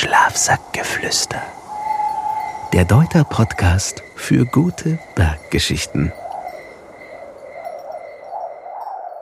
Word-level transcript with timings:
Schlafsackgeflüster. 0.00 1.42
Der 2.72 2.84
Deuter 2.84 3.24
Podcast 3.24 4.04
für 4.14 4.46
gute 4.46 5.00
Berggeschichten. 5.16 6.12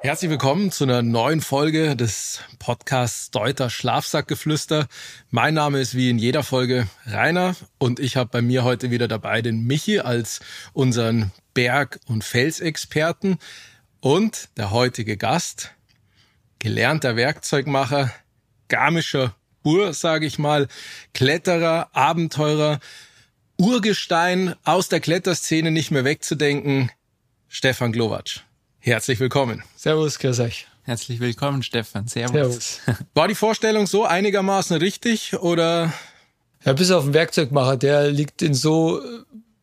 Herzlich 0.03 0.31
willkommen 0.31 0.71
zu 0.71 0.85
einer 0.85 1.01
neuen 1.01 1.41
Folge 1.41 1.97
des 1.97 2.41
Podcasts 2.59 3.31
Deuter 3.31 3.71
Schlafsackgeflüster. 3.71 4.87
Mein 5.31 5.55
Name 5.55 5.81
ist 5.81 5.95
wie 5.95 6.11
in 6.11 6.19
jeder 6.19 6.43
Folge 6.43 6.89
Rainer 7.07 7.57
und 7.79 7.99
ich 7.99 8.19
habe 8.19 8.29
bei 8.31 8.43
mir 8.43 8.63
heute 8.63 8.91
wieder 8.91 9.09
dabei 9.09 9.41
den 9.41 9.67
Michi 9.67 10.01
als 10.01 10.41
unseren 10.75 11.33
Berg- 11.55 12.01
und 12.07 12.23
Felsexperten 12.23 13.39
und 14.01 14.51
der 14.59 14.73
heutige 14.73 15.17
Gast, 15.17 15.71
gelernter 16.59 17.17
Werkzeugmacher, 17.17 18.13
garmischer 18.69 19.35
Bur, 19.67 19.95
sage 19.95 20.27
ich 20.27 20.39
mal, 20.39 20.69
Kletterer, 21.13 21.89
Abenteurer, 21.93 22.79
Urgestein 23.57 24.55
aus 24.63 24.89
der 24.89 25.01
Kletterszene 25.01 25.73
nicht 25.73 25.91
mehr 25.91 26.05
wegzudenken, 26.05 26.93
Stefan 27.49 27.91
Glowacz. 27.91 28.43
Herzlich 28.79 29.19
willkommen. 29.19 29.65
Servus, 29.75 30.21
grüß 30.21 30.39
euch. 30.39 30.69
Herzlich 30.85 31.19
willkommen, 31.19 31.65
Stefan. 31.65 32.07
Servus. 32.07 32.33
Servus. 32.33 32.81
War 33.15 33.27
die 33.27 33.35
Vorstellung 33.35 33.89
so 33.89 34.05
einigermaßen 34.05 34.77
richtig 34.77 35.35
oder? 35.35 35.93
Ja, 36.65 36.73
bis 36.73 36.93
auf 36.93 37.03
den 37.03 37.15
Werkzeugmacher, 37.15 37.77
der 37.77 38.09
liegt 38.13 38.43
in 38.43 38.55
so 38.55 39.03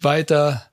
weiter 0.02 0.66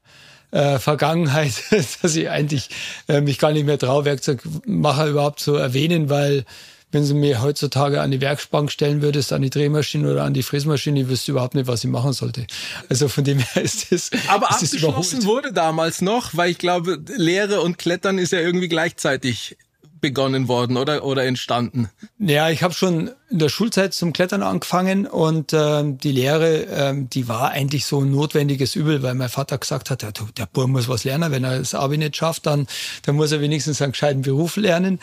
äh, 0.50 0.80
Vergangenheit, 0.80 1.52
dass 1.70 2.16
ich 2.16 2.28
eigentlich 2.30 2.70
äh, 3.06 3.20
mich 3.20 3.38
gar 3.38 3.52
nicht 3.52 3.64
mehr 3.64 3.78
traue, 3.78 4.04
Werkzeugmacher 4.04 5.06
überhaupt 5.06 5.38
zu 5.38 5.54
erwähnen, 5.54 6.10
weil 6.10 6.44
wenn 6.92 7.04
sie 7.04 7.14
mir 7.14 7.42
heutzutage 7.42 8.00
an 8.00 8.10
die 8.10 8.20
Werkbank 8.20 8.70
stellen 8.70 9.02
würdest, 9.02 9.32
an 9.32 9.42
die 9.42 9.50
Drehmaschine 9.50 10.10
oder 10.10 10.24
an 10.24 10.34
die 10.34 10.42
Fräsmaschine, 10.42 11.02
ich 11.02 11.08
wüsste 11.08 11.32
überhaupt 11.32 11.54
nicht, 11.54 11.66
was 11.66 11.84
ich 11.84 11.90
machen 11.90 12.12
sollte. 12.12 12.46
Also 12.88 13.08
von 13.08 13.24
dem 13.24 13.38
her 13.38 13.62
ist 13.62 13.92
es. 13.92 14.10
Aber 14.28 14.48
ist 14.48 14.74
abgeschlossen 14.74 15.24
wurde 15.24 15.52
damals 15.52 16.00
noch, 16.02 16.36
weil 16.36 16.50
ich 16.50 16.58
glaube, 16.58 16.98
Lehre 17.16 17.60
und 17.60 17.78
Klettern 17.78 18.18
ist 18.18 18.32
ja 18.32 18.40
irgendwie 18.40 18.68
gleichzeitig 18.68 19.56
begonnen 20.00 20.48
worden 20.48 20.76
oder 20.76 21.04
oder 21.04 21.24
entstanden? 21.24 21.90
Ja, 22.18 22.48
ich 22.48 22.62
habe 22.62 22.74
schon 22.74 23.10
in 23.30 23.38
der 23.38 23.48
Schulzeit 23.48 23.94
zum 23.94 24.12
Klettern 24.12 24.42
angefangen 24.42 25.06
und 25.06 25.52
äh, 25.52 25.82
die 25.84 26.12
Lehre, 26.12 26.66
äh, 26.66 26.94
die 26.96 27.28
war 27.28 27.50
eigentlich 27.50 27.84
so 27.84 28.00
ein 28.00 28.10
notwendiges 28.10 28.74
Übel, 28.74 29.02
weil 29.02 29.14
mein 29.14 29.28
Vater 29.28 29.58
gesagt 29.58 29.90
hat, 29.90 30.02
ja, 30.02 30.10
du, 30.10 30.24
der 30.36 30.46
Bub 30.46 30.68
muss 30.68 30.88
was 30.88 31.04
lernen, 31.04 31.30
wenn 31.32 31.44
er 31.44 31.58
das 31.58 31.74
Abi 31.74 31.98
nicht 31.98 32.16
schafft, 32.16 32.46
dann, 32.46 32.66
dann 33.02 33.16
muss 33.16 33.32
er 33.32 33.40
wenigstens 33.40 33.82
einen 33.82 33.92
gescheiten 33.92 34.22
Beruf 34.22 34.56
lernen. 34.56 35.00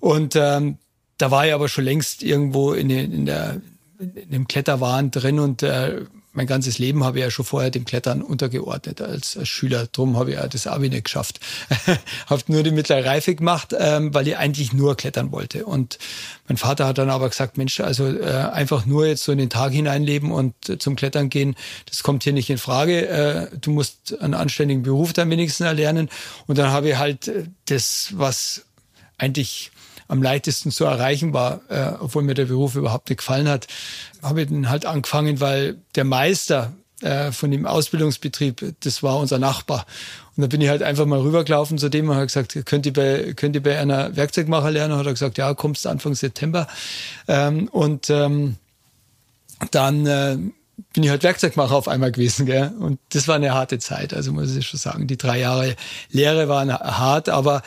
Und 0.00 0.34
ähm, 0.36 0.78
da 1.20 1.30
war 1.30 1.46
ich 1.46 1.52
aber 1.52 1.68
schon 1.68 1.84
längst 1.84 2.22
irgendwo 2.22 2.72
in, 2.72 2.90
in, 2.90 3.26
der, 3.26 3.60
in 3.98 4.30
dem 4.30 4.48
Kletterwahn 4.48 5.10
drin 5.10 5.38
und 5.38 5.62
äh, 5.62 6.02
mein 6.32 6.46
ganzes 6.46 6.78
Leben 6.78 7.02
habe 7.02 7.18
ich 7.18 7.24
ja 7.24 7.30
schon 7.30 7.44
vorher 7.44 7.70
dem 7.70 7.84
Klettern 7.84 8.22
untergeordnet 8.22 9.00
als, 9.00 9.36
als 9.36 9.48
Schüler. 9.48 9.88
Drum 9.90 10.16
habe 10.16 10.30
ich 10.30 10.36
ja 10.36 10.46
das 10.46 10.68
Abi 10.68 10.88
nicht 10.88 11.04
geschafft. 11.04 11.40
habe 12.26 12.42
nur 12.46 12.62
die 12.62 12.70
mittlere 12.70 13.04
Reife 13.04 13.34
gemacht, 13.34 13.74
ähm, 13.76 14.14
weil 14.14 14.28
ich 14.28 14.36
eigentlich 14.36 14.72
nur 14.72 14.96
klettern 14.96 15.32
wollte. 15.32 15.66
Und 15.66 15.98
mein 16.46 16.56
Vater 16.56 16.86
hat 16.86 16.98
dann 16.98 17.10
aber 17.10 17.28
gesagt, 17.28 17.58
Mensch, 17.58 17.80
also 17.80 18.06
äh, 18.06 18.48
einfach 18.52 18.86
nur 18.86 19.06
jetzt 19.06 19.24
so 19.24 19.32
in 19.32 19.38
den 19.38 19.50
Tag 19.50 19.72
hineinleben 19.72 20.30
und 20.30 20.68
äh, 20.68 20.78
zum 20.78 20.94
Klettern 20.94 21.30
gehen, 21.30 21.56
das 21.86 22.04
kommt 22.04 22.22
hier 22.22 22.32
nicht 22.32 22.48
in 22.48 22.58
Frage. 22.58 23.08
Äh, 23.08 23.48
du 23.60 23.72
musst 23.72 24.20
einen 24.20 24.34
anständigen 24.34 24.84
Beruf 24.84 25.12
dann 25.12 25.30
wenigstens 25.30 25.66
erlernen. 25.66 26.10
Und 26.46 26.58
dann 26.58 26.70
habe 26.70 26.90
ich 26.90 26.96
halt 26.96 27.26
äh, 27.26 27.44
das, 27.66 28.10
was 28.12 28.66
eigentlich 29.18 29.72
am 30.10 30.22
leichtesten 30.22 30.72
zu 30.72 30.84
erreichen 30.84 31.32
war, 31.32 31.60
äh, 31.68 31.92
obwohl 32.00 32.22
mir 32.22 32.34
der 32.34 32.46
Beruf 32.46 32.74
überhaupt 32.74 33.08
nicht 33.08 33.18
gefallen 33.18 33.48
hat, 33.48 33.68
habe 34.22 34.42
ich 34.42 34.48
dann 34.48 34.68
halt 34.68 34.84
angefangen, 34.84 35.40
weil 35.40 35.76
der 35.94 36.04
Meister 36.04 36.72
äh, 37.00 37.30
von 37.30 37.50
dem 37.50 37.64
Ausbildungsbetrieb, 37.64 38.74
das 38.80 39.02
war 39.04 39.18
unser 39.18 39.38
Nachbar. 39.38 39.86
Und 40.36 40.42
da 40.42 40.46
bin 40.48 40.60
ich 40.60 40.68
halt 40.68 40.82
einfach 40.82 41.06
mal 41.06 41.20
rübergelaufen 41.20 41.78
zu 41.78 41.88
dem 41.88 42.08
und 42.08 42.16
habe 42.16 42.26
gesagt, 42.26 42.58
könnt 42.66 42.86
ihr 42.86 42.92
bei, 42.92 43.34
könnt 43.34 43.54
ihr 43.54 43.62
bei 43.62 43.78
einer 43.78 44.16
Werkzeugmacher 44.16 44.72
lernen? 44.72 44.98
Hat 44.98 45.06
er 45.06 45.12
gesagt, 45.12 45.38
ja, 45.38 45.54
kommst 45.54 45.86
Anfang 45.86 46.14
September. 46.14 46.66
Ähm, 47.28 47.68
und 47.68 48.10
ähm, 48.10 48.56
dann 49.70 50.06
äh, 50.06 50.36
bin 50.92 51.04
ich 51.04 51.10
halt 51.10 51.22
Werkzeugmacher 51.22 51.76
auf 51.76 51.86
einmal 51.86 52.10
gewesen, 52.10 52.46
gell? 52.46 52.72
Und 52.80 52.98
das 53.10 53.28
war 53.28 53.36
eine 53.36 53.54
harte 53.54 53.78
Zeit, 53.78 54.12
also 54.12 54.32
muss 54.32 54.56
ich 54.56 54.66
schon 54.66 54.80
sagen. 54.80 55.06
Die 55.06 55.16
drei 55.16 55.38
Jahre 55.38 55.76
Lehre 56.10 56.48
waren 56.48 56.72
hart, 56.72 57.28
aber 57.28 57.62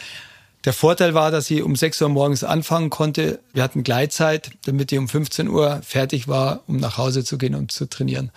der 0.66 0.74
Vorteil 0.74 1.14
war, 1.14 1.32
dass 1.32 1.50
ich 1.52 1.62
um 1.62 1.76
6 1.76 2.02
Uhr 2.02 2.10
morgens 2.10 2.44
anfangen 2.44 2.90
konnte. 2.90 3.40
Wir 3.54 3.64
hatten 3.64 3.84
Gleitzeit, 3.84 4.52
damit 4.66 4.92
ich 4.92 5.00
um 5.00 5.10
15 5.10 5.50
Uhr 5.50 5.82
fertig 5.84 6.28
war, 6.28 6.62
um 6.68 6.78
nach 6.78 6.98
Hause 6.98 7.24
zu 7.24 7.38
gehen 7.38 7.56
und 7.56 7.72
zu 7.72 7.90
trainieren. 7.90 8.32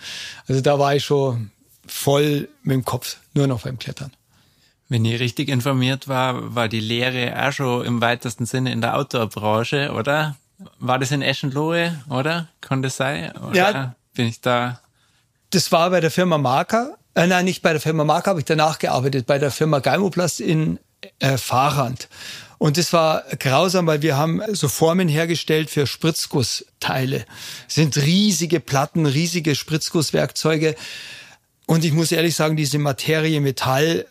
Also 0.47 0.61
da 0.61 0.77
war 0.77 0.95
ich 0.95 1.05
schon 1.05 1.51
voll 1.85 2.49
mit 2.63 2.75
dem 2.75 2.85
Kopf, 2.85 3.17
nur 3.33 3.47
noch 3.47 3.61
beim 3.61 3.79
Klettern. 3.79 4.11
Wenn 4.89 5.05
ich 5.05 5.19
richtig 5.19 5.49
informiert 5.49 6.07
war, 6.07 6.55
war 6.55 6.67
die 6.67 6.79
Lehre 6.79 7.33
auch 7.45 7.51
schon 7.51 7.85
im 7.85 8.01
weitesten 8.01 8.45
Sinne 8.45 8.71
in 8.71 8.81
der 8.81 8.97
Outdoor-Branche, 8.97 9.91
oder? 9.93 10.37
War 10.79 10.99
das 10.99 11.11
in 11.11 11.21
Eschenlohe, 11.21 12.03
oder? 12.09 12.47
Konnte 12.65 12.87
es 12.87 12.97
sein? 12.97 13.35
Oder 13.37 13.55
ja. 13.55 13.95
bin 14.13 14.27
ich 14.27 14.41
da? 14.41 14.79
Das 15.51 15.71
war 15.71 15.89
bei 15.89 16.01
der 16.01 16.11
Firma 16.11 16.37
Marker. 16.37 16.97
Äh, 17.15 17.27
nein, 17.27 17.45
nicht 17.45 17.61
bei 17.61 17.71
der 17.71 17.81
Firma 17.81 18.03
Marker, 18.03 18.31
habe 18.31 18.39
ich 18.39 18.45
danach 18.45 18.79
gearbeitet, 18.79 19.27
bei 19.27 19.39
der 19.39 19.51
Firma 19.51 19.79
Geimoplast 19.79 20.39
in 20.39 20.79
äh, 21.19 21.37
Fahrrad. 21.37 22.09
Und 22.57 22.77
das 22.77 22.91
war 22.91 23.23
grausam, 23.37 23.85
weil 23.85 24.01
wir 24.01 24.17
haben 24.17 24.41
so 24.53 24.67
Formen 24.67 25.07
hergestellt 25.07 25.69
für 25.69 25.85
Spritzgussteile. 25.85 27.25
Das 27.65 27.75
sind 27.75 27.97
riesige 27.97 28.59
Platten, 28.59 29.05
riesige 29.05 29.53
Spritzgusswerkzeuge. 29.53 30.75
Und 31.67 31.85
ich 31.85 31.91
muss 31.91 32.11
ehrlich 32.11 32.35
sagen, 32.35 32.55
diese 32.55 32.79
Materie 32.79 33.41
Metall 33.41 34.07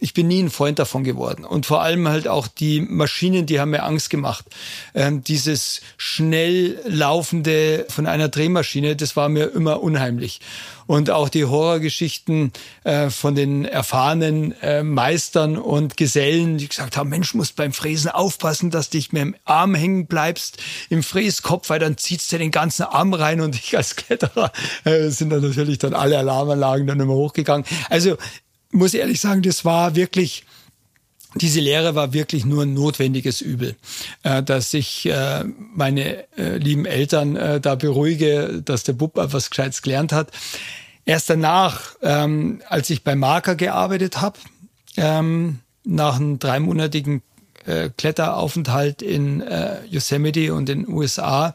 ich 0.00 0.14
bin 0.14 0.28
nie 0.28 0.42
ein 0.42 0.50
Freund 0.50 0.78
davon 0.78 1.02
geworden. 1.02 1.44
Und 1.44 1.66
vor 1.66 1.82
allem 1.82 2.06
halt 2.06 2.28
auch 2.28 2.46
die 2.46 2.80
Maschinen, 2.80 3.46
die 3.46 3.58
haben 3.58 3.70
mir 3.70 3.82
Angst 3.82 4.10
gemacht. 4.10 4.46
Ähm, 4.94 5.24
dieses 5.24 5.80
schnell 5.96 6.78
laufende 6.86 7.84
von 7.88 8.06
einer 8.06 8.28
Drehmaschine, 8.28 8.94
das 8.94 9.16
war 9.16 9.28
mir 9.28 9.52
immer 9.52 9.82
unheimlich. 9.82 10.40
Und 10.86 11.10
auch 11.10 11.28
die 11.28 11.44
Horrorgeschichten 11.44 12.52
äh, 12.84 13.10
von 13.10 13.34
den 13.34 13.64
erfahrenen 13.64 14.52
äh, 14.62 14.82
Meistern 14.82 15.58
und 15.58 15.96
Gesellen, 15.96 16.58
die 16.58 16.68
gesagt 16.68 16.96
haben, 16.96 17.10
Mensch, 17.10 17.34
musst 17.34 17.56
beim 17.56 17.72
Fräsen 17.72 18.10
aufpassen, 18.10 18.70
dass 18.70 18.88
dich 18.90 19.12
mit 19.12 19.20
dem 19.20 19.36
Arm 19.44 19.74
hängen 19.74 20.06
bleibst 20.06 20.58
im 20.88 21.02
Fräskopf, 21.02 21.68
weil 21.70 21.80
dann 21.80 21.98
zieht's 21.98 22.28
dir 22.28 22.38
den 22.38 22.52
ganzen 22.52 22.84
Arm 22.84 23.12
rein 23.12 23.40
und 23.40 23.56
ich 23.56 23.76
als 23.76 23.96
Kletterer 23.96 24.52
äh, 24.84 25.08
sind 25.08 25.30
dann 25.30 25.42
natürlich 25.42 25.78
dann 25.78 25.92
alle 25.92 26.16
Alarmanlagen 26.16 26.86
dann 26.86 27.00
immer 27.00 27.14
hochgegangen. 27.14 27.66
Also 27.90 28.16
muss 28.70 28.94
ehrlich 28.94 29.20
sagen, 29.20 29.42
das 29.42 29.64
war 29.64 29.96
wirklich, 29.96 30.44
diese 31.34 31.60
Lehre 31.60 31.94
war 31.94 32.12
wirklich 32.12 32.44
nur 32.44 32.64
ein 32.64 32.74
notwendiges 32.74 33.40
Übel, 33.40 33.76
äh, 34.22 34.42
dass 34.42 34.74
ich 34.74 35.06
äh, 35.06 35.44
meine 35.44 36.24
äh, 36.36 36.56
lieben 36.56 36.86
Eltern 36.86 37.60
da 37.62 37.74
beruhige, 37.74 38.62
dass 38.64 38.84
der 38.84 38.94
Bub 38.94 39.18
etwas 39.18 39.50
Gescheites 39.50 39.82
gelernt 39.82 40.12
hat. 40.12 40.30
Erst 41.04 41.30
danach, 41.30 41.96
ähm, 42.02 42.60
als 42.68 42.90
ich 42.90 43.02
bei 43.02 43.14
Marker 43.14 43.54
gearbeitet 43.54 44.20
habe, 44.20 44.38
ähm, 44.96 45.60
nach 45.84 46.16
einem 46.16 46.38
dreimonatigen 46.38 47.22
Kletteraufenthalt 47.98 49.02
in 49.02 49.44
Yosemite 49.90 50.54
und 50.54 50.70
in 50.70 50.84
den 50.84 50.94
USA, 50.94 51.54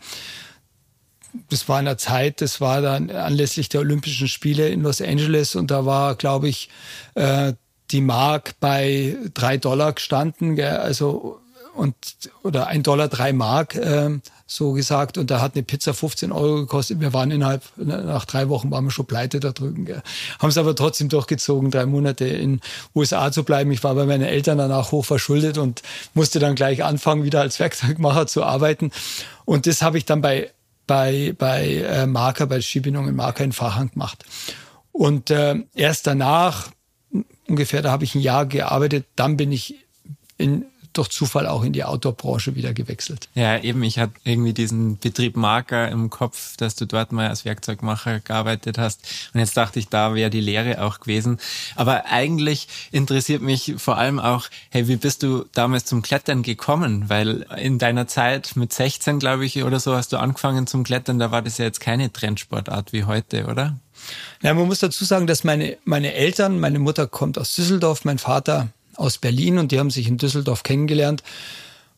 das 1.49 1.67
war 1.67 1.79
in 1.79 1.85
der 1.85 1.97
Zeit, 1.97 2.41
das 2.41 2.61
war 2.61 2.81
dann 2.81 3.09
anlässlich 3.09 3.69
der 3.69 3.81
Olympischen 3.81 4.27
Spiele 4.27 4.69
in 4.69 4.81
Los 4.81 5.01
Angeles 5.01 5.55
und 5.55 5.71
da 5.71 5.85
war, 5.85 6.15
glaube 6.15 6.47
ich, 6.47 6.69
äh, 7.15 7.53
die 7.91 8.01
Mark 8.01 8.55
bei 8.59 9.17
drei 9.33 9.57
Dollar 9.57 9.93
gestanden, 9.93 10.55
gell? 10.55 10.77
also 10.77 11.39
und 11.75 11.95
oder 12.43 12.67
ein 12.67 12.83
Dollar 12.83 13.07
drei 13.07 13.33
Mark 13.33 13.75
äh, 13.75 14.19
so 14.45 14.73
gesagt 14.73 15.17
und 15.17 15.31
da 15.31 15.41
hat 15.41 15.55
eine 15.55 15.63
Pizza 15.63 15.93
15 15.93 16.31
Euro 16.31 16.55
gekostet. 16.57 16.99
Wir 16.99 17.13
waren 17.13 17.31
innerhalb 17.31 17.63
nach 17.77 18.25
drei 18.25 18.49
Wochen 18.49 18.69
waren 18.69 18.85
wir 18.85 18.91
schon 18.91 19.07
pleite 19.07 19.39
da 19.39 19.51
drüben. 19.51 19.85
Gell. 19.85 20.03
Haben 20.37 20.49
es 20.49 20.57
aber 20.57 20.75
trotzdem 20.75 21.09
durchgezogen, 21.09 21.71
drei 21.71 21.87
Monate 21.87 22.25
in 22.25 22.61
USA 22.93 23.31
zu 23.31 23.43
bleiben. 23.43 23.71
Ich 23.71 23.83
war 23.83 23.95
bei 23.95 24.05
meinen 24.05 24.23
Eltern 24.23 24.59
danach 24.59 24.91
hoch 24.91 25.05
verschuldet 25.05 25.57
und 25.57 25.81
musste 26.13 26.37
dann 26.37 26.53
gleich 26.53 26.83
anfangen, 26.83 27.23
wieder 27.23 27.41
als 27.41 27.59
Werkzeugmacher 27.59 28.27
zu 28.27 28.43
arbeiten. 28.43 28.91
Und 29.45 29.65
das 29.65 29.81
habe 29.81 29.97
ich 29.97 30.05
dann 30.05 30.21
bei 30.21 30.51
bei, 30.87 31.33
bei 31.37 31.77
äh, 31.77 32.05
Marker, 32.05 32.47
bei 32.47 32.61
Skibindung 32.61 33.07
in 33.07 33.15
Marker 33.15 33.43
in 33.43 33.51
Fachhand 33.51 33.93
gemacht. 33.93 34.25
Und 34.91 35.31
äh, 35.31 35.55
erst 35.73 36.07
danach, 36.07 36.71
ungefähr, 37.47 37.81
da 37.81 37.91
habe 37.91 38.03
ich 38.03 38.15
ein 38.15 38.21
Jahr 38.21 38.45
gearbeitet, 38.45 39.07
dann 39.15 39.37
bin 39.37 39.51
ich 39.51 39.75
in, 40.37 40.65
durch 40.93 41.09
Zufall 41.09 41.47
auch 41.47 41.63
in 41.63 41.73
die 41.73 41.83
Outdoor-Branche 41.83 42.55
wieder 42.55 42.73
gewechselt. 42.73 43.29
Ja, 43.33 43.57
eben, 43.57 43.83
ich 43.83 43.99
hatte 43.99 44.13
irgendwie 44.23 44.53
diesen 44.53 44.97
Betrieb 44.97 45.35
Marker 45.35 45.89
im 45.89 46.09
Kopf, 46.09 46.55
dass 46.57 46.75
du 46.75 46.85
dort 46.85 47.11
mal 47.11 47.27
als 47.27 47.45
Werkzeugmacher 47.45 48.19
gearbeitet 48.19 48.77
hast. 48.77 49.01
Und 49.33 49.39
jetzt 49.39 49.57
dachte 49.57 49.79
ich, 49.79 49.89
da 49.89 50.15
wäre 50.15 50.29
die 50.29 50.41
Lehre 50.41 50.83
auch 50.83 50.99
gewesen. 50.99 51.39
Aber 51.75 52.05
eigentlich 52.05 52.67
interessiert 52.91 53.41
mich 53.41 53.75
vor 53.77 53.97
allem 53.97 54.19
auch, 54.19 54.47
hey, 54.69 54.87
wie 54.87 54.95
bist 54.95 55.23
du 55.23 55.45
damals 55.53 55.85
zum 55.85 56.01
Klettern 56.01 56.43
gekommen? 56.43 57.09
Weil 57.09 57.45
in 57.57 57.79
deiner 57.79 58.07
Zeit 58.07 58.55
mit 58.55 58.71
16, 58.73 59.19
glaube 59.19 59.45
ich, 59.45 59.63
oder 59.63 59.79
so 59.79 59.95
hast 59.95 60.13
du 60.13 60.17
angefangen 60.17 60.67
zum 60.67 60.83
Klettern, 60.83 61.19
da 61.19 61.31
war 61.31 61.41
das 61.41 61.57
ja 61.57 61.65
jetzt 61.65 61.79
keine 61.79 62.11
Trendsportart 62.11 62.93
wie 62.93 63.05
heute, 63.05 63.45
oder? 63.47 63.77
Ja, 64.41 64.53
man 64.53 64.67
muss 64.67 64.79
dazu 64.79 65.05
sagen, 65.05 65.27
dass 65.27 65.43
meine, 65.43 65.77
meine 65.85 66.13
Eltern, 66.13 66.59
meine 66.59 66.79
Mutter 66.79 67.07
kommt 67.07 67.37
aus 67.37 67.55
Düsseldorf, 67.55 68.05
mein 68.05 68.17
Vater 68.17 68.69
aus 68.95 69.17
Berlin 69.17 69.57
und 69.57 69.71
die 69.71 69.79
haben 69.79 69.89
sich 69.89 70.07
in 70.07 70.17
Düsseldorf 70.17 70.63
kennengelernt. 70.63 71.23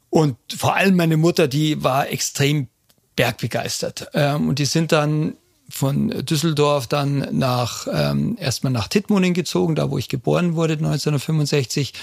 Und 0.10 0.38
vor 0.56 0.76
allem 0.76 0.96
meine 0.96 1.18
Mutter, 1.18 1.48
die 1.48 1.84
war 1.84 2.10
extrem 2.10 2.68
bergbegeistert. 3.16 4.10
Ähm, 4.14 4.50
und 4.50 4.60
die 4.60 4.66
sind 4.66 4.92
dann 4.92 5.36
von 5.70 6.10
Düsseldorf 6.26 6.88
dann 6.88 7.28
nach 7.32 7.88
ähm, 7.92 8.38
erstmal 8.40 8.72
nach 8.72 8.88
Tittmoning 8.88 9.34
gezogen, 9.34 9.76
da 9.76 9.90
wo 9.90 9.98
ich 9.98 10.10
geboren 10.10 10.56
wurde 10.56 10.74
1965 10.74 11.94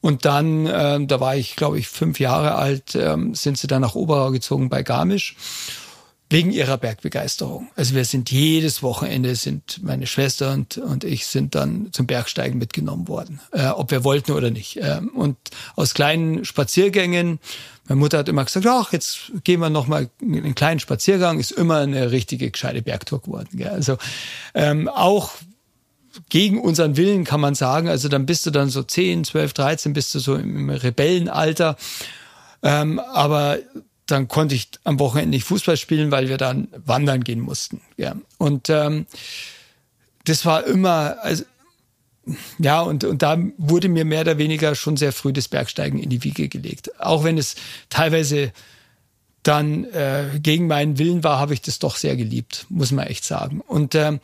und 0.00 0.24
dann 0.24 0.68
ähm, 0.72 1.08
da 1.08 1.18
war 1.18 1.34
ich 1.34 1.56
glaube 1.56 1.80
ich 1.80 1.88
fünf 1.88 2.20
Jahre 2.20 2.54
alt 2.54 2.90
sind 2.90 3.58
sie 3.58 3.66
dann 3.66 3.82
nach 3.82 3.96
Oberau 3.96 4.30
gezogen 4.30 4.68
bei 4.68 4.84
Garmisch 4.84 5.34
wegen 6.30 6.52
ihrer 6.52 6.78
Bergbegeisterung. 6.78 7.68
Also 7.74 7.96
wir 7.96 8.04
sind 8.04 8.30
jedes 8.30 8.84
Wochenende 8.84 9.34
sind 9.34 9.82
meine 9.82 10.06
Schwester 10.06 10.52
und, 10.52 10.78
und 10.78 11.02
ich 11.02 11.26
sind 11.26 11.56
dann 11.56 11.88
zum 11.90 12.06
Bergsteigen 12.06 12.56
mitgenommen 12.56 13.08
worden, 13.08 13.40
äh, 13.50 13.66
ob 13.66 13.90
wir 13.90 14.04
wollten 14.04 14.32
oder 14.32 14.50
nicht. 14.50 14.78
Ähm, 14.80 15.08
und 15.08 15.36
aus 15.74 15.92
kleinen 15.92 16.44
Spaziergängen, 16.44 17.40
meine 17.88 17.98
Mutter 17.98 18.18
hat 18.18 18.28
immer 18.28 18.44
gesagt, 18.44 18.64
ach, 18.66 18.92
jetzt 18.92 19.32
gehen 19.42 19.58
wir 19.58 19.70
noch 19.70 19.88
mal 19.88 20.08
einen 20.22 20.54
kleinen 20.54 20.78
Spaziergang, 20.78 21.40
ist 21.40 21.50
immer 21.50 21.78
eine 21.78 22.12
richtige 22.12 22.48
gescheite 22.48 22.80
Bergtour 22.80 23.20
geworden. 23.20 23.48
Gell? 23.52 23.68
Also 23.68 23.98
ähm, 24.54 24.88
auch 24.88 25.32
gegen 26.28 26.60
unseren 26.60 26.96
Willen 26.96 27.24
kann 27.24 27.40
man 27.40 27.56
sagen, 27.56 27.88
also 27.88 28.08
dann 28.08 28.26
bist 28.26 28.46
du 28.46 28.52
dann 28.52 28.70
so 28.70 28.84
10, 28.84 29.24
12, 29.24 29.52
13, 29.52 29.92
bist 29.94 30.14
du 30.14 30.20
so 30.20 30.36
im 30.36 30.70
Rebellenalter. 30.70 31.76
Ähm, 32.62 33.00
aber 33.00 33.58
dann 34.10 34.28
konnte 34.28 34.54
ich 34.54 34.68
am 34.84 34.98
Wochenende 34.98 35.30
nicht 35.30 35.44
Fußball 35.44 35.76
spielen, 35.76 36.10
weil 36.10 36.28
wir 36.28 36.36
dann 36.36 36.68
wandern 36.84 37.24
gehen 37.24 37.40
mussten. 37.40 37.80
Ja. 37.96 38.16
Und 38.38 38.68
ähm, 38.70 39.06
das 40.24 40.44
war 40.44 40.64
immer, 40.66 41.16
also, 41.22 41.44
ja, 42.58 42.80
und, 42.80 43.04
und 43.04 43.22
da 43.22 43.38
wurde 43.56 43.88
mir 43.88 44.04
mehr 44.04 44.22
oder 44.22 44.38
weniger 44.38 44.74
schon 44.74 44.96
sehr 44.96 45.12
früh 45.12 45.32
das 45.32 45.48
Bergsteigen 45.48 45.98
in 45.98 46.10
die 46.10 46.22
Wiege 46.22 46.48
gelegt. 46.48 47.00
Auch 47.00 47.24
wenn 47.24 47.38
es 47.38 47.56
teilweise 47.88 48.52
dann 49.42 49.84
äh, 49.84 50.38
gegen 50.40 50.66
meinen 50.66 50.98
Willen 50.98 51.24
war, 51.24 51.38
habe 51.38 51.54
ich 51.54 51.62
das 51.62 51.78
doch 51.78 51.96
sehr 51.96 52.16
geliebt, 52.16 52.66
muss 52.68 52.92
man 52.92 53.06
echt 53.06 53.24
sagen. 53.24 53.60
Und 53.60 53.94
ähm, 53.94 54.20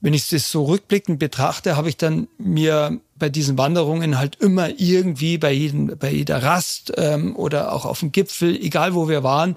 wenn 0.00 0.14
ich 0.14 0.28
das 0.28 0.50
so 0.50 0.64
rückblickend 0.64 1.18
betrachte, 1.18 1.76
habe 1.76 1.88
ich 1.88 1.96
dann 1.96 2.28
mir 2.38 3.00
bei 3.20 3.28
diesen 3.28 3.56
Wanderungen 3.56 4.18
halt 4.18 4.36
immer 4.36 4.68
irgendwie 4.80 5.38
bei 5.38 5.52
jedem, 5.52 5.96
bei 5.98 6.10
jeder 6.10 6.42
Rast 6.42 6.92
ähm, 6.96 7.36
oder 7.36 7.72
auch 7.72 7.84
auf 7.84 8.00
dem 8.00 8.10
Gipfel, 8.10 8.56
egal 8.56 8.94
wo 8.94 9.08
wir 9.08 9.22
waren, 9.22 9.56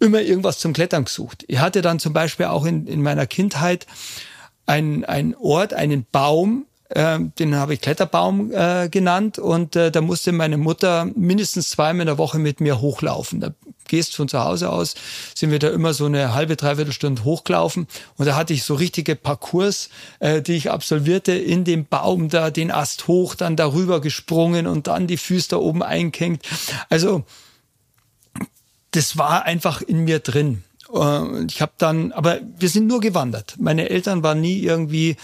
immer 0.00 0.22
irgendwas 0.22 0.58
zum 0.58 0.72
Klettern 0.72 1.04
gesucht. 1.04 1.44
Ich 1.48 1.58
hatte 1.58 1.82
dann 1.82 1.98
zum 1.98 2.14
Beispiel 2.14 2.46
auch 2.46 2.64
in, 2.64 2.86
in 2.86 3.02
meiner 3.02 3.26
Kindheit 3.26 3.86
einen, 4.64 5.04
einen 5.04 5.34
Ort, 5.34 5.74
einen 5.74 6.06
Baum, 6.10 6.66
den 6.90 7.56
habe 7.56 7.74
ich 7.74 7.80
Kletterbaum 7.80 8.52
äh, 8.52 8.88
genannt 8.90 9.38
und 9.38 9.74
äh, 9.74 9.90
da 9.90 10.00
musste 10.00 10.32
meine 10.32 10.58
Mutter 10.58 11.06
mindestens 11.16 11.70
zweimal 11.70 12.02
in 12.02 12.06
der 12.06 12.18
Woche 12.18 12.38
mit 12.38 12.60
mir 12.60 12.80
hochlaufen. 12.80 13.40
Da 13.40 13.54
gehst 13.88 14.14
von 14.14 14.28
zu 14.28 14.44
Hause 14.44 14.70
aus, 14.70 14.94
sind 15.34 15.50
wir 15.50 15.58
da 15.58 15.70
immer 15.70 15.94
so 15.94 16.06
eine 16.06 16.34
halbe, 16.34 16.56
dreiviertel 16.56 16.92
Stunde 16.92 17.24
hochgelaufen 17.24 17.86
und 18.16 18.26
da 18.26 18.36
hatte 18.36 18.52
ich 18.52 18.64
so 18.64 18.74
richtige 18.74 19.16
Parcours, 19.16 19.88
äh, 20.20 20.42
die 20.42 20.54
ich 20.54 20.70
absolvierte, 20.70 21.32
in 21.32 21.64
dem 21.64 21.86
Baum 21.86 22.28
da 22.28 22.50
den 22.50 22.70
Ast 22.70 23.08
hoch, 23.08 23.34
dann 23.34 23.56
darüber 23.56 24.00
gesprungen 24.00 24.66
und 24.66 24.86
dann 24.86 25.06
die 25.06 25.16
Füße 25.16 25.50
da 25.50 25.56
oben 25.56 25.82
einkenkt. 25.82 26.46
Also 26.90 27.24
das 28.90 29.16
war 29.16 29.44
einfach 29.44 29.80
in 29.80 30.04
mir 30.04 30.20
drin. 30.20 30.62
Und 30.88 31.50
ich 31.50 31.60
habe 31.60 31.72
dann, 31.78 32.12
aber 32.12 32.40
wir 32.58 32.68
sind 32.68 32.86
nur 32.86 33.00
gewandert. 33.00 33.56
Meine 33.58 33.88
Eltern 33.90 34.22
waren 34.22 34.40
nie 34.40 34.60
irgendwie 34.60 35.16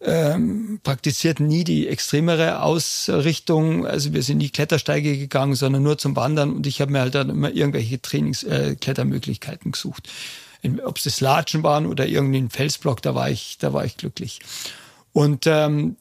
ähm, 0.00 0.80
praktizierten 0.82 1.46
nie 1.46 1.64
die 1.64 1.88
extremere 1.88 2.62
Ausrichtung. 2.62 3.86
Also 3.86 4.12
wir 4.12 4.22
sind 4.22 4.38
nie 4.38 4.50
Klettersteige 4.50 5.18
gegangen, 5.18 5.54
sondern 5.54 5.82
nur 5.82 5.98
zum 5.98 6.14
Wandern 6.14 6.52
und 6.52 6.66
ich 6.66 6.80
habe 6.80 6.92
mir 6.92 7.00
halt 7.00 7.14
dann 7.14 7.30
immer 7.30 7.50
irgendwelche 7.50 8.00
Trainings, 8.00 8.42
äh, 8.44 8.76
Klettermöglichkeiten 8.80 9.72
gesucht. 9.72 10.08
Ob 10.84 10.98
es 10.98 11.04
das 11.04 11.20
Latschen 11.20 11.62
waren 11.62 11.86
oder 11.86 12.06
irgendein 12.06 12.50
Felsblock, 12.50 13.00
da 13.02 13.14
war 13.14 13.30
ich, 13.30 13.58
da 13.58 13.72
war 13.72 13.84
ich 13.84 13.96
glücklich. 13.96 14.40
Und 15.12 15.46
ähm, 15.46 15.96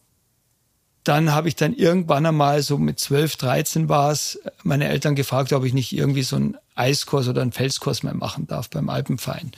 dann 1.03 1.31
habe 1.31 1.47
ich 1.47 1.55
dann 1.55 1.73
irgendwann 1.73 2.25
einmal 2.25 2.61
so 2.61 2.77
mit 2.77 2.99
12, 2.99 3.37
13 3.37 3.89
war 3.89 4.11
es, 4.11 4.39
meine 4.63 4.89
Eltern 4.89 5.15
gefragt, 5.15 5.53
ob 5.53 5.63
ich 5.63 5.73
nicht 5.73 5.93
irgendwie 5.93 6.23
so 6.23 6.35
einen 6.35 6.57
Eiskurs 6.75 7.27
oder 7.27 7.41
einen 7.41 7.53
Felskurs 7.53 8.03
mehr 8.03 8.13
machen 8.13 8.45
darf 8.47 8.69
beim 8.69 8.89
Alpenverein. 8.89 9.51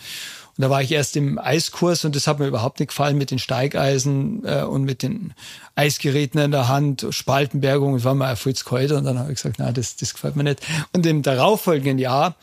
Und 0.59 0.63
da 0.63 0.69
war 0.71 0.81
ich 0.81 0.91
erst 0.91 1.15
im 1.15 1.39
Eiskurs 1.39 2.03
und 2.03 2.17
das 2.17 2.27
hat 2.27 2.39
mir 2.39 2.47
überhaupt 2.47 2.81
nicht 2.81 2.89
gefallen 2.89 3.17
mit 3.17 3.31
den 3.31 3.39
Steigeisen 3.39 4.43
äh, 4.43 4.63
und 4.63 4.83
mit 4.83 5.03
den 5.03 5.33
Eisgeräten 5.75 6.37
in 6.41 6.51
der 6.51 6.67
Hand, 6.67 7.07
Spaltenbergung. 7.11 7.95
Ich 7.95 8.03
war 8.03 8.13
mal 8.13 8.33
auf 8.33 8.39
Fritz 8.39 8.65
Keuter 8.65 8.97
und 8.97 9.05
dann 9.05 9.17
habe 9.17 9.31
ich 9.31 9.37
gesagt, 9.37 9.55
na, 9.57 9.71
das, 9.71 9.95
das 9.95 10.13
gefällt 10.13 10.35
mir 10.35 10.43
nicht. 10.43 10.59
Und 10.91 11.05
im 11.05 11.21
darauffolgenden 11.21 11.97
Jahr 11.97 12.35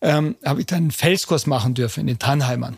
ähm, 0.00 0.34
habe 0.44 0.58
ich 0.58 0.66
dann 0.66 0.78
einen 0.78 0.90
Felskurs 0.90 1.46
machen 1.46 1.74
dürfen 1.74 2.00
in 2.00 2.06
den 2.08 2.18
Tannheimern. 2.18 2.76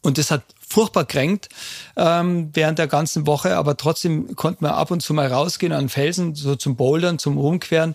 Und 0.00 0.16
das 0.16 0.30
hat 0.30 0.44
furchtbar 0.66 1.04
kränkt 1.04 1.50
ähm, 1.96 2.48
während 2.54 2.78
der 2.78 2.86
ganzen 2.86 3.26
Woche, 3.26 3.58
aber 3.58 3.76
trotzdem 3.76 4.36
konnte 4.36 4.64
man 4.64 4.72
ab 4.72 4.90
und 4.90 5.02
zu 5.02 5.12
mal 5.12 5.30
rausgehen 5.30 5.74
an 5.74 5.90
Felsen, 5.90 6.34
so 6.34 6.56
zum 6.56 6.76
Bouldern, 6.76 7.18
zum 7.18 7.36
Rumqueren. 7.36 7.94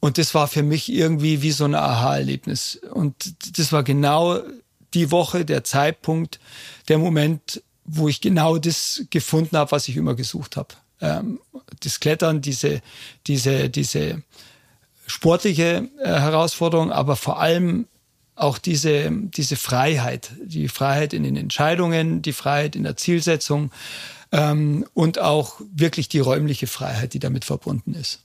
Und 0.00 0.18
das 0.18 0.34
war 0.34 0.48
für 0.48 0.62
mich 0.62 0.92
irgendwie 0.92 1.40
wie 1.40 1.52
so 1.52 1.64
ein 1.64 1.74
Aha-Erlebnis. 1.74 2.78
Und 2.92 3.58
das 3.58 3.72
war 3.72 3.82
genau 3.82 4.42
die 4.94 5.10
Woche, 5.10 5.44
der 5.44 5.64
Zeitpunkt, 5.64 6.40
der 6.88 6.98
Moment, 6.98 7.62
wo 7.84 8.08
ich 8.08 8.20
genau 8.20 8.58
das 8.58 9.04
gefunden 9.10 9.56
habe, 9.56 9.72
was 9.72 9.88
ich 9.88 9.96
immer 9.96 10.14
gesucht 10.14 10.56
habe. 10.56 10.74
Ähm, 11.00 11.40
das 11.80 12.00
Klettern, 12.00 12.40
diese, 12.40 12.82
diese, 13.26 13.70
diese 13.70 14.22
sportliche 15.06 15.88
äh, 16.00 16.08
Herausforderung, 16.08 16.92
aber 16.92 17.16
vor 17.16 17.40
allem 17.40 17.86
auch 18.34 18.58
diese, 18.58 19.10
diese 19.10 19.56
Freiheit, 19.56 20.30
die 20.42 20.68
Freiheit 20.68 21.12
in 21.12 21.24
den 21.24 21.36
Entscheidungen, 21.36 22.22
die 22.22 22.32
Freiheit 22.32 22.76
in 22.76 22.84
der 22.84 22.96
Zielsetzung 22.96 23.72
ähm, 24.32 24.86
und 24.94 25.18
auch 25.18 25.60
wirklich 25.74 26.08
die 26.08 26.20
räumliche 26.20 26.66
Freiheit, 26.66 27.14
die 27.14 27.18
damit 27.18 27.44
verbunden 27.44 27.94
ist. 27.94 28.20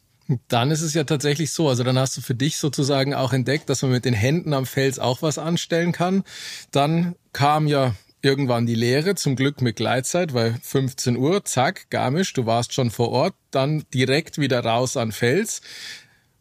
Dann 0.48 0.72
ist 0.72 0.82
es 0.82 0.94
ja 0.94 1.04
tatsächlich 1.04 1.52
so, 1.52 1.68
also 1.68 1.84
dann 1.84 2.00
hast 2.00 2.16
du 2.18 2.22
für 2.22 2.36
dich 2.36 2.58
sozusagen 2.58 3.14
auch 3.14 3.34
entdeckt, 3.34 3.70
dass 3.70 3.82
man 3.82 3.92
mit 3.92 4.06
den 4.06 4.14
Händen 4.14 4.54
am 4.54 4.66
Fels 4.66 5.00
auch 5.00 5.22
was 5.22 5.38
anstellen 5.38 5.92
kann. 5.92 6.24
Dann 6.72 7.16
kam 7.34 7.68
ja 7.68 7.94
irgendwann 8.22 8.66
die 8.66 8.76
Lehre, 8.76 9.16
zum 9.16 9.36
Glück 9.36 9.62
mit 9.62 9.76
Gleitzeit, 9.76 10.34
weil 10.34 10.56
15 10.62 11.18
Uhr, 11.18 11.44
zack, 11.44 11.90
Garmisch, 11.90 12.32
du 12.34 12.46
warst 12.46 12.74
schon 12.74 12.90
vor 12.90 13.10
Ort, 13.10 13.36
dann 13.52 13.84
direkt 13.94 14.38
wieder 14.38 14.64
raus 14.64 14.96
an 14.96 15.12
Fels. 15.12 15.62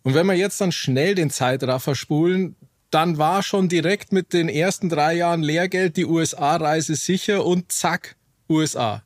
Und 0.04 0.14
wenn 0.14 0.26
wir 0.26 0.34
jetzt 0.34 0.60
dann 0.60 0.72
schnell 0.72 1.14
den 1.14 1.30
Zeitraffer 1.30 1.94
spulen, 1.94 2.56
dann 2.90 3.18
war 3.18 3.42
schon 3.42 3.68
direkt 3.68 4.12
mit 4.12 4.32
den 4.32 4.48
ersten 4.48 4.88
drei 4.88 5.14
Jahren 5.14 5.42
Lehrgeld 5.42 5.96
die 5.96 6.06
USA-Reise 6.06 6.94
sicher 6.94 7.44
und 7.44 7.72
zack, 7.72 8.16
USA. 8.48 9.02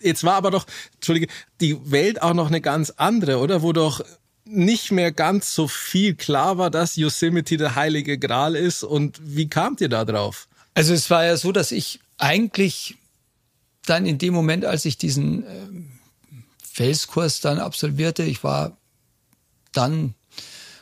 Jetzt 0.00 0.24
war 0.24 0.34
aber 0.34 0.50
doch, 0.50 0.66
Entschuldige, 0.94 1.28
die 1.60 1.90
Welt 1.90 2.22
auch 2.22 2.34
noch 2.34 2.48
eine 2.48 2.60
ganz 2.60 2.90
andere, 2.90 3.38
oder? 3.38 3.62
Wo 3.62 3.72
doch 3.72 4.04
nicht 4.44 4.92
mehr 4.92 5.12
ganz 5.12 5.54
so 5.54 5.68
viel 5.68 6.14
klar 6.14 6.58
war, 6.58 6.70
dass 6.70 6.96
Yosemite 6.96 7.56
der 7.56 7.74
heilige 7.74 8.18
Gral 8.18 8.56
ist. 8.56 8.82
Und 8.82 9.20
wie 9.22 9.48
kamt 9.48 9.80
ihr 9.80 9.88
da 9.88 10.04
drauf? 10.04 10.48
Also 10.74 10.94
es 10.94 11.10
war 11.10 11.24
ja 11.24 11.36
so, 11.36 11.52
dass 11.52 11.72
ich 11.72 12.00
eigentlich 12.16 12.96
dann 13.84 14.06
in 14.06 14.18
dem 14.18 14.34
Moment, 14.34 14.64
als 14.64 14.84
ich 14.84 14.98
diesen 14.98 15.44
äh, 15.44 15.66
Felskurs 16.62 17.40
dann 17.40 17.58
absolvierte, 17.58 18.22
ich 18.22 18.44
war 18.44 18.76
dann, 19.72 20.14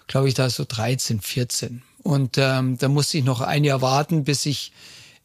glaube 0.06 0.28
ich, 0.28 0.34
da 0.34 0.48
so 0.50 0.64
13, 0.66 1.20
14. 1.20 1.82
Und 2.02 2.36
ähm, 2.38 2.78
da 2.78 2.88
musste 2.88 3.18
ich 3.18 3.24
noch 3.24 3.40
ein 3.40 3.64
Jahr 3.64 3.82
warten, 3.82 4.24
bis 4.24 4.46
ich 4.46 4.72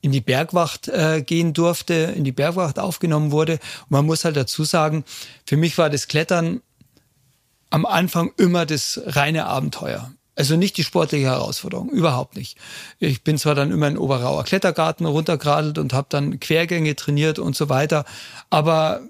in 0.02 0.12
die 0.12 0.22
Bergwacht 0.22 0.88
äh, 0.88 1.22
gehen 1.22 1.54
durfte, 1.54 1.94
in 1.94 2.24
die 2.24 2.32
Bergwacht 2.32 2.80
aufgenommen 2.80 3.32
wurde. 3.32 3.54
Und 3.54 3.92
man 3.92 4.06
muss 4.06 4.26
halt 4.26 4.36
dazu 4.36 4.64
sagen, 4.64 5.04
für 5.46 5.58
mich 5.58 5.78
war 5.78 5.90
das 5.90 6.08
Klettern 6.08 6.62
am 7.70 7.86
Anfang 7.86 8.32
immer 8.38 8.66
das 8.66 9.00
reine 9.06 9.46
Abenteuer. 9.46 10.12
Also 10.36 10.56
nicht 10.56 10.78
die 10.78 10.84
sportliche 10.84 11.26
Herausforderung, 11.26 11.90
überhaupt 11.90 12.36
nicht. 12.36 12.58
Ich 13.00 13.24
bin 13.24 13.38
zwar 13.38 13.54
dann 13.54 13.72
immer 13.72 13.88
in 13.88 13.98
Oberauer 13.98 14.44
Klettergarten 14.44 15.06
runtergeradelt 15.06 15.78
und 15.78 15.94
habe 15.94 16.08
dann 16.10 16.40
Quergänge 16.40 16.96
trainiert 16.96 17.38
und 17.38 17.56
so 17.56 17.70
weiter, 17.70 18.06
aber 18.50 19.02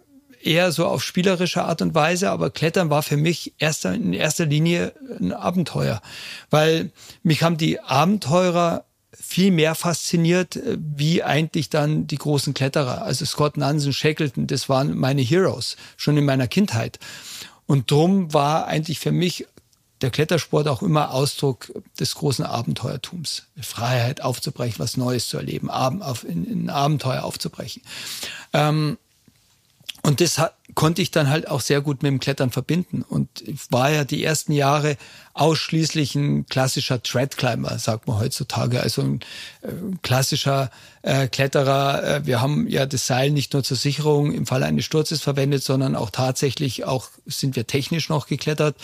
eher 0.43 0.71
so 0.71 0.88
auf 0.88 1.03
spielerische 1.03 1.63
Art 1.63 1.81
und 1.81 1.93
Weise, 1.93 2.31
aber 2.31 2.50
Klettern 2.50 2.89
war 2.89 3.03
für 3.03 3.17
mich 3.17 3.53
erster, 3.60 3.93
in 3.93 4.13
erster 4.13 4.45
Linie 4.45 4.93
ein 5.19 5.31
Abenteuer, 5.31 6.01
weil 6.50 6.91
mich 7.24 7.43
haben 7.43 7.57
die 7.57 7.79
Abenteurer 7.79 8.86
viel 9.13 9.51
mehr 9.51 9.75
fasziniert, 9.75 10.55
äh, 10.55 10.77
wie 10.79 11.23
eigentlich 11.23 11.69
dann 11.69 12.07
die 12.07 12.17
großen 12.17 12.53
Kletterer. 12.53 13.03
Also 13.03 13.25
Scott 13.25 13.57
Nansen, 13.57 13.93
Shackleton, 13.93 14.47
das 14.47 14.69
waren 14.69 14.97
meine 14.97 15.21
Heroes, 15.21 15.77
schon 15.97 16.17
in 16.17 16.25
meiner 16.25 16.47
Kindheit. 16.47 16.99
Und 17.65 17.89
drum 17.91 18.33
war 18.33 18.67
eigentlich 18.67 18.99
für 18.99 19.11
mich 19.11 19.45
der 20.01 20.09
Klettersport 20.09 20.67
auch 20.67 20.81
immer 20.81 21.11
Ausdruck 21.11 21.71
des 21.99 22.15
großen 22.15 22.43
Abenteuertums. 22.43 23.43
Freiheit 23.61 24.21
aufzubrechen, 24.21 24.79
was 24.79 24.97
Neues 24.97 25.27
zu 25.27 25.37
erleben, 25.37 25.69
in, 26.27 26.45
in 26.45 26.69
Abenteuer 26.69 27.23
aufzubrechen. 27.23 27.83
Ähm, 28.53 28.97
und 30.03 30.20
das 30.20 30.39
hat, 30.39 30.55
konnte 30.74 31.01
ich 31.01 31.12
dann 31.12 31.29
halt 31.29 31.48
auch 31.48 31.62
sehr 31.62 31.81
gut 31.81 32.01
mit 32.01 32.12
dem 32.12 32.20
Klettern 32.20 32.50
verbinden. 32.50 33.03
Und 33.08 33.43
war 33.70 33.91
ja 33.91 34.03
die 34.03 34.24
ersten 34.24 34.51
Jahre 34.51 34.98
ausschließlich 35.34 36.15
ein 36.15 36.48
klassischer 36.48 37.03
Treadclimber, 37.03 37.77
sagt 37.77 38.08
man 38.08 38.20
heutzutage. 38.20 38.81
Also 38.81 39.03
ein 39.03 39.20
äh, 39.62 39.67
klassischer 40.01 40.72
äh, 41.03 41.27
Kletterer. 41.27 42.03
Äh, 42.03 42.25
wir 42.25 42.41
haben 42.41 42.67
ja 42.67 42.86
das 42.86 43.05
Seil 43.05 43.29
nicht 43.29 43.53
nur 43.53 43.63
zur 43.63 43.77
Sicherung 43.77 44.31
im 44.34 44.48
Falle 44.48 44.65
eines 44.65 44.86
Sturzes 44.86 45.22
verwendet, 45.22 45.63
sondern 45.63 45.96
auch 45.96 46.10
tatsächlich 46.10 46.86
auch 46.86 47.10
sind 47.27 47.55
wir 47.55 47.67
technisch 47.67 48.10
noch 48.10 48.25
geklettert. 48.25 48.75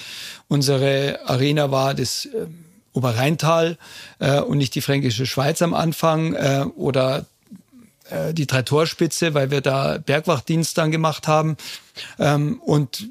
Unsere 0.48 1.22
Arena 1.26 1.72
war 1.72 1.96
das 1.96 2.26
äh, 2.26 2.46
Oberrheintal 2.94 3.78
äh, 4.20 4.40
und 4.40 4.58
nicht 4.58 4.76
die 4.76 4.82
Fränkische 4.82 5.26
Schweiz 5.26 5.62
am 5.62 5.74
Anfang 5.74 6.36
oder 6.76 7.26
äh, 8.10 8.34
die 8.34 8.48
Drei-Torspitze, 8.48 9.34
weil 9.34 9.52
wir 9.52 9.62
da 9.62 9.98
Bergwachdienst 9.98 10.78
dann 10.78 10.92
gemacht 10.92 11.28
haben. 11.28 11.58
Ähm, 12.20 12.62
und 12.62 13.08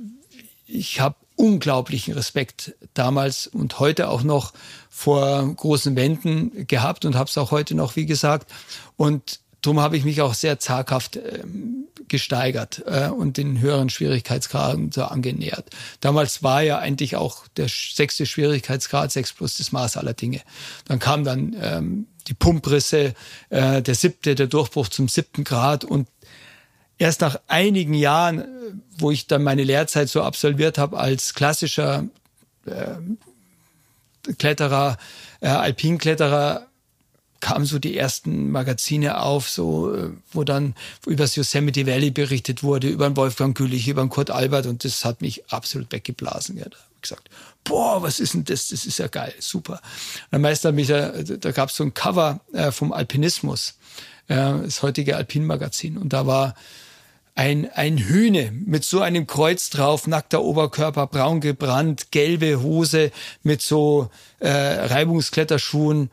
ich 0.66 1.00
habe 1.00 1.16
unglaublichen 1.36 2.14
Respekt 2.14 2.74
damals 2.94 3.46
und 3.46 3.78
heute 3.78 4.08
auch 4.08 4.22
noch 4.22 4.52
vor 4.88 5.54
großen 5.54 5.94
Wänden 5.94 6.66
gehabt 6.66 7.04
und 7.04 7.14
habe 7.14 7.28
es 7.28 7.36
auch 7.38 7.50
heute 7.50 7.74
noch, 7.74 7.96
wie 7.96 8.06
gesagt. 8.06 8.50
Und 8.96 9.40
darum 9.60 9.80
habe 9.80 9.96
ich 9.96 10.04
mich 10.04 10.22
auch 10.22 10.34
sehr 10.34 10.58
zaghaft 10.58 11.16
ähm, 11.16 11.88
gesteigert 12.08 12.82
äh, 12.86 13.08
und 13.08 13.36
den 13.36 13.60
höheren 13.60 13.90
Schwierigkeitsgraden 13.90 14.92
so 14.92 15.04
angenähert. 15.04 15.68
Damals 16.00 16.42
war 16.42 16.62
ja 16.62 16.78
eigentlich 16.78 17.16
auch 17.16 17.46
der 17.56 17.68
sechste 17.68 18.26
Schwierigkeitsgrad, 18.26 19.12
sechs 19.12 19.32
plus 19.32 19.56
das 19.56 19.72
Maß 19.72 19.96
aller 19.96 20.14
Dinge. 20.14 20.40
Dann 20.86 20.98
kam 20.98 21.24
dann 21.24 21.54
ähm, 21.60 22.06
die 22.28 22.34
Pumprisse, 22.34 23.14
äh, 23.50 23.82
der 23.82 23.94
siebte, 23.94 24.34
der 24.34 24.46
Durchbruch 24.46 24.88
zum 24.88 25.08
siebten 25.08 25.44
Grad 25.44 25.84
und 25.84 26.08
erst 26.98 27.20
nach 27.20 27.38
einigen 27.46 27.94
Jahren, 27.94 28.40
äh, 28.40 28.44
wo 28.98 29.10
ich 29.10 29.26
dann 29.26 29.42
meine 29.42 29.64
Lehrzeit 29.64 30.08
so 30.08 30.22
absolviert 30.22 30.78
habe 30.78 30.98
als 30.98 31.34
klassischer 31.34 32.04
äh, 32.66 34.32
Kletterer, 34.38 34.98
äh, 35.40 35.48
Alpinkletterer, 35.48 36.66
kamen 37.40 37.66
so 37.66 37.78
die 37.78 37.96
ersten 37.96 38.50
Magazine 38.50 39.20
auf, 39.20 39.48
so 39.48 39.94
äh, 39.94 40.10
wo 40.32 40.42
dann 40.42 40.74
über 41.06 41.24
das 41.24 41.36
Yosemite 41.36 41.86
Valley 41.86 42.10
berichtet 42.10 42.62
wurde, 42.62 42.88
über 42.88 43.08
den 43.08 43.16
Wolfgang 43.16 43.56
Gülich, 43.56 43.88
über 43.88 44.02
den 44.02 44.08
Kurt 44.08 44.30
Albert 44.30 44.66
und 44.66 44.84
das 44.84 45.04
hat 45.04 45.20
mich 45.20 45.46
absolut 45.52 45.92
weggeblasen. 45.92 46.58
Ja. 46.58 46.66
Gesagt, 47.00 47.28
boah, 47.64 48.02
was 48.02 48.20
ist 48.20 48.34
denn 48.34 48.44
das? 48.44 48.68
Das 48.68 48.86
ist 48.86 48.98
ja 48.98 49.08
geil, 49.08 49.34
super. 49.38 49.80
Dann 50.30 50.40
Meister 50.40 50.72
mich, 50.72 50.88
da, 50.88 51.10
da 51.10 51.52
gab 51.52 51.68
es 51.68 51.76
so 51.76 51.84
ein 51.84 51.94
Cover 51.94 52.40
äh, 52.52 52.70
vom 52.70 52.92
Alpinismus, 52.92 53.74
äh, 54.28 54.34
das 54.36 54.82
heutige 54.82 55.16
Alpin-Magazin. 55.16 55.98
Und 55.98 56.12
da 56.12 56.26
war 56.26 56.54
ein, 57.36 57.70
ein 57.74 57.98
Hühne 57.98 58.50
mit 58.50 58.84
so 58.84 59.00
einem 59.02 59.26
Kreuz 59.26 59.68
drauf, 59.68 60.06
nackter 60.06 60.42
Oberkörper, 60.42 61.06
braun 61.06 61.40
gebrannt, 61.40 62.10
gelbe 62.10 62.62
Hose 62.62 63.12
mit 63.42 63.60
so 63.60 64.10
äh, 64.40 64.48
Reibungskletterschuhen. 64.48 66.10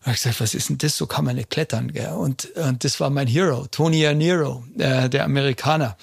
Da 0.00 0.06
habe 0.06 0.14
ich 0.14 0.22
gesagt, 0.22 0.40
was 0.40 0.54
ist 0.54 0.68
denn 0.68 0.78
das? 0.78 0.96
So 0.96 1.06
kann 1.06 1.24
man 1.24 1.36
nicht 1.36 1.50
klettern. 1.50 1.92
Gell? 1.92 2.12
Und, 2.12 2.54
und 2.56 2.84
das 2.84 3.00
war 3.00 3.08
mein 3.08 3.26
Hero, 3.26 3.66
Tony 3.70 4.06
Aniro, 4.06 4.62
äh, 4.78 5.08
der 5.08 5.24
Amerikaner. 5.24 5.96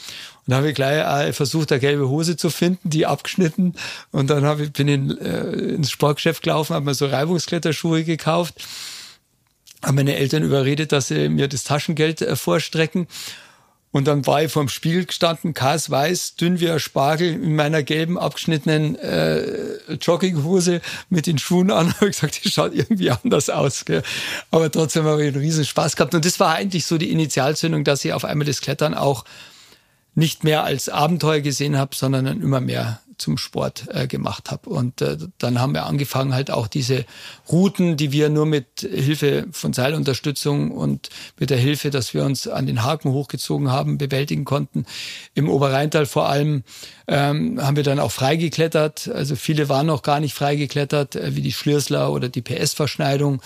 Und 0.48 0.52
da 0.52 0.58
habe 0.58 0.70
ich 0.70 0.76
gleich 0.76 1.36
versucht, 1.36 1.72
eine 1.72 1.82
gelbe 1.82 2.08
Hose 2.08 2.38
zu 2.38 2.52
finden, 2.52 2.90
die 2.92 3.08
abgeschnitten. 3.08 3.74
Und 4.12 4.30
dann 4.30 4.46
hab 4.46 4.60
ich, 4.60 4.72
bin 4.72 4.88
in, 4.88 5.18
äh, 5.18 5.50
ins 5.74 5.90
Sportgeschäft 5.90 6.44
gelaufen, 6.44 6.76
habe 6.76 6.86
mir 6.86 6.94
so 6.94 7.08
Reibungskletterschuhe 7.08 8.04
gekauft, 8.04 8.64
habe 9.82 9.96
meine 9.96 10.16
Eltern 10.16 10.44
überredet, 10.44 10.92
dass 10.92 11.08
sie 11.08 11.30
mir 11.30 11.48
das 11.48 11.64
Taschengeld 11.64 12.22
äh, 12.22 12.36
vorstrecken. 12.36 13.08
Und 13.96 14.08
dann 14.08 14.28
war 14.28 14.44
ich 14.44 14.52
vorm 14.52 14.68
Spiegel 14.68 15.06
gestanden, 15.06 15.54
Kas 15.54 15.90
weiß, 15.90 16.36
dünn 16.36 16.60
wie 16.60 16.70
ein 16.70 16.82
Spargel, 16.82 17.32
in 17.32 17.56
meiner 17.56 17.82
gelben 17.82 18.20
abgeschnittenen 18.20 19.00
äh, 19.00 19.94
Jogginghose 20.00 20.82
mit 21.10 21.26
den 21.26 21.40
Schuhen 21.40 21.72
an. 21.72 21.94
habe 22.02 22.08
gesagt, 22.08 22.44
die 22.44 22.52
schaut 22.52 22.76
irgendwie 22.76 23.10
anders 23.10 23.50
aus. 23.50 23.86
Gell? 23.86 24.04
Aber 24.52 24.70
trotzdem 24.70 25.06
habe 25.06 25.24
ich 25.24 25.34
einen 25.34 25.42
riesen 25.42 25.66
Spaß 25.66 25.96
gehabt. 25.96 26.14
Und 26.14 26.26
das 26.26 26.40
war 26.40 26.54
eigentlich 26.54 26.86
so 26.86 27.00
die 27.00 27.10
Initialzündung, 27.10 27.84
dass 27.84 28.06
ich 28.06 28.14
auf 28.14 28.26
einmal 28.26 28.46
das 28.46 28.62
Klettern 28.62 28.94
auch 28.94 29.24
nicht 30.16 30.44
mehr 30.44 30.64
als 30.64 30.90
Abenteuer 30.90 31.42
gesehen 31.42 31.78
habe, 31.78 31.96
sondern 31.96 32.26
dann 32.26 32.42
immer 32.42 32.62
mehr 32.62 33.00
zum 33.18 33.38
Sport 33.38 33.86
äh, 33.90 34.08
gemacht 34.08 34.52
habe. 34.52 34.70
Und 34.70 35.02
äh, 35.02 35.18
dann 35.38 35.60
haben 35.60 35.74
wir 35.74 35.86
angefangen, 35.86 36.34
halt 36.34 36.52
auch 36.52 36.68
diese 36.68 37.06
Routen, 37.50 37.98
die 37.98 38.12
wir 38.12 38.30
nur 38.30 38.46
mit 38.46 38.82
Hilfe 38.82 39.48
von 39.52 39.74
Seilunterstützung 39.74 40.72
und 40.72 41.10
mit 41.40 41.50
der 41.50 41.58
Hilfe, 41.58 41.90
dass 41.90 42.14
wir 42.14 42.24
uns 42.26 42.48
an 42.48 42.66
den 42.66 42.84
Haken 42.84 43.12
hochgezogen 43.12 43.72
haben, 43.72 43.98
bewältigen 43.98 44.46
konnten. 44.46 44.86
Im 45.34 45.50
Oberrheintal 45.50 46.06
vor 46.06 46.30
allem 46.30 46.64
ähm, 47.08 47.62
haben 47.62 47.76
wir 47.76 47.84
dann 47.84 48.00
auch 48.00 48.12
freigeklettert. 48.12 49.08
Also 49.08 49.36
viele 49.36 49.70
waren 49.70 49.88
noch 49.88 50.02
gar 50.02 50.20
nicht 50.20 50.34
freigeklettert, 50.34 51.16
äh, 51.16 51.36
wie 51.36 51.42
die 51.42 51.54
Schlürsler 51.54 52.12
oder 52.12 52.30
die 52.30 52.42
PS-Verschneidung. 52.42 53.42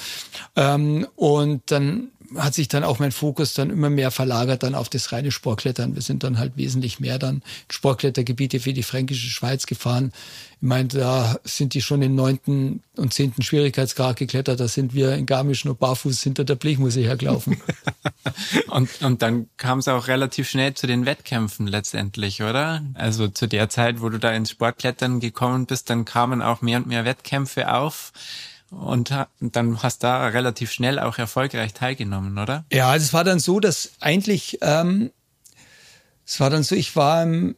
Ähm, 0.56 1.08
und 1.16 1.72
dann 1.72 2.10
hat 2.36 2.54
sich 2.54 2.68
dann 2.68 2.84
auch 2.84 3.00
mein 3.00 3.12
Fokus 3.12 3.54
dann 3.54 3.70
immer 3.70 3.90
mehr 3.90 4.12
verlagert 4.12 4.64
dann 4.64 4.76
auf 4.76 4.90
das 4.90 5.12
reine 5.12 5.32
Sportklettern. 5.32 5.96
Wir 5.96 6.02
sind 6.02 6.24
dann 6.24 6.38
halt 6.38 6.58
wesentlich 6.58 7.00
mehr 7.00 7.20
dann 7.20 7.42
Sportklettergebiete 7.70 8.60
für 8.60 8.74
die 8.74 8.84
fränkische 8.84 9.30
Schweiz 9.30 9.66
gefahren. 9.66 10.12
Ich 10.62 10.68
meine, 10.68 10.90
da 10.90 11.40
sind 11.44 11.74
die 11.74 11.82
schon 11.82 12.02
im 12.02 12.16
neunten 12.16 12.84
und 12.98 13.14
zehnten 13.14 13.42
Schwierigkeitsgrad 13.42 14.18
geklettert. 14.18 14.60
Da 14.60 14.68
sind 14.68 14.94
wir 14.94 15.16
in 15.16 15.26
Garmisch 15.26 15.66
nur 15.66 15.76
barfuß 15.76 16.22
hinter 16.22 16.44
der 16.44 16.56
Blechmuse 16.56 17.00
hergelaufen. 17.00 17.58
und, 18.68 18.90
und 19.02 19.22
dann 19.22 19.48
kam 19.58 19.80
es 19.80 19.88
auch 19.88 20.08
relativ 20.08 20.50
schnell 20.50 20.74
zu 20.74 20.86
den 20.86 21.06
Wettkämpfen 21.06 21.66
letztendlich, 21.66 22.44
oder? 22.44 22.84
Also 22.94 23.28
zu 23.30 23.48
der 23.48 23.70
Zeit, 23.70 24.02
wo 24.02 24.10
du 24.10 24.20
da 24.20 24.32
ins 24.32 24.52
Sportklettern 24.52 25.20
gekommen 25.20 25.66
bist, 25.66 25.90
dann 25.90 26.06
kamen 26.06 26.42
auch 26.42 26.62
mehr 26.62 26.78
und 26.78 26.88
mehr 26.88 27.06
Wettkämpfe 27.06 27.74
auf 27.74 28.12
und 28.72 29.14
dann 29.40 29.84
hast 29.84 30.04
da 30.04 30.28
relativ 30.28 30.72
schnell 30.72 31.00
auch 31.00 31.18
erfolgreich 31.18 31.74
teilgenommen, 31.74 32.38
oder? 32.38 32.66
Ja, 32.72 32.96
es 32.96 33.14
war 33.14 33.24
dann 33.24 33.40
so, 33.40 33.60
dass 33.60 33.92
eigentlich, 34.00 34.60
ähm, 34.62 35.12
es 36.26 36.40
war 36.40 36.50
dann 36.50 36.64
so, 36.64 36.76
ich 36.76 36.96
war 36.96 37.24
im, 37.24 37.56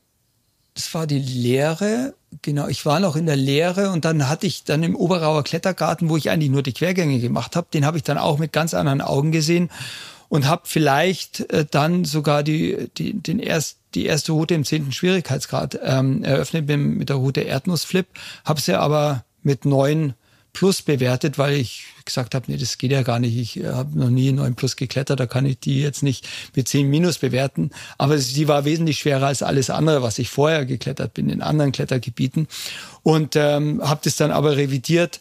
das 0.73 0.93
war 0.93 1.07
die 1.07 1.19
Lehre, 1.19 2.13
genau, 2.41 2.67
ich 2.67 2.85
war 2.85 2.99
noch 2.99 3.15
in 3.15 3.25
der 3.25 3.35
Lehre 3.35 3.91
und 3.91 4.05
dann 4.05 4.29
hatte 4.29 4.47
ich 4.47 4.63
dann 4.63 4.83
im 4.83 4.95
Oberauer 4.95 5.43
Klettergarten, 5.43 6.09
wo 6.09 6.15
ich 6.15 6.29
eigentlich 6.29 6.49
nur 6.49 6.63
die 6.63 6.73
Quergänge 6.73 7.19
gemacht 7.19 7.55
habe, 7.55 7.67
den 7.73 7.85
habe 7.85 7.97
ich 7.97 8.03
dann 8.03 8.17
auch 8.17 8.37
mit 8.37 8.53
ganz 8.53 8.73
anderen 8.73 9.01
Augen 9.01 9.31
gesehen 9.31 9.69
und 10.29 10.47
habe 10.47 10.61
vielleicht 10.65 11.51
äh, 11.51 11.65
dann 11.69 12.05
sogar 12.05 12.41
die, 12.41 12.89
die, 12.97 13.13
den 13.13 13.39
erst, 13.39 13.79
die 13.95 14.05
erste 14.05 14.31
Route 14.31 14.53
im 14.53 14.63
zehnten 14.63 14.93
Schwierigkeitsgrad 14.93 15.77
ähm, 15.83 16.23
eröffnet 16.23 16.67
mit, 16.67 16.79
mit 16.79 17.09
der 17.09 17.17
Route 17.17 17.41
Erdnussflip, 17.41 18.07
habe 18.45 18.61
sie 18.61 18.79
aber 18.79 19.25
mit 19.43 19.65
neun 19.65 20.13
Plus 20.53 20.81
bewertet, 20.81 21.37
weil 21.37 21.53
ich 21.53 21.85
gesagt 22.03 22.35
habe, 22.35 22.45
nee, 22.47 22.57
das 22.57 22.77
geht 22.77 22.91
ja 22.91 23.03
gar 23.03 23.19
nicht. 23.19 23.37
Ich 23.37 23.59
äh, 23.59 23.67
habe 23.67 23.97
noch 23.97 24.09
nie 24.09 24.31
9 24.31 24.55
Plus 24.55 24.75
geklettert, 24.75 25.19
da 25.19 25.25
kann 25.25 25.45
ich 25.45 25.59
die 25.59 25.81
jetzt 25.81 26.03
nicht 26.03 26.27
mit 26.55 26.67
10 26.67 26.89
Minus 26.89 27.19
bewerten. 27.19 27.71
Aber 27.97 28.17
sie 28.17 28.47
war 28.47 28.65
wesentlich 28.65 28.99
schwerer 28.99 29.27
als 29.27 29.43
alles 29.43 29.69
andere, 29.69 30.01
was 30.01 30.19
ich 30.19 30.29
vorher 30.29 30.65
geklettert 30.65 31.13
bin 31.13 31.29
in 31.29 31.41
anderen 31.41 31.71
Klettergebieten. 31.71 32.47
Und 33.03 33.35
ähm, 33.35 33.81
habe 33.83 34.01
das 34.03 34.15
dann 34.15 34.31
aber 34.31 34.57
revidiert 34.57 35.19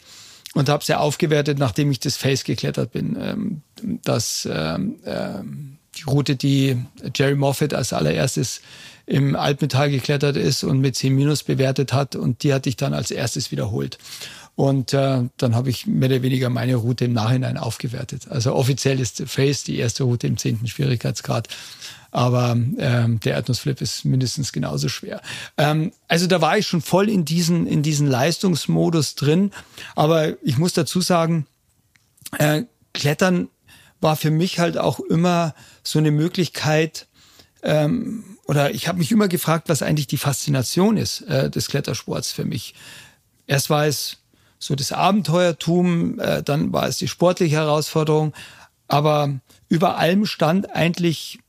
und 0.53 0.69
habe 0.69 0.83
sie 0.83 0.97
aufgewertet, 0.97 1.57
nachdem 1.59 1.91
ich 1.91 1.99
das 1.99 2.17
Face 2.17 2.43
geklettert 2.43 2.91
bin. 2.91 3.17
Ähm, 3.19 3.61
das 4.03 4.47
ähm, 4.51 4.99
ähm, 5.05 5.77
die 5.97 6.03
Route, 6.03 6.35
die 6.35 6.77
Jerry 7.15 7.35
Moffat 7.35 7.73
als 7.73 7.93
allererstes 7.93 8.61
im 9.05 9.35
Altmetall 9.35 9.91
geklettert 9.91 10.37
ist 10.37 10.63
und 10.63 10.79
mit 10.79 10.95
10 10.95 11.13
Minus 11.13 11.43
bewertet 11.43 11.91
hat 11.91 12.15
und 12.15 12.43
die 12.43 12.53
hatte 12.53 12.69
ich 12.69 12.77
dann 12.77 12.93
als 12.93 13.11
erstes 13.11 13.51
wiederholt. 13.51 13.97
Und 14.55 14.93
äh, 14.93 15.23
dann 15.37 15.55
habe 15.55 15.69
ich 15.69 15.87
mehr 15.87 16.09
oder 16.09 16.21
weniger 16.21 16.49
meine 16.49 16.75
Route 16.75 17.05
im 17.05 17.13
Nachhinein 17.13 17.57
aufgewertet. 17.57 18.27
Also 18.29 18.53
offiziell 18.53 18.99
ist 18.99 19.23
Face 19.25 19.63
die 19.63 19.77
erste 19.77 20.03
Route 20.03 20.27
im 20.27 20.37
zehnten 20.37 20.67
Schwierigkeitsgrad. 20.67 21.47
Aber 22.11 22.57
ähm, 22.77 23.19
der 23.21 23.35
Erdnussflip 23.35 23.81
ist 23.81 24.03
mindestens 24.03 24.51
genauso 24.51 24.89
schwer. 24.89 25.21
Ähm, 25.57 25.93
also 26.09 26.27
da 26.27 26.41
war 26.41 26.57
ich 26.57 26.67
schon 26.67 26.81
voll 26.81 27.09
in 27.09 27.23
diesen, 27.23 27.65
in 27.65 27.83
diesen 27.83 28.07
Leistungsmodus 28.07 29.15
drin. 29.15 29.51
Aber 29.95 30.35
ich 30.43 30.57
muss 30.57 30.73
dazu 30.73 30.99
sagen, 30.99 31.47
äh, 32.37 32.63
Klettern 32.93 33.47
war 34.01 34.17
für 34.17 34.31
mich 34.31 34.59
halt 34.59 34.77
auch 34.77 34.99
immer 34.99 35.55
so 35.83 35.99
eine 35.99 36.11
Möglichkeit, 36.11 37.07
ähm, 37.63 38.23
oder 38.45 38.73
ich 38.73 38.87
habe 38.87 38.97
mich 38.97 39.11
immer 39.11 39.27
gefragt, 39.27 39.69
was 39.69 39.81
eigentlich 39.81 40.07
die 40.07 40.17
Faszination 40.17 40.97
ist 40.97 41.21
äh, 41.21 41.49
des 41.49 41.67
Klettersports 41.67 42.31
für 42.31 42.43
mich. 42.43 42.73
Erst 43.47 43.69
war 43.69 43.85
es 43.85 44.17
so 44.61 44.75
das 44.75 44.91
Abenteuertum, 44.91 46.19
äh, 46.19 46.43
dann 46.43 46.71
war 46.71 46.87
es 46.87 46.97
die 46.97 47.07
sportliche 47.07 47.55
Herausforderung, 47.55 48.33
aber 48.87 49.39
über 49.69 49.97
allem 49.97 50.25
stand 50.25 50.73
eigentlich 50.75 51.39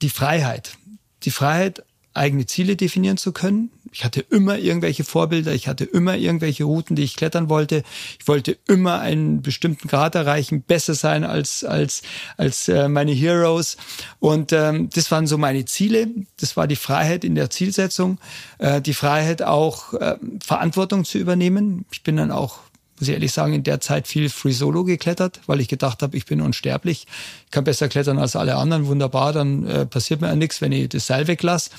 die 0.00 0.10
Freiheit. 0.10 0.78
Die 1.24 1.30
Freiheit, 1.30 1.82
eigene 2.16 2.46
Ziele 2.46 2.76
definieren 2.76 3.16
zu 3.16 3.32
können. 3.32 3.70
Ich 3.92 4.04
hatte 4.04 4.20
immer 4.20 4.58
irgendwelche 4.58 5.04
Vorbilder, 5.04 5.54
ich 5.54 5.68
hatte 5.68 5.84
immer 5.84 6.16
irgendwelche 6.16 6.64
Routen, 6.64 6.96
die 6.96 7.02
ich 7.02 7.16
klettern 7.16 7.48
wollte. 7.48 7.82
Ich 8.18 8.28
wollte 8.28 8.58
immer 8.66 9.00
einen 9.00 9.42
bestimmten 9.42 9.88
Grad 9.88 10.14
erreichen, 10.14 10.62
besser 10.62 10.94
sein 10.94 11.24
als 11.24 11.64
als 11.64 12.02
als 12.36 12.68
äh, 12.68 12.88
meine 12.88 13.12
Heroes. 13.12 13.76
Und 14.20 14.52
ähm, 14.52 14.90
das 14.92 15.10
waren 15.10 15.26
so 15.26 15.38
meine 15.38 15.64
Ziele. 15.64 16.08
Das 16.38 16.56
war 16.56 16.66
die 16.66 16.76
Freiheit 16.76 17.24
in 17.24 17.34
der 17.34 17.48
Zielsetzung, 17.48 18.18
äh, 18.58 18.82
die 18.82 18.94
Freiheit 18.94 19.42
auch 19.42 19.94
äh, 19.94 20.16
Verantwortung 20.44 21.04
zu 21.04 21.18
übernehmen. 21.18 21.86
Ich 21.90 22.02
bin 22.02 22.16
dann 22.16 22.30
auch 22.30 22.58
muss 22.98 23.08
ich 23.08 23.14
ehrlich 23.14 23.32
sagen, 23.32 23.52
in 23.52 23.62
der 23.62 23.80
Zeit 23.80 24.08
viel 24.08 24.30
Free 24.30 24.52
Solo 24.52 24.84
geklettert, 24.84 25.40
weil 25.46 25.60
ich 25.60 25.68
gedacht 25.68 26.02
habe, 26.02 26.16
ich 26.16 26.26
bin 26.26 26.40
unsterblich. 26.40 27.06
Ich 27.44 27.50
kann 27.50 27.64
besser 27.64 27.88
klettern 27.88 28.18
als 28.18 28.36
alle 28.36 28.56
anderen. 28.56 28.86
Wunderbar, 28.86 29.32
dann 29.32 29.66
äh, 29.66 29.86
passiert 29.86 30.20
mir 30.20 30.28
ja 30.28 30.36
nichts, 30.36 30.60
wenn 30.60 30.72
ich 30.72 30.88
das 30.88 31.06
Seil 31.06 31.26
weglasse. 31.26 31.70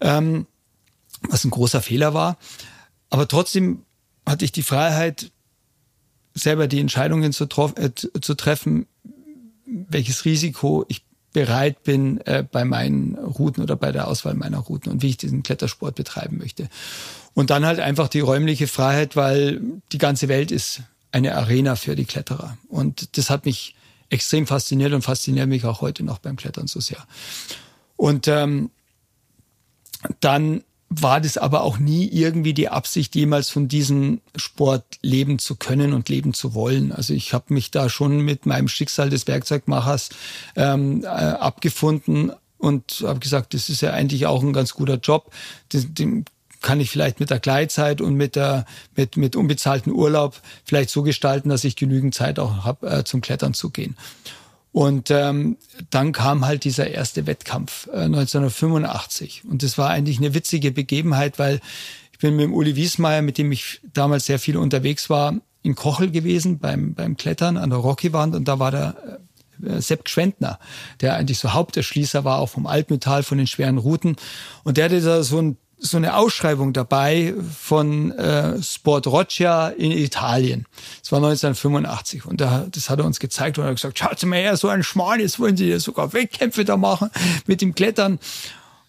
Ähm, 0.00 0.46
was 1.28 1.44
ein 1.44 1.50
großer 1.50 1.82
Fehler 1.82 2.14
war. 2.14 2.38
Aber 3.10 3.28
trotzdem 3.28 3.82
hatte 4.26 4.44
ich 4.44 4.52
die 4.52 4.62
Freiheit, 4.62 5.30
selber 6.34 6.66
die 6.66 6.80
Entscheidungen 6.80 7.32
zu, 7.32 7.44
äh, 7.76 7.90
zu 7.94 8.34
treffen, 8.34 8.86
welches 9.66 10.24
Risiko 10.24 10.84
ich 10.88 11.04
bereit 11.34 11.82
bin 11.82 12.20
äh, 12.22 12.44
bei 12.50 12.64
meinen 12.64 13.16
Routen 13.16 13.62
oder 13.62 13.76
bei 13.76 13.92
der 13.92 14.08
Auswahl 14.08 14.34
meiner 14.34 14.58
Routen 14.58 14.90
und 14.90 15.02
wie 15.02 15.10
ich 15.10 15.16
diesen 15.18 15.42
Klettersport 15.42 15.96
betreiben 15.96 16.38
möchte. 16.38 16.70
Und 17.34 17.50
dann 17.50 17.66
halt 17.66 17.80
einfach 17.80 18.08
die 18.08 18.20
räumliche 18.20 18.68
Freiheit, 18.68 19.16
weil 19.16 19.60
die 19.92 19.98
ganze 19.98 20.28
Welt 20.28 20.50
ist 20.52 20.82
eine 21.12 21.34
Arena 21.34 21.76
für 21.76 21.96
die 21.96 22.04
Kletterer. 22.06 22.56
Und 22.68 23.18
das 23.18 23.30
hat 23.30 23.44
mich 23.44 23.74
extrem 24.10 24.46
fasziniert 24.46 24.92
und 24.92 25.02
fasziniert 25.02 25.48
mich 25.48 25.64
auch 25.64 25.80
heute 25.80 26.04
noch 26.04 26.18
beim 26.18 26.36
Klettern 26.36 26.68
so 26.68 26.80
sehr. 26.80 27.04
Und 27.96 28.28
ähm, 28.28 28.70
dann 30.20 30.62
war 30.88 31.20
das 31.20 31.36
aber 31.36 31.62
auch 31.62 31.78
nie 31.78 32.08
irgendwie 32.08 32.54
die 32.54 32.68
Absicht, 32.68 33.14
jemals 33.14 33.50
von 33.50 33.68
diesem 33.68 34.20
Sport 34.36 34.84
leben 35.02 35.38
zu 35.38 35.56
können 35.56 35.92
und 35.92 36.08
leben 36.08 36.34
zu 36.34 36.54
wollen. 36.54 36.92
Also 36.92 37.14
ich 37.14 37.32
habe 37.32 37.52
mich 37.52 37.70
da 37.70 37.88
schon 37.88 38.20
mit 38.20 38.46
meinem 38.46 38.68
Schicksal 38.68 39.10
des 39.10 39.26
Werkzeugmachers 39.26 40.10
ähm, 40.56 41.02
äh, 41.02 41.06
abgefunden 41.06 42.32
und 42.58 43.02
habe 43.06 43.20
gesagt, 43.20 43.54
das 43.54 43.68
ist 43.68 43.80
ja 43.80 43.92
eigentlich 43.92 44.26
auch 44.26 44.42
ein 44.42 44.52
ganz 44.52 44.74
guter 44.74 44.96
Job. 44.96 45.32
Den, 45.72 46.24
kann 46.64 46.80
ich 46.80 46.90
vielleicht 46.90 47.20
mit 47.20 47.28
der 47.28 47.40
Gleitzeit 47.40 48.00
und 48.00 48.14
mit 48.14 48.36
der 48.36 48.64
mit 48.96 49.18
mit 49.18 49.36
unbezahlten 49.36 49.92
Urlaub 49.92 50.40
vielleicht 50.64 50.88
so 50.88 51.02
gestalten, 51.02 51.50
dass 51.50 51.62
ich 51.62 51.76
genügend 51.76 52.14
Zeit 52.14 52.38
auch 52.38 52.64
habe, 52.64 52.90
äh, 52.90 53.04
zum 53.04 53.20
Klettern 53.20 53.52
zu 53.52 53.68
gehen. 53.68 53.96
Und 54.74 55.12
ähm, 55.12 55.56
dann 55.90 56.10
kam 56.10 56.44
halt 56.44 56.64
dieser 56.64 56.90
erste 56.90 57.28
Wettkampf 57.28 57.86
äh, 57.92 58.06
1985. 58.06 59.44
Und 59.48 59.62
das 59.62 59.78
war 59.78 59.90
eigentlich 59.90 60.18
eine 60.18 60.34
witzige 60.34 60.72
Begebenheit, 60.72 61.38
weil 61.38 61.60
ich 62.10 62.18
bin 62.18 62.34
mit 62.34 62.46
dem 62.46 62.52
Uli 62.52 62.74
Wiesmeier, 62.74 63.22
mit 63.22 63.38
dem 63.38 63.52
ich 63.52 63.80
damals 63.92 64.26
sehr 64.26 64.40
viel 64.40 64.56
unterwegs 64.56 65.08
war, 65.08 65.34
in 65.62 65.76
Kochel 65.76 66.10
gewesen 66.10 66.58
beim, 66.58 66.92
beim 66.94 67.16
Klettern 67.16 67.56
an 67.56 67.70
der 67.70 67.78
Rocky-Wand 67.78 68.34
und 68.34 68.48
da 68.48 68.58
war 68.58 68.72
der 68.72 68.96
äh, 69.64 69.80
Sepp 69.80 70.06
Gschwendner, 70.06 70.58
der 71.00 71.14
eigentlich 71.14 71.38
so 71.38 71.52
Haupterschließer 71.52 72.24
war, 72.24 72.40
auch 72.40 72.48
vom 72.48 72.66
Altmetall, 72.66 73.22
von 73.22 73.38
den 73.38 73.46
schweren 73.46 73.78
Routen. 73.78 74.16
Und 74.64 74.76
der 74.76 74.86
hatte 74.86 75.00
da 75.00 75.22
so 75.22 75.40
ein 75.40 75.56
so 75.78 75.96
eine 75.96 76.16
Ausschreibung 76.16 76.72
dabei 76.72 77.34
von 77.58 78.12
äh, 78.12 78.62
Sport 78.62 79.06
Roccia 79.06 79.68
in 79.68 79.92
Italien. 79.92 80.66
Das 81.00 81.12
war 81.12 81.18
1985 81.18 82.26
und 82.26 82.40
da, 82.40 82.66
das 82.70 82.88
hat 82.90 82.98
er 82.98 83.04
uns 83.04 83.20
gezeigt 83.20 83.58
und 83.58 83.64
er 83.64 83.68
hat 83.68 83.76
gesagt, 83.76 83.98
schaut 83.98 84.22
mal 84.24 84.38
her, 84.38 84.56
so 84.56 84.68
ein 84.68 84.82
Schmarrn, 84.82 85.20
jetzt 85.20 85.38
wollen 85.38 85.56
sie 85.56 85.68
ja 85.68 85.78
sogar 85.78 86.12
Wettkämpfe 86.12 86.64
da 86.64 86.76
machen 86.76 87.10
mit 87.46 87.60
dem 87.60 87.74
Klettern. 87.74 88.18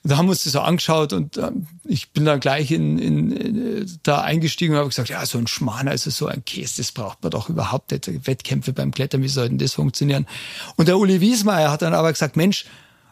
Und 0.04 0.12
da 0.12 0.18
haben 0.18 0.28
wir 0.28 0.32
uns 0.32 0.44
das 0.44 0.54
so 0.54 0.62
angeschaut 0.62 1.14
und 1.14 1.38
äh, 1.38 1.52
ich 1.84 2.12
bin 2.12 2.26
dann 2.26 2.40
gleich 2.40 2.70
in, 2.70 3.00
in, 3.00 3.32
in 3.32 4.00
da 4.04 4.22
eingestiegen 4.22 4.74
und 4.74 4.78
habe 4.78 4.90
gesagt, 4.90 5.10
ja, 5.10 5.26
so 5.26 5.40
ein 5.40 5.48
Schmarrn, 5.48 5.88
also 5.88 6.12
so 6.12 6.28
ein 6.28 6.46
Käse, 6.46 6.78
das 6.78 6.92
braucht 6.92 7.24
man 7.24 7.32
doch 7.32 7.50
überhaupt 7.50 7.92
nicht. 7.92 8.28
Wettkämpfe 8.28 8.72
beim 8.72 8.92
Klettern, 8.92 9.24
wie 9.24 9.28
sollten 9.28 9.58
das 9.58 9.74
funktionieren? 9.74 10.28
Und 10.76 10.88
der 10.88 11.00
Uli 11.00 11.22
Wiesmeier 11.22 11.72
hat 11.72 11.82
dann 11.82 11.96
aber 11.96 12.12
gesagt, 12.12 12.38
Mensch, 12.38 12.66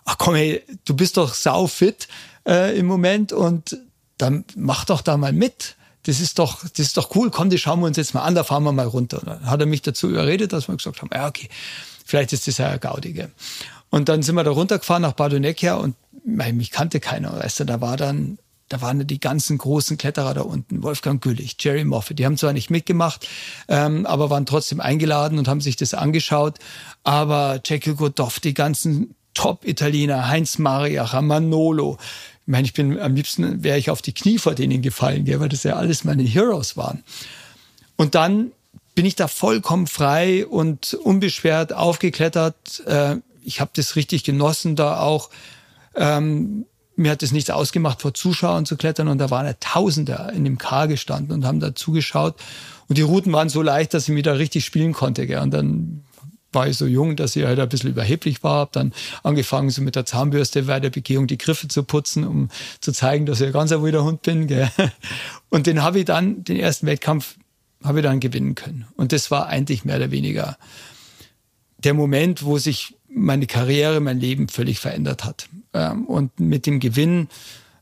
ach 0.05 0.17
komm, 0.17 0.35
hey, 0.35 0.61
du 0.85 0.95
bist 0.95 1.17
doch 1.17 1.33
sau 1.33 1.65
fit 1.65 2.07
äh, 2.47 2.77
im 2.77 2.85
Moment 2.85 3.33
und 3.33 3.77
dann 4.17 4.45
mach 4.55 4.85
doch 4.85 5.01
da 5.01 5.17
mal 5.17 5.33
mit. 5.33 5.75
Das 6.03 6.19
ist 6.19 6.37
doch, 6.39 6.61
das 6.61 6.79
ist 6.79 6.97
doch 6.97 7.15
cool. 7.15 7.31
Komm, 7.31 7.49
das 7.49 7.61
schauen 7.61 7.79
wir 7.79 7.87
uns 7.87 7.97
jetzt 7.97 8.13
mal 8.13 8.23
an, 8.23 8.35
da 8.35 8.43
fahren 8.43 8.63
wir 8.63 8.73
mal 8.73 8.87
runter. 8.87 9.19
Und 9.19 9.27
dann 9.27 9.45
hat 9.49 9.59
er 9.59 9.65
mich 9.65 9.81
dazu 9.81 10.09
überredet, 10.09 10.51
dass 10.51 10.67
wir 10.67 10.75
gesagt 10.75 11.01
haben, 11.01 11.09
ja, 11.13 11.27
okay, 11.27 11.47
vielleicht 12.05 12.33
ist 12.33 12.47
das 12.47 12.57
ja 12.57 12.75
Gaudige. 12.77 13.31
Und 13.89 14.09
dann 14.09 14.21
sind 14.21 14.35
wir 14.35 14.43
da 14.43 14.51
runtergefahren 14.51 15.01
nach 15.01 15.13
Badonekia 15.13 15.75
und 15.75 15.95
mich 16.25 16.71
kannte 16.71 16.99
keiner. 16.99 17.39
Weißt 17.39 17.61
du, 17.61 17.63
da 17.63 17.79
war 17.79 17.95
dann, 17.95 18.37
da 18.67 18.81
waren 18.81 19.05
die 19.05 19.19
ganzen 19.19 19.57
großen 19.57 19.97
Kletterer 19.97 20.33
da 20.33 20.41
unten. 20.41 20.83
Wolfgang 20.83 21.21
Güllich, 21.21 21.55
Jerry 21.59 21.83
Moffat. 21.83 22.19
Die 22.19 22.25
haben 22.25 22.37
zwar 22.37 22.53
nicht 22.53 22.69
mitgemacht, 22.69 23.27
ähm, 23.67 24.05
aber 24.05 24.29
waren 24.29 24.45
trotzdem 24.45 24.81
eingeladen 24.81 25.37
und 25.37 25.47
haben 25.47 25.61
sich 25.61 25.75
das 25.75 25.93
angeschaut. 25.93 26.59
Aber 27.03 27.61
Jackie 27.63 27.95
Godoff, 27.95 28.39
die 28.39 28.53
ganzen 28.53 29.15
Top-Italiener, 29.33 30.27
Heinz 30.27 30.57
Mariacher, 30.57 31.21
Manolo, 31.21 31.97
ich 32.45 32.51
meine, 32.51 32.65
ich 32.65 32.73
bin 32.73 32.99
am 32.99 33.15
liebsten 33.15 33.63
wäre 33.63 33.77
ich 33.77 33.89
auf 33.89 34.01
die 34.01 34.13
Knie 34.13 34.37
vor 34.37 34.53
denen 34.53 34.81
gefallen, 34.81 35.23
gell, 35.23 35.39
weil 35.39 35.49
das 35.49 35.63
ja 35.63 35.77
alles 35.77 36.03
meine 36.03 36.23
Heroes 36.23 36.75
waren. 36.75 37.03
Und 37.95 38.15
dann 38.15 38.51
bin 38.95 39.05
ich 39.05 39.15
da 39.15 39.27
vollkommen 39.27 39.87
frei 39.87 40.45
und 40.45 40.93
unbeschwert 40.93 41.73
aufgeklettert. 41.73 42.83
Äh, 42.85 43.17
ich 43.43 43.61
habe 43.61 43.71
das 43.75 43.95
richtig 43.95 44.23
genossen 44.23 44.75
da 44.75 44.99
auch. 44.99 45.29
Ähm, 45.95 46.65
mir 46.95 47.11
hat 47.11 47.23
es 47.23 47.31
nichts 47.31 47.49
ausgemacht, 47.49 48.01
vor 48.01 48.13
Zuschauern 48.13 48.65
zu 48.65 48.77
klettern 48.77 49.07
und 49.07 49.17
da 49.17 49.31
waren 49.31 49.45
ja 49.45 49.53
Tausende 49.59 50.31
in 50.35 50.43
dem 50.43 50.57
K 50.57 50.85
gestanden 50.85 51.33
und 51.33 51.45
haben 51.45 51.59
da 51.59 51.73
zugeschaut. 51.73 52.35
Und 52.87 52.97
die 52.97 53.01
Routen 53.01 53.31
waren 53.31 53.49
so 53.49 53.61
leicht, 53.61 53.93
dass 53.93 54.03
ich 54.03 54.13
mich 54.13 54.23
da 54.23 54.33
richtig 54.33 54.65
spielen 54.65 54.93
konnte. 54.93 55.25
Gell. 55.25 55.39
Und 55.39 55.51
dann 55.51 56.03
war 56.53 56.67
ich 56.67 56.77
so 56.77 56.85
jung, 56.85 57.15
dass 57.15 57.35
ich 57.35 57.45
halt 57.45 57.59
ein 57.59 57.69
bisschen 57.69 57.89
überheblich 57.89 58.43
war. 58.43 58.59
Hab 58.59 58.71
dann 58.73 58.93
angefangen, 59.23 59.69
so 59.69 59.81
mit 59.81 59.95
der 59.95 60.05
Zahnbürste 60.05 60.63
bei 60.63 60.79
der 60.79 60.89
Begehung 60.89 61.27
die 61.27 61.37
Griffe 61.37 61.67
zu 61.67 61.83
putzen, 61.83 62.25
um 62.25 62.49
zu 62.79 62.91
zeigen, 62.91 63.25
dass 63.25 63.41
ich 63.41 63.47
ein 63.47 63.53
ganz 63.53 63.71
wilder 63.71 64.03
Hund 64.03 64.21
bin. 64.21 64.47
Gell? 64.47 64.69
Und 65.49 65.67
den 65.67 65.83
habe 65.83 65.99
ich 65.99 66.05
dann, 66.05 66.43
den 66.43 66.57
ersten 66.57 66.87
Wettkampf, 66.87 67.35
habe 67.83 67.99
ich 67.99 68.03
dann 68.03 68.19
gewinnen 68.19 68.55
können. 68.55 68.85
Und 68.95 69.11
das 69.11 69.31
war 69.31 69.47
eigentlich 69.47 69.85
mehr 69.85 69.97
oder 69.97 70.11
weniger 70.11 70.57
der 71.83 71.93
Moment, 71.93 72.43
wo 72.43 72.57
sich 72.57 72.95
meine 73.09 73.45
Karriere, 73.45 73.99
mein 73.99 74.19
Leben 74.19 74.47
völlig 74.47 74.79
verändert 74.79 75.23
hat. 75.23 75.49
Ähm, 75.73 76.05
und 76.05 76.39
mit 76.39 76.65
dem 76.65 76.79
Gewinn 76.79 77.27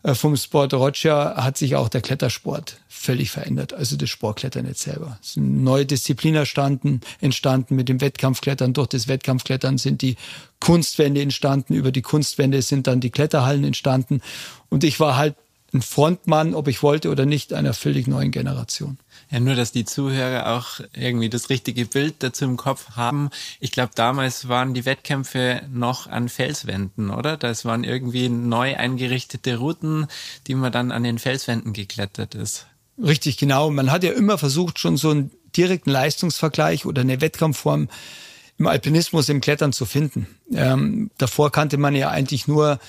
vom 0.04 0.36
Sport 0.36 0.74
Roger 0.74 1.36
hat 1.36 1.58
sich 1.58 1.76
auch 1.76 1.88
der 1.88 2.02
Klettersport 2.02 2.78
völlig 2.88 3.32
verändert. 3.32 3.74
Also 3.74 3.98
das 3.98 4.10
Sportklettern 4.10 4.66
jetzt 4.66 4.82
selber. 4.82 5.20
Es 5.22 5.34
sind 5.34 5.64
neue 5.64 5.86
Disziplinen 5.86 6.40
entstanden, 6.40 7.02
entstanden 7.20 7.76
mit 7.76 7.88
dem 7.88 8.02
Wettkampfklettern. 8.02 8.74
Durch 8.74 8.88
das 8.88 9.08
Wettkampfklettern 9.08 9.78
sind 9.78 10.02
die 10.02 10.16
Kunstwände 10.60 11.22
entstanden. 11.22 11.74
Über 11.76 11.92
die 11.92 12.02
Kunstwände 12.02 12.62
sind 12.62 12.88
dann 12.88 13.00
die 13.00 13.12
Kletterhallen 13.12 13.64
entstanden. 13.64 14.22
Und 14.70 14.84
ich 14.84 15.00
war 15.00 15.18
halt 15.18 15.36
ein 15.74 15.82
Frontmann, 15.82 16.54
ob 16.54 16.68
ich 16.68 16.84
wollte 16.84 17.10
oder 17.10 17.26
nicht, 17.26 17.54
einer 17.54 17.74
völlig 17.74 18.08
neuen 18.08 18.32
Generation. 18.32 18.98
Ja, 19.32 19.40
nur, 19.40 19.56
dass 19.56 19.72
die 19.72 19.86
Zuhörer 19.86 20.58
auch 20.58 20.82
irgendwie 20.94 21.30
das 21.30 21.50
richtige 21.50 21.86
Bild 21.86 22.16
dazu 22.20 22.44
im 22.44 22.58
Kopf 22.58 22.92
haben. 22.98 23.30
Ich 23.62 23.72
glaube, 23.72 23.92
damals 23.96 24.50
waren 24.50 24.74
die 24.74 24.86
Wettkämpfe 24.86 25.62
noch 25.72 26.08
an 26.08 26.28
Felswänden, 26.28 27.10
oder? 27.10 27.38
Das 27.38 27.64
waren 27.64 27.86
irgendwie 27.86 28.28
neu 28.28 28.76
eingerichtete 28.76 29.56
Routen, 29.56 30.08
die 30.48 30.56
man 30.56 30.74
dann 30.74 30.92
an 30.92 31.04
den 31.04 31.18
Felswänden 31.18 31.72
geklettert 31.72 32.36
ist. 32.36 32.68
Richtig, 33.02 33.38
genau. 33.38 33.70
Man 33.72 33.90
hat 33.90 34.04
ja 34.04 34.12
immer 34.12 34.38
versucht, 34.38 34.80
schon 34.80 34.98
so 34.98 35.12
einen 35.12 35.32
direkten 35.56 35.92
Leistungsvergleich 35.92 36.86
oder 36.86 37.02
eine 37.02 37.22
Wettkampfform 37.22 37.88
im 38.58 38.68
Alpinismus, 38.68 39.30
im 39.30 39.40
Klettern 39.40 39.72
zu 39.72 39.86
finden. 39.86 40.28
Ähm, 40.54 41.10
davor 41.18 41.52
kannte 41.52 41.78
man 41.78 41.96
ja 41.96 42.10
eigentlich 42.10 42.48
nur 42.48 42.80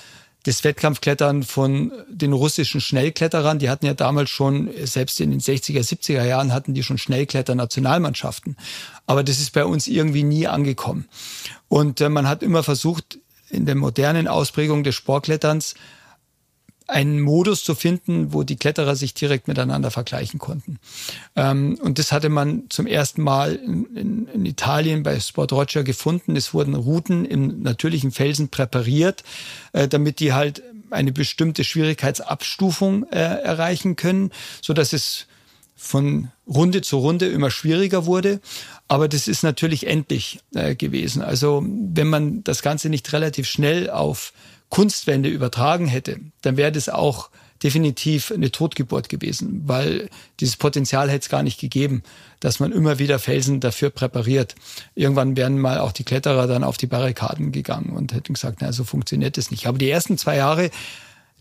das 0.43 0.63
Wettkampfklettern 0.63 1.43
von 1.43 1.91
den 2.09 2.33
russischen 2.33 2.81
Schnellkletterern. 2.81 3.59
Die 3.59 3.69
hatten 3.69 3.85
ja 3.85 3.93
damals 3.93 4.29
schon, 4.29 4.69
selbst 4.83 5.21
in 5.21 5.31
den 5.31 5.39
60er, 5.39 5.79
70er 5.79 6.25
Jahren 6.25 6.53
hatten 6.53 6.73
die 6.73 6.83
schon 6.83 6.97
Schnellkletter-Nationalmannschaften. 6.97 8.57
Aber 9.05 9.23
das 9.23 9.39
ist 9.39 9.53
bei 9.53 9.65
uns 9.65 9.87
irgendwie 9.87 10.23
nie 10.23 10.47
angekommen. 10.47 11.05
Und 11.69 12.01
äh, 12.01 12.09
man 12.09 12.27
hat 12.27 12.43
immer 12.43 12.63
versucht, 12.63 13.19
in 13.49 13.65
der 13.65 13.75
modernen 13.75 14.27
Ausprägung 14.27 14.83
des 14.83 14.95
Sportkletterns 14.95 15.75
einen 16.93 17.21
Modus 17.21 17.63
zu 17.63 17.73
finden, 17.73 18.33
wo 18.33 18.43
die 18.43 18.55
Kletterer 18.55 18.95
sich 18.95 19.13
direkt 19.13 19.47
miteinander 19.47 19.89
vergleichen 19.89 20.39
konnten. 20.39 20.79
Ähm, 21.35 21.77
und 21.81 21.97
das 21.97 22.11
hatte 22.11 22.29
man 22.29 22.63
zum 22.69 22.85
ersten 22.85 23.23
Mal 23.23 23.55
in, 23.55 24.27
in, 24.27 24.45
Italien 24.45 25.01
bei 25.01 25.19
Sport 25.19 25.51
Roger 25.53 25.83
gefunden. 25.83 26.35
Es 26.35 26.53
wurden 26.53 26.75
Routen 26.75 27.25
im 27.25 27.63
natürlichen 27.63 28.11
Felsen 28.11 28.49
präpariert, 28.49 29.23
äh, 29.73 29.87
damit 29.87 30.19
die 30.19 30.33
halt 30.33 30.61
eine 30.91 31.11
bestimmte 31.11 31.63
Schwierigkeitsabstufung 31.63 33.07
äh, 33.09 33.17
erreichen 33.17 33.95
können, 33.95 34.31
so 34.61 34.73
dass 34.73 34.93
es 34.93 35.25
von 35.75 36.29
Runde 36.47 36.81
zu 36.81 36.99
Runde 36.99 37.27
immer 37.27 37.49
schwieriger 37.49 38.05
wurde. 38.05 38.39
Aber 38.87 39.07
das 39.07 39.27
ist 39.27 39.43
natürlich 39.43 39.87
endlich 39.87 40.39
äh, 40.53 40.75
gewesen. 40.75 41.23
Also 41.23 41.63
wenn 41.65 42.07
man 42.07 42.43
das 42.43 42.61
Ganze 42.61 42.89
nicht 42.89 43.11
relativ 43.11 43.47
schnell 43.47 43.89
auf 43.89 44.31
Kunstwände 44.73 45.29
übertragen 45.29 45.85
hätte, 45.85 46.19
dann 46.41 46.57
wäre 46.57 46.71
das 46.71 46.89
auch 46.89 47.29
definitiv 47.61 48.31
eine 48.31 48.49
Totgeburt 48.49 49.07
gewesen, 49.07 49.61
weil 49.67 50.09
dieses 50.39 50.57
Potenzial 50.57 51.11
hätte 51.11 51.19
es 51.19 51.29
gar 51.29 51.43
nicht 51.43 51.59
gegeben, 51.59 52.01
dass 52.39 52.59
man 52.59 52.71
immer 52.71 52.97
wieder 52.97 53.19
Felsen 53.19 53.59
dafür 53.59 53.91
präpariert. 53.91 54.55
Irgendwann 54.95 55.37
wären 55.37 55.59
mal 55.59 55.77
auch 55.77 55.91
die 55.91 56.03
Kletterer 56.03 56.47
dann 56.47 56.63
auf 56.63 56.77
die 56.77 56.87
Barrikaden 56.87 57.51
gegangen 57.51 57.95
und 57.95 58.13
hätten 58.13 58.33
gesagt, 58.33 58.61
na, 58.61 58.73
so 58.73 58.83
funktioniert 58.83 59.37
das 59.37 59.51
nicht. 59.51 59.67
Aber 59.67 59.77
die 59.77 59.91
ersten 59.91 60.17
zwei 60.17 60.37
Jahre 60.37 60.71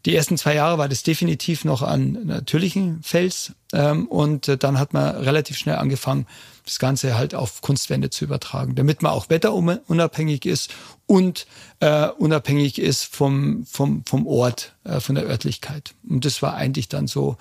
die 0.05 0.17
ersten 0.17 0.37
zwei 0.37 0.55
Jahre 0.55 0.79
war 0.79 0.89
das 0.89 1.03
definitiv 1.03 1.65
noch 1.65 1.83
an 1.83 2.27
natürlichen 2.27 3.03
Fels 3.03 3.53
ähm, 3.73 4.07
und 4.07 4.49
äh, 4.49 4.59
dann 4.59 4.79
hat 4.79 4.93
man 4.93 5.17
relativ 5.17 5.57
schnell 5.57 5.77
angefangen, 5.77 6.27
das 6.65 6.79
Ganze 6.79 7.17
halt 7.17 7.35
auf 7.35 7.61
Kunstwände 7.61 8.11
zu 8.11 8.25
übertragen, 8.25 8.75
damit 8.75 9.03
man 9.03 9.13
auch 9.13 9.31
wetterunabhängig 9.31 10.47
ist 10.47 10.73
und 11.07 11.47
äh, 11.81 12.09
unabhängig 12.09 12.79
ist 12.79 13.05
vom, 13.05 13.65
vom, 13.67 14.05
vom 14.07 14.27
Ort, 14.27 14.75
äh, 14.85 15.01
von 15.01 15.15
der 15.15 15.27
Örtlichkeit. 15.27 15.95
Und 16.09 16.25
das 16.25 16.43
war 16.43 16.55
eigentlich 16.55 16.89
dann 16.89 17.07
so 17.07 17.37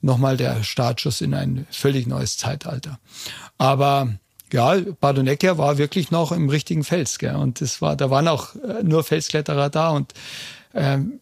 nochmal 0.00 0.36
der 0.36 0.62
Startschuss 0.62 1.20
in 1.20 1.34
ein 1.34 1.66
völlig 1.70 2.06
neues 2.06 2.36
Zeitalter. 2.36 2.98
Aber 3.58 4.14
ja, 4.52 4.76
Bardonecchia 5.00 5.58
war 5.58 5.78
wirklich 5.78 6.10
noch 6.10 6.30
im 6.30 6.48
richtigen 6.48 6.84
Fels, 6.84 7.18
gell? 7.18 7.34
Und 7.34 7.60
das 7.60 7.80
war, 7.80 7.96
da 7.96 8.10
waren 8.10 8.28
auch 8.28 8.54
äh, 8.56 8.82
nur 8.84 9.02
Felskletterer 9.02 9.70
da 9.70 9.90
und 9.90 10.12
ähm, 10.74 11.20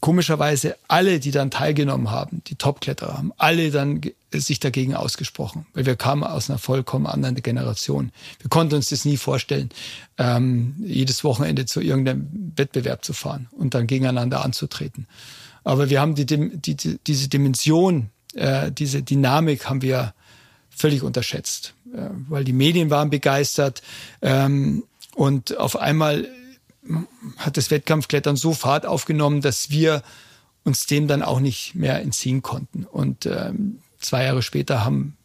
komischerweise 0.00 0.76
alle, 0.86 1.20
die 1.20 1.30
dann 1.30 1.50
teilgenommen 1.50 2.10
haben, 2.10 2.42
die 2.46 2.54
Topkletterer, 2.54 3.18
haben 3.18 3.32
alle 3.36 3.70
dann 3.70 4.00
sich 4.32 4.60
dagegen 4.60 4.94
ausgesprochen, 4.94 5.66
weil 5.74 5.86
wir 5.86 5.96
kamen 5.96 6.24
aus 6.24 6.50
einer 6.50 6.58
vollkommen 6.58 7.06
anderen 7.06 7.34
Generation. 7.36 8.12
Wir 8.40 8.50
konnten 8.50 8.74
uns 8.74 8.90
das 8.90 9.04
nie 9.04 9.16
vorstellen, 9.16 9.70
ähm, 10.18 10.74
jedes 10.78 11.24
Wochenende 11.24 11.66
zu 11.66 11.80
irgendeinem 11.80 12.52
Wettbewerb 12.56 13.04
zu 13.04 13.12
fahren 13.12 13.48
und 13.52 13.74
dann 13.74 13.86
gegeneinander 13.86 14.44
anzutreten. 14.44 15.06
Aber 15.64 15.90
wir 15.90 16.00
haben 16.00 16.14
die, 16.14 16.26
die, 16.26 16.74
die 16.74 16.98
diese 17.06 17.28
Dimension, 17.28 18.10
äh, 18.34 18.70
diese 18.70 19.02
Dynamik 19.02 19.68
haben 19.68 19.82
wir 19.82 20.14
völlig 20.68 21.02
unterschätzt, 21.02 21.74
äh, 21.94 22.08
weil 22.28 22.44
die 22.44 22.52
Medien 22.52 22.90
waren 22.90 23.10
begeistert 23.10 23.82
ähm, 24.22 24.84
und 25.14 25.56
auf 25.56 25.76
einmal 25.76 26.28
hat 27.36 27.56
das 27.56 27.70
Wettkampfklettern 27.70 28.36
so 28.36 28.52
Fahrt 28.52 28.86
aufgenommen, 28.86 29.40
dass 29.40 29.70
wir 29.70 30.02
uns 30.64 30.86
dem 30.86 31.08
dann 31.08 31.22
auch 31.22 31.40
nicht 31.40 31.74
mehr 31.74 32.00
entziehen 32.00 32.42
konnten. 32.42 32.84
Und 32.84 33.26
ähm, 33.26 33.78
zwei 33.98 34.24
Jahre 34.24 34.42
später 34.42 34.84
haben 34.84 35.16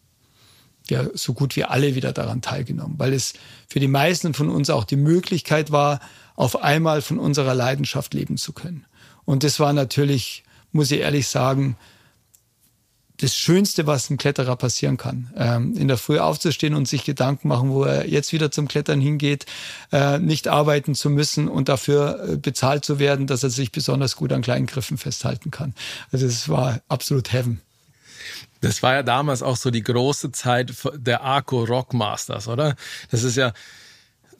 wir 0.88 1.12
so 1.13 1.34
gut 1.34 1.56
wie 1.56 1.63
alle 1.63 1.95
wieder 1.95 2.12
daran 2.12 2.41
teilgenommen, 2.41 2.95
weil 2.97 3.13
es 3.13 3.34
für 3.67 3.80
die 3.80 3.88
meisten 3.88 4.34
von 4.34 4.49
uns 4.49 4.69
auch 4.69 4.84
die 4.84 4.97
Möglichkeit 4.97 5.71
war, 5.71 5.99
auf 6.36 6.62
einmal 6.62 7.02
von 7.02 7.19
unserer 7.19 7.54
Leidenschaft 7.54 8.13
leben 8.13 8.38
zu 8.38 8.54
können. 8.54 8.86
Und 9.26 9.43
das 9.43 9.60
war 9.60 9.71
natürlich, 9.73 10.43
muss 10.71 10.91
ich 10.91 10.99
ehrlich 10.99 11.28
sagen, 11.28 11.78
das 13.17 13.36
Schönste, 13.36 13.86
was 13.88 14.10
einem 14.10 14.17
Kletterer 14.17 14.56
passieren 14.56 14.97
kann. 14.97 15.32
Ähm, 15.38 15.78
in 15.78 15.88
der 15.88 15.97
Früh 15.97 16.19
aufzustehen 16.19 16.73
und 16.73 16.88
sich 16.88 17.04
Gedanken 17.04 17.47
machen, 17.47 17.71
wo 17.71 17.84
er 17.84 18.08
jetzt 18.08 18.34
wieder 18.34 18.52
zum 18.52 18.67
Klettern 18.67 18.99
hingeht, 18.99 19.45
äh, 19.91 20.19
nicht 20.19 20.47
arbeiten 20.47 20.95
zu 20.95 21.10
müssen 21.10 21.47
und 21.47 21.69
dafür 21.69 22.28
äh, 22.28 22.38
bezahlt 22.38 22.84
zu 22.84 22.99
werden, 22.99 23.28
dass 23.28 23.43
er 23.43 23.49
sich 23.49 23.71
besonders 23.71 24.15
gut 24.15 24.34
an 24.34 24.41
kleinen 24.41 24.65
Griffen 24.65 24.97
festhalten 24.97 25.52
kann. 25.52 25.73
Also 26.12 26.26
es 26.26 26.49
war 26.49 26.82
absolut 26.88 27.32
Heaven. 27.32 27.62
Das 28.62 28.82
war 28.82 28.93
ja 28.93 29.04
damals 29.04 29.43
auch 29.43 29.58
so 29.58 29.71
die 29.71 29.84
große 29.84 30.32
Zeit 30.32 30.73
der 30.95 31.21
Arco 31.21 31.63
Rockmasters, 31.63 32.47
oder? 32.47 32.76
Das 33.12 33.23
ist 33.23 33.36
ja 33.36 33.54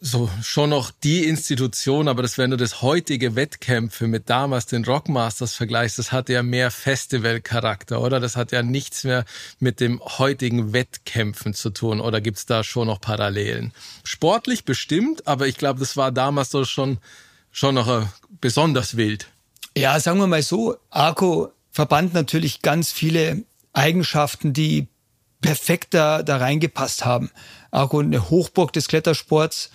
so 0.06 0.30
schon 0.42 0.72
noch 0.72 0.92
die 0.92 1.24
Institution, 1.24 2.10
aber 2.10 2.24
das, 2.24 2.38
wenn 2.38 2.52
du 2.52 2.58
das 2.58 2.82
heutige 2.82 3.38
Wettkämpfe 3.38 4.08
mit 4.08 4.30
damals 4.30 4.66
den 4.66 4.84
Rockmasters 4.84 5.56
vergleichst, 5.56 5.98
das 5.98 6.12
hat 6.12 6.28
ja 6.28 6.44
mehr 6.44 6.72
Festivalcharakter, 6.72 8.02
oder? 8.02 8.20
Das 8.20 8.36
hat 8.36 8.52
ja 8.52 8.64
nichts 8.64 9.06
mehr 9.06 9.24
mit 9.60 9.80
dem 9.80 10.02
heutigen 10.02 10.74
Wettkämpfen 10.74 11.54
zu 11.54 11.70
tun, 11.70 12.02
oder 12.02 12.20
gibt's 12.20 12.46
da 12.46 12.66
schon 12.66 12.88
noch 12.88 13.00
Parallelen? 13.00 13.72
Sportlich 14.04 14.66
bestimmt, 14.66 15.26
aber 15.26 15.48
ich 15.48 15.58
glaube, 15.58 15.80
das 15.80 15.96
war 15.96 16.12
damals 16.12 16.50
so 16.50 16.66
schon, 16.66 16.98
schon 17.52 17.76
noch 17.76 17.88
äh, 17.88 18.06
besonders 18.42 18.98
wild. 18.98 19.28
Ja, 19.78 19.98
sagen 20.02 20.20
wir 20.20 20.28
mal 20.28 20.44
so, 20.44 20.76
Arco 20.90 21.54
verband 21.72 22.14
natürlich 22.14 22.62
ganz 22.62 22.92
viele 22.92 23.44
Eigenschaften, 23.72 24.52
die 24.52 24.88
perfekt 25.44 25.94
da, 25.94 26.24
da 26.24 26.38
reingepasst 26.38 27.06
haben. 27.06 27.30
Arco 27.70 28.00
eine 28.00 28.32
Hochburg 28.32 28.74
des 28.74 28.88
Klettersports, 28.88 29.70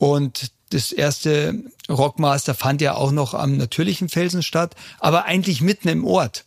und 0.00 0.50
das 0.70 0.92
erste 0.92 1.62
Rockmaster 1.90 2.54
fand 2.54 2.80
ja 2.80 2.94
auch 2.94 3.12
noch 3.12 3.34
am 3.34 3.58
natürlichen 3.58 4.08
Felsen 4.08 4.42
statt, 4.42 4.74
aber 4.98 5.26
eigentlich 5.26 5.60
mitten 5.60 5.88
im 5.88 6.06
Ort. 6.06 6.46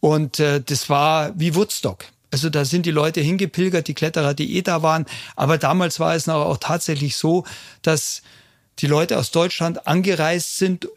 Und 0.00 0.40
äh, 0.40 0.62
das 0.62 0.88
war 0.88 1.38
wie 1.38 1.54
Woodstock. 1.54 2.06
Also 2.30 2.48
da 2.48 2.64
sind 2.64 2.86
die 2.86 2.90
Leute 2.90 3.20
hingepilgert, 3.20 3.86
die 3.86 3.94
Kletterer, 3.94 4.32
die 4.32 4.56
eh 4.56 4.62
da 4.62 4.82
waren. 4.82 5.04
Aber 5.36 5.58
damals 5.58 6.00
war 6.00 6.14
es 6.14 6.26
auch 6.26 6.56
tatsächlich 6.56 7.16
so, 7.16 7.44
dass 7.82 8.22
die 8.78 8.86
Leute 8.86 9.18
aus 9.18 9.30
Deutschland 9.30 9.86
angereist 9.86 10.56
sind, 10.56 10.88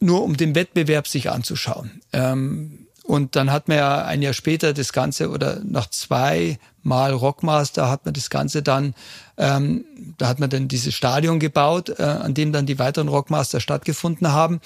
nur 0.00 0.24
um 0.24 0.36
den 0.36 0.56
Wettbewerb 0.56 1.06
sich 1.06 1.30
anzuschauen. 1.30 2.00
Ähm, 2.12 2.81
und 3.04 3.34
dann 3.34 3.50
hat 3.50 3.68
man 3.68 3.78
ja 3.78 4.04
ein 4.04 4.22
Jahr 4.22 4.32
später 4.32 4.72
das 4.72 4.92
Ganze 4.92 5.30
oder 5.30 5.60
nach 5.64 5.90
zwei 5.90 6.58
Mal 6.84 7.12
Rockmaster 7.12 7.88
hat 7.88 8.04
man 8.04 8.14
das 8.14 8.30
Ganze 8.30 8.62
dann, 8.62 8.94
ähm, 9.36 9.84
da 10.18 10.28
hat 10.28 10.40
man 10.40 10.50
dann 10.50 10.68
dieses 10.68 10.94
Stadion 10.94 11.38
gebaut, 11.38 11.90
äh, 11.98 12.02
an 12.02 12.34
dem 12.34 12.52
dann 12.52 12.66
die 12.66 12.78
weiteren 12.78 13.08
Rockmaster 13.08 13.60
stattgefunden 13.60 14.32
haben. 14.32 14.60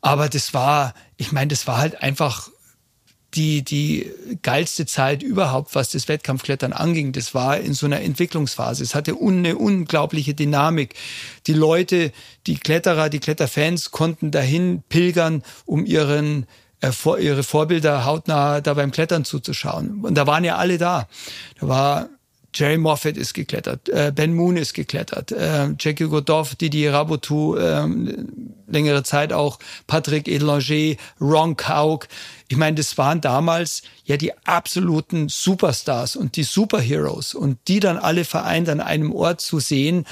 Aber 0.00 0.28
das 0.28 0.54
war, 0.54 0.94
ich 1.16 1.32
meine, 1.32 1.48
das 1.48 1.66
war 1.66 1.78
halt 1.78 2.02
einfach 2.02 2.48
die, 3.34 3.62
die 3.62 4.10
geilste 4.42 4.86
Zeit 4.86 5.22
überhaupt, 5.22 5.74
was 5.74 5.90
das 5.90 6.08
Wettkampfklettern 6.08 6.72
anging. 6.72 7.12
Das 7.12 7.34
war 7.34 7.58
in 7.58 7.74
so 7.74 7.86
einer 7.86 8.00
Entwicklungsphase. 8.00 8.82
Es 8.82 8.94
hatte 8.94 9.14
eine 9.20 9.56
unglaubliche 9.56 10.34
Dynamik. 10.34 10.94
Die 11.46 11.52
Leute, 11.52 12.12
die 12.46 12.56
Kletterer, 12.56 13.08
die 13.08 13.20
Kletterfans 13.20 13.92
konnten 13.92 14.30
dahin 14.30 14.82
pilgern, 14.88 15.42
um 15.64 15.84
ihren 15.84 16.46
ihre 17.18 17.42
Vorbilder 17.42 18.04
hautnah 18.04 18.60
da 18.60 18.74
beim 18.74 18.90
Klettern 18.90 19.24
zuzuschauen. 19.24 20.00
Und 20.02 20.14
da 20.14 20.26
waren 20.26 20.44
ja 20.44 20.56
alle 20.56 20.78
da. 20.78 21.08
Da 21.60 21.68
war 21.68 22.08
Jerry 22.52 22.78
Moffat 22.78 23.16
ist 23.16 23.34
geklettert, 23.34 23.88
äh, 23.88 24.12
Ben 24.14 24.34
Moon 24.34 24.56
ist 24.56 24.74
geklettert, 24.74 25.30
äh, 25.30 25.68
Jackie 25.78 26.08
Godolph, 26.08 26.56
Didier 26.56 26.92
Rabotou, 26.92 27.54
äh, 27.56 27.86
längere 28.66 29.04
Zeit 29.04 29.32
auch 29.32 29.58
Patrick 29.86 30.26
Edelanger, 30.26 30.96
Ron 31.20 31.56
Kauk. 31.56 32.08
Ich 32.48 32.56
meine, 32.56 32.76
das 32.76 32.98
waren 32.98 33.20
damals 33.20 33.82
ja 34.04 34.16
die 34.16 34.32
absoluten 34.46 35.28
Superstars 35.28 36.16
und 36.16 36.36
die 36.36 36.42
Superheroes 36.42 37.34
und 37.34 37.58
die 37.68 37.78
dann 37.78 37.98
alle 37.98 38.24
vereint 38.24 38.68
an 38.68 38.80
einem 38.80 39.12
Ort 39.12 39.40
zu 39.40 39.60
sehen, 39.60 40.04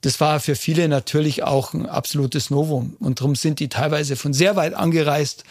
das 0.00 0.18
war 0.18 0.40
für 0.40 0.56
viele 0.56 0.88
natürlich 0.88 1.42
auch 1.42 1.74
ein 1.74 1.86
absolutes 1.86 2.50
Novum. 2.50 2.96
Und 3.00 3.20
darum 3.20 3.34
sind 3.34 3.60
die 3.60 3.68
teilweise 3.68 4.16
von 4.16 4.32
sehr 4.32 4.56
weit 4.56 4.74
angereist, 4.74 5.44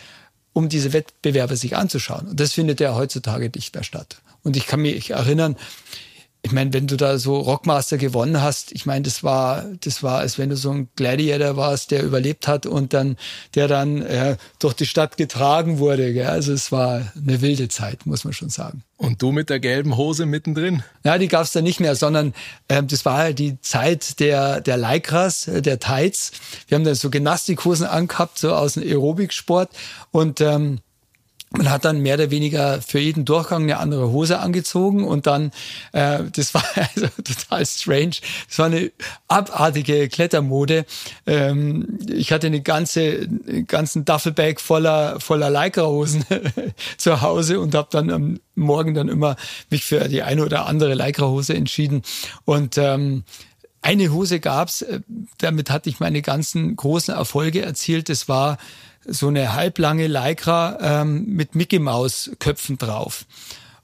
um 0.54 0.70
diese 0.70 0.94
Wettbewerbe 0.94 1.56
sich 1.56 1.76
anzuschauen. 1.76 2.28
Und 2.28 2.40
das 2.40 2.54
findet 2.54 2.80
ja 2.80 2.96
heutzutage 2.96 3.50
nicht 3.54 3.74
mehr 3.74 3.84
statt. 3.84 4.22
Und 4.44 4.58
ich 4.58 4.68
kann 4.68 4.82
mich 4.82 5.12
erinnern, 5.12 5.56
ich 6.41 6.54
meine, 6.54 6.71
wenn 6.71 6.88
du 6.88 6.95
da 6.95 7.17
so 7.17 7.38
Rockmaster 7.38 7.97
gewonnen 7.97 8.41
hast, 8.41 8.71
ich 8.71 8.86
meine, 8.86 9.02
das 9.02 9.23
war, 9.23 9.65
das 9.82 10.04
war, 10.04 10.19
als 10.19 10.38
wenn 10.38 10.49
du 10.49 10.56
so 10.56 10.71
ein 10.71 10.88
Gladiator 10.95 11.58
warst, 11.58 11.91
der 11.91 12.04
überlebt 12.04 12.47
hat 12.47 12.65
und 12.65 12.93
dann, 12.93 13.17
der 13.56 13.67
dann 13.67 14.02
äh, 14.02 14.38
durch 14.58 14.73
die 14.73 14.86
Stadt 14.86 15.17
getragen 15.17 15.80
wurde. 15.80 16.13
Gell? 16.13 16.28
Also 16.28 16.54
es 16.54 16.71
war 16.71 17.12
eine 17.15 17.41
wilde 17.41 17.67
Zeit, 17.67 18.06
muss 18.06 18.23
man 18.23 18.34
schon 18.34 18.49
sagen. 18.49 18.84
Und 18.95 19.21
du 19.21 19.32
mit 19.32 19.49
der 19.49 19.60
gelben 19.60 19.97
Hose 19.97 20.25
mittendrin? 20.25 20.84
Ja, 21.04 21.17
die 21.17 21.28
gab's 21.28 21.52
da 21.52 21.62
nicht 21.62 21.82
mehr, 21.82 21.95
sondern 21.95 22.34
äh, 22.69 22.84
das 22.84 23.04
war 23.06 23.17
halt 23.17 23.39
die 23.39 23.60
Zeit 23.60 24.19
der, 24.21 24.62
der 24.62 24.78
Lycras, 24.78 25.47
äh, 25.47 25.62
der 25.62 25.80
Tights. 25.80 26.32
Wir 26.67 26.75
haben 26.75 26.86
dann 26.86 26.95
so 26.95 27.10
Gymnastikhosen 27.10 27.86
angehabt, 27.86 28.39
so 28.39 28.54
aus 28.54 28.73
dem 28.73 28.84
Aerobiksport 28.84 29.69
und 30.12 30.39
ähm, 30.39 30.80
man 31.52 31.70
hat 31.70 31.84
dann 31.84 32.02
mehr 32.02 32.14
oder 32.16 32.30
weniger 32.30 32.82
für 32.82 33.00
jeden 33.00 33.26
Durchgang 33.26 33.64
eine 33.64 33.78
andere 33.78 34.12
Hose 34.12 34.40
angezogen 34.40 35.04
und 35.04 35.26
dann, 35.26 35.52
äh, 35.94 36.20
das 36.32 36.54
war 36.54 36.64
also 36.96 37.08
total 37.24 37.66
strange, 37.66 38.18
das 38.48 38.60
war 38.60 38.68
eine 38.68 38.92
abartige 39.28 40.10
Klettermode. 40.10 40.86
Ähm, 41.26 42.00
ich 42.08 42.32
hatte 42.32 42.48
eine 42.48 42.62
ganze, 42.62 43.28
einen 43.48 43.66
ganzen 43.66 44.06
Duffelbag 44.06 44.60
voller 44.60 45.20
voller 45.20 45.50
Lycra-Hosen 45.50 46.26
zu 46.98 47.22
Hause 47.22 47.60
und 47.60 47.74
habe 47.74 47.88
dann 47.92 48.12
am 48.12 48.40
Morgen 48.56 48.94
dann 48.94 49.08
immer 49.08 49.36
mich 49.70 49.86
für 49.86 50.08
die 50.08 50.22
eine 50.22 50.46
oder 50.46 50.68
andere 50.68 50.94
Lycra-Hose 50.94 51.56
entschieden 51.56 52.04
und 52.46 52.78
ähm, 52.78 53.24
eine 53.82 54.12
Hose 54.12 54.40
gab's, 54.40 54.82
äh, 54.82 55.00
damit 55.38 55.70
hatte 55.70 55.90
ich 55.90 56.00
meine 56.00 56.22
ganzen 56.22 56.76
großen 56.76 57.14
Erfolge 57.14 57.62
erzielt. 57.62 58.10
Das 58.10 58.28
war 58.28 58.58
so 59.06 59.28
eine 59.28 59.54
halblange 59.54 60.08
Lycra 60.08 60.78
ähm, 60.82 61.26
mit 61.26 61.56
Mickey 61.56 61.80
Maus 61.80 62.32
Köpfen 62.40 62.78
drauf. 62.78 63.26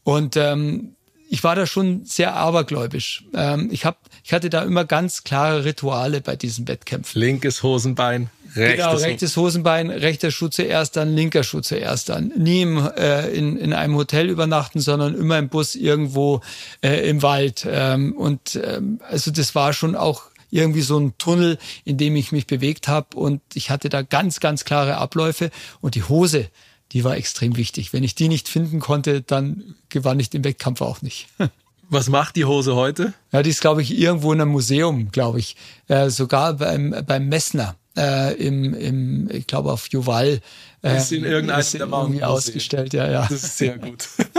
Und 0.03 0.37
ähm, 0.37 0.95
ich 1.29 1.43
war 1.43 1.55
da 1.55 1.65
schon 1.65 2.05
sehr 2.05 2.35
abergläubisch. 2.35 3.25
Ähm, 3.33 3.69
ich 3.71 3.85
hab, 3.85 3.97
ich 4.23 4.33
hatte 4.33 4.49
da 4.49 4.63
immer 4.63 4.85
ganz 4.85 5.23
klare 5.23 5.65
Rituale 5.65 6.21
bei 6.21 6.35
diesen 6.35 6.67
Wettkämpfen. 6.67 7.19
Linkes 7.19 7.63
Hosenbein, 7.63 8.29
rechtes, 8.55 8.85
genau, 8.85 8.95
rechtes 8.97 9.37
Hosenbein, 9.37 9.89
rechter 9.89 10.31
Schuh 10.31 10.49
zuerst, 10.49 10.95
dann 10.95 11.15
linker 11.15 11.43
Schuh 11.43 11.61
zuerst, 11.61 12.09
dann 12.09 12.31
nie 12.37 12.61
im, 12.61 12.77
äh, 12.77 13.29
in, 13.29 13.57
in 13.57 13.73
einem 13.73 13.95
Hotel 13.95 14.29
übernachten, 14.29 14.79
sondern 14.79 15.15
immer 15.15 15.39
im 15.39 15.49
Bus 15.49 15.75
irgendwo 15.75 16.41
äh, 16.81 17.09
im 17.09 17.21
Wald. 17.21 17.67
Ähm, 17.69 18.13
und 18.13 18.59
ähm, 18.63 18.99
also 19.09 19.31
das 19.31 19.55
war 19.55 19.73
schon 19.73 19.95
auch 19.95 20.23
irgendwie 20.55 20.81
so 20.81 20.97
ein 20.97 21.17
Tunnel, 21.17 21.57
in 21.83 21.97
dem 21.97 22.15
ich 22.15 22.31
mich 22.31 22.47
bewegt 22.47 22.87
habe 22.87 23.17
und 23.17 23.41
ich 23.53 23.69
hatte 23.69 23.89
da 23.89 24.01
ganz, 24.01 24.39
ganz 24.39 24.65
klare 24.65 24.97
Abläufe 24.97 25.51
und 25.81 25.95
die 25.95 26.03
Hose, 26.03 26.49
die 26.91 27.03
war 27.03 27.17
extrem 27.17 27.57
wichtig. 27.57 27.93
Wenn 27.93 28.03
ich 28.03 28.15
die 28.15 28.29
nicht 28.29 28.47
finden 28.47 28.79
konnte, 28.79 29.21
dann 29.21 29.75
gewann 29.89 30.19
ich 30.19 30.29
den 30.29 30.43
Wettkampf 30.43 30.81
auch 30.81 31.01
nicht. 31.01 31.27
Was 31.89 32.09
macht 32.09 32.35
die 32.35 32.45
Hose 32.45 32.75
heute? 32.75 33.13
Ja, 33.31 33.43
die 33.43 33.51
ist, 33.51 33.61
glaube 33.61 33.83
ich, 33.83 33.95
irgendwo 33.95 34.33
in 34.33 34.41
einem 34.41 34.51
Museum, 34.51 35.11
glaube 35.11 35.39
ich. 35.39 35.55
Äh, 35.87 36.09
sogar 36.09 36.53
beim, 36.53 36.95
beim 37.05 37.27
Messner 37.27 37.75
äh, 37.95 38.33
im, 38.35 38.73
im, 38.73 39.29
ich 39.31 39.45
glaube 39.45 39.71
auf 39.71 39.87
Juval. 39.89 40.41
Äh, 40.81 40.97
ist 40.97 41.11
in 41.11 41.23
irgendeinem 41.23 41.59
ist 41.59 41.73
der 41.73 41.81
irgendwie 41.81 42.23
ausgestellt, 42.23 42.93
ja, 42.93 43.09
ja. 43.09 43.21
Das 43.29 43.43
ist 43.43 43.57
sehr 43.57 43.77
gut. 43.77 44.07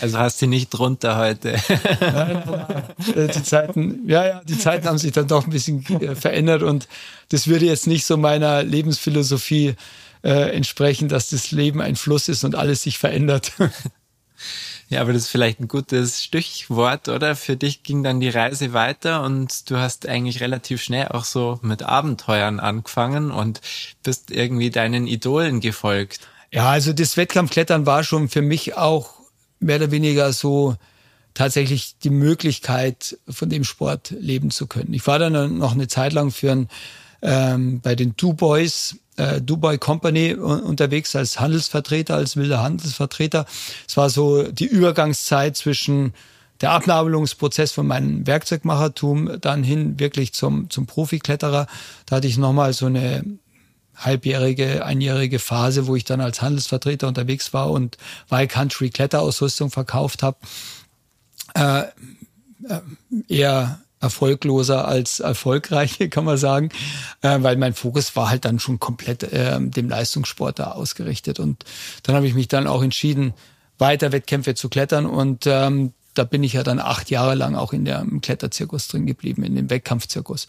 Also 0.00 0.18
hast 0.18 0.40
du 0.42 0.46
nicht 0.46 0.70
drunter 0.70 1.16
heute. 1.16 1.56
Äh, 3.16 3.28
die 3.28 3.42
Zeiten, 3.42 4.06
ja, 4.06 4.26
ja, 4.26 4.42
die 4.44 4.58
Zeiten 4.58 4.86
haben 4.86 4.98
sich 4.98 5.12
dann 5.12 5.26
doch 5.26 5.44
ein 5.44 5.50
bisschen 5.50 5.84
äh, 6.00 6.14
verändert 6.14 6.62
und 6.62 6.86
das 7.30 7.46
würde 7.46 7.64
jetzt 7.64 7.86
nicht 7.86 8.04
so 8.04 8.16
meiner 8.16 8.62
Lebensphilosophie 8.62 9.74
äh, 10.22 10.54
entsprechen, 10.54 11.08
dass 11.08 11.30
das 11.30 11.50
Leben 11.50 11.80
ein 11.80 11.96
Fluss 11.96 12.28
ist 12.28 12.44
und 12.44 12.54
alles 12.54 12.82
sich 12.82 12.98
verändert. 12.98 13.52
Ja, 14.90 15.02
aber 15.02 15.12
das 15.12 15.22
ist 15.22 15.28
vielleicht 15.28 15.60
ein 15.60 15.68
gutes 15.68 16.24
Stichwort, 16.24 17.08
oder? 17.08 17.36
Für 17.36 17.56
dich 17.56 17.84
ging 17.84 18.02
dann 18.02 18.18
die 18.18 18.28
Reise 18.28 18.72
weiter 18.72 19.22
und 19.22 19.70
du 19.70 19.76
hast 19.76 20.08
eigentlich 20.08 20.40
relativ 20.40 20.82
schnell 20.82 21.06
auch 21.08 21.24
so 21.24 21.60
mit 21.62 21.84
Abenteuern 21.84 22.58
angefangen 22.58 23.30
und 23.30 23.60
bist 24.02 24.32
irgendwie 24.32 24.70
deinen 24.70 25.06
Idolen 25.06 25.60
gefolgt. 25.60 26.20
Ja, 26.50 26.70
also 26.70 26.92
das 26.92 27.16
Wettkampfklettern 27.16 27.86
war 27.86 28.02
schon 28.02 28.28
für 28.28 28.42
mich 28.42 28.76
auch 28.76 29.19
mehr 29.60 29.76
oder 29.76 29.90
weniger 29.90 30.32
so 30.32 30.76
tatsächlich 31.34 31.96
die 32.02 32.10
Möglichkeit, 32.10 33.18
von 33.28 33.48
dem 33.48 33.64
Sport 33.64 34.10
leben 34.18 34.50
zu 34.50 34.66
können. 34.66 34.92
Ich 34.92 35.06
war 35.06 35.18
dann 35.18 35.58
noch 35.58 35.72
eine 35.72 35.88
Zeit 35.88 36.12
lang 36.12 36.30
für 36.30 36.52
ein, 36.52 36.68
ähm, 37.22 37.80
bei 37.80 37.94
den 37.94 38.16
Dubois, 38.16 38.96
äh, 39.16 39.40
Dubai 39.40 39.78
Company 39.78 40.34
unterwegs 40.34 41.14
als 41.14 41.38
Handelsvertreter, 41.38 42.16
als 42.16 42.36
wilder 42.36 42.62
Handelsvertreter. 42.62 43.46
Es 43.86 43.96
war 43.96 44.10
so 44.10 44.42
die 44.50 44.66
Übergangszeit 44.66 45.56
zwischen 45.56 46.14
der 46.60 46.72
Abnabelungsprozess 46.72 47.72
von 47.72 47.86
meinem 47.86 48.26
Werkzeugmachertum 48.26 49.40
dann 49.40 49.62
hin 49.62 49.98
wirklich 49.98 50.32
zum, 50.32 50.68
zum 50.68 50.86
Profikletterer. 50.86 51.66
Da 52.06 52.16
hatte 52.16 52.26
ich 52.26 52.38
nochmal 52.38 52.72
so 52.72 52.86
eine 52.86 53.24
halbjährige, 54.00 54.84
einjährige 54.84 55.38
Phase, 55.38 55.86
wo 55.86 55.96
ich 55.96 56.04
dann 56.04 56.20
als 56.20 56.42
Handelsvertreter 56.42 57.06
unterwegs 57.08 57.52
war 57.52 57.70
und 57.70 57.96
Wild 58.28 58.50
Country 58.50 58.90
Kletterausrüstung 58.90 59.70
verkauft 59.70 60.22
habe. 60.22 60.38
Äh, 61.54 61.82
äh, 62.68 62.80
eher 63.28 63.80
erfolgloser 64.00 64.88
als 64.88 65.20
erfolgreiche, 65.20 66.08
kann 66.10 66.24
man 66.24 66.38
sagen, 66.38 66.70
äh, 67.22 67.38
weil 67.40 67.56
mein 67.56 67.74
Fokus 67.74 68.16
war 68.16 68.30
halt 68.30 68.44
dann 68.44 68.58
schon 68.58 68.80
komplett 68.80 69.22
äh, 69.22 69.60
dem 69.60 69.88
Leistungssport 69.88 70.58
da 70.58 70.72
ausgerichtet. 70.72 71.38
Und 71.38 71.64
dann 72.02 72.16
habe 72.16 72.26
ich 72.26 72.34
mich 72.34 72.48
dann 72.48 72.66
auch 72.66 72.82
entschieden, 72.82 73.34
weiter 73.78 74.12
Wettkämpfe 74.12 74.54
zu 74.54 74.68
klettern 74.68 75.06
und 75.06 75.46
ähm, 75.46 75.92
da 76.14 76.24
bin 76.24 76.42
ich 76.42 76.54
ja 76.54 76.62
dann 76.62 76.80
acht 76.80 77.08
Jahre 77.10 77.34
lang 77.34 77.54
auch 77.54 77.72
in 77.72 77.84
der 77.84 78.04
Kletterzirkus 78.20 78.88
drin 78.88 79.06
geblieben, 79.06 79.42
in 79.42 79.54
dem 79.54 79.70
Wettkampfzirkus 79.70 80.48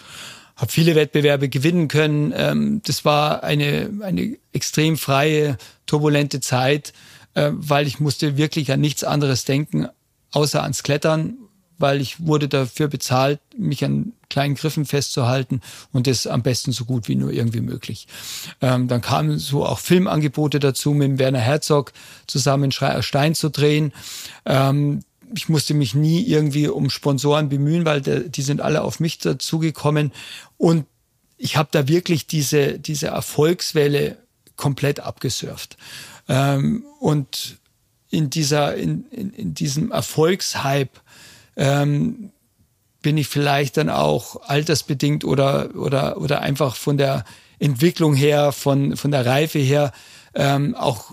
habe 0.55 0.71
viele 0.71 0.95
Wettbewerbe 0.95 1.49
gewinnen 1.49 1.87
können. 1.87 2.33
Ähm, 2.35 2.81
das 2.85 3.05
war 3.05 3.43
eine, 3.43 3.89
eine 4.01 4.37
extrem 4.53 4.97
freie, 4.97 5.57
turbulente 5.85 6.39
Zeit, 6.39 6.93
äh, 7.33 7.51
weil 7.53 7.87
ich 7.87 7.99
musste 7.99 8.37
wirklich 8.37 8.71
an 8.71 8.81
nichts 8.81 9.03
anderes 9.03 9.45
denken, 9.45 9.87
außer 10.31 10.63
ans 10.63 10.83
Klettern, 10.83 11.37
weil 11.77 11.99
ich 11.99 12.25
wurde 12.25 12.47
dafür 12.47 12.87
bezahlt, 12.87 13.39
mich 13.57 13.83
an 13.83 14.13
kleinen 14.29 14.55
Griffen 14.55 14.85
festzuhalten 14.85 15.61
und 15.91 16.07
das 16.07 16.27
am 16.27 16.41
besten 16.43 16.71
so 16.71 16.85
gut 16.85 17.07
wie 17.07 17.15
nur 17.15 17.31
irgendwie 17.31 17.61
möglich. 17.61 18.07
Ähm, 18.61 18.87
dann 18.87 19.01
kamen 19.01 19.39
so 19.39 19.65
auch 19.65 19.79
Filmangebote 19.79 20.59
dazu, 20.59 20.91
mit 20.91 21.19
Werner 21.19 21.39
Herzog 21.39 21.91
zusammen 22.27 22.71
Schreier 22.71 23.03
Stein 23.03 23.35
zu 23.35 23.49
drehen. 23.49 23.91
Ähm, 24.45 25.01
ich 25.33 25.49
musste 25.49 25.73
mich 25.73 25.93
nie 25.93 26.23
irgendwie 26.23 26.67
um 26.67 26.89
Sponsoren 26.89 27.49
bemühen, 27.49 27.85
weil 27.85 28.01
der, 28.01 28.21
die 28.21 28.41
sind 28.41 28.61
alle 28.61 28.81
auf 28.81 28.99
mich 28.99 29.17
dazugekommen. 29.17 30.11
Und 30.57 30.85
ich 31.37 31.57
habe 31.57 31.69
da 31.71 31.87
wirklich 31.87 32.27
diese, 32.27 32.79
diese 32.79 33.07
Erfolgswelle 33.07 34.17
komplett 34.55 34.99
abgesurft. 34.99 35.77
Ähm, 36.27 36.85
und 36.99 37.57
in, 38.09 38.29
dieser, 38.29 38.75
in, 38.75 39.05
in, 39.11 39.33
in 39.33 39.53
diesem 39.53 39.91
Erfolgshype 39.91 40.99
ähm, 41.55 42.31
bin 43.01 43.17
ich 43.17 43.27
vielleicht 43.27 43.77
dann 43.77 43.89
auch 43.89 44.47
altersbedingt 44.47 45.23
oder, 45.25 45.75
oder, 45.75 46.17
oder 46.17 46.41
einfach 46.41 46.75
von 46.75 46.97
der 46.97 47.25
Entwicklung 47.57 48.13
her, 48.13 48.51
von, 48.51 48.97
von 48.97 49.11
der 49.11 49.25
Reife 49.25 49.59
her 49.59 49.91
ähm, 50.33 50.75
auch 50.75 51.11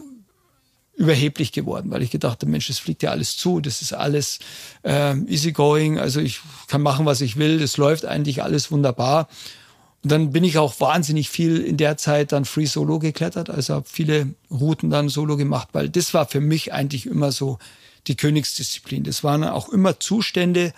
überheblich 0.98 1.52
geworden, 1.52 1.92
weil 1.92 2.02
ich 2.02 2.10
gedacht 2.10 2.42
habe, 2.42 2.50
Mensch, 2.50 2.68
es 2.68 2.80
fliegt 2.80 3.04
ja 3.04 3.12
alles 3.12 3.36
zu, 3.36 3.60
das 3.60 3.82
ist 3.82 3.92
alles 3.92 4.40
äh, 4.82 5.16
easygoing, 5.16 5.96
also 5.96 6.20
ich 6.20 6.40
kann 6.66 6.82
machen, 6.82 7.06
was 7.06 7.20
ich 7.20 7.36
will, 7.36 7.60
das 7.60 7.76
läuft 7.76 8.04
eigentlich 8.04 8.42
alles 8.42 8.72
wunderbar. 8.72 9.28
Und 10.02 10.10
dann 10.10 10.32
bin 10.32 10.42
ich 10.42 10.58
auch 10.58 10.80
wahnsinnig 10.80 11.28
viel 11.28 11.58
in 11.58 11.76
der 11.76 11.96
Zeit 11.98 12.32
dann 12.32 12.44
Free 12.44 12.66
Solo 12.66 12.98
geklettert, 12.98 13.48
also 13.48 13.74
habe 13.74 13.86
viele 13.88 14.34
Routen 14.50 14.90
dann 14.90 15.08
Solo 15.08 15.36
gemacht, 15.36 15.68
weil 15.72 15.88
das 15.88 16.14
war 16.14 16.26
für 16.26 16.40
mich 16.40 16.72
eigentlich 16.72 17.06
immer 17.06 17.30
so 17.30 17.58
die 18.08 18.16
Königsdisziplin. 18.16 19.04
Das 19.04 19.22
waren 19.22 19.44
auch 19.44 19.68
immer 19.68 20.00
Zustände, 20.00 20.72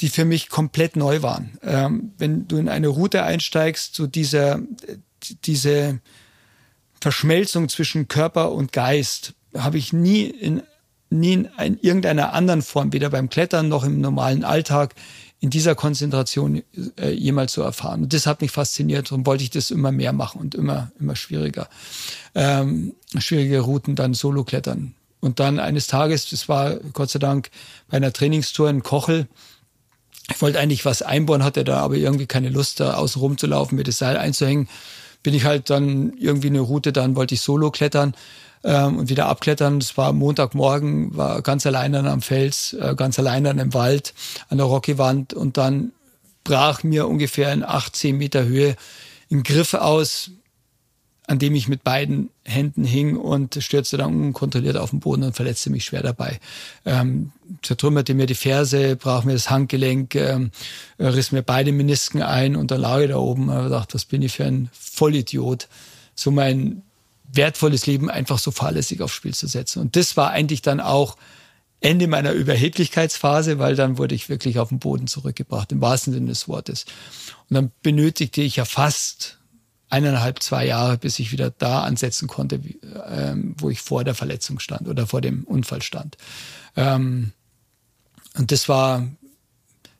die 0.00 0.08
für 0.08 0.24
mich 0.24 0.48
komplett 0.48 0.96
neu 0.96 1.20
waren. 1.20 1.58
Ähm, 1.62 2.12
wenn 2.16 2.48
du 2.48 2.56
in 2.56 2.70
eine 2.70 2.88
Route 2.88 3.24
einsteigst, 3.24 3.94
so 3.94 4.06
dieser, 4.06 4.60
diese 5.44 6.00
Verschmelzung 7.06 7.68
zwischen 7.68 8.08
Körper 8.08 8.50
und 8.50 8.72
Geist 8.72 9.34
habe 9.56 9.78
ich 9.78 9.92
nie 9.92 10.24
in, 10.24 10.64
nie 11.08 11.34
in 11.34 11.48
ein, 11.56 11.78
irgendeiner 11.80 12.32
anderen 12.32 12.62
Form, 12.62 12.92
weder 12.92 13.10
beim 13.10 13.30
Klettern 13.30 13.68
noch 13.68 13.84
im 13.84 14.00
normalen 14.00 14.42
Alltag, 14.42 14.96
in 15.38 15.50
dieser 15.50 15.76
Konzentration 15.76 16.64
äh, 16.98 17.12
jemals 17.12 17.52
so 17.52 17.62
erfahren. 17.62 18.02
Und 18.02 18.12
das 18.12 18.26
hat 18.26 18.40
mich 18.40 18.50
fasziniert 18.50 19.12
und 19.12 19.24
wollte 19.24 19.44
ich 19.44 19.50
das 19.50 19.70
immer 19.70 19.92
mehr 19.92 20.12
machen 20.12 20.40
und 20.40 20.56
immer, 20.56 20.90
immer 20.98 21.14
schwieriger. 21.14 21.68
Ähm, 22.34 22.96
schwierige 23.16 23.60
Routen 23.60 23.94
dann 23.94 24.12
solo 24.12 24.42
klettern. 24.42 24.96
Und 25.20 25.38
dann 25.38 25.60
eines 25.60 25.86
Tages, 25.86 26.28
das 26.28 26.48
war 26.48 26.74
Gott 26.92 27.10
sei 27.10 27.20
Dank 27.20 27.50
bei 27.88 27.98
einer 27.98 28.12
Trainingstour 28.12 28.68
in 28.68 28.82
Kochel, 28.82 29.28
ich 30.28 30.42
wollte 30.42 30.58
eigentlich 30.58 30.84
was 30.84 31.02
einbauen, 31.02 31.44
hatte 31.44 31.62
da 31.62 31.78
aber 31.78 31.94
irgendwie 31.94 32.26
keine 32.26 32.48
Lust, 32.48 32.80
da 32.80 32.94
außen 32.94 33.20
rumzulaufen, 33.20 33.76
mir 33.76 33.84
das 33.84 33.98
Seil 33.98 34.16
einzuhängen 34.16 34.66
bin 35.26 35.34
ich 35.34 35.44
halt 35.44 35.70
dann 35.70 36.12
irgendwie 36.16 36.46
eine 36.46 36.60
Route, 36.60 36.92
dann 36.92 37.16
wollte 37.16 37.34
ich 37.34 37.40
solo 37.40 37.72
klettern 37.72 38.14
ähm, 38.62 38.96
und 38.96 39.08
wieder 39.08 39.26
abklettern. 39.26 39.80
Das 39.80 39.96
war 39.96 40.12
Montagmorgen, 40.12 41.16
war 41.16 41.42
ganz 41.42 41.66
allein 41.66 41.96
am 41.96 42.22
Fels, 42.22 42.74
äh, 42.74 42.94
ganz 42.94 43.18
allein 43.18 43.44
im 43.44 43.74
Wald 43.74 44.14
an 44.50 44.58
der 44.58 44.68
Rockywand 44.68 45.34
und 45.34 45.56
dann 45.56 45.90
brach 46.44 46.84
mir 46.84 47.08
ungefähr 47.08 47.52
in 47.52 47.64
18 47.64 48.16
Meter 48.16 48.44
Höhe 48.44 48.76
ein 49.32 49.42
Griff 49.42 49.74
aus, 49.74 50.30
an 51.26 51.38
dem 51.38 51.54
ich 51.54 51.66
mit 51.66 51.82
beiden 51.82 52.30
Händen 52.44 52.84
hing 52.84 53.16
und 53.16 53.58
stürzte 53.60 53.96
dann 53.96 54.26
unkontrolliert 54.26 54.76
auf 54.76 54.90
den 54.90 55.00
Boden 55.00 55.24
und 55.24 55.34
verletzte 55.34 55.70
mich 55.70 55.84
schwer 55.84 56.02
dabei. 56.02 56.38
Ähm, 56.84 57.32
zertrümmerte 57.62 58.14
mir 58.14 58.26
die 58.26 58.34
Ferse, 58.34 58.96
brach 58.96 59.24
mir 59.24 59.32
das 59.32 59.50
Handgelenk, 59.50 60.14
ähm, 60.14 60.52
riss 61.00 61.32
mir 61.32 61.42
beide 61.42 61.72
Menisken 61.72 62.22
ein 62.22 62.54
und 62.54 62.70
dann 62.70 62.80
lag 62.80 63.00
ich 63.00 63.08
da 63.08 63.16
oben 63.16 63.48
und 63.48 63.70
dachte, 63.70 63.94
was 63.94 64.04
bin 64.04 64.22
ich 64.22 64.34
für 64.34 64.44
ein 64.44 64.70
Vollidiot. 64.72 65.68
So 66.14 66.30
mein 66.30 66.82
wertvolles 67.32 67.86
Leben 67.86 68.08
einfach 68.08 68.38
so 68.38 68.52
fahrlässig 68.52 69.02
aufs 69.02 69.14
Spiel 69.14 69.34
zu 69.34 69.48
setzen. 69.48 69.80
Und 69.80 69.96
das 69.96 70.16
war 70.16 70.30
eigentlich 70.30 70.62
dann 70.62 70.80
auch 70.80 71.16
Ende 71.80 72.06
meiner 72.06 72.32
Überheblichkeitsphase, 72.32 73.58
weil 73.58 73.74
dann 73.74 73.98
wurde 73.98 74.14
ich 74.14 74.28
wirklich 74.28 74.58
auf 74.58 74.70
den 74.70 74.78
Boden 74.78 75.08
zurückgebracht, 75.08 75.72
im 75.72 75.80
wahrsten 75.80 76.12
Sinne 76.12 76.28
des 76.28 76.48
Wortes. 76.48 76.86
Und 77.50 77.54
dann 77.54 77.72
benötigte 77.82 78.42
ich 78.42 78.56
ja 78.56 78.64
fast 78.64 79.35
eineinhalb, 79.88 80.42
zwei 80.42 80.66
Jahre, 80.66 80.98
bis 80.98 81.18
ich 81.18 81.32
wieder 81.32 81.50
da 81.50 81.82
ansetzen 81.82 82.28
konnte, 82.28 82.60
ähm, 83.08 83.54
wo 83.58 83.70
ich 83.70 83.80
vor 83.80 84.04
der 84.04 84.14
Verletzung 84.14 84.58
stand 84.58 84.88
oder 84.88 85.06
vor 85.06 85.20
dem 85.20 85.44
Unfall 85.44 85.82
stand. 85.82 86.16
Ähm, 86.74 87.32
und 88.36 88.52
das 88.52 88.68
war, 88.68 89.06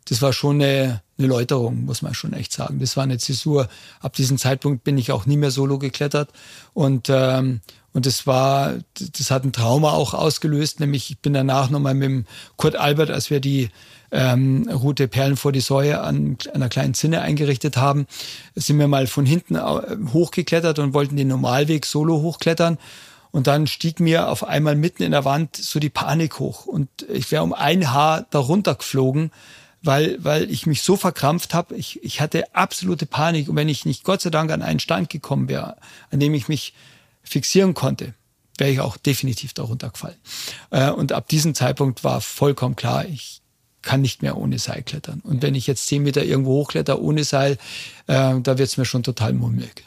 das 0.07 0.23
war 0.23 0.33
schon 0.33 0.61
eine, 0.61 1.03
eine 1.19 1.27
Läuterung, 1.29 1.85
muss 1.85 2.03
man 2.03 2.15
schon 2.15 2.33
echt 2.33 2.53
sagen. 2.53 2.81
Das 2.81 2.97
war 2.97 3.05
eine 3.05 3.19
Zäsur. 3.19 3.69
Ab 4.01 4.15
diesem 4.15 4.39
Zeitpunkt 4.39 4.85
bin 4.85 4.99
ich 4.99 5.13
auch 5.13 5.27
nie 5.27 5.37
mehr 5.37 5.51
solo 5.51 5.79
geklettert 5.79 6.31
und 6.75 7.09
ähm, 7.09 7.61
und 7.97 8.05
das 8.05 8.27
war, 8.27 8.75
das 8.99 9.31
hat 9.31 9.45
ein 9.45 9.55
Trauma 9.55 9.93
auch 9.93 10.13
ausgelöst, 10.13 10.81
nämlich 10.81 11.11
ich 11.11 11.19
bin 11.21 11.33
danach 11.33 11.71
nochmal 11.71 11.95
mit 11.95 12.05
dem 12.05 12.27
Kurt 12.57 12.77
Albert, 12.77 13.11
als 13.11 13.31
wir 13.31 13.41
die 13.41 13.71
ähm, 14.13 14.69
Route 14.73 15.09
Perlen 15.09 15.37
vor 15.37 15.53
die 15.53 15.61
Säue 15.61 16.01
an 16.01 16.37
einer 16.53 16.69
kleinen 16.69 16.95
Zinne 16.95 17.21
eingerichtet 17.21 17.77
haben, 17.77 18.07
sind 18.55 18.79
wir 18.79 18.89
mal 18.89 19.07
von 19.07 19.27
hinten 19.27 19.59
hochgeklettert 20.13 20.79
und 20.79 20.95
wollten 20.95 21.17
den 21.17 21.29
Normalweg 21.29 21.87
solo 21.87 22.21
hochklettern. 22.21 22.79
Und 23.33 23.47
dann 23.47 23.67
stieg 23.67 24.01
mir 24.01 24.29
auf 24.29 24.45
einmal 24.45 24.77
mitten 24.77 25.03
in 25.03 25.11
der 25.11 25.27
Wand 25.27 25.57
so 25.57 25.79
die 25.79 25.91
Panik 25.91 26.39
hoch. 26.39 26.65
Und 26.65 26.89
ich 27.09 27.31
wäre 27.31 27.43
um 27.43 27.53
ein 27.53 27.93
Haar 27.93 28.25
darunter 28.31 28.77
geflogen, 28.77 29.31
weil, 29.83 30.17
weil 30.25 30.51
ich 30.51 30.67
mich 30.67 30.81
so 30.81 30.97
verkrampft 30.97 31.53
habe. 31.53 31.75
Ich, 31.77 32.03
ich 32.03 32.23
hatte 32.23 32.55
absolute 32.55 33.05
Panik. 33.05 33.49
Und 33.49 33.57
wenn 33.57 33.69
ich 33.69 33.85
nicht 33.85 34.05
Gott 34.05 34.23
sei 34.23 34.31
Dank 34.31 34.51
an 34.51 34.63
einen 34.63 34.81
Stand 34.81 35.11
gekommen 35.11 35.51
wäre, 35.51 35.77
an 36.11 36.21
dem 36.21 36.33
ich 36.33 36.49
mich 36.49 36.73
fixieren 37.23 37.75
konnte, 37.75 38.15
wäre 38.57 38.71
ich 38.71 38.81
auch 38.81 38.97
definitiv 38.97 39.53
darunter 39.53 39.91
gefallen. 39.91 40.17
Äh, 40.71 40.91
und 40.91 41.13
ab 41.13 41.29
diesem 41.29 41.55
Zeitpunkt 41.55 42.05
war 42.05 42.21
vollkommen 42.21 42.77
klar, 42.77 43.05
ich 43.05 43.43
kann 43.87 44.01
nicht 44.01 44.21
mehr 44.21 44.37
ohne 44.37 44.59
Seil 44.59 44.83
klettern. 44.83 45.21
Und 45.23 45.43
wenn 45.43 45.55
ich 45.55 45.69
jetzt 45.69 45.87
zehn 45.87 46.03
Meter 46.03 46.25
irgendwo 46.25 46.55
hochkletter 46.55 47.01
ohne 47.01 47.23
Seil, 47.23 47.53
äh, 48.09 48.35
da 48.41 48.59
wird 48.59 48.69
es 48.69 48.77
mir 48.77 48.85
schon 48.85 49.05
total 49.05 49.33
mummelig. 49.33 49.85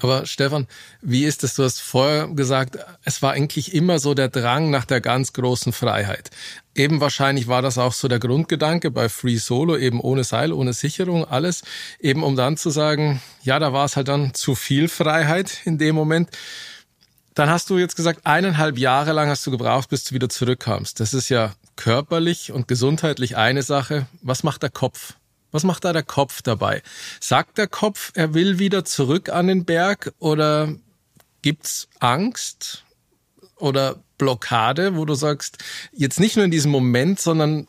Aber 0.00 0.26
Stefan, 0.26 0.66
wie 1.00 1.24
ist 1.24 1.44
es? 1.44 1.54
Du 1.54 1.62
hast 1.62 1.80
vorher 1.80 2.26
gesagt, 2.26 2.78
es 3.04 3.22
war 3.22 3.32
eigentlich 3.32 3.74
immer 3.74 4.00
so 4.00 4.12
der 4.12 4.28
Drang 4.28 4.70
nach 4.70 4.84
der 4.84 5.00
ganz 5.00 5.32
großen 5.32 5.72
Freiheit. 5.72 6.30
Eben 6.74 7.00
wahrscheinlich 7.00 7.46
war 7.46 7.62
das 7.62 7.78
auch 7.78 7.92
so 7.92 8.08
der 8.08 8.18
Grundgedanke 8.18 8.90
bei 8.90 9.08
Free 9.08 9.36
Solo, 9.36 9.76
eben 9.76 10.00
ohne 10.00 10.24
Seil, 10.24 10.52
ohne 10.52 10.74
Sicherung, 10.74 11.24
alles, 11.24 11.62
eben 12.00 12.24
um 12.24 12.34
dann 12.34 12.56
zu 12.56 12.70
sagen, 12.70 13.22
ja, 13.42 13.58
da 13.58 13.72
war 13.72 13.86
es 13.86 13.96
halt 13.96 14.08
dann 14.08 14.34
zu 14.34 14.56
viel 14.56 14.88
Freiheit 14.88 15.60
in 15.64 15.78
dem 15.78 15.94
Moment. 15.94 16.28
Dann 17.34 17.48
hast 17.48 17.70
du 17.70 17.78
jetzt 17.78 17.96
gesagt, 17.96 18.26
eineinhalb 18.26 18.78
Jahre 18.78 19.12
lang 19.12 19.28
hast 19.28 19.46
du 19.46 19.52
gebraucht, 19.52 19.88
bis 19.90 20.04
du 20.04 20.14
wieder 20.14 20.28
zurückkamst. 20.28 20.98
Das 21.00 21.14
ist 21.14 21.28
ja 21.28 21.54
körperlich 21.76 22.52
und 22.52 22.68
gesundheitlich 22.68 23.36
eine 23.36 23.62
Sache. 23.62 24.06
Was 24.22 24.42
macht 24.42 24.62
der 24.62 24.70
Kopf? 24.70 25.14
Was 25.52 25.64
macht 25.64 25.84
da 25.84 25.92
der 25.92 26.02
Kopf 26.02 26.42
dabei? 26.42 26.82
Sagt 27.20 27.58
der 27.58 27.68
Kopf, 27.68 28.12
er 28.14 28.34
will 28.34 28.58
wieder 28.58 28.84
zurück 28.84 29.28
an 29.28 29.46
den 29.46 29.64
Berg 29.64 30.12
oder 30.18 30.74
gibt's 31.42 31.88
Angst 32.00 32.84
oder 33.56 34.02
Blockade, 34.18 34.96
wo 34.96 35.04
du 35.04 35.14
sagst, 35.14 35.58
jetzt 35.92 36.20
nicht 36.20 36.36
nur 36.36 36.44
in 36.44 36.50
diesem 36.50 36.70
Moment, 36.70 37.20
sondern 37.20 37.68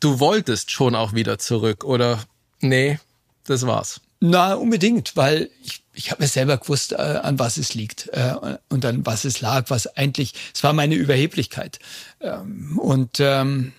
du 0.00 0.20
wolltest 0.20 0.70
schon 0.70 0.94
auch 0.94 1.14
wieder 1.14 1.38
zurück 1.38 1.84
oder 1.84 2.22
nee, 2.60 2.98
das 3.44 3.66
war's? 3.66 4.00
Na, 4.26 4.54
unbedingt, 4.54 5.16
weil 5.16 5.50
ich, 5.62 5.82
ich 5.92 6.10
habe 6.10 6.22
mir 6.22 6.28
selber 6.28 6.56
gewusst, 6.56 6.92
äh, 6.92 6.96
an 6.96 7.38
was 7.38 7.58
es 7.58 7.74
liegt 7.74 8.08
äh, 8.14 8.32
und 8.70 8.82
an 8.86 9.04
was 9.04 9.26
es 9.26 9.42
lag, 9.42 9.68
was 9.68 9.86
eigentlich, 9.98 10.32
es 10.54 10.64
war 10.64 10.72
meine 10.72 10.94
Überheblichkeit. 10.94 11.78
Ähm, 12.22 12.78
und 12.78 13.20
ähm, 13.20 13.72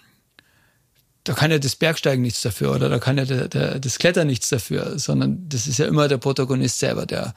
da 1.23 1.33
kann 1.33 1.49
ja 1.49 1.57
das 1.57 1.75
Bergsteigen 1.75 2.21
nichts 2.21 2.43
dafür 2.43 2.75
oder 2.75 2.89
da 2.89 2.99
kann 2.99 3.17
ja 3.17 3.25
der, 3.25 3.47
der, 3.47 3.79
das 3.79 3.97
Klettern 3.97 4.27
nichts 4.27 4.47
dafür, 4.49 4.99
sondern 4.99 5.49
das 5.49 5.65
ist 5.65 5.79
ja 5.79 5.87
immer 5.87 6.07
der 6.07 6.19
Protagonist 6.19 6.77
selber, 6.77 7.07
der 7.07 7.33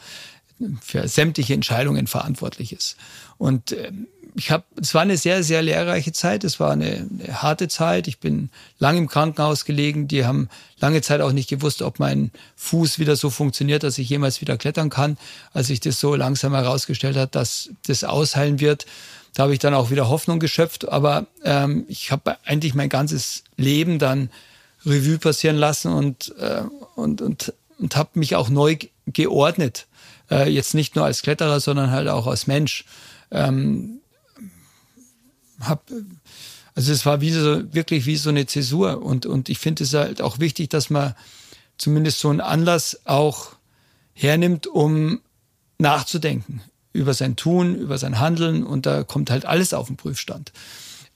für 0.83 1.09
sämtliche 1.09 1.55
Entscheidungen 1.55 2.09
verantwortlich 2.09 2.75
ist. 2.75 2.99
Und 3.38 3.73
ähm, 3.73 4.07
ich 4.35 4.51
habe, 4.51 4.64
es 4.81 4.95
war 4.95 5.03
eine 5.03 5.17
sehr, 5.17 5.43
sehr 5.43 5.62
lehrreiche 5.62 6.12
Zeit. 6.12 6.45
Es 6.45 6.61
war 6.61 6.73
eine, 6.73 7.09
eine, 7.21 7.43
harte 7.43 7.69
Zeit. 7.69 8.09
Ich 8.09 8.19
bin 8.19 8.51
lange 8.79 8.99
im 8.99 9.09
Krankenhaus 9.09 9.64
gelegen. 9.64 10.09
Die 10.09 10.25
haben 10.25 10.49
lange 10.79 11.03
Zeit 11.03 11.21
auch 11.21 11.33
nicht 11.33 11.49
gewusst, 11.49 11.83
ob 11.83 11.99
mein 11.99 12.31
Fuß 12.57 12.99
wieder 12.99 13.17
so 13.17 13.31
funktioniert, 13.31 13.83
dass 13.83 13.99
ich 13.99 14.09
jemals 14.09 14.41
wieder 14.41 14.57
klettern 14.57 14.91
kann. 14.91 15.19
Als 15.53 15.69
sich 15.69 15.81
das 15.81 16.01
so 16.01 16.14
langsam 16.14 16.55
herausgestellt 16.55 17.17
hat, 17.17 17.35
dass 17.35 17.71
das 17.87 18.05
ausheilen 18.05 18.61
wird, 18.61 18.87
da 19.35 19.45
habe 19.45 19.53
ich 19.53 19.59
dann 19.59 19.75
auch 19.75 19.91
wieder 19.91 20.09
Hoffnung 20.09 20.41
geschöpft. 20.41 20.88
Aber 20.88 21.27
ähm, 21.45 21.85
ich 21.88 22.11
habe 22.11 22.37
eigentlich 22.45 22.75
mein 22.75 22.88
ganzes 22.88 23.45
Leben 23.57 23.99
dann 23.99 24.31
Revue 24.87 25.19
passieren 25.19 25.57
lassen 25.57 25.93
und, 25.93 26.35
äh, 26.38 26.62
und, 26.95 27.21
und, 27.21 27.53
und 27.79 27.97
habe 27.97 28.11
mich 28.14 28.37
auch 28.37 28.49
neu 28.49 28.77
geordnet. 29.07 29.87
Äh, 30.31 30.51
jetzt 30.51 30.75
nicht 30.75 30.97
nur 30.97 31.05
als 31.05 31.23
Kletterer, 31.23 31.61
sondern 31.61 31.91
halt 31.91 32.09
auch 32.09 32.27
als 32.27 32.47
Mensch. 32.47 32.85
Ähm, 33.31 34.01
hab, 35.61 35.90
also 36.75 36.92
es 36.92 37.05
war 37.07 37.21
wie 37.21 37.33
so, 37.33 37.73
wirklich 37.75 38.07
wie 38.07 38.16
so 38.16 38.31
eine 38.31 38.47
Zäsur. 38.47 39.03
Und, 39.03 39.27
und 39.27 39.49
ich 39.49 39.59
finde 39.59 39.85
es 39.85 39.94
halt 39.94 40.23
auch 40.23 40.38
wichtig, 40.38 40.68
dass 40.68 40.90
man 40.90 41.14
zumindest 41.77 42.21
so 42.21 42.29
einen 42.31 42.40
Anlass 42.40 43.01
auch 43.05 43.57
hernimmt, 44.12 44.66
um 44.66 45.21
nachzudenken 45.79 46.61
über 46.92 47.14
sein 47.14 47.37
Tun, 47.37 47.77
über 47.77 47.99
sein 47.99 48.18
Handeln 48.18 48.64
und 48.64 48.87
da 48.87 49.05
kommt 49.05 49.31
halt 49.31 49.44
alles 49.44 49.73
auf 49.73 49.87
den 49.87 49.97
Prüfstand. 49.97 50.53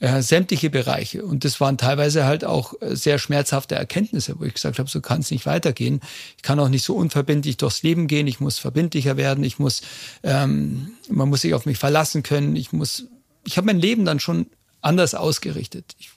Äh, 0.02 0.20
sämtliche 0.20 0.68
Bereiche. 0.68 1.24
Und 1.24 1.44
das 1.44 1.61
waren 1.61 1.78
teilweise 1.78 2.24
halt 2.24 2.44
auch 2.44 2.74
äh, 2.81 2.96
sehr 2.96 3.20
schmerzhafte 3.20 3.76
Erkenntnisse, 3.76 4.35
wo 4.37 4.44
ich 4.44 4.55
gesagt 4.55 4.81
habe, 4.81 4.90
so 4.90 5.00
kann 5.00 5.20
es 5.20 5.31
nicht 5.31 5.46
weitergehen. 5.46 6.00
Ich 6.37 6.42
kann 6.42 6.59
auch 6.59 6.68
nicht 6.68 6.83
so 6.85 6.96
unverbindlich 6.96 7.57
durchs 7.57 7.85
Leben 7.85 8.09
gehen. 8.09 8.26
Ich 8.26 8.40
muss 8.40 8.59
verbindlicher 8.59 9.16
werden. 9.16 9.44
Ich 9.44 9.61
muss, 9.61 9.83
ähm, 10.24 10.90
man 11.09 11.28
muss 11.28 11.42
sich 11.42 11.55
auf 11.55 11.66
mich 11.66 11.78
verlassen 11.78 12.24
können. 12.24 12.57
Ich 12.57 12.72
muss, 12.72 13.07
ich 13.44 13.57
habe 13.57 13.66
mein 13.66 13.81
Leben 13.81 14.05
dann 14.05 14.20
schon 14.20 14.46
anders 14.81 15.14
ausgerichtet. 15.14 15.94
Ich 15.98 16.11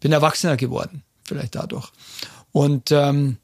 bin 0.00 0.12
erwachsener 0.12 0.56
geworden, 0.56 1.02
vielleicht 1.24 1.54
dadurch. 1.54 1.90
Und 2.52 2.90
ähm, 2.92 3.38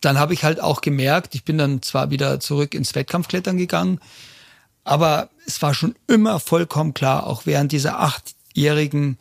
dann 0.00 0.18
habe 0.18 0.34
ich 0.34 0.44
halt 0.44 0.60
auch 0.60 0.80
gemerkt, 0.80 1.34
ich 1.34 1.44
bin 1.44 1.58
dann 1.58 1.82
zwar 1.82 2.10
wieder 2.10 2.40
zurück 2.40 2.74
ins 2.74 2.94
Wettkampfklettern 2.94 3.56
gegangen, 3.56 4.00
aber 4.84 5.30
es 5.46 5.62
war 5.62 5.74
schon 5.74 5.94
immer 6.08 6.40
vollkommen 6.40 6.94
klar, 6.94 7.26
auch 7.26 7.46
während 7.46 7.72
dieser 7.72 8.00
achtjährigen 8.00 9.18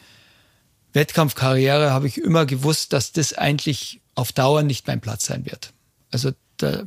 Wettkampfkarriere 0.94 1.92
habe 1.92 2.08
ich 2.08 2.18
immer 2.18 2.46
gewusst, 2.46 2.94
dass 2.94 3.12
das 3.12 3.34
eigentlich 3.34 4.02
auf 4.16 4.32
Dauer 4.32 4.64
nicht 4.64 4.88
mein 4.88 5.02
Platz 5.02 5.26
sein 5.26 5.46
wird. 5.46 5.72
Also 6.12 6.32
da 6.58 6.84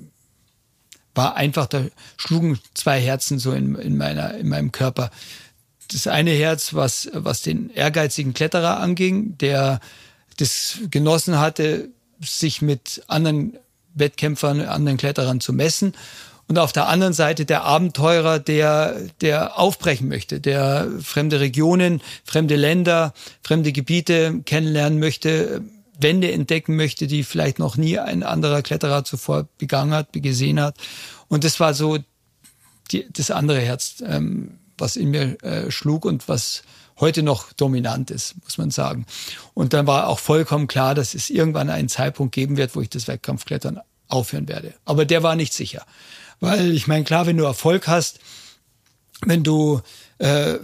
war 1.14 1.36
einfach, 1.36 1.66
da 1.66 1.84
schlugen 2.16 2.58
zwei 2.74 3.00
Herzen 3.00 3.38
so 3.38 3.52
in, 3.52 3.76
in, 3.76 3.96
meiner, 3.96 4.34
in 4.34 4.48
meinem 4.48 4.72
Körper. 4.72 5.10
Das 5.92 6.06
eine 6.06 6.30
Herz, 6.30 6.74
was, 6.74 7.10
was 7.12 7.42
den 7.42 7.70
ehrgeizigen 7.70 8.34
Kletterer 8.34 8.80
anging, 8.80 9.36
der 9.38 9.80
das 10.38 10.78
genossen 10.90 11.38
hatte, 11.38 11.88
sich 12.20 12.62
mit 12.62 13.02
anderen 13.06 13.58
Wettkämpfern, 13.94 14.60
anderen 14.62 14.98
Kletterern 14.98 15.40
zu 15.40 15.52
messen 15.52 15.94
und 16.46 16.58
auf 16.58 16.72
der 16.72 16.88
anderen 16.88 17.14
Seite 17.14 17.46
der 17.46 17.64
Abenteurer, 17.64 18.38
der, 18.38 19.00
der 19.20 19.58
aufbrechen 19.58 20.08
möchte, 20.08 20.40
der 20.40 20.88
fremde 21.02 21.40
Regionen, 21.40 22.02
fremde 22.24 22.56
Länder, 22.56 23.14
fremde 23.42 23.72
Gebiete 23.72 24.42
kennenlernen 24.44 24.98
möchte, 24.98 25.62
Wände 25.98 26.32
entdecken 26.32 26.76
möchte, 26.76 27.06
die 27.06 27.22
vielleicht 27.22 27.58
noch 27.58 27.76
nie 27.76 27.98
ein 27.98 28.22
anderer 28.22 28.62
Kletterer 28.62 29.04
zuvor 29.04 29.48
begangen 29.58 29.94
hat, 29.94 30.08
gesehen 30.12 30.60
hat. 30.60 30.76
Und 31.28 31.44
das 31.44 31.60
war 31.60 31.72
so 31.72 31.98
die, 32.90 33.06
das 33.10 33.30
andere 33.30 33.60
Herz, 33.60 34.02
ähm, 34.06 34.58
was 34.78 34.96
in 34.96 35.10
mir 35.10 35.42
äh, 35.42 35.70
schlug 35.70 36.04
und 36.04 36.28
was 36.28 36.62
heute 37.00 37.22
noch 37.22 37.52
dominant 37.52 38.10
ist, 38.10 38.34
muss 38.42 38.58
man 38.58 38.70
sagen. 38.70 39.06
Und 39.52 39.72
dann 39.72 39.86
war 39.86 40.08
auch 40.08 40.18
vollkommen 40.18 40.68
klar, 40.68 40.94
dass 40.94 41.14
es 41.14 41.30
irgendwann 41.30 41.70
einen 41.70 41.88
Zeitpunkt 41.88 42.34
geben 42.34 42.56
wird, 42.56 42.76
wo 42.76 42.80
ich 42.80 42.90
das 42.90 43.08
Wettkampfklettern 43.08 43.80
aufhören 44.08 44.48
werde. 44.48 44.74
Aber 44.84 45.04
der 45.04 45.22
war 45.22 45.34
nicht 45.34 45.52
sicher. 45.52 45.84
Weil 46.40 46.72
ich 46.72 46.86
meine, 46.86 47.04
klar, 47.04 47.26
wenn 47.26 47.36
du 47.36 47.44
Erfolg 47.44 47.88
hast, 47.88 48.20
wenn 49.22 49.42
du 49.42 49.80
äh, 50.18 50.58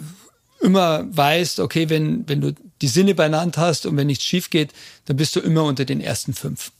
immer 0.61 1.05
weißt, 1.17 1.61
okay, 1.61 1.89
wenn, 1.89 2.29
wenn 2.29 2.41
du 2.41 2.55
die 2.83 2.89
Sinne 2.89 3.15
beieinander 3.15 3.61
hast 3.61 3.87
und 3.87 3.97
wenn 3.97 4.07
nichts 4.07 4.25
schief 4.25 4.51
geht, 4.51 4.73
dann 5.07 5.17
bist 5.17 5.35
du 5.37 5.41
immer 5.41 5.65
unter 5.65 5.85
den 5.85 6.01
ersten 6.01 6.35
fünf. 6.35 6.73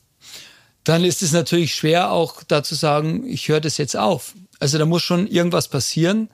Dann 0.83 1.03
ist 1.03 1.21
es 1.21 1.31
natürlich 1.31 1.75
schwer, 1.75 2.11
auch 2.11 2.43
da 2.43 2.63
zu 2.63 2.75
sagen, 2.75 3.27
ich 3.27 3.47
höre 3.47 3.61
das 3.61 3.77
jetzt 3.77 3.95
auf. 3.95 4.33
Also 4.59 4.77
da 4.77 4.85
muss 4.85 5.03
schon 5.03 5.27
irgendwas 5.27 5.67
passieren, 5.67 6.29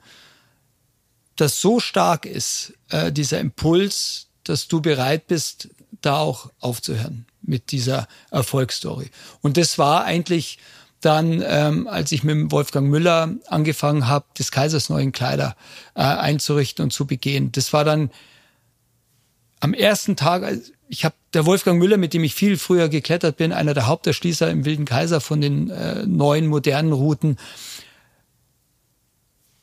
das 1.40 1.60
so 1.60 1.80
stark 1.80 2.26
ist, 2.26 2.74
äh, 2.90 3.12
dieser 3.12 3.40
Impuls, 3.40 4.28
dass 4.44 4.68
du 4.68 4.80
bereit 4.80 5.26
bist, 5.26 5.68
da 6.00 6.18
auch 6.18 6.50
aufzuhören 6.60 7.26
mit 7.42 7.72
dieser 7.72 8.08
Erfolgsstory. 8.30 9.10
Und 9.40 9.56
das 9.56 9.78
war 9.78 10.04
eigentlich 10.04 10.58
dann, 11.00 11.42
ähm, 11.46 11.86
als 11.86 12.10
ich 12.12 12.24
mit 12.24 12.50
Wolfgang 12.50 12.88
Müller 12.88 13.34
angefangen 13.46 14.08
habe, 14.08 14.26
des 14.38 14.50
Kaisers 14.50 14.88
neuen 14.88 15.12
Kleider 15.12 15.56
äh, 15.94 16.02
einzurichten 16.02 16.82
und 16.82 16.92
zu 16.92 17.06
begehen. 17.06 17.52
Das 17.52 17.72
war 17.72 17.84
dann 17.84 18.10
am 19.60 19.74
ersten 19.74 20.16
Tag, 20.16 20.58
ich 20.88 21.04
habe 21.04 21.14
der 21.34 21.46
Wolfgang 21.46 21.78
Müller, 21.78 21.98
mit 21.98 22.14
dem 22.14 22.24
ich 22.24 22.34
viel 22.34 22.58
früher 22.58 22.88
geklettert 22.88 23.36
bin, 23.36 23.52
einer 23.52 23.74
der 23.74 23.86
Haupterschließer 23.86 24.50
im 24.50 24.64
Wilden 24.64 24.86
Kaiser 24.86 25.20
von 25.20 25.40
den 25.40 25.70
äh, 25.70 26.04
neuen 26.06 26.46
modernen 26.46 26.92
Routen, 26.92 27.36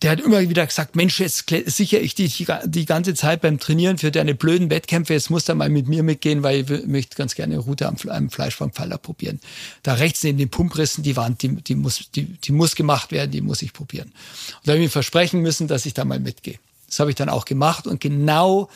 der 0.05 0.11
hat 0.11 0.19
immer 0.19 0.39
wieder 0.47 0.67
gesagt, 0.67 0.95
Mensch, 0.95 1.19
jetzt 1.19 1.45
sichere 1.65 1.99
ich 1.99 2.13
dich 2.13 2.45
die, 2.65 2.85
ganze 2.85 3.15
Zeit 3.15 3.41
beim 3.41 3.59
Trainieren 3.59 3.97
für 3.97 4.11
deine 4.11 4.35
blöden 4.35 4.69
Wettkämpfe, 4.69 5.13
jetzt 5.13 5.31
musst 5.31 5.49
du 5.49 5.55
mal 5.55 5.67
mit 5.67 5.87
mir 5.87 6.03
mitgehen, 6.03 6.43
weil 6.43 6.59
ich 6.59 6.85
möchte 6.85 7.15
ganz 7.15 7.33
gerne 7.33 7.55
eine 7.55 7.63
Route 7.63 7.87
am, 7.87 7.95
am 8.09 8.29
Fleischfangpfeiler 8.29 8.99
probieren. 8.99 9.39
Da 9.81 9.95
rechts 9.95 10.21
neben 10.23 10.37
den 10.37 10.49
Pumprissen, 10.49 11.03
die 11.03 11.15
Wand, 11.15 11.41
die, 11.41 11.55
die, 11.55 11.73
muss, 11.73 12.11
die, 12.13 12.25
die 12.25 12.51
muss 12.51 12.75
gemacht 12.75 13.11
werden, 13.11 13.31
die 13.31 13.41
muss 13.41 13.63
ich 13.63 13.73
probieren. 13.73 14.09
Und 14.09 14.67
da 14.67 14.73
habe 14.73 14.77
ich 14.77 14.85
mir 14.85 14.91
versprechen 14.91 15.41
müssen, 15.41 15.67
dass 15.67 15.87
ich 15.87 15.95
da 15.95 16.05
mal 16.05 16.19
mitgehe. 16.19 16.59
Das 16.85 16.99
habe 16.99 17.09
ich 17.09 17.15
dann 17.15 17.29
auch 17.29 17.45
gemacht 17.45 17.87
und 17.87 17.99
genau 17.99 18.69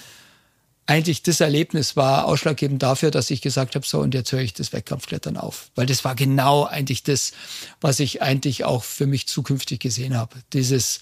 eigentlich 0.88 1.22
das 1.22 1.42
Erlebnis 1.42 1.96
war 1.96 2.26
ausschlaggebend 2.26 2.82
dafür, 2.82 3.12
dass 3.12 3.30
ich 3.30 3.42
gesagt 3.42 3.76
habe, 3.76 3.86
so 3.86 4.00
und 4.00 4.16
jetzt 4.16 4.32
höre 4.32 4.42
ich 4.42 4.56
das 4.56 4.74
Wettkampfklettern 4.74 5.38
auf, 5.38 5.70
weil 5.76 5.86
das 5.86 6.04
war 6.04 6.16
genau 6.16 6.64
eigentlich 6.64 7.04
das, 7.04 7.34
was 7.82 8.00
ich 8.00 8.24
eigentlich 8.24 8.66
auch 8.66 8.84
für 8.84 9.06
mich 9.06 9.28
zukünftig 9.28 9.80
gesehen 9.80 10.18
habe. 10.18 10.38
Dieses 10.54 11.02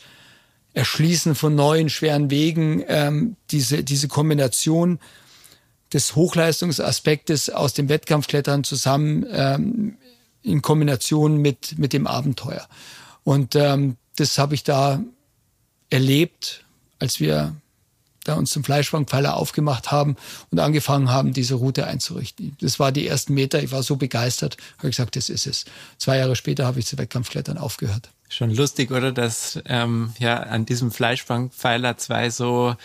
Erschließen 0.78 1.34
von 1.34 1.56
neuen 1.56 1.90
schweren 1.90 2.30
Wegen, 2.30 2.84
ähm, 2.88 3.36
diese 3.50 3.84
diese 3.84 4.08
Kombination 4.08 5.00
des 5.92 6.16
Hochleistungsaspektes 6.16 7.50
aus 7.50 7.74
dem 7.74 7.90
Wettkampfklettern 7.90 8.64
zusammen 8.64 9.26
ähm, 9.32 9.98
in 10.44 10.62
Kombination 10.62 11.38
mit 11.38 11.80
mit 11.80 11.94
dem 11.94 12.06
Abenteuer. 12.06 12.68
Und 13.24 13.56
ähm, 13.56 13.98
das 14.18 14.38
habe 14.38 14.54
ich 14.54 14.64
da 14.64 15.02
erlebt, 15.90 16.64
als 17.00 17.20
wir 17.20 17.56
da 18.28 18.36
uns 18.36 18.52
zum 18.52 18.64
Fleischfangpfeiler 18.64 19.36
aufgemacht 19.36 19.92
haben 19.92 20.16
und 20.52 20.60
angefangen 20.60 21.10
haben, 21.10 21.34
diese 21.34 21.56
Route 21.56 21.88
einzurichten. 21.88 22.56
Das 22.62 22.80
war 22.80 22.92
die 22.92 23.08
ersten 23.08 23.34
Meter. 23.34 23.62
Ich 23.64 23.72
war 23.72 23.84
so 23.84 23.96
begeistert, 23.96 24.58
habe 24.78 24.90
gesagt, 24.90 25.16
das 25.16 25.30
ist 25.30 25.48
es. 25.48 25.66
Zwei 25.98 26.18
Jahre 26.18 26.36
später 26.36 26.66
habe 26.66 26.80
ich 26.80 26.86
zu 26.86 26.98
Wettkampfklettern 26.98 27.58
aufgehört. 27.58 28.10
Schon 28.30 28.54
lustig, 28.54 28.92
oder, 28.92 29.14
dass 29.14 29.60
ähm, 29.66 30.14
ja 30.20 30.38
an 30.38 30.66
diesem 30.66 30.92
Fleischfangpfeiler 30.92 31.98
zwei 31.98 32.30
so 32.30 32.76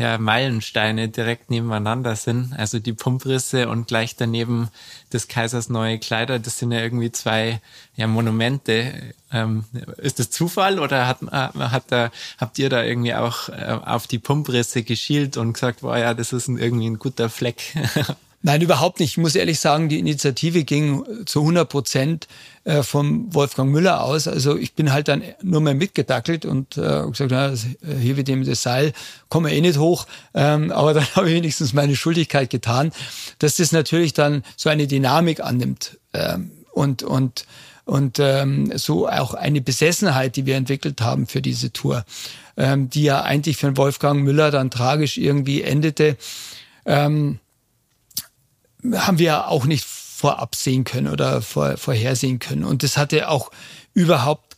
ja, 0.00 0.16
Meilensteine 0.16 1.10
direkt 1.10 1.50
nebeneinander 1.50 2.16
sind. 2.16 2.54
Also 2.56 2.78
die 2.78 2.94
Pumprisse 2.94 3.68
und 3.68 3.86
gleich 3.86 4.16
daneben 4.16 4.70
des 5.12 5.28
Kaisers 5.28 5.68
neue 5.68 5.98
Kleider. 5.98 6.38
Das 6.38 6.58
sind 6.58 6.72
ja 6.72 6.80
irgendwie 6.80 7.12
zwei 7.12 7.60
ja, 7.96 8.06
Monumente. 8.06 9.12
Ähm, 9.30 9.64
ist 9.98 10.18
das 10.18 10.30
Zufall 10.30 10.78
oder 10.78 11.06
hat, 11.06 11.22
äh, 11.22 11.58
hat 11.58 11.84
da, 11.88 12.10
habt 12.38 12.58
ihr 12.58 12.70
da 12.70 12.82
irgendwie 12.82 13.14
auch 13.14 13.50
äh, 13.50 13.78
auf 13.84 14.06
die 14.06 14.18
Pumprisse 14.18 14.84
geschielt 14.84 15.36
und 15.36 15.52
gesagt, 15.52 15.82
boah 15.82 15.98
ja, 15.98 16.14
das 16.14 16.32
ist 16.32 16.48
ein, 16.48 16.56
irgendwie 16.56 16.88
ein 16.88 16.98
guter 16.98 17.28
Fleck? 17.28 17.62
Nein, 18.42 18.62
überhaupt 18.62 19.00
nicht. 19.00 19.10
Ich 19.10 19.18
muss 19.18 19.34
ehrlich 19.34 19.60
sagen, 19.60 19.90
die 19.90 19.98
Initiative 19.98 20.64
ging 20.64 21.04
zu 21.26 21.40
100 21.40 21.68
Prozent 21.68 22.26
äh, 22.64 22.82
vom 22.82 23.34
Wolfgang 23.34 23.70
Müller 23.70 24.02
aus. 24.02 24.28
Also 24.28 24.56
ich 24.56 24.72
bin 24.74 24.92
halt 24.92 25.08
dann 25.08 25.22
nur 25.42 25.60
mal 25.60 25.74
mitgedackelt 25.74 26.46
und 26.46 26.78
äh, 26.78 27.02
gesagt, 27.10 27.30
na, 27.30 27.52
hier 27.98 28.14
mit 28.14 28.28
dem 28.28 28.46
das 28.46 28.62
Seil, 28.62 28.94
komme 29.28 29.52
eh 29.52 29.60
nicht 29.60 29.78
hoch. 29.78 30.06
Ähm, 30.32 30.72
aber 30.72 30.94
dann 30.94 31.06
habe 31.14 31.28
ich 31.28 31.34
wenigstens 31.34 31.74
meine 31.74 31.94
Schuldigkeit 31.96 32.48
getan, 32.48 32.92
dass 33.40 33.56
das 33.56 33.72
natürlich 33.72 34.14
dann 34.14 34.42
so 34.56 34.70
eine 34.70 34.86
Dynamik 34.86 35.40
annimmt 35.40 35.98
ähm, 36.14 36.50
und 36.72 37.02
und 37.02 37.44
und 37.84 38.20
ähm, 38.20 38.72
so 38.78 39.08
auch 39.08 39.34
eine 39.34 39.60
Besessenheit, 39.60 40.36
die 40.36 40.46
wir 40.46 40.56
entwickelt 40.56 41.00
haben 41.02 41.26
für 41.26 41.42
diese 41.42 41.72
Tour, 41.72 42.04
ähm, 42.56 42.88
die 42.88 43.02
ja 43.02 43.22
eigentlich 43.22 43.58
für 43.58 43.76
Wolfgang 43.76 44.22
Müller 44.22 44.50
dann 44.50 44.70
tragisch 44.70 45.18
irgendwie 45.18 45.62
endete. 45.62 46.16
Ähm, 46.86 47.40
haben 48.94 49.18
wir 49.18 49.48
auch 49.48 49.64
nicht 49.64 49.84
vorab 49.84 50.54
sehen 50.54 50.84
können 50.84 51.08
oder 51.08 51.42
vor, 51.42 51.76
vorhersehen 51.76 52.38
können. 52.38 52.64
Und 52.64 52.82
das 52.82 52.96
hatte 52.96 53.28
auch 53.28 53.50
überhaupt 53.94 54.56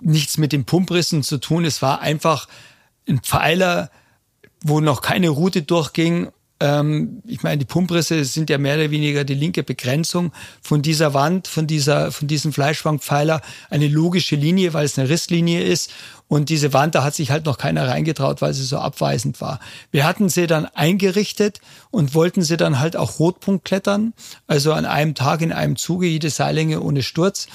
nichts 0.00 0.38
mit 0.38 0.52
den 0.52 0.64
Pumprissen 0.64 1.22
zu 1.22 1.38
tun. 1.38 1.64
Es 1.64 1.82
war 1.82 2.00
einfach 2.00 2.48
ein 3.08 3.20
Pfeiler, 3.20 3.90
wo 4.62 4.80
noch 4.80 5.00
keine 5.00 5.28
Route 5.28 5.62
durchging 5.62 6.30
ähm, 6.60 7.22
ich 7.26 7.42
meine, 7.42 7.58
die 7.58 7.64
Pumprisse 7.64 8.24
sind 8.24 8.50
ja 8.50 8.58
mehr 8.58 8.76
oder 8.76 8.90
weniger 8.90 9.24
die 9.24 9.34
linke 9.34 9.62
Begrenzung 9.62 10.32
von 10.62 10.82
dieser 10.82 11.14
Wand, 11.14 11.48
von 11.48 11.66
dieser, 11.66 12.12
von 12.12 12.28
diesem 12.28 12.52
Fleischschwankpfeiler. 12.52 13.40
Eine 13.70 13.88
logische 13.88 14.36
Linie, 14.36 14.74
weil 14.74 14.84
es 14.84 14.98
eine 14.98 15.08
Risslinie 15.08 15.62
ist. 15.62 15.90
Und 16.28 16.48
diese 16.48 16.72
Wand, 16.72 16.94
da 16.94 17.02
hat 17.02 17.14
sich 17.14 17.30
halt 17.30 17.46
noch 17.46 17.58
keiner 17.58 17.88
reingetraut, 17.88 18.40
weil 18.40 18.54
sie 18.54 18.62
so 18.62 18.78
abweisend 18.78 19.40
war. 19.40 19.58
Wir 19.90 20.04
hatten 20.04 20.28
sie 20.28 20.46
dann 20.46 20.66
eingerichtet 20.66 21.60
und 21.90 22.14
wollten 22.14 22.42
sie 22.42 22.56
dann 22.56 22.78
halt 22.78 22.94
auch 22.94 23.18
Rotpunkt 23.18 23.64
klettern. 23.64 24.12
Also 24.46 24.72
an 24.72 24.84
einem 24.84 25.14
Tag 25.14 25.40
in 25.40 25.52
einem 25.52 25.76
Zuge, 25.76 26.06
jede 26.06 26.30
Seillänge 26.30 26.82
ohne 26.82 27.02
Sturz. 27.02 27.48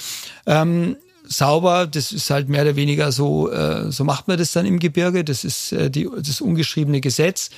Ähm, 0.46 0.96
sauber, 1.24 1.86
das 1.86 2.12
ist 2.12 2.30
halt 2.30 2.48
mehr 2.48 2.62
oder 2.62 2.76
weniger 2.76 3.12
so, 3.12 3.50
äh, 3.50 3.90
so 3.90 4.04
macht 4.04 4.28
man 4.28 4.38
das 4.38 4.52
dann 4.52 4.66
im 4.66 4.78
Gebirge. 4.78 5.24
Das 5.24 5.44
ist 5.44 5.72
äh, 5.72 5.90
die, 5.90 6.08
das 6.16 6.40
ungeschriebene 6.40 7.00
Gesetz. 7.00 7.50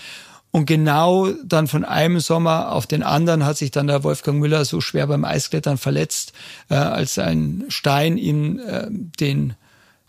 Und 0.51 0.67
genau 0.67 1.29
dann 1.45 1.67
von 1.67 1.85
einem 1.85 2.21
Sommer 2.21 2.73
auf 2.73 2.87
den 2.87 3.03
anderen 3.03 3.45
hat 3.45 3.59
sich 3.59 3.71
dann 3.71 3.87
der 3.87 4.03
Wolfgang 4.03 4.39
Müller 4.39 4.65
so 4.65 4.81
schwer 4.81 5.07
beim 5.07 5.25
Eisklettern 5.25 5.77
verletzt, 5.77 6.33
äh, 6.71 6.75
als 6.75 7.19
ein 7.19 7.65
Stein 7.69 8.17
ihm 8.17 8.59
äh, 8.59 8.87
den 8.89 9.55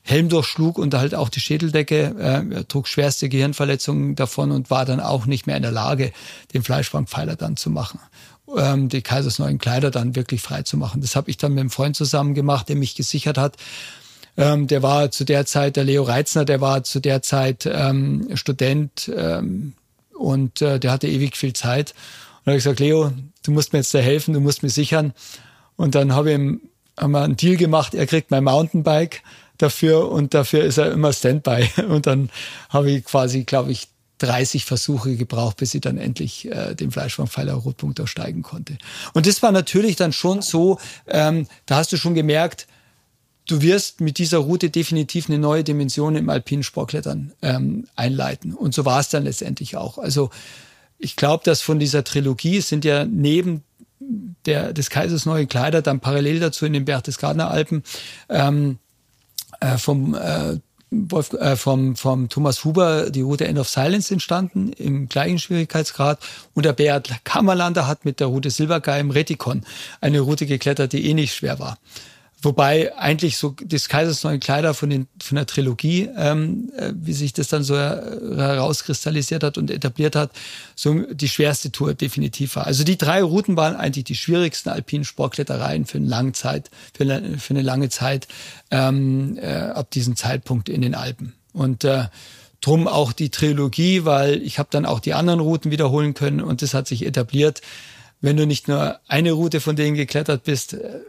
Helm 0.02 0.30
durchschlug 0.30 0.78
und 0.78 0.94
halt 0.94 1.14
auch 1.14 1.30
die 1.30 1.42
Schädeldecke. 1.42 2.16
Äh, 2.18 2.56
er 2.56 2.68
trug 2.68 2.88
schwerste 2.88 3.28
Gehirnverletzungen 3.28 4.16
davon 4.16 4.52
und 4.52 4.70
war 4.70 4.86
dann 4.86 5.02
auch 5.02 5.26
nicht 5.26 5.46
mehr 5.46 5.58
in 5.58 5.62
der 5.62 5.72
Lage, 5.72 6.12
den 6.54 6.64
Fleischfangpfeiler 6.64 7.36
dann 7.36 7.58
zu 7.58 7.70
machen. 7.70 8.00
Ähm, 8.58 8.90
die 8.90 9.02
Kaisers 9.02 9.40
neuen 9.40 9.60
Kleider 9.60 9.92
dann 9.92 10.16
wirklich 10.16 10.42
frei 10.42 10.64
zu 10.64 10.78
machen. 10.78 11.02
Das 11.02 11.16
habe 11.16 11.30
ich 11.30 11.38
dann 11.38 11.54
mit 11.54 11.60
einem 11.60 11.70
Freund 11.70 11.96
zusammen 11.96 12.34
gemacht, 12.34 12.70
der 12.70 12.78
mich 12.78 12.96
gesichert 12.96 13.38
hat. 13.38 13.58
Ähm, 14.38 14.68
der 14.68 14.82
war 14.82 15.12
zu 15.12 15.26
der 15.26 15.46
Zeit, 15.46 15.76
der 15.76 15.84
Leo 15.84 16.04
Reitzner, 16.04 16.46
der 16.46 16.62
war 16.62 16.84
zu 16.84 17.02
der 17.02 17.22
Zeit 17.22 17.70
ähm, 17.72 18.30
Student 18.36 19.12
ähm, 19.16 19.74
und 20.20 20.62
äh, 20.62 20.80
der 20.80 20.92
hatte 20.92 21.08
ewig 21.08 21.38
viel 21.38 21.54
Zeit. 21.54 21.94
Und 22.40 22.48
habe 22.48 22.58
ich 22.58 22.64
gesagt, 22.64 22.80
Leo, 22.80 23.12
du 23.44 23.52
musst 23.52 23.74
mir 23.74 23.80
jetzt 23.80 23.94
da 23.94 24.00
helfen, 24.00 24.34
du 24.34 24.40
musst 24.40 24.64
mir 24.64 24.70
sichern. 24.70 25.14
Und 25.76 25.96
dann 25.96 26.14
habe 26.14 26.30
ich 26.32 26.36
ihm 26.38 26.62
haben 27.00 27.12
wir 27.12 27.22
einen 27.22 27.38
Deal 27.38 27.56
gemacht, 27.56 27.94
er 27.96 28.06
kriegt 28.06 28.32
mein 28.32 28.44
Mountainbike 28.44 29.24
dafür 29.58 30.12
und 30.12 30.34
dafür 30.34 30.64
ist 30.64 30.78
er 30.78 30.92
immer 30.92 31.14
Standby. 31.14 31.70
Und 31.88 32.08
dann 32.08 32.30
habe 32.70 32.92
ich 32.92 33.06
quasi, 33.06 33.44
glaube 33.44 33.72
ich, 33.72 33.88
30 34.20 34.66
Versuche 34.66 35.16
gebraucht, 35.16 35.58
bis 35.58 35.74
ich 35.74 35.82
dann 35.82 35.98
endlich 35.98 36.52
äh, 36.52 36.76
den 36.76 36.92
Fleischfangpfeiler 36.92 37.54
Rotpunkt 37.54 38.02
aussteigen 38.02 38.42
konnte. 38.42 38.78
Und 39.14 39.28
das 39.28 39.42
war 39.42 39.52
natürlich 39.52 39.96
dann 39.96 40.12
schon 40.12 40.42
so, 40.42 40.78
ähm, 41.08 41.48
da 41.66 41.78
hast 41.78 41.94
du 41.94 41.98
schon 41.98 42.16
gemerkt, 42.16 42.68
du 43.50 43.62
wirst 43.62 44.02
mit 44.02 44.18
dieser 44.18 44.38
Route 44.39 44.70
definitiv 44.70 45.30
eine 45.30 45.39
neue 45.39 45.64
Dimension 45.64 46.16
im 46.16 46.30
alpinen 46.30 46.64
Sportklettern 46.64 47.34
ähm, 47.41 47.88
einleiten. 47.95 48.54
Und 48.54 48.74
so 48.74 48.86
war 48.86 49.00
es 49.00 49.10
dann 49.10 49.24
letztendlich 49.24 49.76
auch. 49.76 49.97
Also 49.97 50.30
ich 50.97 51.16
glaube, 51.16 51.43
dass 51.43 51.62
von 51.62 51.80
dieser 51.80 52.04
Trilogie 52.04 52.62
sind 52.62 52.86
ja 52.86 53.06
neben 53.06 53.64
der, 54.45 54.74
des 54.74 54.89
Kaisers 54.89 55.26
neue 55.26 55.47
Kleider 55.47 55.82
dann 55.82 56.00
parallel 56.00 56.39
dazu 56.39 56.66
in 56.66 56.74
den 56.74 56.86
Berchtesgadener 56.86 57.50
Alpen 57.50 57.84
ähm, 58.30 58.78
äh, 59.60 59.78
vom 59.78 60.14
äh, 60.14 60.58
Wolf, 60.91 61.34
äh, 61.34 61.56
vom, 61.56 61.95
vom 61.95 62.30
Thomas 62.30 62.64
Huber 62.66 63.10
die 63.10 63.22
Route 63.22 63.47
End 63.47 63.60
of 63.60 63.70
Silence 63.70 64.14
entstanden, 64.14 64.74
im 64.74 65.08
gleichen 65.08 65.39
Schwierigkeitsgrad. 65.39 66.20
Und 66.54 66.66
der 66.66 66.74
Beat 66.74 67.10
Kammerlander 67.24 67.88
hat 67.88 68.06
mit 68.06 68.20
der 68.20 68.28
Route 68.28 68.50
Silbergeil 68.50 69.02
im 69.02 69.12
Retikon 69.12 69.64
eine 70.02 70.20
Route 70.20 70.45
geklettert, 70.45 70.93
die 70.93 71.06
eh 71.08 71.14
nicht 71.14 71.34
schwer 71.34 71.60
war. 71.60 71.78
Wobei 72.42 72.98
eigentlich 72.98 73.38
so 73.38 73.54
des 73.62 73.90
Kaisers 73.90 74.24
neuen 74.24 74.40
Kleider 74.40 74.74
von, 74.74 74.90
den, 74.90 75.08
von 75.22 75.36
der 75.36 75.46
Trilogie, 75.46 76.10
ähm, 76.16 76.72
äh, 76.78 76.94
wie 76.96 77.12
sich 77.12 77.34
das 77.34 77.50
dann 77.50 77.64
so 77.64 77.76
herauskristallisiert 77.78 79.44
hat 79.44 79.58
und 79.58 79.70
etabliert 79.70 80.16
hat, 80.16 80.32
so 80.74 81.02
die 81.12 81.28
schwerste 81.28 81.72
Tour 81.72 81.94
definitiv 81.94 82.56
war. 82.56 82.66
Also 82.66 82.86
die 82.86 82.98
drei 82.98 83.22
Routen 83.22 83.58
waren 83.58 83.76
eigentlich 83.76 84.06
die 84.06 84.16
schwierigsten 84.16 84.70
alpinen 84.70 85.04
Sportklettereien 85.04 85.86
für 85.86 85.98
eine 85.98 86.08
lange 86.08 86.32
Zeit, 86.32 86.72
für 86.94 87.04
eine, 87.04 87.38
für 87.40 87.54
eine 87.54 87.62
lange 87.62 87.90
Zeit 87.90 88.28
ähm, 88.72 89.38
äh, 89.42 89.52
ab 89.52 89.92
diesem 89.92 90.16
Zeitpunkt 90.16 90.70
in 90.70 90.82
den 90.82 90.96
Alpen. 90.96 91.34
Und 91.52 91.84
äh, 91.84 92.06
drum 92.62 92.88
auch 92.88 93.12
die 93.12 93.32
Trilogie, 93.32 94.06
weil 94.06 94.42
ich 94.42 94.60
habe 94.60 94.70
dann 94.72 94.86
auch 94.86 95.02
die 95.02 95.14
anderen 95.14 95.42
Routen 95.42 95.72
wiederholen 95.72 96.14
können 96.14 96.40
und 96.40 96.62
das 96.62 96.74
hat 96.74 96.88
sich 96.88 97.06
etabliert. 97.06 97.62
Wenn 98.22 98.38
du 98.38 98.46
nicht 98.46 98.68
nur 98.68 99.00
eine 99.08 99.32
Route 99.34 99.60
von 99.60 99.76
denen 99.76 99.96
geklettert 99.96 100.44
bist, 100.44 100.74
äh, 100.74 101.00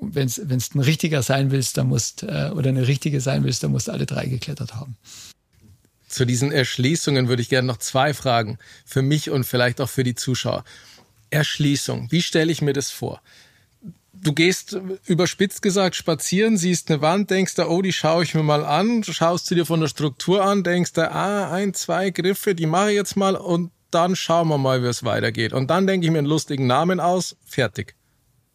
wenn 0.00 0.26
es 0.26 0.38
ein 0.74 0.80
richtiger 0.80 1.22
sein 1.22 1.50
willst, 1.50 1.76
dann 1.76 1.88
musst, 1.88 2.22
äh, 2.22 2.50
oder 2.54 2.70
eine 2.70 2.86
richtige 2.86 3.20
sein 3.20 3.44
willst, 3.44 3.62
dann 3.62 3.72
musst 3.72 3.88
du 3.88 3.92
alle 3.92 4.06
drei 4.06 4.26
geklettert 4.26 4.74
haben. 4.74 4.96
Zu 6.08 6.24
diesen 6.24 6.50
Erschließungen 6.50 7.28
würde 7.28 7.42
ich 7.42 7.48
gerne 7.48 7.66
noch 7.66 7.76
zwei 7.76 8.14
Fragen. 8.14 8.58
Für 8.84 9.02
mich 9.02 9.30
und 9.30 9.44
vielleicht 9.44 9.80
auch 9.80 9.88
für 9.88 10.02
die 10.02 10.16
Zuschauer. 10.16 10.64
Erschließung. 11.30 12.10
Wie 12.10 12.22
stelle 12.22 12.50
ich 12.50 12.62
mir 12.62 12.72
das 12.72 12.90
vor? 12.90 13.20
du 14.22 14.32
gehst 14.32 14.78
überspitzt 15.06 15.62
gesagt 15.62 15.96
spazieren, 15.96 16.56
siehst 16.56 16.90
eine 16.90 17.00
Wand, 17.00 17.30
denkst 17.30 17.54
da, 17.54 17.68
oh, 17.68 17.82
die 17.82 17.92
schaue 17.92 18.22
ich 18.22 18.34
mir 18.34 18.42
mal 18.42 18.64
an, 18.64 19.02
schaust 19.04 19.50
du 19.50 19.54
dir 19.54 19.66
von 19.66 19.80
der 19.80 19.88
Struktur 19.88 20.44
an, 20.44 20.62
denkst 20.62 20.92
da, 20.92 21.08
ah, 21.08 21.50
ein, 21.50 21.74
zwei 21.74 22.10
Griffe, 22.10 22.54
die 22.54 22.66
mache 22.66 22.90
ich 22.90 22.96
jetzt 22.96 23.16
mal 23.16 23.36
und 23.36 23.70
dann 23.90 24.14
schauen 24.14 24.48
wir 24.48 24.58
mal, 24.58 24.82
wie 24.82 24.86
es 24.86 25.04
weitergeht. 25.04 25.52
Und 25.52 25.68
dann 25.68 25.86
denke 25.86 26.06
ich 26.06 26.12
mir 26.12 26.18
einen 26.18 26.26
lustigen 26.26 26.66
Namen 26.66 27.00
aus, 27.00 27.36
fertig. 27.44 27.96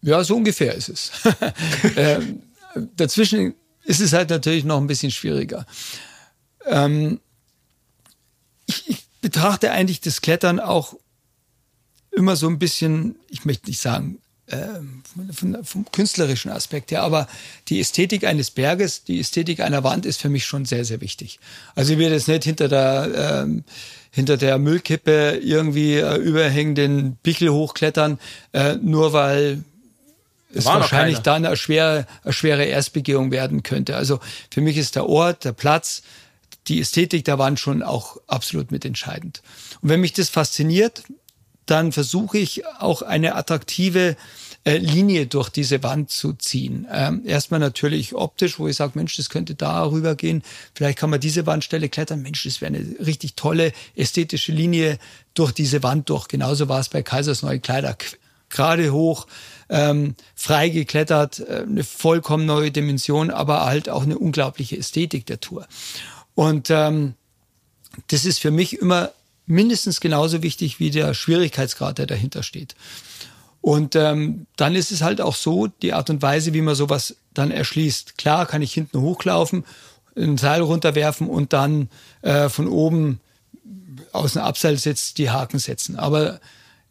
Ja, 0.06 0.24
so 0.24 0.36
ungefähr 0.36 0.76
ist 0.76 0.90
es. 0.90 1.12
ähm, 1.96 2.44
dazwischen 2.96 3.56
ist 3.86 4.02
es 4.02 4.14
halt 4.14 4.30
natürlich 4.30 4.64
noch 4.64 4.80
ein 4.80 4.86
bisschen 4.86 5.10
schwieriger. 5.10 5.66
Ähm, 6.68 7.20
ich, 8.68 8.88
ich 8.88 9.08
betrachte 9.22 9.72
eigentlich 9.72 10.02
das 10.02 10.22
Klettern 10.22 10.60
auch 10.60 10.96
immer 12.12 12.36
so 12.36 12.48
ein 12.48 12.60
bisschen, 12.60 13.16
ich 13.30 13.46
möchte 13.46 13.68
nicht 13.68 13.80
sagen, 13.80 14.20
ähm, 14.48 15.02
vom, 15.34 15.66
vom 15.66 15.86
künstlerischen 15.92 16.52
Aspekt 16.52 16.92
her, 16.92 17.02
aber 17.02 17.28
die 17.68 17.80
Ästhetik 17.80 18.26
eines 18.26 18.52
Berges, 18.52 19.06
die 19.06 19.20
Ästhetik 19.20 19.60
einer 19.60 19.84
Wand 19.84 20.06
ist 20.06 20.22
für 20.22 20.30
mich 20.30 20.46
schon 20.46 20.66
sehr, 20.66 20.86
sehr 20.86 21.02
wichtig. 21.02 21.40
Also 21.74 21.94
ich 21.94 21.98
will 22.00 22.12
jetzt 22.12 22.28
nicht 22.28 22.44
hinter 22.44 22.68
der, 22.68 23.42
ähm, 23.44 23.64
hinter 24.12 24.38
der 24.38 24.60
Müllkippe 24.60 25.40
irgendwie 25.42 25.96
äh, 25.96 26.18
überhängenden 26.18 27.18
Pickel 27.24 27.50
hochklettern, 27.50 28.20
äh, 28.54 28.76
nur 28.76 29.12
weil 29.12 29.64
es 30.56 30.66
wahrscheinlich 30.66 31.20
dann 31.20 31.46
eine 31.46 31.58
schwere, 31.58 32.08
eine 32.24 32.34
schwere 32.34 32.66
Erstbegehung 32.66 33.32
werden 33.32 33.64
könnte. 33.64 33.96
Also 33.96 34.20
für 34.52 34.62
mich 34.62 34.78
ist 34.78 34.96
der 34.96 35.08
Ort, 35.08 35.46
der 35.46 35.54
Platz, 35.54 36.02
die 36.68 36.80
Ästhetik 36.80 37.26
der 37.26 37.38
Wand 37.38 37.60
schon 37.60 37.84
auch 37.84 38.18
absolut 38.28 38.72
mitentscheidend. 38.72 39.42
Und 39.82 39.90
wenn 39.90 40.02
mich 40.02 40.14
das 40.14 40.30
fasziniert, 40.30 41.04
dann 41.66 41.92
versuche 41.92 42.38
ich 42.38 42.66
auch 42.80 43.02
eine 43.02 43.36
attraktive 43.36 44.16
äh, 44.66 44.78
Linie 44.78 45.28
durch 45.28 45.50
diese 45.50 45.84
Wand 45.84 46.10
zu 46.10 46.34
ziehen. 46.34 46.88
Ähm, 46.92 47.22
erstmal 47.26 47.60
natürlich 47.60 48.16
optisch, 48.16 48.60
wo 48.60 48.68
ich 48.68 48.76
sage, 48.76 48.94
Mensch, 48.96 49.16
das 49.16 49.30
könnte 49.30 49.56
da 49.56 49.84
rübergehen. 49.90 50.44
Vielleicht 50.74 50.98
kann 50.98 51.10
man 51.10 51.20
diese 51.20 51.46
Wandstelle 51.46 51.90
klettern. 51.90 52.22
Mensch, 52.22 52.44
das 52.44 52.62
wäre 52.62 52.74
eine 52.74 52.96
richtig 53.06 53.36
tolle 53.36 53.74
ästhetische 53.96 54.52
Linie 54.52 54.98
durch 55.34 55.52
diese 55.52 55.84
Wand 55.84 56.10
durch. 56.10 56.28
Genauso 56.28 56.68
war 56.68 56.80
es 56.80 56.90
bei 56.90 57.04
Kaisers 57.04 57.42
neue 57.42 57.60
Kleider. 57.60 57.96
Gerade 58.50 58.92
hoch, 58.92 59.28
ähm, 59.70 60.16
frei 60.36 60.70
geklettert, 60.70 61.40
äh, 61.40 61.64
eine 61.68 61.84
vollkommen 61.84 62.46
neue 62.46 62.72
Dimension, 62.72 63.32
aber 63.32 63.66
halt 63.66 63.90
auch 63.90 64.04
eine 64.04 64.18
unglaubliche 64.18 64.78
Ästhetik 64.78 65.26
der 65.26 65.40
Tour. 65.40 65.68
Und 66.36 66.70
ähm, 66.70 67.16
das 68.08 68.26
ist 68.26 68.40
für 68.40 68.52
mich 68.52 68.80
immer 68.80 69.12
mindestens 69.48 70.02
genauso 70.02 70.44
wichtig 70.44 70.80
wie 70.80 70.92
der 70.92 71.14
Schwierigkeitsgrad, 71.14 71.98
der 71.98 72.08
dahinter 72.08 72.44
steht. 72.44 72.76
Und 73.62 73.96
ähm, 73.96 74.46
dann 74.58 74.76
ist 74.76 74.92
es 74.92 75.02
halt 75.02 75.22
auch 75.22 75.36
so, 75.36 75.68
die 75.68 75.94
Art 75.94 76.10
und 76.12 76.22
Weise, 76.22 76.54
wie 76.54 76.62
man 76.62 76.76
sowas 76.76 77.16
dann 77.34 77.50
erschließt. 77.50 78.18
Klar 78.18 78.46
kann 78.46 78.62
ich 78.62 78.74
hinten 78.74 79.02
hochlaufen, 79.02 79.66
ein 80.16 80.38
Seil 80.38 80.62
runterwerfen 80.62 81.28
und 81.28 81.52
dann 81.52 81.90
äh, 82.22 82.50
von 82.50 82.68
oben 82.68 83.20
aus 84.12 84.34
dem 84.34 84.44
Abseil 84.44 84.76
jetzt 84.76 85.18
die 85.18 85.30
Haken 85.32 85.60
setzen. 85.60 85.98
Aber 85.98 86.40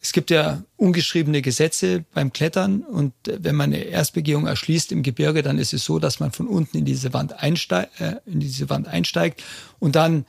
es 0.05 0.13
gibt 0.13 0.31
ja 0.31 0.63
ungeschriebene 0.77 1.41
Gesetze 1.41 2.05
beim 2.13 2.31
Klettern 2.31 2.83
und 2.83 3.15
wenn 3.25 3.55
man 3.55 3.73
eine 3.73 3.85
Erstbegehung 3.85 4.47
erschließt 4.47 4.93
im 4.93 5.03
Gebirge, 5.03 5.43
dann 5.43 5.57
ist 5.57 5.73
es 5.73 5.87
so, 5.87 5.99
dass 5.99 6.21
man 6.21 6.31
von 6.31 6.47
unten 6.47 6.77
in 6.77 6.85
diese 6.85 7.15
Wand, 7.15 7.43
einsteigt, 7.43 8.03
äh, 8.03 8.17
in 8.27 8.39
diese 8.39 8.69
Wand 8.69 8.87
einsteigt 8.87 9.43
und 9.79 9.97
dann 9.97 10.27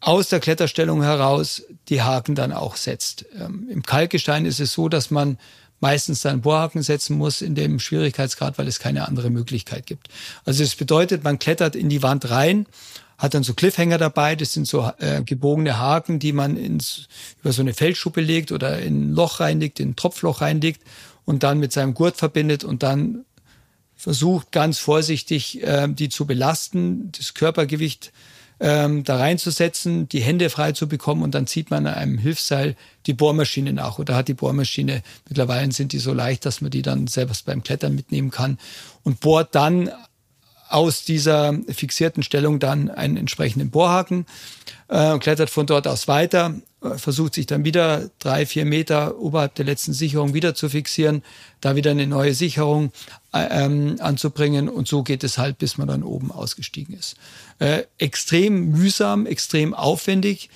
aus 0.00 0.28
der 0.28 0.40
Kletterstellung 0.40 1.02
heraus 1.02 1.62
die 1.88 2.02
Haken 2.02 2.34
dann 2.34 2.52
auch 2.52 2.76
setzt. 2.76 3.24
Ähm, 3.40 3.66
Im 3.70 3.82
Kalkgestein 3.84 4.44
ist 4.44 4.60
es 4.60 4.74
so, 4.74 4.90
dass 4.90 5.10
man 5.10 5.38
meistens 5.80 6.20
dann 6.20 6.42
Bohrhaken 6.42 6.82
setzen 6.82 7.16
muss 7.16 7.40
in 7.40 7.54
dem 7.54 7.80
Schwierigkeitsgrad, 7.80 8.58
weil 8.58 8.68
es 8.68 8.80
keine 8.80 9.08
andere 9.08 9.30
Möglichkeit 9.30 9.86
gibt. 9.86 10.08
Also 10.44 10.62
es 10.62 10.74
bedeutet, 10.74 11.24
man 11.24 11.38
klettert 11.38 11.74
in 11.74 11.88
die 11.88 12.02
Wand 12.02 12.28
rein 12.28 12.66
hat 13.18 13.34
dann 13.34 13.42
so 13.42 13.54
Cliffhanger 13.54 13.98
dabei. 13.98 14.36
Das 14.36 14.52
sind 14.52 14.66
so 14.66 14.90
äh, 14.98 15.22
gebogene 15.22 15.78
Haken, 15.78 16.18
die 16.18 16.32
man 16.32 16.56
ins, 16.56 17.08
über 17.40 17.52
so 17.52 17.62
eine 17.62 17.74
Feldschuppe 17.74 18.20
legt 18.20 18.52
oder 18.52 18.78
in 18.78 19.10
ein 19.10 19.12
Loch 19.12 19.40
reinlegt, 19.40 19.80
in 19.80 19.90
ein 19.90 19.96
Tropfloch 19.96 20.40
reinlegt 20.40 20.82
und 21.24 21.42
dann 21.42 21.58
mit 21.58 21.72
seinem 21.72 21.94
Gurt 21.94 22.16
verbindet 22.16 22.64
und 22.64 22.82
dann 22.82 23.24
versucht 23.96 24.52
ganz 24.52 24.78
vorsichtig, 24.78 25.62
äh, 25.62 25.88
die 25.88 26.08
zu 26.08 26.26
belasten, 26.26 27.10
das 27.12 27.34
Körpergewicht 27.34 28.12
ähm, 28.58 29.04
da 29.04 29.16
reinzusetzen, 29.16 30.08
die 30.08 30.20
Hände 30.20 30.48
frei 30.48 30.72
zu 30.72 30.88
bekommen 30.88 31.22
und 31.22 31.34
dann 31.34 31.46
zieht 31.46 31.70
man 31.70 31.86
an 31.86 31.94
einem 31.94 32.18
Hilfsseil 32.18 32.76
die 33.06 33.12
Bohrmaschine 33.12 33.72
nach. 33.72 33.98
Oder 33.98 34.14
hat 34.14 34.28
die 34.28 34.34
Bohrmaschine, 34.34 35.02
mittlerweile 35.28 35.72
sind 35.72 35.92
die 35.92 35.98
so 35.98 36.14
leicht, 36.14 36.46
dass 36.46 36.60
man 36.60 36.70
die 36.70 36.82
dann 36.82 37.06
selbst 37.06 37.44
beim 37.44 37.62
Klettern 37.62 37.94
mitnehmen 37.94 38.30
kann 38.30 38.58
und 39.02 39.20
bohrt 39.20 39.54
dann 39.54 39.90
aus 40.68 41.04
dieser 41.04 41.54
fixierten 41.68 42.22
Stellung 42.22 42.58
dann 42.58 42.90
einen 42.90 43.16
entsprechenden 43.16 43.70
Bohrhaken, 43.70 44.26
äh, 44.88 45.18
klettert 45.18 45.50
von 45.50 45.66
dort 45.66 45.86
aus 45.86 46.08
weiter, 46.08 46.54
äh, 46.82 46.98
versucht 46.98 47.34
sich 47.34 47.46
dann 47.46 47.64
wieder 47.64 48.10
drei, 48.18 48.46
vier 48.46 48.64
Meter 48.64 49.18
oberhalb 49.18 49.54
der 49.54 49.64
letzten 49.64 49.92
Sicherung 49.92 50.34
wieder 50.34 50.54
zu 50.54 50.68
fixieren, 50.68 51.22
da 51.60 51.76
wieder 51.76 51.90
eine 51.90 52.06
neue 52.06 52.34
Sicherung 52.34 52.92
äh, 53.32 53.46
ähm, 53.50 53.96
anzubringen 54.00 54.68
und 54.68 54.88
so 54.88 55.02
geht 55.02 55.24
es 55.24 55.38
halt, 55.38 55.58
bis 55.58 55.78
man 55.78 55.88
dann 55.88 56.02
oben 56.02 56.30
ausgestiegen 56.30 56.94
ist. 56.94 57.16
Äh, 57.58 57.82
extrem 57.98 58.70
mühsam, 58.70 59.26
extrem 59.26 59.74
aufwendig, 59.74 60.50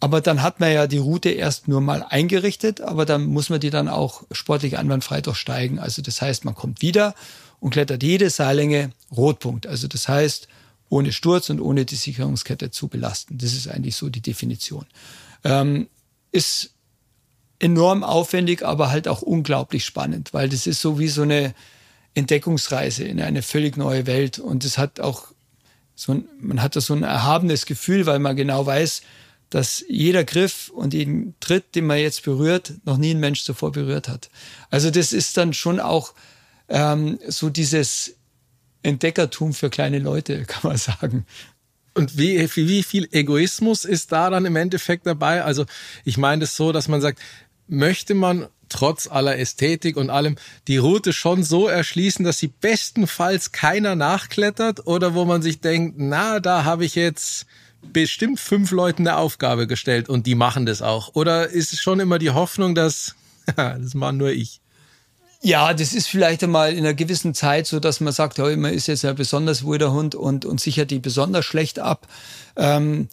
aber 0.00 0.20
dann 0.20 0.42
hat 0.42 0.58
man 0.58 0.72
ja 0.72 0.88
die 0.88 0.98
Route 0.98 1.28
erst 1.30 1.68
nur 1.68 1.80
mal 1.80 2.04
eingerichtet, 2.08 2.80
aber 2.80 3.06
dann 3.06 3.24
muss 3.26 3.50
man 3.50 3.60
die 3.60 3.70
dann 3.70 3.88
auch 3.88 4.24
sportlich 4.32 4.76
einwandfrei 4.76 5.20
durchsteigen. 5.20 5.78
Also 5.78 6.02
das 6.02 6.20
heißt, 6.20 6.44
man 6.44 6.56
kommt 6.56 6.82
wieder 6.82 7.14
und 7.62 7.70
klettert 7.70 8.02
jede 8.02 8.28
Seillänge 8.28 8.90
Rotpunkt. 9.16 9.68
Also 9.68 9.86
das 9.86 10.08
heißt, 10.08 10.48
ohne 10.88 11.12
Sturz 11.12 11.48
und 11.48 11.60
ohne 11.60 11.84
die 11.84 11.94
Sicherungskette 11.94 12.72
zu 12.72 12.88
belasten. 12.88 13.38
Das 13.38 13.52
ist 13.52 13.68
eigentlich 13.68 13.94
so 13.94 14.10
die 14.10 14.20
Definition. 14.20 14.84
Ähm, 15.44 15.86
ist 16.32 16.72
enorm 17.60 18.02
aufwendig, 18.02 18.64
aber 18.64 18.90
halt 18.90 19.06
auch 19.06 19.22
unglaublich 19.22 19.84
spannend, 19.84 20.34
weil 20.34 20.48
das 20.48 20.66
ist 20.66 20.80
so 20.80 20.98
wie 20.98 21.06
so 21.06 21.22
eine 21.22 21.54
Entdeckungsreise 22.14 23.04
in 23.04 23.20
eine 23.20 23.42
völlig 23.42 23.76
neue 23.76 24.08
Welt 24.08 24.40
und 24.40 24.64
es 24.64 24.76
hat 24.76 24.98
auch 24.98 25.28
so 25.94 26.14
ein, 26.14 26.24
man 26.40 26.60
hat 26.60 26.74
da 26.74 26.80
so 26.80 26.94
ein 26.94 27.04
erhabenes 27.04 27.64
Gefühl, 27.64 28.06
weil 28.06 28.18
man 28.18 28.34
genau 28.34 28.66
weiß, 28.66 29.02
dass 29.50 29.84
jeder 29.88 30.24
Griff 30.24 30.68
und 30.74 30.94
jeden 30.94 31.36
Tritt, 31.38 31.76
den 31.76 31.86
man 31.86 31.98
jetzt 31.98 32.24
berührt, 32.24 32.72
noch 32.84 32.96
nie 32.96 33.12
ein 33.12 33.20
Mensch 33.20 33.44
zuvor 33.44 33.70
berührt 33.70 34.08
hat. 34.08 34.30
Also 34.68 34.90
das 34.90 35.12
ist 35.12 35.36
dann 35.36 35.52
schon 35.52 35.78
auch 35.78 36.14
ähm, 36.72 37.18
so 37.28 37.50
dieses 37.50 38.16
Entdeckertum 38.82 39.52
für 39.52 39.70
kleine 39.70 40.00
Leute, 40.00 40.44
kann 40.46 40.70
man 40.70 40.76
sagen. 40.76 41.26
Und 41.94 42.16
wie, 42.16 42.48
wie 42.56 42.82
viel 42.82 43.06
Egoismus 43.12 43.84
ist 43.84 44.12
da 44.12 44.30
dann 44.30 44.46
im 44.46 44.56
Endeffekt 44.56 45.06
dabei? 45.06 45.44
Also 45.44 45.66
ich 46.04 46.16
meine 46.16 46.40
das 46.40 46.56
so, 46.56 46.72
dass 46.72 46.88
man 46.88 47.02
sagt, 47.02 47.20
möchte 47.68 48.14
man 48.14 48.48
trotz 48.70 49.06
aller 49.06 49.38
Ästhetik 49.38 49.98
und 49.98 50.08
allem 50.08 50.36
die 50.66 50.78
Route 50.78 51.12
schon 51.12 51.44
so 51.44 51.68
erschließen, 51.68 52.24
dass 52.24 52.38
sie 52.38 52.48
bestenfalls 52.48 53.52
keiner 53.52 53.94
nachklettert 53.94 54.86
oder 54.86 55.12
wo 55.12 55.26
man 55.26 55.42
sich 55.42 55.60
denkt, 55.60 55.96
na, 55.98 56.40
da 56.40 56.64
habe 56.64 56.86
ich 56.86 56.94
jetzt 56.94 57.44
bestimmt 57.82 58.40
fünf 58.40 58.70
Leuten 58.70 59.06
eine 59.06 59.18
Aufgabe 59.18 59.66
gestellt 59.66 60.08
und 60.08 60.26
die 60.26 60.34
machen 60.34 60.64
das 60.64 60.80
auch. 60.80 61.14
Oder 61.14 61.48
ist 61.48 61.74
es 61.74 61.80
schon 61.80 62.00
immer 62.00 62.18
die 62.18 62.30
Hoffnung, 62.30 62.74
dass 62.74 63.14
das 63.56 63.92
mache 63.92 64.14
nur 64.14 64.30
ich? 64.30 64.61
Ja, 65.44 65.74
das 65.74 65.92
ist 65.92 66.06
vielleicht 66.06 66.44
einmal 66.44 66.72
in 66.72 66.78
einer 66.78 66.94
gewissen 66.94 67.34
Zeit 67.34 67.66
so, 67.66 67.80
dass 67.80 67.98
man 67.98 68.12
sagt, 68.12 68.38
ja, 68.38 68.44
man 68.56 68.72
ist 68.72 68.86
jetzt 68.86 69.04
ein 69.04 69.16
besonders 69.16 69.66
wilder 69.66 69.92
Hund 69.92 70.14
und, 70.14 70.44
und 70.44 70.60
sichert 70.60 70.92
die 70.92 71.00
besonders 71.00 71.44
schlecht 71.44 71.80
ab. 71.80 72.06
Ähm, 72.54 73.08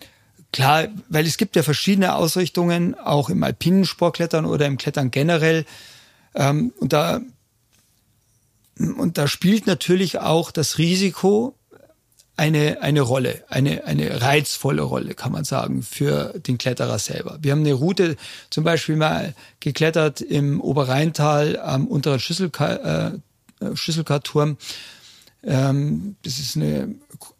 klar, 0.53 0.89
weil 1.09 1.25
es 1.25 1.37
gibt 1.37 1.55
ja 1.55 1.63
verschiedene 1.63 2.13
Ausrichtungen, 2.13 2.93
auch 2.93 3.29
im 3.29 3.41
alpinen 3.41 3.83
Sportklettern 3.83 4.45
oder 4.45 4.67
im 4.67 4.77
Klettern 4.77 5.09
generell. 5.09 5.65
Ähm, 6.35 6.71
und 6.79 6.93
da 6.93 7.19
und 8.77 9.17
da 9.17 9.27
spielt 9.27 9.67
natürlich 9.67 10.19
auch 10.19 10.51
das 10.51 10.77
Risiko, 10.77 11.55
eine, 12.39 12.81
eine 12.81 13.01
Rolle, 13.01 13.43
eine, 13.49 13.83
eine 13.83 14.21
reizvolle 14.21 14.81
Rolle, 14.81 15.13
kann 15.13 15.33
man 15.33 15.43
sagen, 15.43 15.83
für 15.83 16.33
den 16.39 16.57
Kletterer 16.57 16.97
selber. 16.97 17.37
Wir 17.41 17.51
haben 17.51 17.59
eine 17.59 17.73
Route 17.73 18.15
zum 18.49 18.63
Beispiel 18.63 18.95
mal 18.95 19.35
geklettert 19.59 20.21
im 20.21 20.61
Oberrheintal 20.61 21.59
am 21.59 21.85
unteren 21.85 22.19
Schüsselka, 22.19 23.19
äh, 23.61 23.75
Schüsselkarturm. 23.75 24.55
Ähm, 25.43 26.15
das 26.23 26.39
ist 26.39 26.55
eine 26.55 26.95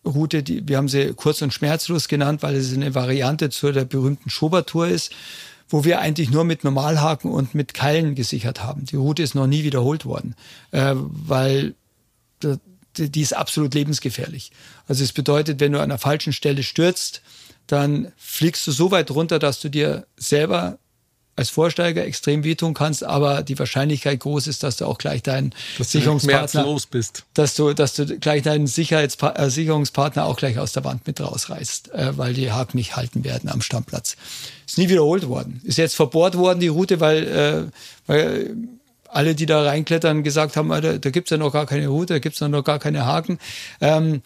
Route, 0.05 0.43
die, 0.43 0.67
wir 0.67 0.75
haben 0.75 0.89
sie 0.89 1.13
kurz 1.13 1.41
und 1.41 1.53
schmerzlos 1.53 2.09
genannt, 2.09 2.43
weil 2.43 2.55
es 2.55 2.73
eine 2.73 2.93
Variante 2.93 3.49
zu 3.49 3.71
der 3.71 3.85
berühmten 3.85 4.29
Schobertour 4.29 4.89
ist, 4.89 5.13
wo 5.69 5.85
wir 5.85 6.01
eigentlich 6.01 6.29
nur 6.29 6.43
mit 6.43 6.65
Normalhaken 6.65 7.31
und 7.31 7.55
mit 7.55 7.73
Keilen 7.73 8.15
gesichert 8.15 8.61
haben. 8.61 8.83
Die 8.83 8.97
Route 8.97 9.23
ist 9.23 9.33
noch 9.33 9.47
nie 9.47 9.63
wiederholt 9.63 10.03
worden, 10.05 10.35
äh, 10.71 10.93
weil 10.93 11.75
die 12.97 13.21
ist 13.21 13.35
absolut 13.35 13.73
lebensgefährlich. 13.73 14.51
Also 14.89 15.03
es 15.03 15.13
bedeutet, 15.13 15.61
wenn 15.61 15.71
du 15.71 15.79
an 15.79 15.89
der 15.89 15.99
falschen 15.99 16.33
Stelle 16.33 16.63
stürzt, 16.63 17.21
dann 17.67 18.11
fliegst 18.17 18.65
du 18.67 18.71
so 18.71 18.91
weit 18.91 19.11
runter, 19.11 19.39
dass 19.39 19.61
du 19.61 19.69
dir 19.69 20.07
selber 20.17 20.79
als 21.35 21.51
Vorsteiger 21.51 22.03
extrem 22.03 22.43
wehtun 22.43 22.73
kannst, 22.73 23.01
aber 23.03 23.43
die 23.43 23.57
Wahrscheinlichkeit 23.57 24.19
groß 24.19 24.47
ist, 24.47 24.61
dass 24.63 24.75
du 24.75 24.85
auch 24.85 24.97
gleich 24.97 25.23
deinen 25.23 25.53
dass 25.77 25.91
Sicherungspartner, 25.91 26.63
los 26.63 26.85
bist. 26.85 27.23
dass 27.33 27.55
du, 27.55 27.73
dass 27.73 27.93
du 27.93 28.05
gleich 28.19 28.43
deinen 28.43 28.67
Sicherheitspa 28.67 29.35
äh, 29.37 29.49
Sicherungspartner 29.49 30.25
auch 30.25 30.35
gleich 30.35 30.59
aus 30.59 30.73
der 30.73 30.83
Wand 30.83 31.07
mit 31.07 31.21
rausreißt, 31.21 31.93
äh, 31.93 32.17
weil 32.17 32.33
die 32.33 32.51
Haken 32.51 32.77
nicht 32.77 32.97
halten 32.97 33.23
werden 33.23 33.49
am 33.49 33.61
Stammplatz. 33.61 34.17
Ist 34.67 34.77
nie 34.77 34.89
wiederholt 34.89 35.29
worden. 35.29 35.61
Ist 35.63 35.77
jetzt 35.77 35.95
verbohrt 35.95 36.35
worden 36.35 36.59
die 36.59 36.67
Route, 36.67 36.99
weil, 36.99 37.27
äh, 37.27 37.63
weil 38.05 38.55
alle, 39.07 39.33
die 39.33 39.45
da 39.45 39.63
reinklettern, 39.63 40.23
gesagt 40.23 40.57
haben, 40.57 40.69
da, 40.69 40.97
da 40.97 41.09
gibt's 41.09 41.31
ja 41.31 41.37
noch 41.37 41.53
gar 41.53 41.67
keine 41.67 41.87
Route, 41.87 42.15
da 42.15 42.19
gibt's 42.19 42.41
noch 42.41 42.63
gar 42.63 42.79
keine 42.79 43.05
Haken. 43.05 43.39
Ähm, 43.79 44.21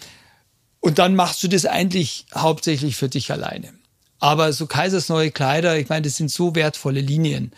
und 0.83 0.99
dann 0.99 1.15
machst 1.15 1.41
du 1.41 1.47
das 1.47 1.65
eigentlich 1.65 2.25
hauptsächlich 2.35 2.97
für 2.97 3.07
dich 3.07 3.31
alleine. 3.31 3.73
Aber 4.19 4.51
so 4.51 4.67
Kaisers 4.67 5.07
neue 5.07 5.31
Kleider, 5.31 5.77
ich 5.79 5.87
meine, 5.87 6.01
das 6.01 6.17
sind 6.17 6.29
so 6.29 6.55
wertvolle 6.55 6.99
Linien, 6.99 7.53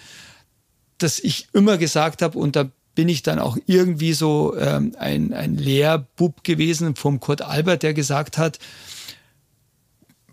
dass 0.99 1.17
ich 1.17 1.47
immer 1.51 1.79
gesagt 1.79 2.21
habe, 2.21 2.37
und 2.37 2.55
da 2.55 2.69
bin 2.93 3.09
ich 3.09 3.23
dann 3.23 3.39
auch 3.39 3.57
irgendwie 3.65 4.13
so 4.13 4.55
ähm, 4.55 4.95
ein, 4.99 5.33
ein 5.33 5.55
Lehrbub 5.55 6.43
gewesen 6.43 6.95
vom 6.95 7.19
Kurt 7.19 7.41
Albert, 7.41 7.81
der 7.81 7.95
gesagt 7.95 8.37
hat, 8.37 8.59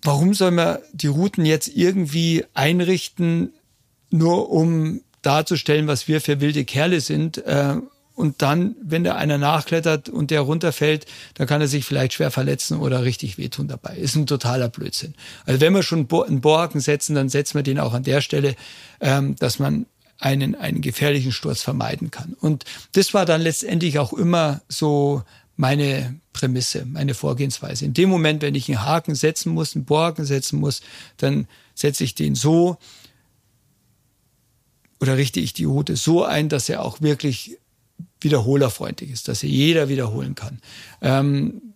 warum 0.03 0.35
soll 0.35 0.51
man 0.51 0.77
die 0.93 1.07
Routen 1.07 1.47
jetzt 1.47 1.69
irgendwie 1.69 2.45
einrichten, 2.53 3.55
nur 4.11 4.51
um 4.51 5.01
darzustellen, 5.23 5.87
was 5.87 6.09
wir 6.09 6.21
für 6.21 6.43
wilde 6.43 6.67
Kerle 6.67 7.01
sind, 7.01 7.39
äh, 7.39 7.77
und 8.15 8.43
dann, 8.43 8.77
wenn 8.83 9.05
da 9.05 9.15
einer 9.15 9.39
nachklettert 9.39 10.09
und 10.09 10.31
der 10.31 10.43
runterfällt, 10.43 11.07
dann 11.35 11.47
kann 11.47 11.61
er 11.61 11.69
sich 11.69 11.85
vielleicht 11.85 12.15
schwer 12.15 12.31
verletzen 12.31 12.79
oder 12.79 13.05
richtig 13.05 13.39
wehtun 13.39 13.69
dabei. 13.69 13.97
Ist 13.97 14.17
ein 14.17 14.27
totaler 14.27 14.69
Blödsinn. 14.69 15.15
Also 15.47 15.61
wenn 15.61 15.73
wir 15.73 15.83
schon 15.83 16.09
einen 16.11 16.41
Bohrhaken 16.41 16.81
setzen, 16.81 17.15
dann 17.15 17.29
setzen 17.29 17.55
wir 17.55 17.63
den 17.63 17.79
auch 17.79 17.95
an 17.95 18.03
der 18.03 18.21
Stelle, 18.21 18.55
ähm, 19.01 19.37
dass 19.37 19.59
man 19.59 19.87
einen, 20.19 20.55
einen 20.55 20.83
gefährlichen 20.83 21.33
Sturz 21.33 21.63
vermeiden 21.63 22.11
kann. 22.11 22.35
Und 22.35 22.65
das 22.93 23.13
war 23.15 23.27
dann 23.27 23.41
letztendlich 23.41 23.99
auch 23.99 24.13
immer 24.13 24.61
so 24.69 25.23
meine 25.57 26.21
Prämisse, 26.33 26.87
meine 26.87 27.15
Vorgehensweise. 27.15 27.85
In 27.85 27.95
dem 27.95 28.09
Moment, 28.09 28.43
wenn 28.43 28.55
ich 28.55 28.69
einen 28.69 28.85
Haken 28.85 29.15
setzen 29.15 29.53
muss, 29.53 29.75
einen 29.75 29.85
Bohrhaken 29.85 30.25
setzen 30.25 30.61
muss, 30.61 30.81
dann 31.17 31.49
setze 31.75 32.05
ich 32.05 32.15
den 32.15 32.35
so 32.35 32.79
oder 35.01 35.17
richte 35.17 35.41
ich 35.41 35.53
die 35.53 35.65
Route 35.65 35.97
so 35.97 36.25
ein, 36.25 36.49
dass 36.49 36.69
er 36.69 36.83
auch 36.83 37.01
wirklich 37.01 37.59
wiederholerfreundlich 38.25 39.11
ist, 39.11 39.29
dass 39.29 39.43
jeder 39.43 39.89
wiederholen 39.89 40.35
kann. 40.35 40.61
Ähm, 41.01 41.75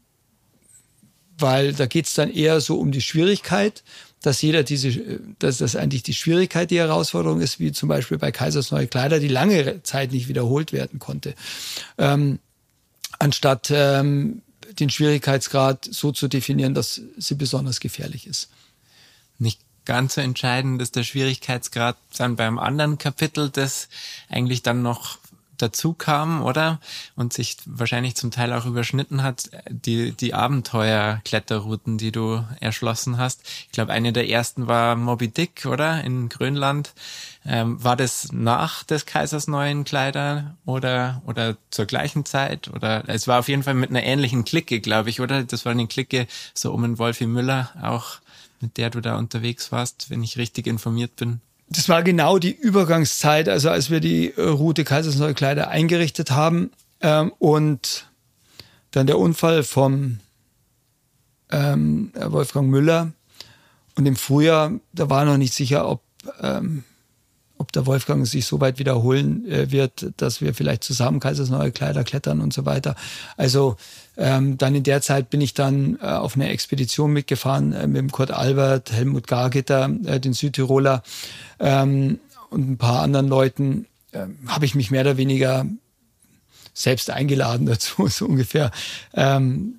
weil 1.39 1.73
da 1.73 1.87
geht's 1.87 2.15
dann 2.15 2.31
eher 2.31 2.61
so 2.61 2.79
um 2.79 2.93
die 2.93 3.03
Schwierigkeit, 3.03 3.83
dass 4.23 4.43
jeder 4.43 4.63
diese, 4.63 5.21
dass 5.39 5.59
das 5.59 5.77
eigentlich 5.77 6.03
die 6.03 6.15
Schwierigkeit 6.15 6.71
die 6.71 6.79
Herausforderung 6.79 7.41
ist, 7.41 7.61
wie 7.61 7.73
zum 7.73 7.89
Beispiel 7.89 8.19
bei 8.19 8.33
Kaisers 8.33 8.71
neue 8.71 8.87
Kleider, 8.87 9.21
die 9.21 9.29
lange 9.29 9.83
Zeit 9.83 10.13
nicht 10.13 10.29
wiederholt 10.29 10.73
werden 10.73 10.99
konnte, 10.99 11.35
ähm, 11.99 12.39
anstatt 13.19 13.71
ähm, 13.71 14.43
den 14.79 14.91
Schwierigkeitsgrad 14.91 15.87
so 15.91 16.13
zu 16.13 16.29
definieren, 16.29 16.75
dass 16.75 17.01
sie 17.17 17.35
besonders 17.35 17.81
gefährlich 17.81 18.27
ist. 18.27 18.49
Nicht 19.39 19.61
ganz 19.85 20.15
so 20.15 20.21
entscheidend 20.21 20.83
ist 20.83 20.97
der 20.97 21.05
Schwierigkeitsgrad 21.05 21.97
dann 22.17 22.37
beim 22.37 22.59
anderen 22.59 22.99
Kapitel, 22.99 23.51
das 23.51 23.89
eigentlich 24.29 24.63
dann 24.63 24.83
noch 24.83 25.19
dazu 25.59 25.93
kam, 25.93 26.43
oder? 26.43 26.81
Und 27.15 27.33
sich 27.33 27.57
wahrscheinlich 27.67 28.15
zum 28.15 28.31
Teil 28.31 28.53
auch 28.53 28.67
überschnitten 28.67 29.23
hat, 29.23 29.51
die, 29.69 30.13
die 30.13 30.35
Abenteuerkletterrouten, 30.35 31.99
die 31.99 32.13
du 32.13 32.45
erschlossen 32.61 33.19
hast. 33.19 33.43
Ich 33.67 33.73
glaube, 33.73 33.93
eine 33.93 34.13
der 34.13 34.29
ersten 34.29 34.67
war 34.67 34.97
Moby 34.97 35.29
Dick, 35.29 35.67
oder? 35.67 36.03
In 36.05 36.29
Grönland. 36.29 36.95
Ähm, 37.45 37.83
war 37.83 37.97
das 37.97 38.33
nach 38.33 38.83
des 38.83 39.07
Kaisers 39.07 39.47
neuen 39.47 39.85
Kleider 39.85 40.57
oder, 40.65 41.23
oder 41.27 41.57
zur 41.71 41.87
gleichen 41.87 42.25
Zeit? 42.25 42.69
Oder 42.69 43.05
es 43.09 43.29
war 43.29 43.39
auf 43.39 43.49
jeden 43.49 43.63
Fall 43.63 43.75
mit 43.75 43.91
einer 43.91 44.03
ähnlichen 44.03 44.45
Clique, 44.45 44.81
glaube 44.81 45.11
ich, 45.11 45.21
oder? 45.21 45.45
Das 45.45 45.65
war 45.65 45.73
eine 45.73 45.87
Clique 45.87 46.27
so 46.55 46.73
um 46.73 46.83
den 46.83 46.99
Wolfi 46.99 47.27
Müller 47.27 47.71
auch, 47.81 48.17
mit 48.61 48.77
der 48.79 48.91
du 48.91 49.01
da 49.01 49.17
unterwegs 49.17 49.71
warst, 49.71 50.11
wenn 50.11 50.23
ich 50.23 50.39
richtig 50.39 50.67
informiert 50.67 51.17
bin 51.17 51.41
das 51.69 51.89
war 51.89 52.03
genau 52.03 52.39
die 52.39 52.53
Übergangszeit, 52.53 53.49
also 53.49 53.71
als 53.71 53.91
wir 53.91 54.01
die 54.01 54.33
äh, 54.37 54.43
Route 54.43 54.85
Kaisersneue 54.85 55.35
Kleider 55.35 55.69
eingerichtet 55.69 56.31
haben 56.31 56.71
ähm, 57.01 57.33
und 57.39 58.07
dann 58.93 59.07
der 59.07 59.19
Unfall 59.19 59.63
vom 59.63 60.21
ähm, 61.51 62.13
Wolfgang 62.15 62.69
Müller. 62.69 63.13
Und 63.97 64.07
im 64.07 64.17
Frühjahr, 64.17 64.73
da 64.93 65.11
war 65.11 65.25
noch 65.25 65.39
nicht 65.39 65.55
sicher, 65.55 65.89
ob 65.89 66.03
ähm, 66.41 66.85
ob 67.59 67.73
der 67.73 67.87
Wolfgang 67.87 68.27
sich 68.27 68.47
so 68.47 68.61
weit 68.61 68.79
wiederholen 68.79 69.47
äh, 69.51 69.71
wird, 69.71 70.13
dass 70.17 70.41
wir 70.41 70.55
vielleicht 70.55 70.85
zusammen 70.85 71.21
Kaisers 71.21 71.51
neue 71.51 71.73
Kleider 71.73 72.05
klettern 72.05 72.41
und 72.41 72.53
so 72.53 72.67
weiter. 72.67 72.97
Also 73.37 73.77
ähm, 74.17 74.59
dann 74.59 74.75
in 74.75 74.83
der 74.83 75.03
Zeit 75.03 75.31
bin 75.31 75.41
ich 75.41 75.55
dann 75.55 75.99
äh, 76.01 76.07
auf 76.07 76.37
eine 76.37 76.49
Expedition 76.49 77.13
mitgefahren 77.13 77.73
äh, 77.73 77.87
mit 77.87 77.97
dem 77.97 78.13
Kurt 78.13 78.31
Albert, 78.31 78.93
Helmut 78.93 79.27
Gargitter, 79.27 79.91
äh, 80.05 80.21
den 80.21 80.33
Südtiroler 80.33 81.03
ähm, 81.59 82.19
und 82.51 82.71
ein 82.71 82.79
paar 82.79 83.03
anderen 83.03 83.29
Leuten. 83.29 83.87
Äh, 84.13 84.27
Habe 84.47 84.65
ich 84.65 84.75
mich 84.75 84.91
mehr 84.91 85.03
oder 85.03 85.17
weniger 85.17 85.67
selbst 86.73 87.11
eingeladen 87.11 87.67
dazu, 87.67 88.07
so 88.09 88.27
ungefähr. 88.27 88.71
Ähm, 89.15 89.77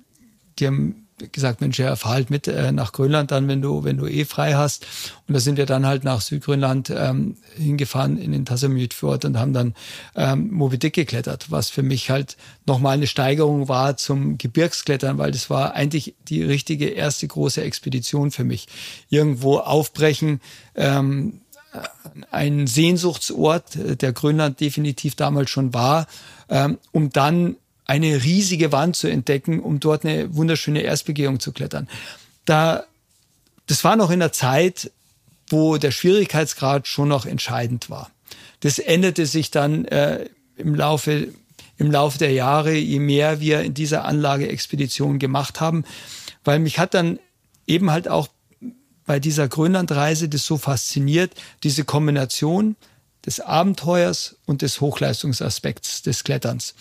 die 0.58 0.66
haben 0.66 1.07
gesagt, 1.32 1.60
Mensch, 1.60 1.78
ja, 1.78 1.96
fahr 1.96 2.12
halt 2.12 2.30
mit 2.30 2.48
äh, 2.48 2.72
nach 2.72 2.92
Grönland 2.92 3.30
dann, 3.30 3.48
wenn 3.48 3.62
du, 3.62 3.84
wenn 3.84 3.96
du 3.96 4.06
eh 4.06 4.24
frei 4.24 4.54
hast. 4.54 4.86
Und 5.26 5.34
da 5.34 5.40
sind 5.40 5.56
wir 5.56 5.66
dann 5.66 5.86
halt 5.86 6.04
nach 6.04 6.20
Südgrönland 6.20 6.90
ähm, 6.90 7.36
hingefahren 7.56 8.18
in 8.18 8.32
den 8.32 8.44
Tassamütfjord 8.44 9.24
und 9.24 9.38
haben 9.38 9.52
dann 9.52 9.74
ähm, 10.16 10.50
Moby 10.50 10.78
Dick 10.78 10.94
geklettert, 10.94 11.50
was 11.50 11.70
für 11.70 11.82
mich 11.82 12.10
halt 12.10 12.36
nochmal 12.66 12.94
eine 12.94 13.06
Steigerung 13.06 13.68
war 13.68 13.96
zum 13.96 14.38
Gebirgsklettern, 14.38 15.18
weil 15.18 15.32
das 15.32 15.50
war 15.50 15.74
eigentlich 15.74 16.14
die 16.28 16.42
richtige 16.42 16.88
erste 16.88 17.26
große 17.26 17.62
Expedition 17.62 18.30
für 18.30 18.44
mich. 18.44 18.68
Irgendwo 19.10 19.58
aufbrechen, 19.58 20.40
ähm, 20.74 21.40
ein 22.30 22.66
Sehnsuchtsort, 22.66 23.76
äh, 23.76 23.96
der 23.96 24.12
Grönland 24.12 24.60
definitiv 24.60 25.14
damals 25.14 25.50
schon 25.50 25.74
war, 25.74 26.06
ähm, 26.48 26.78
um 26.92 27.10
dann 27.10 27.56
eine 27.88 28.22
riesige 28.22 28.70
Wand 28.70 28.94
zu 28.94 29.08
entdecken, 29.08 29.58
um 29.60 29.80
dort 29.80 30.04
eine 30.04 30.36
wunderschöne 30.36 30.82
Erstbegehung 30.82 31.40
zu 31.40 31.52
klettern. 31.52 31.88
Da, 32.44 32.84
das 33.66 33.82
war 33.82 33.96
noch 33.96 34.10
in 34.10 34.20
der 34.20 34.30
Zeit, 34.32 34.92
wo 35.48 35.78
der 35.78 35.90
Schwierigkeitsgrad 35.90 36.86
schon 36.86 37.08
noch 37.08 37.26
entscheidend 37.26 37.90
war. 37.90 38.10
Das 38.60 38.78
änderte 38.78 39.26
sich 39.26 39.50
dann 39.50 39.86
äh, 39.86 40.28
im 40.56 40.74
Laufe 40.74 41.28
im 41.78 41.92
Laufe 41.92 42.18
der 42.18 42.32
Jahre, 42.32 42.74
je 42.74 42.98
mehr 42.98 43.40
wir 43.40 43.62
in 43.62 43.72
dieser 43.72 44.04
Anlage 44.04 44.48
Expedition 44.48 45.20
gemacht 45.20 45.60
haben, 45.60 45.84
weil 46.44 46.58
mich 46.58 46.78
hat 46.80 46.92
dann 46.92 47.20
eben 47.66 47.92
halt 47.92 48.08
auch 48.08 48.28
bei 49.06 49.20
dieser 49.20 49.46
Grönlandreise 49.48 50.28
das 50.28 50.44
so 50.44 50.58
fasziniert, 50.58 51.32
diese 51.62 51.84
Kombination 51.84 52.74
des 53.24 53.40
Abenteuers 53.40 54.36
und 54.44 54.62
des 54.62 54.80
Hochleistungsaspekts 54.80 56.02
des 56.02 56.24
Kletterns. 56.24 56.74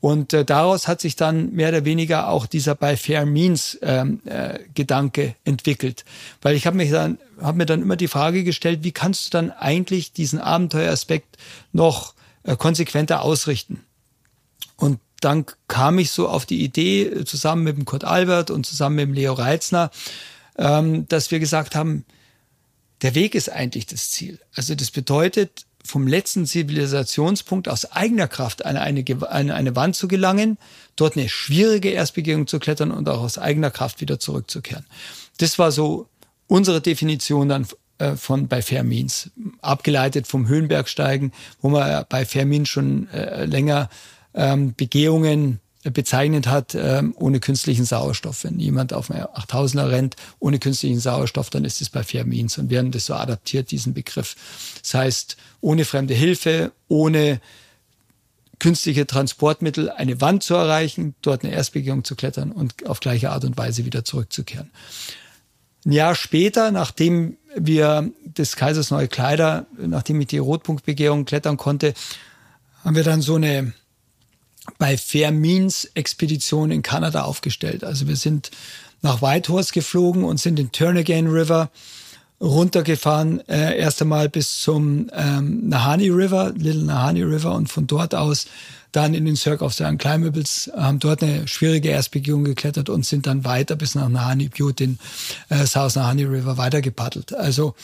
Und 0.00 0.32
äh, 0.32 0.44
daraus 0.44 0.86
hat 0.86 1.00
sich 1.00 1.16
dann 1.16 1.52
mehr 1.52 1.70
oder 1.70 1.84
weniger 1.84 2.28
auch 2.28 2.46
dieser 2.46 2.74
bei 2.74 2.96
Fair 2.96 3.26
Means 3.26 3.78
ähm, 3.82 4.20
äh, 4.26 4.60
Gedanke 4.74 5.34
entwickelt. 5.44 6.04
Weil 6.40 6.54
ich 6.54 6.66
habe 6.66 6.76
mich 6.76 6.90
dann, 6.90 7.18
habe 7.40 7.58
mir 7.58 7.66
dann 7.66 7.82
immer 7.82 7.96
die 7.96 8.06
Frage 8.08 8.44
gestellt, 8.44 8.84
wie 8.84 8.92
kannst 8.92 9.26
du 9.26 9.30
dann 9.30 9.50
eigentlich 9.50 10.12
diesen 10.12 10.38
Abenteueraspekt 10.38 11.36
noch 11.72 12.14
äh, 12.44 12.56
konsequenter 12.56 13.22
ausrichten? 13.22 13.84
Und 14.76 15.00
dann 15.20 15.46
kam 15.66 15.98
ich 15.98 16.12
so 16.12 16.28
auf 16.28 16.46
die 16.46 16.62
Idee, 16.62 17.24
zusammen 17.24 17.64
mit 17.64 17.76
dem 17.76 17.84
Kurt 17.84 18.04
Albert 18.04 18.52
und 18.52 18.64
zusammen 18.66 18.94
mit 18.96 19.06
dem 19.06 19.14
Leo 19.14 19.32
Reitzner, 19.32 19.90
ähm, 20.56 21.08
dass 21.08 21.32
wir 21.32 21.40
gesagt 21.40 21.74
haben, 21.74 22.04
der 23.02 23.16
Weg 23.16 23.34
ist 23.34 23.50
eigentlich 23.50 23.86
das 23.86 24.10
Ziel. 24.10 24.38
Also 24.54 24.76
das 24.76 24.92
bedeutet, 24.92 25.66
vom 25.88 26.06
letzten 26.06 26.46
Zivilisationspunkt 26.46 27.68
aus 27.68 27.90
eigener 27.92 28.28
Kraft 28.28 28.64
an 28.64 28.76
eine, 28.76 29.04
an 29.28 29.50
eine 29.50 29.74
Wand 29.74 29.96
zu 29.96 30.06
gelangen, 30.06 30.58
dort 30.96 31.16
eine 31.16 31.28
schwierige 31.28 31.90
Erstbegehung 31.90 32.46
zu 32.46 32.58
klettern 32.58 32.90
und 32.90 33.08
auch 33.08 33.22
aus 33.22 33.38
eigener 33.38 33.70
Kraft 33.70 34.00
wieder 34.00 34.20
zurückzukehren. 34.20 34.84
Das 35.38 35.58
war 35.58 35.72
so 35.72 36.08
unsere 36.46 36.80
Definition 36.80 37.48
dann 37.48 37.66
äh, 37.98 38.16
von 38.16 38.48
bei 38.48 38.62
Fermins, 38.62 39.30
abgeleitet 39.62 40.26
vom 40.26 40.46
Höhenbergsteigen, 40.46 41.32
wo 41.60 41.70
man 41.70 42.04
bei 42.08 42.24
Fermin 42.24 42.66
schon 42.66 43.08
äh, 43.10 43.44
länger 43.44 43.88
ähm, 44.34 44.74
Begehungen 44.76 45.60
bezeichnet 45.90 46.46
hat, 46.46 46.74
ähm, 46.74 47.14
ohne 47.16 47.40
künstlichen 47.40 47.84
Sauerstoff. 47.84 48.44
Wenn 48.44 48.58
jemand 48.58 48.92
auf 48.92 49.10
einem 49.10 49.24
8000er 49.24 49.90
rennt 49.90 50.16
ohne 50.38 50.58
künstlichen 50.58 51.00
Sauerstoff, 51.00 51.50
dann 51.50 51.64
ist 51.64 51.80
es 51.80 51.90
bei 51.90 52.02
Fermins 52.02 52.58
und 52.58 52.70
wir 52.70 52.78
haben 52.78 52.90
das 52.90 53.06
so 53.06 53.14
adaptiert, 53.14 53.70
diesen 53.70 53.94
Begriff. 53.94 54.36
Das 54.82 54.94
heißt, 54.94 55.36
ohne 55.60 55.84
fremde 55.84 56.14
Hilfe, 56.14 56.72
ohne 56.88 57.40
künstliche 58.58 59.06
Transportmittel 59.06 59.90
eine 59.90 60.20
Wand 60.20 60.42
zu 60.42 60.54
erreichen, 60.54 61.14
dort 61.22 61.44
eine 61.44 61.52
Erstbegehung 61.52 62.04
zu 62.04 62.16
klettern 62.16 62.52
und 62.52 62.86
auf 62.86 63.00
gleiche 63.00 63.30
Art 63.30 63.44
und 63.44 63.56
Weise 63.56 63.84
wieder 63.84 64.04
zurückzukehren. 64.04 64.70
Ein 65.84 65.92
Jahr 65.92 66.14
später, 66.14 66.70
nachdem 66.70 67.36
wir 67.56 68.10
des 68.24 68.56
Kaisers 68.56 68.90
neue 68.90 69.08
Kleider, 69.08 69.66
nachdem 69.78 70.20
ich 70.20 70.26
die 70.26 70.38
Rotpunktbegehung 70.38 71.24
klettern 71.24 71.56
konnte, 71.56 71.94
haben 72.84 72.96
wir 72.96 73.04
dann 73.04 73.22
so 73.22 73.36
eine 73.36 73.72
bei 74.78 74.96
Fair 74.96 75.32
Means 75.32 75.84
Expedition 75.94 76.70
in 76.70 76.82
Kanada 76.82 77.22
aufgestellt. 77.22 77.84
Also 77.84 78.06
wir 78.06 78.16
sind 78.16 78.50
nach 79.02 79.22
Whitehorse 79.22 79.72
geflogen 79.72 80.24
und 80.24 80.38
sind 80.38 80.58
den 80.58 80.72
Turnagain 80.72 81.28
River 81.28 81.70
runtergefahren, 82.40 83.46
äh, 83.48 83.76
erst 83.78 84.00
einmal 84.00 84.28
bis 84.28 84.60
zum 84.60 85.10
ähm, 85.12 85.68
Nahani 85.68 86.08
River, 86.08 86.52
Little 86.56 86.84
Nahani 86.84 87.22
River 87.22 87.54
und 87.54 87.68
von 87.68 87.86
dort 87.86 88.14
aus 88.14 88.46
dann 88.92 89.12
in 89.12 89.26
den 89.26 89.36
Cirque 89.36 89.62
of 89.62 89.74
St. 89.74 89.98
Climables, 89.98 90.70
haben 90.74 90.98
dort 90.98 91.22
eine 91.22 91.46
schwierige 91.46 91.90
Erstbegehung 91.90 92.44
geklettert 92.44 92.88
und 92.88 93.04
sind 93.04 93.26
dann 93.26 93.44
weiter 93.44 93.76
bis 93.76 93.94
nach 93.94 94.08
Nahani 94.08 94.48
Butte, 94.48 94.86
den 94.86 94.98
äh, 95.50 95.66
South 95.66 95.96
Nahani 95.96 96.24
River 96.24 96.56
weitergepaddelt. 96.56 97.34
Also 97.34 97.74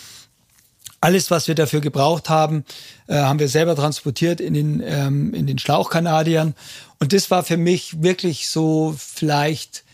alles, 1.04 1.30
was 1.30 1.48
wir 1.48 1.54
dafür 1.54 1.82
gebraucht 1.82 2.30
haben, 2.30 2.64
äh, 3.08 3.16
haben 3.16 3.38
wir 3.38 3.48
selber 3.48 3.76
transportiert 3.76 4.40
in 4.40 4.54
den, 4.54 4.82
ähm, 4.82 5.34
in 5.34 5.46
den 5.46 5.58
Schlauchkanadiern. 5.58 6.54
Und 6.98 7.12
das 7.12 7.30
war 7.30 7.44
für 7.44 7.58
mich 7.58 8.02
wirklich 8.02 8.48
so 8.48 8.94
vielleicht 8.96 9.84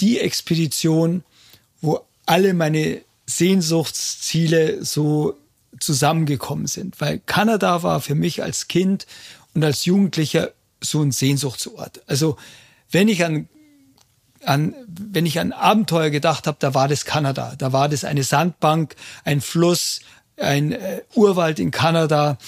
die 0.00 0.18
Expedition, 0.18 1.22
wo 1.80 2.00
alle 2.26 2.52
meine 2.52 3.00
Sehnsuchtsziele 3.26 4.84
so 4.84 5.36
zusammengekommen 5.78 6.66
sind. 6.66 7.00
Weil 7.00 7.20
Kanada 7.24 7.84
war 7.84 8.00
für 8.00 8.16
mich 8.16 8.42
als 8.42 8.66
Kind 8.66 9.06
und 9.54 9.62
als 9.62 9.84
Jugendlicher 9.84 10.50
so 10.80 11.00
ein 11.00 11.12
Sehnsuchtsort. 11.12 12.02
Also 12.08 12.36
wenn 12.90 13.06
ich 13.06 13.24
an 13.24 13.48
an, 14.44 14.74
wenn 14.86 15.26
ich 15.26 15.40
an 15.40 15.52
Abenteuer 15.52 16.10
gedacht 16.10 16.46
habe, 16.46 16.56
da 16.60 16.72
war 16.72 16.88
das 16.88 17.04
Kanada. 17.04 17.54
Da 17.58 17.72
war 17.72 17.88
das 17.88 18.04
eine 18.04 18.22
Sandbank, 18.22 18.94
ein 19.24 19.40
Fluss, 19.40 20.00
ein 20.38 20.72
äh, 20.72 21.02
Urwald 21.14 21.58
in 21.58 21.70
Kanada. 21.70 22.38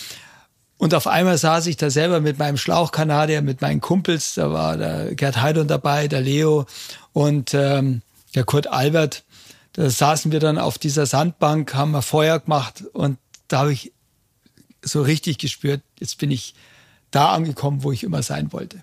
Und 0.76 0.94
auf 0.94 1.06
einmal 1.06 1.38
saß 1.38 1.66
ich 1.66 1.76
da 1.76 1.90
selber 1.90 2.20
mit 2.20 2.38
meinem 2.38 2.56
Schlauchkanadier, 2.56 3.42
mit 3.42 3.60
meinen 3.60 3.80
Kumpels. 3.80 4.34
Da 4.34 4.52
war 4.52 4.76
der 4.76 5.14
Gerd 5.14 5.42
Heidon 5.42 5.66
dabei, 5.66 6.06
der 6.06 6.20
Leo 6.20 6.66
und 7.12 7.52
ähm, 7.54 8.02
der 8.34 8.44
Kurt 8.44 8.68
Albert. 8.68 9.24
Da 9.72 9.90
saßen 9.90 10.32
wir 10.32 10.40
dann 10.40 10.58
auf 10.58 10.78
dieser 10.78 11.06
Sandbank, 11.06 11.74
haben 11.74 11.92
wir 11.92 12.02
Feuer 12.02 12.38
gemacht 12.38 12.84
und 12.92 13.18
da 13.48 13.60
habe 13.60 13.72
ich 13.72 13.92
so 14.82 15.02
richtig 15.02 15.38
gespürt, 15.38 15.82
jetzt 15.98 16.18
bin 16.18 16.30
ich 16.30 16.54
da 17.10 17.32
angekommen, 17.32 17.82
wo 17.82 17.92
ich 17.92 18.04
immer 18.04 18.22
sein 18.22 18.52
wollte. 18.52 18.82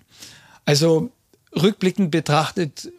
Also 0.64 1.10
rückblickend 1.54 2.10
betrachtet 2.10 2.90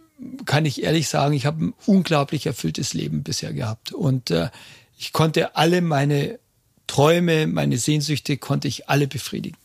kann 0.45 0.65
ich 0.65 0.83
ehrlich 0.83 1.07
sagen, 1.09 1.33
ich 1.33 1.45
habe 1.45 1.65
ein 1.65 1.73
unglaublich 1.85 2.45
erfülltes 2.47 2.93
Leben 2.93 3.23
bisher 3.23 3.53
gehabt 3.53 3.91
und 3.91 4.31
äh, 4.31 4.49
ich 4.97 5.13
konnte 5.13 5.55
alle 5.55 5.81
meine 5.81 6.39
Träume, 6.87 7.47
meine 7.47 7.77
Sehnsüchte 7.77 8.37
konnte 8.37 8.67
ich 8.67 8.89
alle 8.89 9.07
befriedigen, 9.07 9.57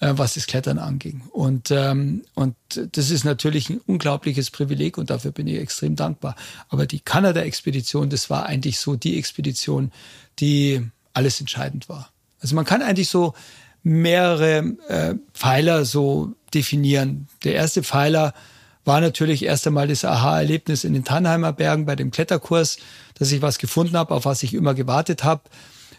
äh, 0.00 0.12
was 0.16 0.34
das 0.34 0.46
Klettern 0.46 0.78
anging. 0.78 1.22
Und, 1.30 1.70
ähm, 1.70 2.24
und 2.34 2.56
das 2.92 3.10
ist 3.10 3.24
natürlich 3.24 3.70
ein 3.70 3.80
unglaubliches 3.86 4.50
Privileg 4.50 4.98
und 4.98 5.10
dafür 5.10 5.30
bin 5.30 5.46
ich 5.46 5.58
extrem 5.58 5.96
dankbar. 5.96 6.36
Aber 6.68 6.86
die 6.86 7.00
Kanada-Expedition, 7.00 8.10
das 8.10 8.28
war 8.28 8.46
eigentlich 8.46 8.78
so 8.78 8.96
die 8.96 9.18
Expedition, 9.18 9.92
die 10.40 10.82
alles 11.12 11.40
entscheidend 11.40 11.88
war. 11.88 12.10
Also 12.40 12.56
man 12.56 12.64
kann 12.64 12.82
eigentlich 12.82 13.08
so 13.08 13.34
mehrere 13.82 14.76
äh, 14.88 15.14
Pfeiler 15.32 15.84
so 15.84 16.34
definieren. 16.52 17.28
Der 17.44 17.54
erste 17.54 17.82
Pfeiler 17.82 18.34
war 18.84 19.00
natürlich 19.00 19.44
erst 19.44 19.66
einmal 19.66 19.88
das 19.88 20.04
Aha-Erlebnis 20.04 20.84
in 20.84 20.92
den 20.92 21.04
Tannheimer 21.04 21.52
Bergen 21.52 21.86
bei 21.86 21.96
dem 21.96 22.10
Kletterkurs, 22.10 22.78
dass 23.14 23.32
ich 23.32 23.42
was 23.42 23.58
gefunden 23.58 23.96
habe, 23.96 24.14
auf 24.14 24.24
was 24.24 24.42
ich 24.42 24.54
immer 24.54 24.74
gewartet 24.74 25.24
habe. 25.24 25.42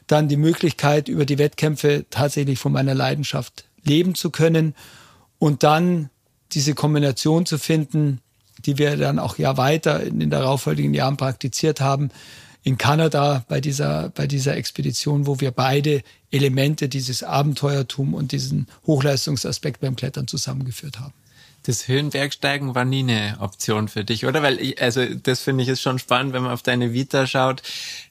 Dann 0.08 0.28
die 0.28 0.38
Möglichkeit, 0.38 1.08
über 1.08 1.26
die 1.26 1.40
Wettkämpfe 1.40 2.06
tatsächlich 2.10 2.60
von 2.60 2.72
meiner 2.72 2.94
Leidenschaft 2.94 3.66
leben 3.84 4.14
zu 4.14 4.30
können. 4.30 4.76
Und 5.40 5.64
dann 5.64 6.10
diese 6.52 6.76
Kombination 6.76 7.46
zu 7.48 7.58
finden, 7.58 8.22
die 8.60 8.78
wir 8.78 8.98
dann 8.98 9.20
auch 9.20 9.38
ja 9.38 9.58
weiter 9.58 10.02
in 10.04 10.20
den 10.20 10.30
darauffolgenden 10.30 10.94
Jahren 10.94 11.18
praktiziert 11.18 11.82
haben, 11.82 12.10
in 12.64 12.78
Kanada 12.78 13.46
bei 13.48 13.62
dieser, 13.62 14.10
bei 14.10 14.26
dieser 14.26 14.56
Expedition, 14.56 15.28
wo 15.28 15.40
wir 15.40 15.52
beide 15.52 16.02
Elemente 16.32 16.88
dieses 16.90 17.22
Abenteuertum 17.24 18.14
und 18.14 18.32
diesen 18.32 18.68
Hochleistungsaspekt 18.88 19.82
beim 19.82 19.96
Klettern 19.96 20.28
zusammengeführt 20.28 21.00
haben 21.00 21.14
das 21.68 21.88
Höhenbergsteigen 21.88 22.76
war 22.76 22.86
nie 22.86 23.00
eine 23.00 23.38
Option 23.40 23.88
für 23.88 24.04
dich, 24.04 24.26
oder? 24.26 24.44
Weil, 24.44 24.60
ich, 24.60 24.82
also 24.82 25.04
das 25.06 25.42
finde 25.42 25.64
ich 25.64 25.70
ist 25.70 25.82
schon 25.82 25.98
spannend, 25.98 26.34
wenn 26.34 26.44
man 26.44 26.52
auf 26.52 26.62
deine 26.62 26.94
Vita 26.94 27.26
schaut. 27.26 27.64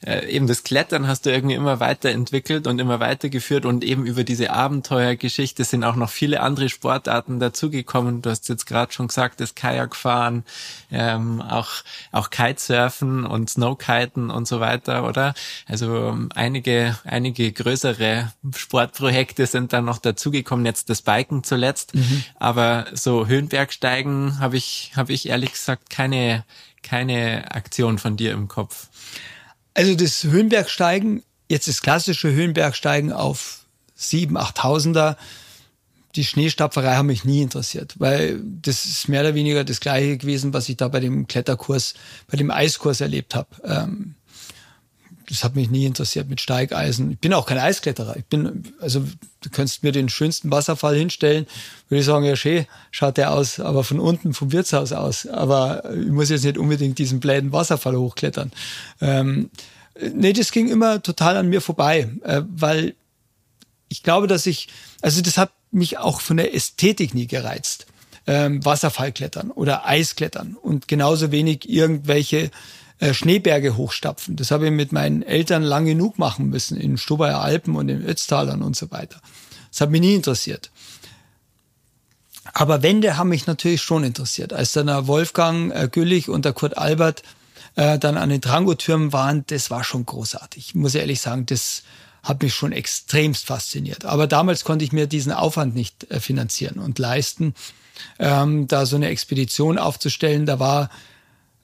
Äh, 0.05 0.29
eben 0.29 0.49
das 0.49 0.65
Klettern 0.65 1.07
hast 1.07 1.27
du 1.27 1.31
irgendwie 1.31 1.55
immer 1.55 1.79
weiterentwickelt 1.79 2.67
und 2.67 2.81
immer 2.81 2.99
weitergeführt 2.99 3.65
und 3.65 3.85
eben 3.85 4.07
über 4.07 4.25
diese 4.25 4.51
Abenteuergeschichte 4.51 5.63
sind 5.63 5.85
auch 5.85 5.95
noch 5.95 6.11
viele 6.11 6.41
andere 6.41 6.69
Sportarten 6.69 7.39
dazugekommen. 7.39 8.23
Du 8.23 8.31
hast 8.31 8.49
jetzt 8.49 8.67
gerade 8.67 8.93
schon 8.93 9.07
gesagt, 9.07 9.41
das 9.41 9.55
Kajakfahren, 9.55 10.45
ähm, 10.91 11.41
auch 11.41 11.71
auch 12.11 12.31
Kitesurfen 12.31 13.25
und 13.25 13.51
Snowkiten 13.51 14.31
und 14.31 14.49
so 14.49 14.59
weiter, 14.59 15.07
oder? 15.07 15.35
Also 15.67 16.09
ähm, 16.09 16.29
einige 16.35 16.99
einige 17.05 17.53
größere 17.53 18.33
Sportprojekte 18.57 19.47
sind 19.47 19.73
dann 19.73 19.85
noch 19.85 19.99
dazugekommen. 19.99 20.67
Jetzt 20.67 20.91
das 20.91 21.03
Biken 21.03 21.45
zuletzt, 21.45 21.95
mhm. 21.95 22.25
aber 22.39 22.87
so 22.93 23.27
Höhen 23.29 23.44
Höhenbergsteigen 23.45 24.39
habe 24.39 24.57
ich, 24.57 24.93
habe 24.97 25.13
ich 25.13 25.29
ehrlich 25.29 25.53
gesagt 25.53 25.91
keine, 25.91 26.45
keine 26.83 27.51
Aktion 27.53 27.99
von 27.99 28.17
dir 28.17 28.33
im 28.33 28.49
Kopf. 28.49 28.89
Also 29.75 29.95
das 29.95 30.25
Höhenbergsteigen, 30.25 31.23
jetzt 31.49 31.69
das 31.69 31.83
klassische 31.83 32.33
Höhenbergsteigen 32.33 33.13
auf 33.13 33.65
sieben, 33.95 34.37
achttausender, 34.37 35.17
die 36.17 36.25
Schneestapferei 36.25 36.95
hat 36.95 37.05
mich 37.05 37.25
nie 37.25 37.43
interessiert, 37.43 37.95
weil 37.99 38.41
das 38.63 38.87
ist 38.87 39.09
mehr 39.09 39.23
oder 39.23 39.35
weniger 39.35 39.65
das 39.65 39.81
Gleiche 39.81 40.17
gewesen, 40.17 40.55
was 40.55 40.69
ich 40.69 40.77
da 40.77 40.89
bei 40.89 41.01
dem 41.01 41.27
Kletterkurs, 41.27 41.95
bei 42.29 42.37
dem 42.37 42.51
Eiskurs 42.51 43.01
erlebt 43.01 43.35
habe. 43.35 43.49
Ähm, 43.65 44.15
das 45.29 45.45
hat 45.45 45.57
mich 45.57 45.71
nie 45.71 45.87
interessiert 45.87 46.29
mit 46.29 46.41
Steigeisen. 46.41 47.13
Ich 47.13 47.19
bin 47.19 47.33
auch 47.33 47.47
kein 47.47 47.59
Eiskletterer. 47.59 48.17
Ich 48.17 48.25
bin, 48.27 48.73
also 48.81 49.05
du 49.41 49.51
könntest 49.51 49.83
mir 49.83 49.93
den 49.93 50.09
schönsten 50.09 50.51
Wasserfall 50.51 50.97
hinstellen, 50.97 51.47
würde 51.89 52.01
ich 52.01 52.07
sagen, 52.07 52.25
ja 52.25 52.37
schön, 52.37 52.67
schaut 52.91 53.17
der 53.17 53.33
aus, 53.33 53.61
aber 53.61 53.85
von 53.85 54.01
unten 54.01 54.35
vom 54.35 54.53
Wirtshaus 54.53 54.93
aus. 54.93 55.27
Aber 55.27 55.91
ich 55.95 56.09
muss 56.09 56.31
jetzt 56.31 56.45
nicht 56.45 56.59
unbedingt 56.59 56.99
diesen 56.99 57.21
bläden 57.21 57.53
Wasserfall 57.53 57.97
hochklettern. 57.97 58.53
Ähm, 59.01 59.51
nee, 60.13 60.33
das 60.33 60.53
ging 60.53 60.69
immer 60.69 61.03
total 61.03 61.37
an 61.37 61.49
mir 61.49 61.61
vorbei, 61.61 62.11
äh, 62.23 62.43
weil 62.47 62.95
ich 63.89 64.03
glaube, 64.03 64.27
dass 64.27 64.47
ich, 64.47 64.69
also 65.03 65.23
das 65.23 65.39
hat 65.39 65.53
mich 65.71 65.99
auch 65.99 66.21
von 66.21 66.37
der 66.37 66.55
Ästhetik 66.55 67.15
nie 67.15 67.27
gereizt. 67.27 67.87
Ähm, 68.27 68.65
Wasserfallklettern 68.65 69.51
oder 69.51 69.87
Eisklettern 69.87 70.57
und 70.61 70.89
genauso 70.89 71.31
wenig 71.31 71.69
irgendwelche 71.69 72.51
Schneeberge 73.01 73.77
hochstapfen. 73.77 74.37
Das 74.37 74.51
habe 74.51 74.67
ich 74.67 74.73
mit 74.73 74.93
meinen 74.93 75.23
Eltern 75.23 75.63
lang 75.63 75.85
genug 75.85 76.19
machen 76.19 76.49
müssen, 76.49 76.77
in 76.77 76.97
Stubaier 76.97 77.41
Alpen 77.41 77.77
und 77.77 77.89
in 77.89 78.05
Ötztalern 78.05 78.63
und 78.63 78.77
so 78.77 78.91
weiter. 78.91 79.21
Das 79.71 79.81
hat 79.81 79.91
mich 79.91 80.01
nie 80.01 80.15
interessiert. 80.15 80.71
Aber 82.53 82.83
Wände 82.83 83.17
haben 83.17 83.31
mich 83.31 83.47
natürlich 83.47 83.83
schon 83.83 84.05
interessiert. 84.05 84.53
Als 84.53 84.73
dann 84.73 84.87
der 84.87 85.07
Wolfgang 85.07 85.75
äh, 85.75 85.89
Güllich 85.91 86.29
und 86.29 86.45
der 86.45 86.53
Kurt 86.53 86.79
Albert 86.79 87.23
äh, 87.75 87.99
dann 87.99 88.17
an 88.17 88.29
den 88.29 88.41
Drangotürmen 88.41 89.13
waren, 89.13 89.45
das 89.49 89.71
war 89.71 89.83
schon 89.83 90.07
großartig. 90.07 90.69
Ich 90.69 90.75
muss 90.75 90.95
ehrlich 90.95 91.21
sagen, 91.21 91.47
das 91.47 91.83
hat 92.23 92.43
mich 92.43 92.55
schon 92.55 92.73
extremst 92.73 93.47
fasziniert. 93.47 94.05
Aber 94.05 94.27
damals 94.27 94.65
konnte 94.65 94.85
ich 94.85 94.93
mir 94.93 95.07
diesen 95.07 95.33
Aufwand 95.33 95.75
nicht 95.75 96.11
äh, 96.11 96.21
finanzieren 96.21 96.79
und 96.79 96.99
leisten, 96.99 97.55
ähm, 98.19 98.67
da 98.67 98.87
so 98.87 98.97
eine 98.97 99.09
Expedition 99.09 99.79
aufzustellen. 99.79 100.47
Da 100.47 100.59
war 100.59 100.91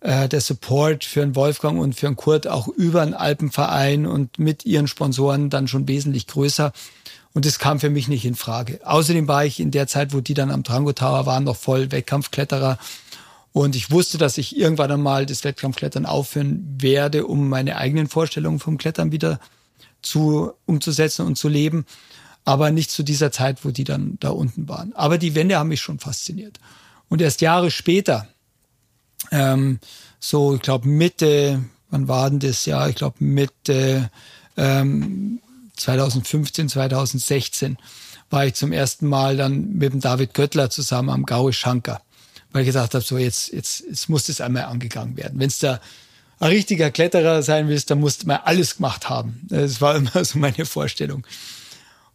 äh, 0.01 0.29
der 0.29 0.41
Support 0.41 1.05
für 1.05 1.23
einen 1.23 1.37
Wolfgang 1.37 1.79
und 1.79 1.95
für 1.95 2.07
einen 2.07 2.17
Kurt 2.17 2.47
auch 2.47 2.69
über 2.69 3.03
einen 3.03 3.15
Alpenverein 3.15 4.07
und 4.07 4.39
mit 4.39 4.65
ihren 4.65 4.89
Sponsoren 4.89 5.51
dann 5.51 5.69
schon 5.69 5.89
wesentlich 5.89 6.27
größer. 6.27 6.73
Und 7.33 7.47
das 7.47 7.59
kam 7.59 7.79
für 7.79 7.91
mich 7.91 8.09
nicht 8.09 8.25
in 8.25 8.35
Frage. 8.35 8.81
Außerdem 8.85 9.29
war 9.29 9.45
ich 9.45 9.61
in 9.61 9.71
der 9.71 9.87
Zeit, 9.87 10.13
wo 10.13 10.21
die 10.21 10.35
dann 10.35 10.51
am 10.51 10.63
Drango 10.63 10.93
Tower 10.93 11.27
waren, 11.27 11.45
noch 11.45 11.57
voll 11.57 11.93
Wettkampfkletterer. 11.93 12.79
Und 13.53 13.77
ich 13.77 13.91
wusste, 13.91 14.19
dass 14.19 14.39
ich 14.39 14.57
irgendwann 14.57 14.91
einmal 14.91 15.27
das 15.27 15.45
Wettkampfklettern 15.45 16.07
aufhören 16.07 16.77
werde, 16.79 17.27
um 17.27 17.49
meine 17.49 17.77
eigenen 17.77 18.09
Vorstellungen 18.09 18.59
vom 18.59 18.79
Klettern 18.79 19.13
wieder 19.13 19.39
zu, 20.03 20.53
umzusetzen 20.67 21.27
und 21.27 21.37
zu 21.37 21.49
leben. 21.49 21.85
Aber 22.45 22.71
nicht 22.71 22.91
zu 22.91 23.03
dieser 23.03 23.31
Zeit, 23.33 23.65
wo 23.65 23.71
die 23.71 23.85
dann 23.85 24.17
da 24.19 24.31
unten 24.31 24.69
waren. 24.69 24.93
Aber 24.95 25.19
die 25.19 25.35
Wände 25.35 25.59
haben 25.59 25.69
mich 25.69 25.83
schon 25.83 25.99
fasziniert. 25.99 26.59
Und 27.09 27.21
erst 27.21 27.43
Jahre 27.43 27.71
später, 27.71 28.29
ähm, 29.31 29.79
so, 30.19 30.55
ich 30.55 30.63
glaube, 30.63 30.89
Mitte, 30.89 31.65
wann 31.91 32.09
war 32.09 32.31
denn 32.31 32.41
das 32.41 32.67
Jahr? 32.67 32.89
Ich 32.89 32.97
glaube, 32.97 33.17
Mitte 33.21 34.11
ähm, 34.57 35.41
2015, 35.77 36.69
2016 36.69 37.79
war 38.29 38.47
ich 38.47 38.55
zum 38.55 38.73
ersten 38.73 39.07
Mal 39.07 39.37
dann 39.37 39.75
mit 39.75 39.93
dem 39.93 40.01
David 40.01 40.35
Göttler 40.35 40.71
zusammen 40.71 41.11
am 41.11 41.27
Gaue 41.27 41.53
Schanker, 41.53 42.01
weil 42.53 42.63
ich 42.63 42.67
gesagt 42.67 42.95
habe, 42.95 43.05
so 43.05 43.19
jetzt, 43.19 43.53
jetzt, 43.53 43.85
jetzt 43.89 44.09
muss 44.09 44.27
das 44.27 44.41
einmal 44.41 44.65
angegangen 44.65 45.17
werden. 45.17 45.39
Wenn 45.41 45.49
es 45.49 45.59
da 45.59 45.81
ein 46.39 46.51
richtiger 46.51 46.91
Kletterer 46.91 47.43
sein 47.43 47.69
willst, 47.69 47.91
dann 47.91 48.01
musst 48.01 48.23
du 48.23 48.27
mal 48.29 48.41
alles 48.45 48.77
gemacht 48.77 49.09
haben. 49.09 49.41
Das 49.49 49.81
war 49.81 49.97
immer 49.97 50.25
so 50.25 50.39
meine 50.39 50.65
Vorstellung. 50.65 51.27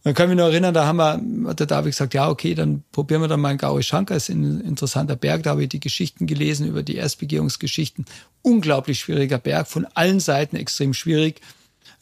Dann 0.06 0.14
ich 0.14 0.28
mich 0.28 0.36
noch 0.36 0.44
erinnern, 0.44 0.72
da 0.72 0.86
haben 0.86 0.98
wir, 0.98 1.50
hat 1.50 1.58
der 1.58 1.66
David 1.66 1.90
gesagt, 1.90 2.14
ja, 2.14 2.28
okay, 2.28 2.54
dann 2.54 2.84
probieren 2.92 3.22
wir 3.22 3.26
dann 3.26 3.40
mal 3.40 3.50
in 3.50 3.58
Gauri 3.58 3.82
Shankar, 3.82 4.16
ist 4.16 4.28
ein 4.28 4.60
interessanter 4.60 5.16
Berg, 5.16 5.42
da 5.42 5.50
habe 5.50 5.64
ich 5.64 5.68
die 5.68 5.80
Geschichten 5.80 6.28
gelesen 6.28 6.68
über 6.68 6.84
die 6.84 6.94
Erstbegehungsgeschichten. 6.94 8.04
Unglaublich 8.40 9.00
schwieriger 9.00 9.38
Berg, 9.38 9.66
von 9.66 9.84
allen 9.94 10.20
Seiten 10.20 10.54
extrem 10.54 10.94
schwierig. 10.94 11.40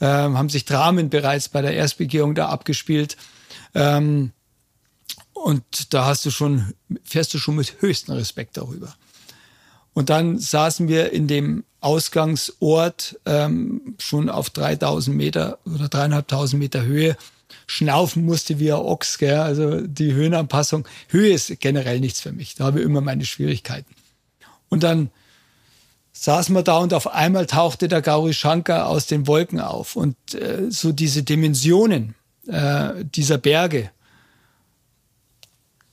Ähm, 0.02 0.36
haben 0.36 0.50
sich 0.50 0.66
Dramen 0.66 1.08
bereits 1.08 1.48
bei 1.48 1.62
der 1.62 1.72
Erstbegehung 1.72 2.34
da 2.34 2.50
abgespielt. 2.50 3.16
Ähm, 3.74 4.32
und 5.32 5.94
da 5.94 6.04
hast 6.04 6.26
du 6.26 6.30
schon, 6.30 6.74
fährst 7.04 7.32
du 7.32 7.38
schon 7.38 7.56
mit 7.56 7.76
höchstem 7.80 8.16
Respekt 8.16 8.58
darüber. 8.58 8.94
Und 9.94 10.10
dann 10.10 10.38
saßen 10.38 10.88
wir 10.88 11.10
in 11.14 11.26
dem 11.26 11.64
Ausgangsort 11.80 13.18
ähm, 13.24 13.94
schon 13.98 14.28
auf 14.28 14.50
3000 14.50 15.16
Meter 15.16 15.58
oder 15.64 15.88
dreieinhalbtausend 15.88 16.60
Meter 16.60 16.82
Höhe 16.82 17.16
schnaufen 17.66 18.24
musste 18.24 18.58
wie 18.58 18.72
ein 18.72 18.78
Ochs. 18.78 19.18
Gell? 19.18 19.38
Also 19.38 19.80
die 19.80 20.12
Höhenanpassung. 20.12 20.86
Höhe 21.08 21.32
ist 21.32 21.60
generell 21.60 22.00
nichts 22.00 22.20
für 22.20 22.32
mich. 22.32 22.54
Da 22.54 22.64
habe 22.64 22.80
ich 22.80 22.84
immer 22.84 23.00
meine 23.00 23.24
Schwierigkeiten. 23.24 23.94
Und 24.68 24.82
dann 24.82 25.10
saßen 26.12 26.54
wir 26.54 26.62
da 26.62 26.78
und 26.78 26.94
auf 26.94 27.12
einmal 27.12 27.46
tauchte 27.46 27.88
der 27.88 28.00
Gauri 28.00 28.34
Shankar 28.34 28.86
aus 28.86 29.06
den 29.06 29.26
Wolken 29.26 29.60
auf. 29.60 29.96
Und 29.96 30.16
äh, 30.34 30.70
so 30.70 30.92
diese 30.92 31.22
Dimensionen 31.22 32.14
äh, 32.46 33.04
dieser 33.04 33.38
Berge, 33.38 33.90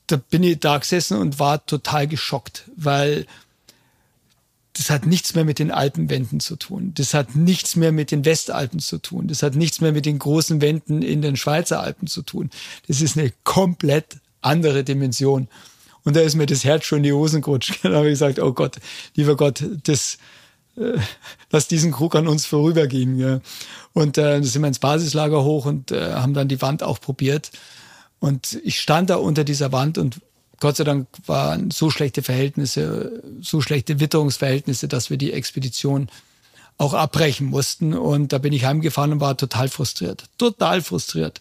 da 0.06 0.16
bin 0.16 0.42
ich 0.42 0.60
da 0.60 0.78
gesessen 0.78 1.18
und 1.18 1.38
war 1.38 1.64
total 1.66 2.06
geschockt, 2.06 2.70
weil 2.76 3.26
das 4.74 4.88
hat 4.88 5.06
nichts 5.06 5.34
mehr 5.34 5.44
mit 5.44 5.58
den 5.58 5.70
Alpenwänden 5.70 6.40
zu 6.40 6.56
tun. 6.56 6.92
Das 6.94 7.12
hat 7.12 7.36
nichts 7.36 7.76
mehr 7.76 7.92
mit 7.92 8.10
den 8.10 8.24
Westalpen 8.24 8.80
zu 8.80 8.98
tun. 8.98 9.28
Das 9.28 9.42
hat 9.42 9.54
nichts 9.54 9.80
mehr 9.80 9.92
mit 9.92 10.06
den 10.06 10.18
großen 10.18 10.60
Wänden 10.60 11.02
in 11.02 11.20
den 11.20 11.36
Schweizer 11.36 11.80
Alpen 11.80 12.06
zu 12.06 12.22
tun. 12.22 12.50
Das 12.86 13.02
ist 13.02 13.18
eine 13.18 13.32
komplett 13.44 14.16
andere 14.40 14.82
Dimension. 14.82 15.48
Und 16.04 16.16
da 16.16 16.20
ist 16.20 16.36
mir 16.36 16.46
das 16.46 16.64
Herz 16.64 16.84
schon 16.84 16.98
in 16.98 17.04
die 17.04 17.12
Hosen 17.12 17.42
gerutscht. 17.42 17.80
Da 17.82 17.90
habe 17.96 18.08
ich 18.08 18.12
gesagt, 18.12 18.38
oh 18.38 18.52
Gott, 18.52 18.76
lieber 19.14 19.36
Gott, 19.36 19.62
das, 19.84 20.16
äh, 20.76 20.98
lass 21.50 21.68
diesen 21.68 21.92
Krug 21.92 22.14
an 22.16 22.26
uns 22.26 22.46
vorübergehen. 22.46 23.18
Ja. 23.18 23.40
Und 23.92 24.16
äh, 24.16 24.40
da 24.40 24.42
sind 24.42 24.62
wir 24.62 24.68
ins 24.68 24.78
Basislager 24.78 25.44
hoch 25.44 25.66
und 25.66 25.92
äh, 25.92 26.14
haben 26.14 26.34
dann 26.34 26.48
die 26.48 26.62
Wand 26.62 26.82
auch 26.82 26.98
probiert. 26.98 27.50
Und 28.20 28.58
ich 28.64 28.80
stand 28.80 29.10
da 29.10 29.16
unter 29.16 29.44
dieser 29.44 29.70
Wand 29.70 29.98
und 29.98 30.20
Gott 30.62 30.76
sei 30.76 30.84
Dank 30.84 31.08
waren 31.26 31.72
so 31.72 31.90
schlechte 31.90 32.22
Verhältnisse, 32.22 33.20
so 33.40 33.60
schlechte 33.60 33.98
Witterungsverhältnisse, 33.98 34.86
dass 34.86 35.10
wir 35.10 35.16
die 35.16 35.32
Expedition 35.32 36.08
auch 36.78 36.94
abbrechen 36.94 37.48
mussten. 37.48 37.94
Und 37.94 38.32
da 38.32 38.38
bin 38.38 38.52
ich 38.52 38.64
heimgefahren 38.64 39.10
und 39.10 39.20
war 39.20 39.36
total 39.36 39.66
frustriert. 39.66 40.26
Total 40.38 40.80
frustriert. 40.80 41.40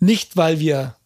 Nicht, 0.00 0.36
weil 0.36 0.58
wir 0.58 0.96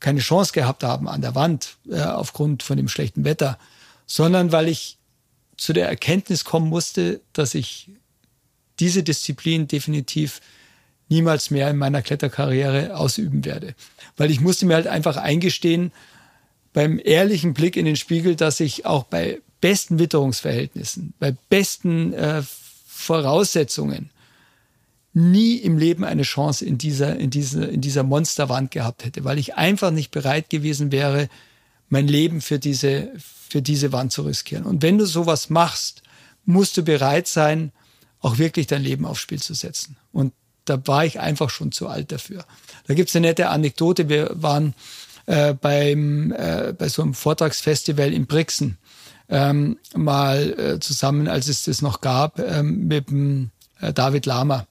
keine 0.00 0.20
Chance 0.20 0.54
gehabt 0.54 0.82
haben 0.82 1.06
an 1.06 1.20
der 1.20 1.34
Wand 1.34 1.76
äh, 1.90 2.00
aufgrund 2.00 2.62
von 2.62 2.78
dem 2.78 2.88
schlechten 2.88 3.24
Wetter, 3.24 3.58
sondern 4.06 4.50
weil 4.50 4.66
ich 4.66 4.96
zu 5.58 5.74
der 5.74 5.86
Erkenntnis 5.86 6.46
kommen 6.46 6.70
musste, 6.70 7.20
dass 7.34 7.54
ich 7.54 7.90
diese 8.78 9.02
Disziplin 9.02 9.68
definitiv 9.68 10.40
niemals 11.10 11.50
mehr 11.50 11.68
in 11.68 11.76
meiner 11.76 12.00
Kletterkarriere 12.00 12.96
ausüben 12.96 13.44
werde. 13.44 13.74
Weil 14.16 14.30
ich 14.30 14.40
musste 14.40 14.64
mir 14.64 14.76
halt 14.76 14.86
einfach 14.86 15.18
eingestehen, 15.18 15.92
beim 16.72 17.00
ehrlichen 17.02 17.54
Blick 17.54 17.76
in 17.76 17.84
den 17.84 17.96
Spiegel, 17.96 18.36
dass 18.36 18.60
ich 18.60 18.86
auch 18.86 19.04
bei 19.04 19.40
besten 19.60 19.98
Witterungsverhältnissen, 19.98 21.14
bei 21.18 21.36
besten 21.48 22.12
äh, 22.12 22.42
Voraussetzungen 22.86 24.10
nie 25.12 25.56
im 25.56 25.76
Leben 25.76 26.04
eine 26.04 26.22
Chance 26.22 26.64
in 26.64 26.78
dieser, 26.78 27.16
in 27.16 27.30
dieser, 27.30 27.68
in 27.68 27.80
dieser 27.80 28.04
Monsterwand 28.04 28.70
gehabt 28.70 29.04
hätte, 29.04 29.24
weil 29.24 29.38
ich 29.38 29.56
einfach 29.56 29.90
nicht 29.90 30.12
bereit 30.12 30.50
gewesen 30.50 30.92
wäre, 30.92 31.28
mein 31.88 32.06
Leben 32.06 32.40
für 32.40 32.58
diese, 32.58 33.10
für 33.18 33.62
diese 33.62 33.92
Wand 33.92 34.12
zu 34.12 34.22
riskieren. 34.22 34.64
Und 34.64 34.82
wenn 34.82 34.98
du 34.98 35.06
sowas 35.06 35.50
machst, 35.50 36.02
musst 36.44 36.76
du 36.76 36.82
bereit 36.82 37.26
sein, 37.26 37.72
auch 38.20 38.38
wirklich 38.38 38.66
dein 38.66 38.82
Leben 38.82 39.04
aufs 39.04 39.20
Spiel 39.20 39.40
zu 39.40 39.54
setzen. 39.54 39.96
Und 40.12 40.32
da 40.64 40.86
war 40.86 41.04
ich 41.04 41.18
einfach 41.18 41.50
schon 41.50 41.72
zu 41.72 41.88
alt 41.88 42.12
dafür. 42.12 42.44
Da 42.86 42.94
gibt's 42.94 43.16
eine 43.16 43.28
nette 43.28 43.48
Anekdote. 43.48 44.08
Wir 44.08 44.30
waren 44.34 44.74
äh, 45.30 45.54
beim, 45.54 46.32
äh, 46.32 46.74
bei 46.76 46.88
so 46.88 47.02
einem 47.02 47.14
Vortragsfestival 47.14 48.12
in 48.12 48.26
Brixen 48.26 48.78
ähm, 49.28 49.78
mal 49.94 50.58
äh, 50.58 50.80
zusammen, 50.80 51.28
als 51.28 51.46
es 51.46 51.64
das 51.64 51.82
noch 51.82 52.00
gab, 52.00 52.40
ähm, 52.40 52.88
mit 52.88 53.10
dem 53.10 53.50
äh, 53.80 53.92
David 53.92 54.26
Lama. 54.26 54.66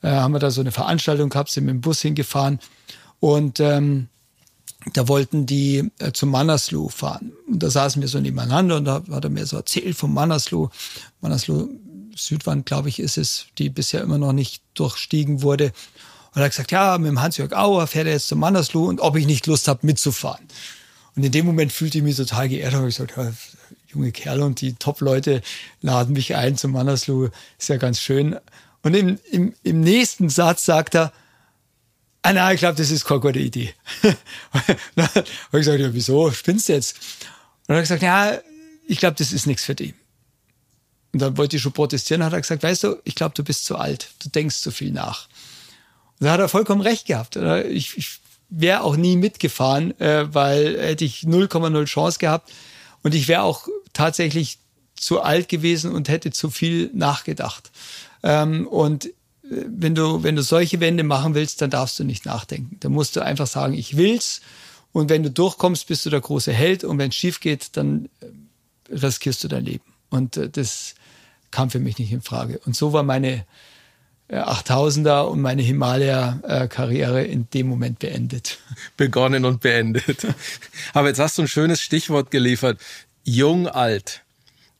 Äh, 0.00 0.08
haben 0.08 0.32
wir 0.32 0.38
da 0.38 0.50
so 0.50 0.62
eine 0.62 0.72
Veranstaltung 0.72 1.28
gehabt, 1.28 1.50
sind 1.50 1.66
mit 1.66 1.74
dem 1.74 1.80
Bus 1.82 2.00
hingefahren 2.00 2.58
und 3.20 3.60
ähm, 3.60 4.08
da 4.94 5.08
wollten 5.08 5.44
die 5.44 5.90
äh, 5.98 6.12
zum 6.12 6.30
Mannersloh 6.30 6.88
fahren. 6.88 7.32
Und 7.46 7.62
da 7.62 7.68
saßen 7.68 8.00
wir 8.00 8.08
so 8.08 8.18
nebeneinander 8.18 8.76
und 8.76 8.86
da 8.86 9.02
hat 9.10 9.24
er 9.24 9.30
mir 9.30 9.44
so 9.44 9.58
erzählt 9.58 9.96
vom 9.96 10.14
Mannersloh. 10.14 10.70
Mannersloh 11.20 11.68
Südwand, 12.16 12.64
glaube 12.64 12.88
ich, 12.88 12.98
ist 12.98 13.18
es, 13.18 13.46
die 13.58 13.68
bisher 13.68 14.00
immer 14.00 14.18
noch 14.18 14.32
nicht 14.32 14.62
durchstiegen 14.74 15.42
wurde. 15.42 15.72
Und 16.38 16.42
er 16.42 16.44
hat 16.44 16.52
gesagt, 16.52 16.70
ja, 16.70 16.96
mit 16.98 17.08
dem 17.08 17.20
Hans-Jörg 17.20 17.52
Auer 17.52 17.88
fährt 17.88 18.06
er 18.06 18.12
jetzt 18.12 18.28
zum 18.28 18.38
Mannersloh 18.38 18.84
und 18.84 19.00
ob 19.00 19.16
ich 19.16 19.26
nicht 19.26 19.48
Lust 19.48 19.66
habe, 19.66 19.84
mitzufahren. 19.84 20.46
Und 21.16 21.24
in 21.24 21.32
dem 21.32 21.44
Moment 21.44 21.72
fühlte 21.72 21.98
ich 21.98 22.04
mich 22.04 22.14
total 22.14 22.48
geehrt, 22.48 22.74
habe 22.74 22.88
ich 22.88 22.96
gesagt, 22.96 23.16
ja, 23.16 23.32
junge 23.88 24.12
Kerle 24.12 24.44
und 24.44 24.60
die 24.60 24.74
Top-Leute 24.74 25.42
laden 25.80 26.12
mich 26.12 26.36
ein 26.36 26.56
zum 26.56 26.70
Mannersloh, 26.70 27.30
ist 27.58 27.68
ja 27.68 27.76
ganz 27.76 28.00
schön. 28.00 28.38
Und 28.84 28.94
im, 28.94 29.18
im, 29.32 29.52
im 29.64 29.80
nächsten 29.80 30.28
Satz 30.28 30.64
sagt 30.64 30.94
er, 30.94 31.12
ah 32.22 32.32
nein, 32.32 32.54
ich 32.54 32.60
glaube, 32.60 32.76
das 32.76 32.92
ist 32.92 33.04
keine 33.04 33.18
gute 33.18 33.40
Idee. 33.40 33.74
dann 34.94 35.08
habe 35.08 35.24
ich 35.24 35.50
gesagt, 35.50 35.80
ja, 35.80 35.92
wieso, 35.92 36.30
spinnst 36.30 36.68
du 36.68 36.74
jetzt? 36.74 36.98
Und 37.66 37.74
er 37.74 37.78
hat 37.78 37.82
gesagt, 37.82 38.02
ja, 38.02 38.38
ich 38.86 39.00
glaube, 39.00 39.16
das 39.18 39.32
ist 39.32 39.48
nichts 39.48 39.64
für 39.64 39.74
die. 39.74 39.92
Und 41.12 41.20
dann 41.20 41.36
wollte 41.36 41.56
ich 41.56 41.62
schon 41.62 41.72
protestieren, 41.72 42.22
hat 42.22 42.32
er 42.32 42.40
gesagt, 42.40 42.62
weißt 42.62 42.84
du, 42.84 42.96
ich 43.02 43.16
glaube, 43.16 43.34
du 43.34 43.42
bist 43.42 43.64
zu 43.64 43.74
alt, 43.74 44.10
du 44.22 44.28
denkst 44.28 44.60
zu 44.60 44.70
viel 44.70 44.92
nach. 44.92 45.26
Da 46.20 46.32
hat 46.32 46.40
er 46.40 46.48
vollkommen 46.48 46.80
recht 46.80 47.06
gehabt. 47.06 47.36
Ich, 47.36 47.96
ich 47.96 48.20
wäre 48.48 48.82
auch 48.82 48.96
nie 48.96 49.16
mitgefahren, 49.16 49.98
äh, 50.00 50.32
weil 50.32 50.80
hätte 50.80 51.04
ich 51.04 51.20
0,0 51.20 51.84
Chance 51.84 52.18
gehabt 52.18 52.50
und 53.02 53.14
ich 53.14 53.28
wäre 53.28 53.42
auch 53.42 53.68
tatsächlich 53.92 54.58
zu 54.94 55.20
alt 55.20 55.48
gewesen 55.48 55.92
und 55.92 56.08
hätte 56.08 56.30
zu 56.30 56.50
viel 56.50 56.90
nachgedacht. 56.92 57.70
Ähm, 58.22 58.66
und 58.66 59.06
äh, 59.06 59.10
wenn 59.42 59.94
du, 59.94 60.22
wenn 60.22 60.36
du 60.36 60.42
solche 60.42 60.80
Wände 60.80 61.04
machen 61.04 61.34
willst, 61.34 61.62
dann 61.62 61.70
darfst 61.70 61.98
du 61.98 62.04
nicht 62.04 62.26
nachdenken. 62.26 62.76
Da 62.80 62.88
musst 62.88 63.16
du 63.16 63.20
einfach 63.20 63.46
sagen, 63.46 63.74
ich 63.74 63.96
will's. 63.96 64.40
Und 64.92 65.10
wenn 65.10 65.22
du 65.22 65.30
durchkommst, 65.30 65.86
bist 65.86 66.06
du 66.06 66.10
der 66.10 66.20
große 66.20 66.52
Held. 66.52 66.82
Und 66.84 66.98
wenn 66.98 67.10
es 67.10 67.16
schief 67.16 67.40
geht, 67.40 67.76
dann 67.76 68.08
äh, 68.20 68.94
riskierst 68.94 69.44
du 69.44 69.48
dein 69.48 69.64
Leben. 69.64 69.84
Und 70.10 70.36
äh, 70.36 70.48
das 70.48 70.94
kam 71.50 71.70
für 71.70 71.78
mich 71.78 71.98
nicht 71.98 72.12
in 72.12 72.22
Frage. 72.22 72.58
Und 72.64 72.74
so 72.74 72.92
war 72.92 73.02
meine 73.02 73.44
8000er 74.30 75.22
und 75.22 75.40
meine 75.40 75.62
Himalaya-Karriere 75.62 77.24
in 77.24 77.48
dem 77.50 77.66
Moment 77.66 77.98
beendet. 77.98 78.58
Begonnen 78.96 79.44
und 79.44 79.60
beendet. 79.60 80.26
Aber 80.92 81.08
jetzt 81.08 81.18
hast 81.18 81.38
du 81.38 81.42
ein 81.42 81.48
schönes 81.48 81.80
Stichwort 81.80 82.30
geliefert. 82.30 82.78
Jung, 83.24 83.68
alt. 83.68 84.22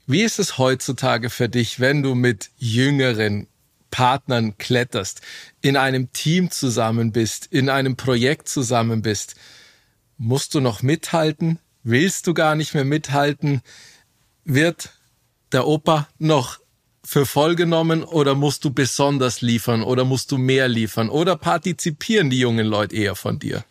Wie 0.07 0.23
ist 0.23 0.39
es 0.39 0.59
heutzutage 0.59 1.31
für 1.31 1.49
dich, 1.49 1.81
wenn 1.81 2.03
du 2.03 2.15
mit 2.15 2.51
jüngeren 2.57 3.47
Partnern 3.91 4.57
kletterst, 4.59 5.23
in 5.61 5.77
einem 5.77 6.13
Team 6.13 6.51
zusammen 6.51 7.13
bist, 7.13 7.47
in 7.47 7.71
einem 7.71 7.97
Projekt 7.97 8.49
zusammen 8.49 9.03
bist? 9.03 9.35
Musst 10.19 10.55
du 10.55 10.61
noch 10.61 10.83
mithalten? 10.83 11.59
Willst 11.83 12.27
du 12.27 12.35
gar 12.35 12.55
nicht 12.55 12.75
mehr 12.75 12.85
mithalten? 12.85 13.63
Wird 14.45 14.91
der 15.53 15.67
Opa 15.67 16.09
noch 16.19 16.59
für 17.09 17.25
voll 17.25 17.57
genommen 17.57 18.05
oder 18.05 18.35
musst 18.35 18.67
du 18.67 18.71
besonders 18.71 19.41
liefern 19.41 19.83
oder 19.83 20.05
musst 20.05 20.31
du 20.31 20.37
mehr 20.37 20.69
liefern 20.69 21.09
oder 21.09 21.37
partizipieren 21.37 22.29
die 22.29 22.39
jungen 22.39 22.67
Leute 22.67 22.97
eher 22.97 23.15
von 23.15 23.39
dir? 23.39 23.65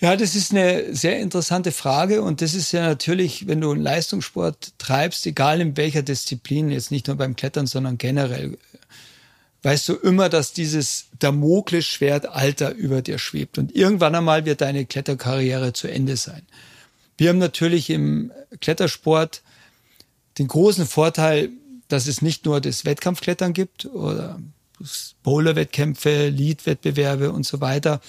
Ja, 0.00 0.16
das 0.16 0.34
ist 0.34 0.52
eine 0.52 0.94
sehr 0.94 1.18
interessante 1.18 1.72
Frage 1.72 2.20
und 2.20 2.42
das 2.42 2.52
ist 2.52 2.72
ja 2.72 2.86
natürlich, 2.86 3.46
wenn 3.46 3.62
du 3.62 3.70
einen 3.70 3.80
Leistungssport 3.80 4.74
treibst, 4.76 5.24
egal 5.24 5.62
in 5.62 5.78
welcher 5.78 6.02
Disziplin, 6.02 6.70
jetzt 6.70 6.90
nicht 6.90 7.06
nur 7.06 7.16
beim 7.16 7.36
Klettern, 7.36 7.66
sondern 7.66 7.96
generell, 7.96 8.58
weißt 9.62 9.88
du 9.88 9.94
immer, 9.94 10.28
dass 10.28 10.52
dieses 10.52 11.06
Damoklesschwert 11.18 12.26
Alter 12.26 12.74
über 12.74 13.00
dir 13.00 13.18
schwebt 13.18 13.56
und 13.56 13.74
irgendwann 13.74 14.14
einmal 14.14 14.44
wird 14.44 14.60
deine 14.60 14.84
Kletterkarriere 14.84 15.72
zu 15.72 15.88
Ende 15.88 16.18
sein. 16.18 16.42
Wir 17.16 17.30
haben 17.30 17.38
natürlich 17.38 17.88
im 17.88 18.30
Klettersport 18.60 19.40
den 20.36 20.48
großen 20.48 20.86
Vorteil, 20.86 21.48
dass 21.88 22.06
es 22.06 22.22
nicht 22.22 22.44
nur 22.44 22.60
das 22.60 22.84
Wettkampfklettern 22.84 23.52
gibt 23.52 23.86
oder 23.86 24.38
Bowler-Wettkämpfe, 25.22 26.28
Lead-Wettbewerbe 26.28 27.32
und 27.32 27.44
so 27.44 27.60
weiter. 27.60 28.00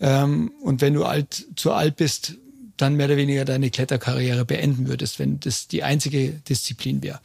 Ähm, 0.00 0.52
und 0.60 0.80
wenn 0.80 0.94
du 0.94 1.04
alt, 1.04 1.46
zu 1.56 1.72
alt 1.72 1.96
bist, 1.96 2.34
dann 2.76 2.96
mehr 2.96 3.06
oder 3.06 3.16
weniger 3.16 3.44
deine 3.44 3.70
Kletterkarriere 3.70 4.44
beenden 4.44 4.88
würdest, 4.88 5.18
wenn 5.18 5.40
das 5.40 5.68
die 5.68 5.82
einzige 5.82 6.30
Disziplin 6.30 7.02
wäre. 7.02 7.20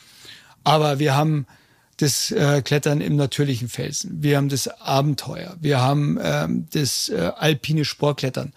Aber 0.64 1.00
wir 1.00 1.16
haben 1.16 1.48
das 1.98 2.32
äh, 2.32 2.62
Klettern 2.62 3.02
im 3.02 3.16
natürlichen 3.16 3.68
Felsen, 3.68 4.24
wir 4.24 4.38
haben 4.38 4.50
das 4.50 4.68
Abenteuer, 4.68 5.58
wir 5.60 5.82
haben 5.82 6.18
ähm, 6.22 6.68
das 6.72 7.10
äh, 7.10 7.32
alpine 7.36 7.84
Sportklettern. 7.84 8.54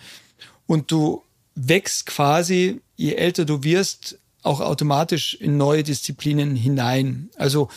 Und 0.67 0.93
du 0.93 1.23
wächst 1.55 2.07
quasi, 2.07 2.81
je 2.97 3.15
älter 3.15 3.45
du 3.45 3.65
wirst, 3.65 4.19
auch 4.43 4.61
automatisch 4.61 5.35
in 5.35 5.57
neue 5.57 5.83
Disziplinen 5.83 6.57
hinein. 6.57 7.31
Also 7.37 7.69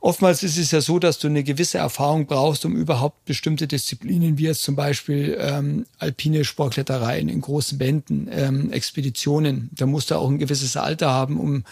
oftmals 0.00 0.42
ist 0.42 0.56
es 0.56 0.70
ja 0.70 0.80
so, 0.80 0.98
dass 0.98 1.18
du 1.18 1.26
eine 1.26 1.42
gewisse 1.42 1.78
Erfahrung 1.78 2.26
brauchst, 2.26 2.64
um 2.64 2.76
überhaupt 2.76 3.24
bestimmte 3.24 3.66
Disziplinen, 3.66 4.38
wie 4.38 4.44
jetzt 4.44 4.62
zum 4.62 4.76
Beispiel 4.76 5.36
ähm, 5.40 5.86
alpine 5.98 6.44
Sportklettereien 6.44 7.28
in 7.28 7.40
großen 7.40 7.78
Bänden, 7.78 8.28
ähm, 8.30 8.72
Expeditionen, 8.72 9.70
da 9.72 9.86
musst 9.86 10.10
du 10.10 10.16
auch 10.16 10.28
ein 10.28 10.38
gewisses 10.38 10.76
Alter 10.76 11.10
haben, 11.10 11.40
um 11.40 11.64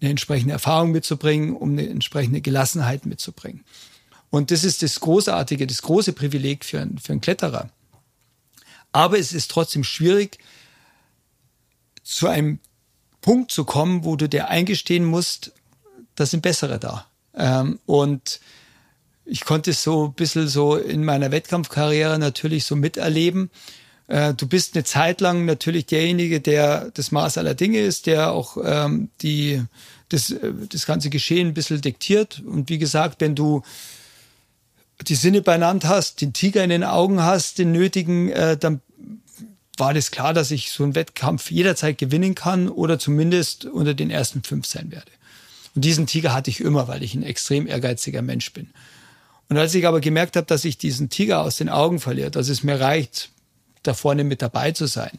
eine 0.00 0.10
entsprechende 0.10 0.52
Erfahrung 0.52 0.90
mitzubringen, 0.92 1.56
um 1.56 1.70
eine 1.70 1.88
entsprechende 1.88 2.40
Gelassenheit 2.40 3.06
mitzubringen. 3.06 3.64
Und 4.30 4.50
das 4.50 4.64
ist 4.64 4.82
das 4.82 5.00
Großartige, 5.00 5.66
das 5.66 5.82
große 5.82 6.12
Privileg 6.12 6.64
für, 6.64 6.80
einen, 6.80 6.98
für 6.98 7.12
einen 7.12 7.20
Kletterer. 7.20 7.70
Aber 8.92 9.18
es 9.18 9.32
ist 9.32 9.50
trotzdem 9.50 9.84
schwierig, 9.84 10.38
zu 12.02 12.28
einem 12.28 12.60
Punkt 13.26 13.50
zu 13.50 13.64
kommen, 13.64 14.04
wo 14.04 14.14
du 14.14 14.28
dir 14.28 14.48
eingestehen 14.50 15.04
musst, 15.04 15.50
da 16.14 16.24
sind 16.24 16.42
bessere 16.42 16.78
da. 16.78 17.06
Ähm, 17.34 17.80
und 17.84 18.38
ich 19.24 19.44
konnte 19.44 19.72
es 19.72 19.82
so 19.82 20.06
ein 20.06 20.12
bisschen 20.12 20.46
so 20.46 20.76
in 20.76 21.04
meiner 21.04 21.32
Wettkampfkarriere 21.32 22.20
natürlich 22.20 22.64
so 22.64 22.76
miterleben. 22.76 23.50
Äh, 24.06 24.32
du 24.34 24.46
bist 24.46 24.76
eine 24.76 24.84
Zeit 24.84 25.20
lang 25.20 25.44
natürlich 25.44 25.86
derjenige, 25.86 26.40
der 26.40 26.92
das 26.94 27.10
Maß 27.10 27.36
aller 27.38 27.56
Dinge 27.56 27.80
ist, 27.80 28.06
der 28.06 28.30
auch 28.30 28.58
ähm, 28.64 29.08
die, 29.22 29.60
das, 30.08 30.30
äh, 30.30 30.52
das 30.70 30.86
ganze 30.86 31.10
Geschehen 31.10 31.48
ein 31.48 31.54
bisschen 31.54 31.80
diktiert. 31.80 32.44
Und 32.46 32.70
wie 32.70 32.78
gesagt, 32.78 33.20
wenn 33.20 33.34
du 33.34 33.62
die 35.08 35.16
Sinne 35.16 35.42
beieinander 35.42 35.88
hast, 35.88 36.20
den 36.20 36.32
Tiger 36.32 36.62
in 36.62 36.70
den 36.70 36.84
Augen 36.84 37.20
hast, 37.20 37.58
den 37.58 37.72
nötigen, 37.72 38.30
äh, 38.30 38.56
dann 38.56 38.80
war 39.76 39.94
das 39.94 40.10
klar, 40.10 40.32
dass 40.32 40.50
ich 40.50 40.70
so 40.70 40.84
einen 40.84 40.94
Wettkampf 40.94 41.50
jederzeit 41.50 41.98
gewinnen 41.98 42.34
kann 42.34 42.68
oder 42.68 42.98
zumindest 42.98 43.66
unter 43.66 43.94
den 43.94 44.10
ersten 44.10 44.42
fünf 44.42 44.66
sein 44.66 44.90
werde. 44.90 45.10
Und 45.74 45.84
diesen 45.84 46.06
Tiger 46.06 46.32
hatte 46.32 46.50
ich 46.50 46.60
immer, 46.60 46.88
weil 46.88 47.02
ich 47.02 47.14
ein 47.14 47.22
extrem 47.22 47.66
ehrgeiziger 47.66 48.22
Mensch 48.22 48.52
bin. 48.52 48.70
Und 49.48 49.58
als 49.58 49.74
ich 49.74 49.86
aber 49.86 50.00
gemerkt 50.00 50.36
habe, 50.36 50.46
dass 50.46 50.64
ich 50.64 50.78
diesen 50.78 51.10
Tiger 51.10 51.42
aus 51.42 51.56
den 51.56 51.68
Augen 51.68 52.00
verliere, 52.00 52.30
dass 52.30 52.48
es 52.48 52.62
mir 52.62 52.80
reicht, 52.80 53.30
da 53.82 53.94
vorne 53.94 54.24
mit 54.24 54.42
dabei 54.42 54.72
zu 54.72 54.86
sein. 54.86 55.18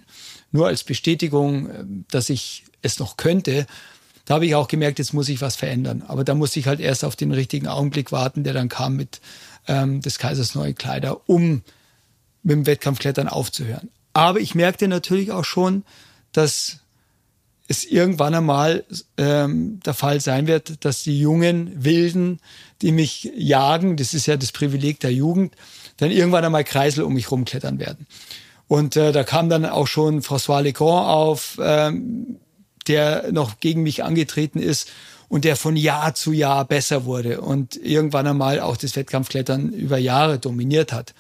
Nur 0.52 0.68
als 0.68 0.84
Bestätigung, 0.84 1.70
äh, 1.70 1.84
dass 2.12 2.30
ich 2.30 2.66
es 2.82 3.00
noch 3.00 3.18
könnte. 3.18 3.66
Da 4.26 4.36
habe 4.36 4.46
ich 4.46 4.56
auch 4.56 4.68
gemerkt, 4.68 5.00
jetzt 5.00 5.14
muss 5.14 5.30
ich 5.30 5.42
was 5.42 5.56
verändern. 5.56 6.04
Aber 6.06 6.24
da 6.24 6.34
musste 6.34 6.60
ich 6.60 6.68
halt 6.68 6.80
erst 6.80 7.06
auf 7.06 7.16
den 7.16 7.32
richtigen 7.32 7.68
Augenblick 7.68 8.12
warten, 8.12 8.44
der 8.44 8.54
dann 8.54 8.70
kam 8.70 8.96
mit 8.96 9.22
ähm, 9.68 10.02
des 10.02 10.20
Kaisers 10.20 10.56
neue 10.56 10.74
Kleider, 10.74 11.30
um 11.30 11.62
mit 12.44 12.56
dem 12.56 12.66
Wettkampfklettern 12.66 13.28
aufzuhören. 13.28 13.90
Aber 14.18 14.40
ich 14.40 14.56
merkte 14.56 14.88
natürlich 14.88 15.32
auch 15.32 15.46
schon, 15.46 15.84
dass 16.32 16.80
es 17.68 17.84
irgendwann 17.84 18.34
einmal 18.34 18.84
ähm, 19.16 19.80
der 19.86 19.94
Fall 19.94 20.22
sein 20.22 20.48
wird, 20.48 20.84
dass 20.84 21.04
die 21.04 21.20
jungen 21.20 21.84
Wilden, 21.84 22.40
die 22.82 22.92
mich 22.92 23.32
jagen, 23.38 23.96
das 23.96 24.16
ist 24.16 24.26
ja 24.26 24.36
das 24.36 24.52
Privileg 24.52 25.00
der 25.02 25.14
Jugend, 25.14 25.54
dann 25.98 26.10
irgendwann 26.10 26.44
einmal 26.44 26.64
Kreisel 26.64 27.04
um 27.04 27.14
mich 27.14 27.30
rumklettern 27.30 27.78
werden. 27.78 28.08
Und 28.68 28.96
äh, 28.96 29.12
da 29.12 29.24
kam 29.24 29.50
dann 29.50 29.68
auch 29.68 29.86
schon 29.86 30.24
François 30.24 30.64
Legrand 30.64 31.08
auf, 31.08 31.60
ähm, 31.62 32.38
der 32.88 33.32
noch 33.32 33.60
gegen 33.60 33.84
mich 33.84 34.04
angetreten 34.04 34.58
ist 34.58 34.90
und 35.30 35.46
der 35.46 35.58
von 35.58 35.76
Jahr 35.76 36.16
zu 36.16 36.32
Jahr 36.32 36.66
besser 36.66 37.06
wurde 37.06 37.40
und 37.40 37.76
irgendwann 37.76 38.26
einmal 38.26 38.62
auch 38.62 38.78
das 38.78 38.96
Wettkampfklettern 38.96 39.74
über 39.74 40.00
Jahre 40.00 40.40
dominiert 40.40 40.92
hat. 40.92 41.14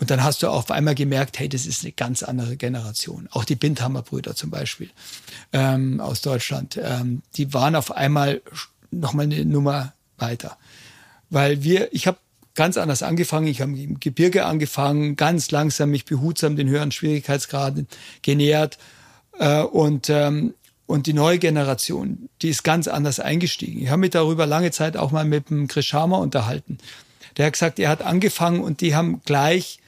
Und 0.00 0.10
dann 0.10 0.24
hast 0.24 0.42
du 0.42 0.48
auf 0.48 0.70
einmal 0.70 0.94
gemerkt, 0.94 1.38
hey, 1.38 1.48
das 1.48 1.66
ist 1.66 1.82
eine 1.82 1.92
ganz 1.92 2.22
andere 2.22 2.56
Generation. 2.56 3.28
Auch 3.30 3.44
die 3.44 3.54
Bindhammer-Brüder 3.54 4.34
zum 4.34 4.50
Beispiel 4.50 4.90
ähm, 5.52 6.00
aus 6.00 6.20
Deutschland, 6.20 6.78
ähm, 6.82 7.22
die 7.36 7.54
waren 7.54 7.76
auf 7.76 7.92
einmal 7.92 8.42
nochmal 8.90 9.26
eine 9.26 9.44
Nummer 9.44 9.92
weiter. 10.18 10.56
Weil 11.30 11.62
wir, 11.62 11.92
ich 11.92 12.06
habe 12.06 12.18
ganz 12.54 12.76
anders 12.76 13.02
angefangen. 13.02 13.46
Ich 13.46 13.60
habe 13.60 13.72
im 13.72 14.00
Gebirge 14.00 14.44
angefangen, 14.44 15.16
ganz 15.16 15.50
langsam 15.50 15.90
mich 15.90 16.04
behutsam 16.04 16.56
den 16.56 16.68
höheren 16.68 16.92
Schwierigkeitsgraden 16.92 17.88
genähert. 18.22 18.78
Äh, 19.38 19.62
und, 19.62 20.08
ähm, 20.10 20.54
und 20.86 21.06
die 21.06 21.12
neue 21.12 21.38
Generation, 21.38 22.28
die 22.42 22.50
ist 22.50 22.62
ganz 22.62 22.88
anders 22.88 23.20
eingestiegen. 23.20 23.82
Ich 23.82 23.88
habe 23.88 24.00
mich 24.00 24.10
darüber 24.10 24.46
lange 24.46 24.70
Zeit 24.70 24.96
auch 24.96 25.10
mal 25.10 25.24
mit 25.24 25.50
dem 25.50 25.66
Chris 25.66 25.86
Sharma 25.86 26.18
unterhalten. 26.18 26.78
Der 27.36 27.46
hat 27.46 27.54
gesagt, 27.54 27.78
er 27.78 27.88
hat 27.88 28.02
angefangen 28.02 28.60
und 28.60 28.80
die 28.80 28.94
haben 28.94 29.20
gleich 29.24 29.80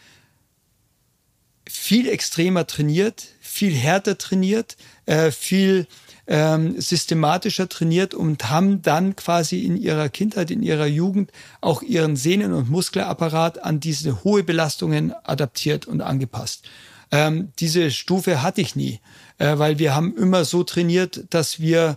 viel 1.68 2.08
extremer 2.08 2.66
trainiert, 2.66 3.24
viel 3.40 3.74
härter 3.74 4.18
trainiert, 4.18 4.76
äh, 5.06 5.30
viel 5.30 5.86
ähm, 6.26 6.80
systematischer 6.80 7.68
trainiert 7.68 8.14
und 8.14 8.50
haben 8.50 8.82
dann 8.82 9.14
quasi 9.16 9.60
in 9.60 9.76
ihrer 9.76 10.08
Kindheit, 10.08 10.50
in 10.50 10.62
ihrer 10.62 10.86
Jugend 10.86 11.30
auch 11.60 11.82
ihren 11.82 12.16
Sehnen- 12.16 12.52
und 12.52 12.68
Muskelapparat 12.68 13.62
an 13.62 13.80
diese 13.80 14.24
hohe 14.24 14.42
Belastungen 14.42 15.14
adaptiert 15.24 15.86
und 15.86 16.00
angepasst. 16.00 16.64
Ähm, 17.12 17.52
diese 17.60 17.90
Stufe 17.92 18.42
hatte 18.42 18.60
ich 18.60 18.74
nie, 18.74 19.00
äh, 19.38 19.58
weil 19.58 19.78
wir 19.78 19.94
haben 19.94 20.16
immer 20.16 20.44
so 20.44 20.64
trainiert, 20.64 21.24
dass 21.30 21.60
wir 21.60 21.96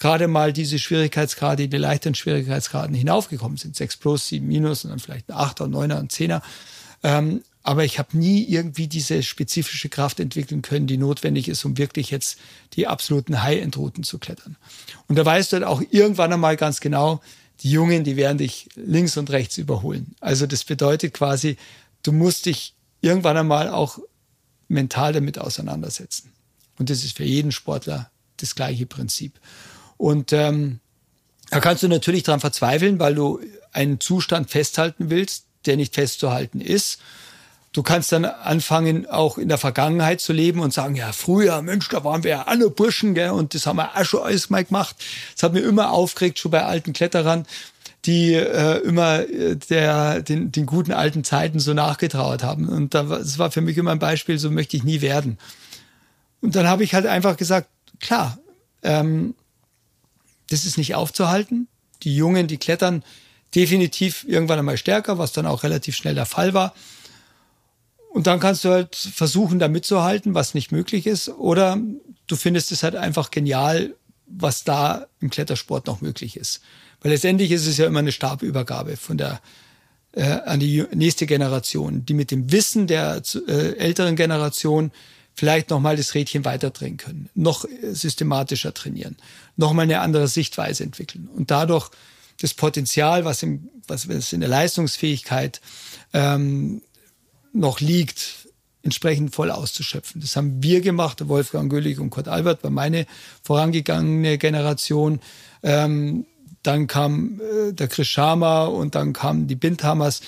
gerade 0.00 0.26
mal 0.26 0.52
diese 0.52 0.78
Schwierigkeitsgrade, 0.78 1.68
die 1.68 1.76
leichteren 1.76 2.16
Schwierigkeitsgraden 2.16 2.94
hinaufgekommen 2.94 3.56
sind. 3.56 3.76
6 3.76 3.98
plus, 3.98 4.28
7 4.28 4.44
minus 4.44 4.84
und 4.84 4.90
dann 4.90 4.98
vielleicht 4.98 5.30
ein 5.30 5.36
8er, 5.36 5.68
9er 5.68 6.00
und 6.00 6.10
10er. 6.10 6.42
Ähm, 7.04 7.42
aber 7.70 7.84
ich 7.84 8.00
habe 8.00 8.18
nie 8.18 8.42
irgendwie 8.42 8.88
diese 8.88 9.22
spezifische 9.22 9.88
Kraft 9.88 10.18
entwickeln 10.18 10.60
können, 10.60 10.88
die 10.88 10.96
notwendig 10.96 11.46
ist, 11.46 11.64
um 11.64 11.78
wirklich 11.78 12.10
jetzt 12.10 12.36
die 12.72 12.88
absoluten 12.88 13.44
High-End-Routen 13.44 14.02
zu 14.02 14.18
klettern. 14.18 14.56
Und 15.06 15.14
da 15.14 15.24
weißt 15.24 15.52
du 15.52 15.58
halt 15.58 15.64
auch 15.64 15.80
irgendwann 15.92 16.32
einmal 16.32 16.56
ganz 16.56 16.80
genau, 16.80 17.20
die 17.60 17.70
Jungen, 17.70 18.02
die 18.02 18.16
werden 18.16 18.38
dich 18.38 18.68
links 18.74 19.16
und 19.16 19.30
rechts 19.30 19.56
überholen. 19.56 20.16
Also 20.18 20.48
das 20.48 20.64
bedeutet 20.64 21.14
quasi, 21.14 21.58
du 22.02 22.10
musst 22.10 22.46
dich 22.46 22.74
irgendwann 23.02 23.36
einmal 23.36 23.68
auch 23.68 24.00
mental 24.66 25.12
damit 25.12 25.38
auseinandersetzen. 25.38 26.32
Und 26.76 26.90
das 26.90 27.04
ist 27.04 27.16
für 27.16 27.22
jeden 27.22 27.52
Sportler 27.52 28.10
das 28.38 28.56
gleiche 28.56 28.86
Prinzip. 28.86 29.38
Und 29.96 30.32
ähm, 30.32 30.80
da 31.50 31.60
kannst 31.60 31.84
du 31.84 31.88
natürlich 31.88 32.24
dran 32.24 32.40
verzweifeln, 32.40 32.98
weil 32.98 33.14
du 33.14 33.38
einen 33.70 34.00
Zustand 34.00 34.50
festhalten 34.50 35.08
willst, 35.08 35.44
der 35.66 35.76
nicht 35.76 35.94
festzuhalten 35.94 36.60
ist. 36.60 36.98
Du 37.72 37.84
kannst 37.84 38.10
dann 38.10 38.24
anfangen, 38.24 39.08
auch 39.08 39.38
in 39.38 39.48
der 39.48 39.58
Vergangenheit 39.58 40.20
zu 40.20 40.32
leben 40.32 40.60
und 40.60 40.72
sagen, 40.72 40.96
ja, 40.96 41.12
früher, 41.12 41.62
Mensch, 41.62 41.88
da 41.88 42.02
waren 42.02 42.24
wir 42.24 42.30
ja 42.30 42.42
alle 42.42 42.68
Burschen, 42.68 43.14
gell, 43.14 43.30
und 43.30 43.54
das 43.54 43.66
haben 43.66 43.76
wir 43.76 43.96
auch 43.96 44.04
schon 44.04 44.24
alles 44.24 44.50
mal 44.50 44.64
gemacht. 44.64 44.96
Das 45.34 45.44
hat 45.44 45.52
mir 45.52 45.60
immer 45.60 45.92
aufgeregt, 45.92 46.40
schon 46.40 46.50
bei 46.50 46.64
alten 46.64 46.92
Kletterern, 46.92 47.46
die 48.06 48.34
äh, 48.34 48.78
immer 48.78 49.20
äh, 49.20 49.54
der, 49.56 50.20
den, 50.20 50.50
den 50.50 50.66
guten 50.66 50.92
alten 50.92 51.22
Zeiten 51.22 51.60
so 51.60 51.72
nachgetrauert 51.72 52.42
haben. 52.42 52.68
Und 52.68 52.94
das 52.94 53.38
war 53.38 53.52
für 53.52 53.60
mich 53.60 53.76
immer 53.76 53.92
ein 53.92 54.00
Beispiel, 54.00 54.38
so 54.38 54.50
möchte 54.50 54.76
ich 54.76 54.82
nie 54.82 55.00
werden. 55.00 55.38
Und 56.40 56.56
dann 56.56 56.66
habe 56.66 56.82
ich 56.82 56.94
halt 56.94 57.06
einfach 57.06 57.36
gesagt, 57.36 57.68
klar, 58.00 58.38
ähm, 58.82 59.34
das 60.48 60.64
ist 60.64 60.76
nicht 60.76 60.96
aufzuhalten. 60.96 61.68
Die 62.02 62.16
Jungen, 62.16 62.48
die 62.48 62.56
klettern 62.56 63.04
definitiv 63.54 64.24
irgendwann 64.26 64.58
einmal 64.58 64.76
stärker, 64.76 65.18
was 65.18 65.32
dann 65.32 65.46
auch 65.46 65.62
relativ 65.62 65.94
schnell 65.94 66.14
der 66.14 66.26
Fall 66.26 66.54
war. 66.54 66.74
Und 68.10 68.26
dann 68.26 68.40
kannst 68.40 68.64
du 68.64 68.70
halt 68.70 68.96
versuchen, 68.96 69.58
da 69.58 69.68
mitzuhalten, 69.68 70.34
was 70.34 70.54
nicht 70.54 70.72
möglich 70.72 71.06
ist. 71.06 71.28
Oder 71.28 71.78
du 72.26 72.36
findest 72.36 72.72
es 72.72 72.82
halt 72.82 72.96
einfach 72.96 73.30
genial, 73.30 73.94
was 74.26 74.64
da 74.64 75.06
im 75.20 75.30
Klettersport 75.30 75.86
noch 75.86 76.00
möglich 76.00 76.36
ist. 76.36 76.60
Weil 77.00 77.12
letztendlich 77.12 77.50
ist 77.52 77.66
es 77.66 77.76
ja 77.76 77.86
immer 77.86 78.00
eine 78.00 78.12
Stabübergabe 78.12 78.96
von 78.96 79.16
der 79.16 79.40
äh, 80.12 80.24
an 80.24 80.58
die 80.58 80.84
nächste 80.92 81.26
Generation, 81.26 82.04
die 82.04 82.14
mit 82.14 82.32
dem 82.32 82.50
Wissen 82.50 82.88
der 82.88 83.22
äh, 83.46 83.76
älteren 83.76 84.16
Generation 84.16 84.90
vielleicht 85.34 85.70
noch 85.70 85.78
mal 85.78 85.96
das 85.96 86.14
Rädchen 86.14 86.44
weiterdrehen 86.44 86.96
können, 86.96 87.30
noch 87.34 87.64
systematischer 87.92 88.74
trainieren, 88.74 89.16
noch 89.56 89.72
mal 89.72 89.82
eine 89.82 90.00
andere 90.00 90.26
Sichtweise 90.26 90.82
entwickeln 90.82 91.28
und 91.28 91.52
dadurch 91.52 91.90
das 92.40 92.54
Potenzial, 92.54 93.24
was, 93.24 93.42
im, 93.42 93.68
was 93.86 94.04
in 94.32 94.40
der 94.40 94.48
Leistungsfähigkeit 94.48 95.60
ähm, 96.12 96.82
noch 97.52 97.80
liegt, 97.80 98.48
entsprechend 98.82 99.34
voll 99.34 99.50
auszuschöpfen. 99.50 100.20
Das 100.20 100.36
haben 100.36 100.62
wir 100.62 100.80
gemacht, 100.80 101.28
Wolfgang 101.28 101.70
Güllig 101.70 101.98
und 101.98 102.10
Kurt 102.10 102.28
Albert, 102.28 102.62
war 102.64 102.70
meine 102.70 103.06
vorangegangene 103.42 104.38
Generation. 104.38 105.20
Ähm, 105.62 106.26
dann 106.62 106.86
kam 106.86 107.40
äh, 107.40 107.72
der 107.72 107.88
Chris 107.88 108.08
Sharma 108.08 108.64
und 108.64 108.94
dann 108.94 109.12
kamen 109.12 109.46
die 109.46 109.56
Bindhammers, 109.56 110.20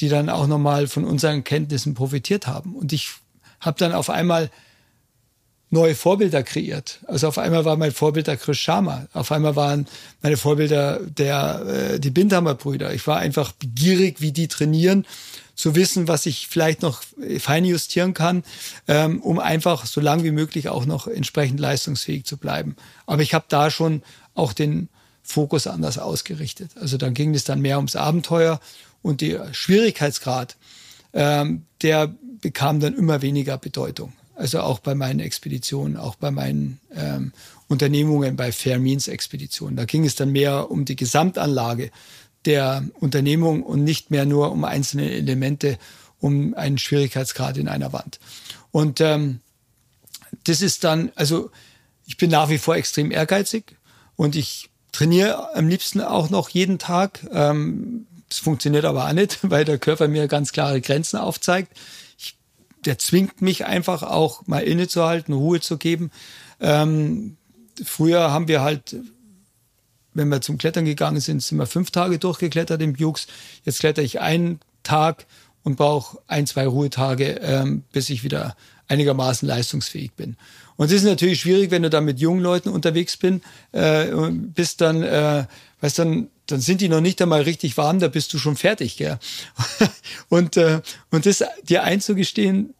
die 0.00 0.08
dann 0.08 0.28
auch 0.28 0.46
nochmal 0.46 0.86
von 0.86 1.04
unseren 1.04 1.44
Kenntnissen 1.44 1.94
profitiert 1.94 2.46
haben. 2.46 2.74
Und 2.76 2.92
ich 2.92 3.10
habe 3.60 3.78
dann 3.78 3.92
auf 3.92 4.10
einmal 4.10 4.50
neue 5.70 5.94
Vorbilder 5.94 6.42
kreiert. 6.42 7.00
Also 7.06 7.26
auf 7.26 7.38
einmal 7.38 7.64
war 7.64 7.76
mein 7.76 7.92
Vorbild 7.92 8.28
der 8.28 8.36
Chris 8.36 8.58
Sharma. 8.58 9.06
Auf 9.12 9.32
einmal 9.32 9.56
waren 9.56 9.86
meine 10.22 10.36
Vorbilder 10.36 11.00
der, 11.00 11.94
äh, 11.94 12.00
die 12.00 12.10
Bindhammer 12.10 12.54
Brüder. 12.54 12.94
Ich 12.94 13.06
war 13.06 13.18
einfach 13.18 13.52
begierig, 13.52 14.20
wie 14.20 14.32
die 14.32 14.48
trainieren, 14.48 15.06
zu 15.56 15.74
wissen, 15.74 16.06
was 16.06 16.26
ich 16.26 16.46
vielleicht 16.46 16.82
noch 16.82 17.02
fein 17.38 17.64
justieren 17.64 18.14
kann, 18.14 18.44
ähm, 18.86 19.20
um 19.20 19.40
einfach 19.40 19.86
so 19.86 20.00
lang 20.00 20.22
wie 20.22 20.30
möglich 20.30 20.68
auch 20.68 20.86
noch 20.86 21.08
entsprechend 21.08 21.58
leistungsfähig 21.58 22.24
zu 22.24 22.36
bleiben. 22.36 22.76
Aber 23.06 23.22
ich 23.22 23.34
habe 23.34 23.46
da 23.48 23.70
schon 23.70 24.02
auch 24.34 24.52
den 24.52 24.88
Fokus 25.22 25.66
anders 25.66 25.98
ausgerichtet. 25.98 26.72
Also 26.80 26.98
dann 26.98 27.14
ging 27.14 27.34
es 27.34 27.44
dann 27.44 27.60
mehr 27.60 27.78
ums 27.78 27.96
Abenteuer 27.96 28.60
und 29.02 29.22
der 29.22 29.52
Schwierigkeitsgrad, 29.52 30.56
ähm, 31.14 31.64
der 31.82 32.14
bekam 32.40 32.78
dann 32.78 32.94
immer 32.94 33.22
weniger 33.22 33.58
Bedeutung. 33.58 34.12
Also 34.36 34.60
auch 34.60 34.80
bei 34.80 34.94
meinen 34.94 35.20
Expeditionen, 35.20 35.96
auch 35.96 36.14
bei 36.14 36.30
meinen 36.30 36.78
ähm, 36.94 37.32
Unternehmungen, 37.68 38.36
bei 38.36 38.52
Fair 38.52 38.78
Means 38.78 39.08
Expeditionen. 39.08 39.76
Da 39.76 39.86
ging 39.86 40.04
es 40.04 40.14
dann 40.14 40.30
mehr 40.30 40.70
um 40.70 40.84
die 40.84 40.96
Gesamtanlage 40.96 41.90
der 42.46 42.84
Unternehmung 42.94 43.62
und 43.62 43.84
nicht 43.84 44.10
mehr 44.10 44.24
nur 44.24 44.52
um 44.52 44.64
einzelne 44.64 45.10
Elemente, 45.10 45.78
um 46.18 46.54
einen 46.54 46.78
Schwierigkeitsgrad 46.78 47.56
in 47.58 47.68
einer 47.68 47.92
Wand. 47.92 48.18
Und 48.70 49.00
ähm, 49.00 49.40
das 50.44 50.62
ist 50.62 50.84
dann, 50.84 51.12
also 51.14 51.50
ich 52.06 52.16
bin 52.16 52.30
nach 52.30 52.48
wie 52.48 52.58
vor 52.58 52.76
extrem 52.76 53.10
ehrgeizig 53.10 53.76
und 54.16 54.36
ich 54.36 54.70
trainiere 54.92 55.54
am 55.54 55.68
liebsten 55.68 56.00
auch 56.00 56.30
noch 56.30 56.48
jeden 56.48 56.78
Tag. 56.78 57.26
Ähm, 57.32 58.06
das 58.28 58.38
funktioniert 58.38 58.84
aber 58.84 59.06
auch 59.06 59.12
nicht, 59.12 59.38
weil 59.42 59.64
der 59.64 59.78
Körper 59.78 60.08
mir 60.08 60.28
ganz 60.28 60.52
klare 60.52 60.80
Grenzen 60.80 61.18
aufzeigt 61.18 61.72
der 62.86 62.98
zwingt 62.98 63.42
mich 63.42 63.66
einfach 63.66 64.02
auch 64.02 64.46
mal 64.46 64.62
innezuhalten, 64.62 65.34
Ruhe 65.34 65.60
zu 65.60 65.76
geben. 65.76 66.10
Ähm, 66.60 67.36
früher 67.84 68.30
haben 68.30 68.48
wir 68.48 68.62
halt, 68.62 68.96
wenn 70.16 70.28
wir 70.28 70.40
zum 70.40 70.58
Klettern 70.58 70.84
gegangen 70.84 71.20
sind, 71.20 71.42
sind 71.42 71.58
wir 71.58 71.66
fünf 71.66 71.90
Tage 71.90 72.18
durchgeklettert 72.18 72.80
im 72.82 72.94
Jux. 72.94 73.26
Jetzt 73.64 73.80
kletter 73.80 74.02
ich 74.02 74.20
einen 74.20 74.60
Tag 74.82 75.26
und 75.62 75.76
brauche 75.76 76.18
ein, 76.26 76.46
zwei 76.46 76.66
Ruhetage, 76.66 77.40
ähm, 77.42 77.84
bis 77.92 78.08
ich 78.10 78.24
wieder 78.24 78.56
einigermaßen 78.88 79.48
leistungsfähig 79.48 80.12
bin. 80.12 80.36
Und 80.76 80.86
es 80.86 80.92
ist 80.92 81.04
natürlich 81.04 81.40
schwierig, 81.40 81.70
wenn 81.70 81.82
du 81.82 81.90
da 81.90 82.00
mit 82.00 82.20
jungen 82.20 82.40
Leuten 82.40 82.68
unterwegs 82.68 83.16
bin, 83.16 83.42
äh, 83.72 84.06
bist 84.30 84.80
dann, 84.80 85.02
äh, 85.02 85.46
weißt 85.80 85.98
dann, 85.98 86.28
dann 86.46 86.60
sind 86.60 86.80
die 86.80 86.88
noch 86.88 87.00
nicht 87.00 87.20
einmal 87.20 87.42
richtig 87.42 87.76
warm, 87.76 87.98
da 87.98 88.08
bist 88.08 88.32
du 88.32 88.38
schon 88.38 88.56
fertig, 88.56 88.96
gell? 88.96 89.18
und 90.28 90.56
äh, 90.56 90.80
und 91.10 91.26
das 91.26 91.42
dir 91.64 91.82
einzugestehen, 91.82 92.74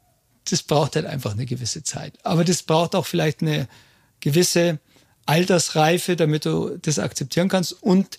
das 0.48 0.62
braucht 0.62 0.94
halt 0.94 1.06
einfach 1.06 1.32
eine 1.32 1.46
gewisse 1.46 1.82
Zeit. 1.82 2.14
Aber 2.22 2.44
das 2.44 2.62
braucht 2.62 2.94
auch 2.94 3.06
vielleicht 3.06 3.42
eine 3.42 3.66
gewisse 4.20 4.78
Altersreife, 5.26 6.16
damit 6.16 6.44
du 6.44 6.78
das 6.78 6.98
akzeptieren 6.98 7.48
kannst 7.48 7.72
und 7.82 8.16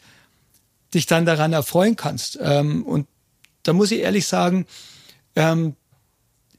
dich 0.93 1.05
dann 1.05 1.26
daran 1.26 1.53
erfreuen 1.53 1.95
kannst. 1.95 2.38
Ähm, 2.41 2.84
und 2.84 3.08
da 3.64 3.74
muss 3.74 3.91
ich 3.91 3.99
ehrlich 3.99 4.28
sagen, 4.28 4.66
ähm, 5.36 5.76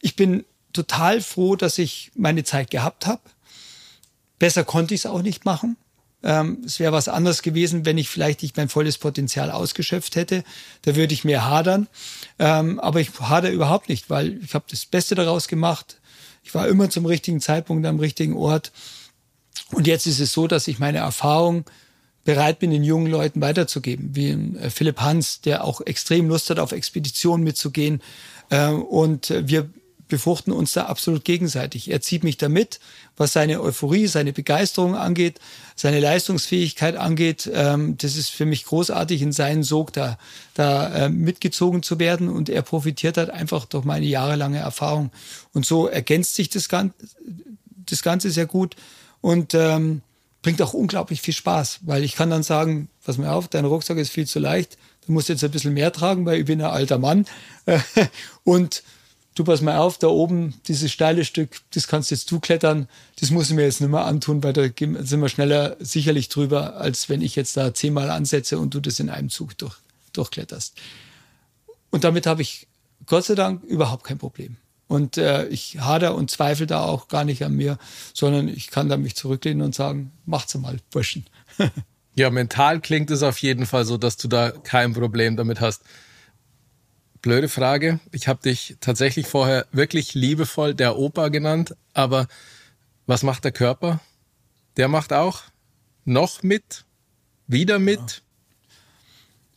ich 0.01 0.17
bin 0.17 0.45
total 0.73 1.21
froh, 1.21 1.57
dass 1.57 1.79
ich 1.79 2.11
meine 2.15 2.45
Zeit 2.45 2.71
gehabt 2.71 3.07
habe. 3.07 3.23
Besser 4.39 4.65
konnte 4.65 4.95
ich 4.95 5.03
es 5.03 5.07
auch 5.07 5.23
nicht 5.23 5.45
machen. 5.45 5.77
Ähm, 6.23 6.63
es 6.65 6.81
wäre 6.81 6.93
was 6.93 7.09
anderes 7.09 7.43
gewesen, 7.43 7.85
wenn 7.85 7.99
ich 7.99 8.09
vielleicht 8.09 8.43
nicht 8.43 8.57
mein 8.57 8.69
volles 8.69 8.99
Potenzial 8.99 9.51
ausgeschöpft 9.51 10.17
hätte. 10.17 10.45
Da 10.83 10.97
würde 10.97 11.15
ich 11.15 11.25
mehr 11.25 11.47
hadern. 11.47 11.89
Ähm, 12.39 12.81
aber 12.81 13.01
ich 13.01 13.11
hader 13.21 13.51
überhaupt 13.51 13.89
nicht, 13.89 14.11
weil 14.11 14.43
ich 14.43 14.55
habe 14.55 14.65
das 14.69 14.87
Beste 14.87 15.15
daraus 15.15 15.49
gemacht. 15.49 16.01
Ich 16.43 16.55
war 16.55 16.67
immer 16.69 16.91
zum 16.91 17.07
richtigen 17.07 17.41
Zeitpunkt 17.41 17.87
am 17.87 18.01
richtigen 18.01 18.35
Ort. 18.35 18.73
Und 19.73 19.87
jetzt 19.87 20.07
ist 20.07 20.21
es 20.21 20.33
so, 20.33 20.47
dass 20.47 20.69
ich 20.69 20.79
meine 20.79 20.99
Erfahrung 20.99 21.65
bereit 22.25 22.59
bin, 22.59 22.71
den 22.71 22.85
jungen 22.85 23.11
Leuten 23.11 23.41
weiterzugeben, 23.41 24.11
wie 24.15 24.31
äh, 24.31 24.71
Philipp 24.71 25.01
Hans, 25.01 25.41
der 25.41 25.65
auch 25.65 25.81
extrem 25.81 26.29
Lust 26.29 26.51
hat, 26.51 26.59
auf 26.59 26.73
Expeditionen 26.73 27.45
mitzugehen. 27.45 28.03
Äh, 28.51 28.69
und 28.69 29.33
wir 29.47 29.71
befruchten 30.09 30.53
uns 30.53 30.73
da 30.73 30.87
absolut 30.87 31.25
gegenseitig. 31.25 31.91
Er 31.91 32.01
zieht 32.01 32.25
mich 32.25 32.39
da 32.39 32.49
mit, 32.49 32.81
was 33.17 33.33
seine 33.33 33.61
Euphorie, 33.61 34.07
seine 34.07 34.33
Begeisterung 34.33 34.97
angeht, 34.97 35.39
seine 35.77 36.01
Leistungsfähigkeit 36.01 36.97
angeht. 36.97 37.49
Ähm, 37.53 37.97
das 37.99 38.17
ist 38.17 38.31
für 38.31 38.47
mich 38.47 38.65
großartig, 38.65 39.23
in 39.23 39.33
seinen 39.33 39.63
Sog 39.63 39.93
da, 39.93 40.19
da 40.55 40.89
äh, 40.95 41.09
mitgezogen 41.09 41.83
zu 41.83 41.99
werden. 41.99 42.29
Und 42.29 42.49
er 42.49 42.63
profitiert 42.63 43.17
halt 43.17 43.31
einfach 43.31 43.67
durch 43.67 43.85
meine 43.85 44.07
jahrelange 44.07 44.59
Erfahrung. 44.59 45.11
Und 45.53 45.67
so 45.67 45.87
ergänzt 45.87 46.35
sich 46.35 46.49
das, 46.49 46.69
Ganze, 46.69 46.95
das 47.87 48.03
Ganze 48.03 48.31
sehr 48.31 48.47
gut 48.47 48.77
und 49.21 49.55
ähm, 49.55 50.03
bringt 50.43 50.63
auch 50.63 50.75
unglaublich 50.75 51.21
viel 51.21 51.35
Spaß, 51.35 51.81
weil 51.83 52.05
ich 52.05 52.15
kann 52.15 52.31
dann 52.31 52.43
sagen, 52.43 52.89
pass 53.05 53.19
mir 53.19 53.33
auf, 53.33 53.49
dein 53.49 53.65
Rucksack 53.65 53.99
ist 53.99 54.11
viel 54.11 54.27
zu 54.27 54.39
leicht, 54.39 54.79
du 55.07 55.13
musst 55.13 55.29
jetzt 55.29 55.45
ein 55.45 55.51
bisschen 55.51 55.75
mehr 55.75 55.93
tragen, 55.93 56.25
weil 56.27 56.41
ich 56.41 56.47
bin 56.47 56.61
ein 56.61 56.71
alter 56.71 56.99
Mann. 56.99 57.27
und 58.45 58.83
du 59.35 59.45
pass 59.45 59.61
mal 59.61 59.79
auf, 59.79 59.99
da 59.99 60.09
oben 60.09 60.55
dieses 60.67 60.93
steile 60.93 61.25
Stück, 61.25 61.61
das 61.75 61.87
kannst 61.87 62.11
jetzt 62.11 62.31
du 62.31 62.41
klettern, 62.41 62.89
das 63.21 63.31
muss 63.31 63.49
ich 63.49 63.57
mir 63.57 63.63
jetzt 63.63 63.81
nicht 63.81 63.91
mehr 63.91 64.05
antun, 64.05 64.43
weil 64.43 64.53
da 64.53 64.63
sind 64.63 65.21
wir 65.21 65.29
schneller 65.29 65.77
sicherlich 65.81 66.29
drüber, 66.29 66.77
als 66.77 67.09
wenn 67.09 67.23
ich 67.23 67.37
jetzt 67.37 67.57
da 67.57 67.75
zehnmal 67.75 68.11
ansetze 68.11 68.59
und 68.59 68.75
du 68.75 68.81
das 68.81 69.01
in 69.01 69.11
einem 69.11 69.31
Zug 69.31 69.57
durch, 69.59 69.77
durchkletterst. 70.13 70.75
Und 71.91 72.05
damit 72.05 72.27
habe 72.27 72.43
ich 72.43 72.67
Gott 73.07 73.25
sei 73.25 73.35
Dank 73.35 73.63
überhaupt 73.65 74.05
kein 74.05 74.19
Problem. 74.19 74.57
Und 74.89 75.19
äh, 75.19 75.47
ich 75.49 75.81
hader 75.81 76.15
und 76.15 76.31
zweifle 76.31 76.67
da 76.67 76.83
auch 76.83 77.09
gar 77.09 77.25
nicht 77.25 77.45
an 77.45 77.55
mir, 77.55 77.79
sondern 78.15 78.49
ich 78.49 78.71
kann 78.71 78.89
da 78.89 78.97
mich 78.97 79.15
zurücklehnen 79.15 79.63
und 79.63 79.75
sagen, 79.75 80.13
macht's 80.25 80.55
mal, 80.57 80.79
Burschen. 80.91 81.27
ja, 82.15 82.31
mental 82.31 82.81
klingt 82.81 83.11
es 83.11 83.23
auf 83.23 83.39
jeden 83.39 83.67
Fall 83.67 83.85
so, 83.85 83.99
dass 83.99 84.17
du 84.17 84.29
da 84.29 84.51
kein 84.51 84.95
Problem 84.95 85.37
damit 85.37 85.61
hast 85.61 85.83
blöde 87.23 87.49
Frage. 87.49 88.01
Ich 88.13 88.29
habe 88.29 88.41
dich 88.43 88.77
tatsächlich 88.81 89.27
vorher 89.27 89.67
wirklich 89.73 90.15
liebevoll 90.15 90.75
der 90.75 90.97
Opa 90.97 91.29
genannt, 91.29 91.77
aber 91.95 92.29
was 93.07 93.23
macht 93.23 93.45
der 93.45 93.53
Körper? 93.53 94.01
Der 94.77 94.89
macht 94.89 95.13
auch 95.13 95.43
noch 96.05 96.43
mit, 96.43 96.85
wieder 97.47 97.79
mit. 97.79 98.23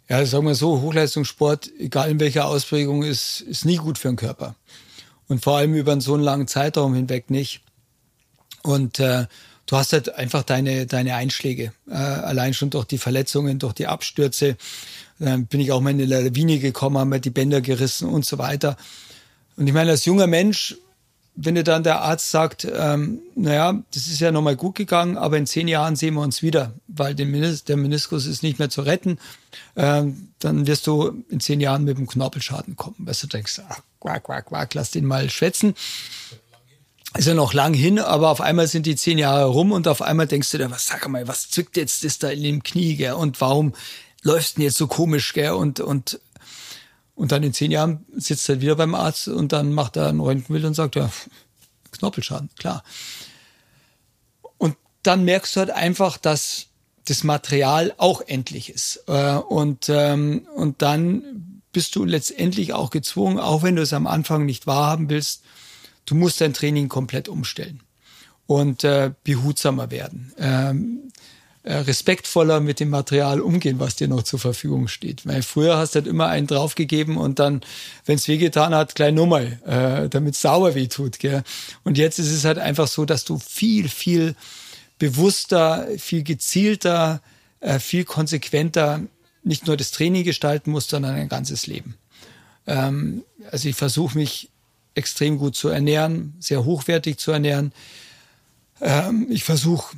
Ja, 0.10 0.20
ja 0.20 0.26
sagen 0.26 0.46
wir 0.46 0.56
so, 0.56 0.82
Hochleistungssport, 0.82 1.70
egal 1.80 2.10
in 2.10 2.20
welcher 2.20 2.46
Ausprägung, 2.46 3.04
ist, 3.04 3.42
ist 3.42 3.66
nie 3.66 3.78
gut 3.78 3.98
für 3.98 4.10
den 4.10 4.18
Körper. 4.18 4.56
Und 5.32 5.42
vor 5.42 5.56
allem 5.56 5.74
über 5.76 6.02
so 6.02 6.14
einen 6.14 6.24
langen 6.24 6.46
Zeitraum 6.46 6.94
hinweg 6.94 7.30
nicht. 7.30 7.62
Und 8.64 9.00
äh, 9.00 9.28
du 9.66 9.78
hast 9.78 9.94
halt 9.94 10.14
einfach 10.14 10.44
deine, 10.44 10.88
deine 10.88 11.16
Einschläge. 11.16 11.72
Äh, 11.90 11.94
allein 11.94 12.54
schon 12.54 12.70
durch 12.70 12.84
die 12.84 12.98
Verletzungen, 12.98 13.58
durch 13.58 13.72
die 13.72 13.88
Abstürze. 13.88 14.58
Dann 15.20 15.46
bin 15.46 15.62
ich 15.62 15.72
auch 15.72 15.80
mal 15.80 15.92
in 15.92 16.02
eine 16.02 16.24
Lawine 16.24 16.60
gekommen, 16.60 16.98
haben 16.98 17.08
mir 17.08 17.22
die 17.22 17.30
Bänder 17.30 17.62
gerissen 17.62 18.10
und 18.10 18.26
so 18.26 18.40
weiter. 18.40 18.76
Und 19.56 19.68
ich 19.68 19.74
meine, 19.74 19.92
als 19.92 20.04
junger 20.04 20.28
Mensch, 20.28 20.76
wenn 21.36 21.56
dir 21.56 21.64
dann 21.64 21.84
der 21.84 22.02
Arzt 22.02 22.30
sagt, 22.30 22.68
ähm, 22.70 23.20
naja, 23.34 23.82
das 23.94 24.08
ist 24.08 24.20
ja 24.20 24.34
nochmal 24.34 24.58
gut 24.58 24.76
gegangen, 24.76 25.18
aber 25.18 25.38
in 25.38 25.48
zehn 25.48 25.70
Jahren 25.70 25.96
sehen 25.96 26.16
wir 26.16 26.24
uns 26.24 26.42
wieder, 26.42 26.74
weil 26.90 27.16
der 27.16 27.28
Meniskus 27.28 28.26
ist 28.26 28.44
nicht 28.44 28.60
mehr 28.60 28.70
zu 28.70 28.82
retten, 28.82 29.18
ähm, 29.78 30.34
dann 30.40 30.68
wirst 30.68 30.88
du 30.88 31.24
in 31.30 31.40
zehn 31.40 31.62
Jahren 31.62 31.86
mit 31.86 31.98
dem 31.98 32.08
Knorpelschaden 32.08 32.76
kommen. 32.76 32.98
Weil 33.00 33.16
du 33.18 33.28
denkst, 33.28 33.62
ach, 33.70 33.80
quack, 34.02 34.24
quack, 34.24 34.48
quack, 34.48 34.74
lass 34.74 34.92
den 34.92 35.06
mal 35.06 35.30
schwätzen. 35.30 35.76
Ist 37.18 37.28
ja 37.28 37.34
noch 37.34 37.54
lang 37.54 37.74
hin, 37.74 38.00
aber 38.00 38.30
auf 38.30 38.42
einmal 38.42 38.68
sind 38.68 38.86
die 38.86 38.96
zehn 38.96 39.18
Jahre 39.18 39.46
rum 39.46 39.72
und 39.72 39.88
auf 39.88 40.02
einmal 40.02 40.28
denkst 40.28 40.50
du 40.52 40.58
dir, 40.58 40.72
was 40.72 40.88
sag 40.88 41.08
mal, 41.08 41.28
was 41.28 41.50
zückt 41.50 41.76
jetzt 41.78 42.04
das 42.04 42.20
da 42.20 42.30
in 42.30 42.44
dem 42.44 42.64
Knie, 42.64 42.96
gell? 42.96 43.14
Und 43.14 43.40
warum 43.42 43.74
läufst 44.24 44.58
denn 44.58 44.64
jetzt 44.64 44.78
so 44.78 44.88
komisch, 44.88 45.34
gell? 45.34 45.52
Und, 45.52 45.82
und, 45.82 46.20
und 47.16 47.32
dann 47.34 47.44
in 47.44 47.54
zehn 47.54 47.72
Jahren 47.72 48.06
sitzt 48.16 48.48
er 48.48 48.62
wieder 48.62 48.76
beim 48.78 48.96
Arzt 48.96 49.28
und 49.28 49.52
dann 49.52 49.74
macht 49.74 49.98
er 49.98 50.08
ein 50.08 50.22
Röntgenbild 50.22 50.66
und 50.66 50.74
sagt, 50.74 50.96
ja, 50.96 51.10
Knorpelschaden, 51.92 52.50
klar. 52.58 52.84
Und 54.58 54.78
dann 55.04 55.26
merkst 55.26 55.56
du 55.56 55.60
halt 55.60 55.72
einfach, 55.72 56.18
dass 56.18 56.68
das 57.06 57.26
Material 57.26 57.94
auch 57.98 58.22
endlich 58.22 58.70
ist. 58.70 59.04
Äh, 59.08 59.36
und, 59.36 59.90
ähm, 59.90 60.48
und 60.56 60.82
dann 60.82 61.51
bist 61.72 61.96
du 61.96 62.06
letztendlich 62.06 62.74
auch 62.74 62.90
gezwungen, 62.90 63.40
auch 63.40 63.64
wenn 63.64 63.76
du 63.76 63.82
es 63.82 63.94
am 63.94 64.08
Anfang 64.08 64.46
nicht 64.46 64.68
wahrhaben 64.68 65.10
willst, 65.10 65.44
du 66.06 66.16
musst 66.16 66.42
dein 66.42 66.54
Training 66.54 66.90
komplett 66.90 67.30
umstellen 67.30 67.82
und 68.48 68.84
äh, 68.84 69.12
behutsamer 69.24 69.92
werden. 69.92 70.34
Ähm, 70.38 71.12
äh, 71.64 71.76
respektvoller 71.76 72.60
mit 72.60 72.80
dem 72.80 72.90
Material 72.90 73.40
umgehen, 73.40 73.80
was 73.80 73.96
dir 73.96 74.08
noch 74.08 74.24
zur 74.24 74.40
Verfügung 74.40 74.88
steht. 74.88 75.28
Weil 75.28 75.44
früher 75.44 75.78
hast 75.78 75.94
du 75.94 76.00
halt 76.00 76.08
immer 76.08 76.26
einen 76.26 76.48
draufgegeben 76.48 77.18
und 77.18 77.38
dann, 77.38 77.62
wenn 78.06 78.16
es 78.16 78.28
wehgetan 78.28 78.74
hat, 78.74 78.96
gleich 78.96 79.14
nochmal, 79.14 79.60
äh, 79.68 80.10
damit 80.10 80.34
es 80.34 80.42
sauer 80.42 80.74
weh 80.74 80.88
tut. 80.88 81.20
Gell? 81.20 81.44
Und 81.84 82.00
jetzt 82.00 82.18
ist 82.18 82.32
es 82.32 82.46
halt 82.46 82.58
einfach 82.58 82.88
so, 82.88 83.06
dass 83.06 83.26
du 83.26 83.38
viel, 83.38 83.90
viel 83.90 84.36
bewusster, 84.98 85.88
viel 86.00 86.24
gezielter, 86.24 87.22
äh, 87.60 87.78
viel 87.78 88.06
konsequenter 88.06 89.02
nicht 89.44 89.68
nur 89.68 89.78
das 89.78 89.92
Training 89.92 90.24
gestalten 90.24 90.72
musst, 90.72 90.90
sondern 90.90 91.16
ein 91.16 91.30
ganzes 91.30 91.68
Leben. 91.68 91.96
Ähm, 92.68 93.24
also 93.52 93.70
ich 93.70 93.76
versuche 93.76 94.18
mich 94.18 94.50
extrem 94.94 95.38
gut 95.38 95.56
zu 95.56 95.70
ernähren, 95.70 96.36
sehr 96.40 96.66
hochwertig 96.66 97.18
zu 97.18 97.32
ernähren 97.32 97.74
Ähm, 98.82 99.28
ich 99.30 99.44
versuche 99.44 99.96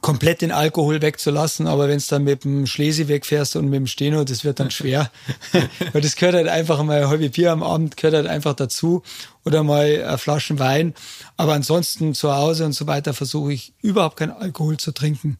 komplett 0.00 0.40
den 0.42 0.52
Alkohol 0.52 1.02
wegzulassen, 1.02 1.66
aber 1.66 1.88
wenn 1.88 1.96
es 1.96 2.06
dann 2.06 2.22
mit 2.22 2.44
dem 2.44 2.66
Schlesi 2.66 3.08
wegfährst 3.08 3.56
und 3.56 3.64
mit 3.64 3.74
dem 3.74 3.86
Steno, 3.88 4.22
das 4.22 4.44
wird 4.44 4.60
dann 4.60 4.70
schwer. 4.70 5.10
Weil 5.92 6.00
das 6.00 6.14
gehört 6.14 6.36
halt 6.36 6.46
einfach 6.46 6.80
mal 6.84 7.02
ein 7.02 7.08
halbe 7.08 7.28
Bier 7.30 7.50
am 7.50 7.64
Abend, 7.64 7.96
gehört 7.96 8.14
halt 8.14 8.26
einfach 8.28 8.54
dazu 8.54 9.02
oder 9.44 9.64
mal 9.64 10.16
Flaschen 10.18 10.60
Wein. 10.60 10.94
Aber 11.36 11.54
ansonsten 11.54 12.14
zu 12.14 12.32
Hause 12.32 12.64
und 12.64 12.72
so 12.72 12.86
weiter 12.86 13.12
versuche 13.12 13.52
ich 13.52 13.72
überhaupt 13.82 14.16
keinen 14.16 14.30
Alkohol 14.30 14.76
zu 14.76 14.92
trinken. 14.92 15.38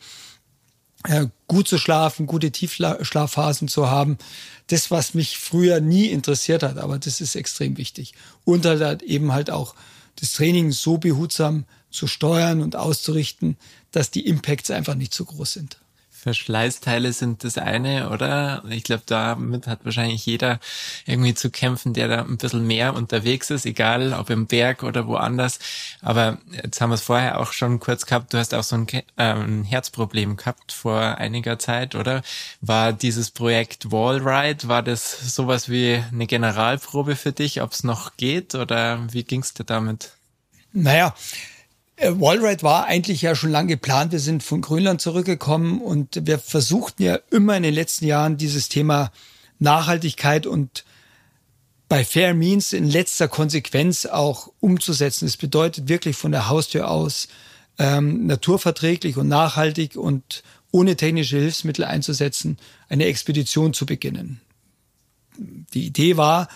Äh, 1.04 1.28
gut 1.48 1.66
zu 1.66 1.78
schlafen, 1.78 2.26
gute 2.26 2.50
Tiefschlafphasen 2.50 3.68
zu 3.68 3.90
haben. 3.90 4.18
Das, 4.66 4.90
was 4.90 5.14
mich 5.14 5.38
früher 5.38 5.80
nie 5.80 6.06
interessiert 6.06 6.62
hat, 6.62 6.76
aber 6.76 6.98
das 6.98 7.20
ist 7.20 7.36
extrem 7.36 7.78
wichtig. 7.78 8.12
Und 8.44 8.66
halt 8.66 9.02
eben 9.02 9.32
halt 9.32 9.50
auch 9.50 9.74
das 10.16 10.32
Training 10.32 10.72
so 10.72 10.98
behutsam 10.98 11.64
zu 11.90 12.06
steuern 12.06 12.60
und 12.60 12.76
auszurichten, 12.76 13.56
dass 13.92 14.10
die 14.10 14.26
Impacts 14.26 14.70
einfach 14.70 14.94
nicht 14.94 15.14
so 15.14 15.24
groß 15.24 15.52
sind. 15.52 15.78
Verschleißteile 16.20 17.12
sind 17.14 17.44
das 17.44 17.56
eine, 17.56 18.10
oder? 18.10 18.62
Ich 18.68 18.84
glaube, 18.84 19.04
damit 19.06 19.66
hat 19.66 19.84
wahrscheinlich 19.84 20.26
jeder 20.26 20.60
irgendwie 21.06 21.34
zu 21.34 21.50
kämpfen, 21.50 21.94
der 21.94 22.08
da 22.08 22.22
ein 22.22 22.36
bisschen 22.36 22.66
mehr 22.66 22.94
unterwegs 22.94 23.48
ist, 23.48 23.64
egal 23.64 24.12
ob 24.12 24.28
im 24.28 24.46
Berg 24.46 24.82
oder 24.82 25.06
woanders. 25.06 25.58
Aber 26.02 26.38
jetzt 26.50 26.80
haben 26.80 26.90
wir 26.90 26.94
es 26.94 27.00
vorher 27.00 27.40
auch 27.40 27.52
schon 27.52 27.80
kurz 27.80 28.04
gehabt, 28.04 28.34
du 28.34 28.38
hast 28.38 28.54
auch 28.54 28.62
so 28.62 28.76
ein, 28.76 28.86
äh, 28.88 29.02
ein 29.16 29.64
Herzproblem 29.64 30.36
gehabt 30.36 30.72
vor 30.72 31.00
einiger 31.00 31.58
Zeit, 31.58 31.94
oder? 31.94 32.22
War 32.60 32.92
dieses 32.92 33.30
Projekt 33.30 33.90
Wallride, 33.90 34.68
war 34.68 34.82
das 34.82 35.34
sowas 35.34 35.70
wie 35.70 36.02
eine 36.12 36.26
Generalprobe 36.26 37.16
für 37.16 37.32
dich, 37.32 37.62
ob 37.62 37.72
es 37.72 37.82
noch 37.82 38.16
geht 38.18 38.54
oder 38.54 39.00
wie 39.10 39.24
ging 39.24 39.40
es 39.40 39.54
dir 39.54 39.64
damit? 39.64 40.12
Naja, 40.72 41.14
Wallride 42.02 42.62
war 42.62 42.86
eigentlich 42.86 43.22
ja 43.22 43.34
schon 43.34 43.50
lange 43.50 43.68
geplant. 43.68 44.12
Wir 44.12 44.20
sind 44.20 44.42
von 44.42 44.62
Grönland 44.62 45.00
zurückgekommen 45.00 45.80
und 45.80 46.26
wir 46.26 46.38
versuchten 46.38 47.02
ja 47.02 47.18
immer 47.30 47.56
in 47.56 47.62
den 47.62 47.74
letzten 47.74 48.06
Jahren 48.06 48.36
dieses 48.36 48.68
Thema 48.68 49.12
Nachhaltigkeit 49.58 50.46
und 50.46 50.84
bei 51.88 52.04
Fair 52.04 52.34
Means 52.34 52.72
in 52.72 52.88
letzter 52.88 53.28
Konsequenz 53.28 54.06
auch 54.06 54.50
umzusetzen. 54.60 55.26
Das 55.26 55.36
bedeutet 55.36 55.88
wirklich 55.88 56.16
von 56.16 56.32
der 56.32 56.48
Haustür 56.48 56.90
aus 56.90 57.28
ähm, 57.78 58.26
naturverträglich 58.26 59.16
und 59.16 59.28
nachhaltig 59.28 59.96
und 59.96 60.42
ohne 60.70 60.96
technische 60.96 61.38
Hilfsmittel 61.38 61.84
einzusetzen, 61.84 62.58
eine 62.88 63.06
Expedition 63.06 63.74
zu 63.74 63.86
beginnen. 63.86 64.40
Die 65.36 65.86
Idee 65.86 66.16
war, 66.16 66.48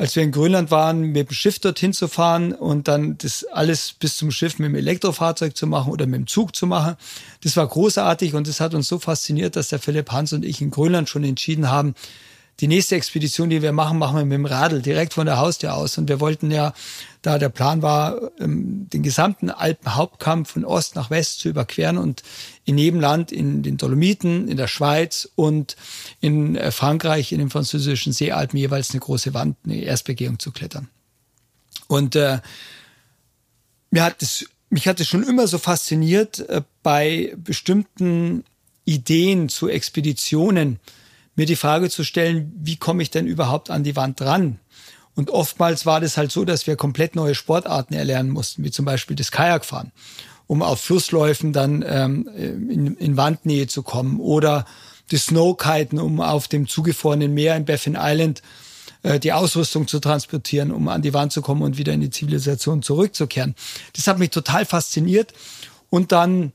als 0.00 0.16
wir 0.16 0.22
in 0.22 0.32
Grönland 0.32 0.70
waren, 0.70 1.12
mit 1.12 1.28
dem 1.28 1.34
Schiff 1.34 1.58
dorthin 1.58 1.92
zu 1.92 2.08
fahren 2.08 2.52
und 2.52 2.88
dann 2.88 3.18
das 3.18 3.44
alles 3.44 3.92
bis 3.92 4.16
zum 4.16 4.30
Schiff 4.30 4.58
mit 4.58 4.70
dem 4.70 4.74
Elektrofahrzeug 4.74 5.54
zu 5.54 5.66
machen 5.66 5.92
oder 5.92 6.06
mit 6.06 6.20
dem 6.20 6.26
Zug 6.26 6.56
zu 6.56 6.66
machen. 6.66 6.96
Das 7.42 7.54
war 7.58 7.66
großartig 7.66 8.32
und 8.32 8.48
das 8.48 8.60
hat 8.60 8.72
uns 8.72 8.88
so 8.88 8.98
fasziniert, 8.98 9.56
dass 9.56 9.68
der 9.68 9.78
Philipp 9.78 10.10
Hans 10.10 10.32
und 10.32 10.42
ich 10.42 10.62
in 10.62 10.70
Grönland 10.70 11.10
schon 11.10 11.22
entschieden 11.22 11.68
haben, 11.68 11.94
die 12.60 12.68
nächste 12.68 12.94
Expedition, 12.96 13.50
die 13.50 13.62
wir 13.62 13.72
machen, 13.72 13.98
machen 13.98 14.16
wir 14.16 14.24
mit 14.24 14.34
dem 14.34 14.46
Radl 14.46 14.82
direkt 14.82 15.14
von 15.14 15.26
der 15.26 15.38
Haustür 15.38 15.74
aus. 15.74 15.96
Und 15.98 16.08
wir 16.08 16.20
wollten 16.20 16.50
ja, 16.50 16.74
da 17.22 17.38
der 17.38 17.48
Plan 17.48 17.82
war, 17.82 18.20
ähm, 18.38 18.88
den 18.90 19.02
gesamten 19.02 19.50
Alpenhauptkamm 19.50 20.44
von 20.44 20.64
Ost 20.64 20.94
nach 20.94 21.10
West 21.10 21.40
zu 21.40 21.48
überqueren 21.48 21.98
und 21.98 22.22
in 22.64 22.76
jedem 22.76 23.00
Land, 23.00 23.32
in 23.32 23.62
den 23.62 23.76
Dolomiten, 23.76 24.48
in 24.48 24.56
der 24.56 24.68
Schweiz 24.68 25.28
und 25.36 25.76
in 26.20 26.56
äh, 26.56 26.70
Frankreich, 26.70 27.32
in 27.32 27.38
den 27.38 27.50
französischen 27.50 28.12
Seealpen 28.12 28.58
jeweils 28.58 28.90
eine 28.90 29.00
große 29.00 29.32
Wand, 29.34 29.56
eine 29.64 29.76
Erstbegehung 29.82 30.38
zu 30.38 30.52
klettern. 30.52 30.88
Und 31.88 32.14
äh, 32.16 32.40
mir 33.90 34.04
hat 34.04 34.22
es 34.22 34.46
mich 34.70 34.86
hat 34.86 35.00
es 35.00 35.08
schon 35.08 35.24
immer 35.24 35.48
so 35.48 35.58
fasziniert, 35.58 36.38
äh, 36.48 36.62
bei 36.82 37.34
bestimmten 37.36 38.44
Ideen 38.84 39.48
zu 39.48 39.68
Expeditionen, 39.68 40.78
mir 41.40 41.46
die 41.46 41.56
Frage 41.56 41.88
zu 41.88 42.04
stellen, 42.04 42.52
wie 42.54 42.76
komme 42.76 43.02
ich 43.02 43.10
denn 43.10 43.26
überhaupt 43.26 43.70
an 43.70 43.82
die 43.82 43.96
Wand 43.96 44.20
ran? 44.20 44.58
Und 45.14 45.30
oftmals 45.30 45.86
war 45.86 45.98
das 45.98 46.18
halt 46.18 46.30
so, 46.30 46.44
dass 46.44 46.66
wir 46.66 46.76
komplett 46.76 47.16
neue 47.16 47.34
Sportarten 47.34 47.94
erlernen 47.94 48.28
mussten, 48.28 48.62
wie 48.62 48.70
zum 48.70 48.84
Beispiel 48.84 49.16
das 49.16 49.30
Kajakfahren, 49.30 49.90
um 50.46 50.62
auf 50.62 50.82
Flussläufen 50.82 51.54
dann 51.54 51.82
ähm, 51.88 52.28
in, 52.36 52.94
in 52.94 53.16
Wandnähe 53.16 53.68
zu 53.68 53.82
kommen 53.82 54.20
oder 54.20 54.66
das 55.10 55.26
Snowkiten, 55.26 55.98
um 55.98 56.20
auf 56.20 56.46
dem 56.46 56.68
zugefrorenen 56.68 57.32
Meer 57.32 57.56
in 57.56 57.64
Baffin 57.64 57.96
Island 57.98 58.42
äh, 59.02 59.18
die 59.18 59.32
Ausrüstung 59.32 59.88
zu 59.88 59.98
transportieren, 59.98 60.70
um 60.70 60.88
an 60.88 61.00
die 61.00 61.14
Wand 61.14 61.32
zu 61.32 61.40
kommen 61.40 61.62
und 61.62 61.78
wieder 61.78 61.94
in 61.94 62.02
die 62.02 62.10
Zivilisation 62.10 62.82
zurückzukehren. 62.82 63.54
Das 63.96 64.06
hat 64.06 64.18
mich 64.18 64.28
total 64.28 64.66
fasziniert. 64.66 65.32
Und 65.88 66.12
dann 66.12 66.52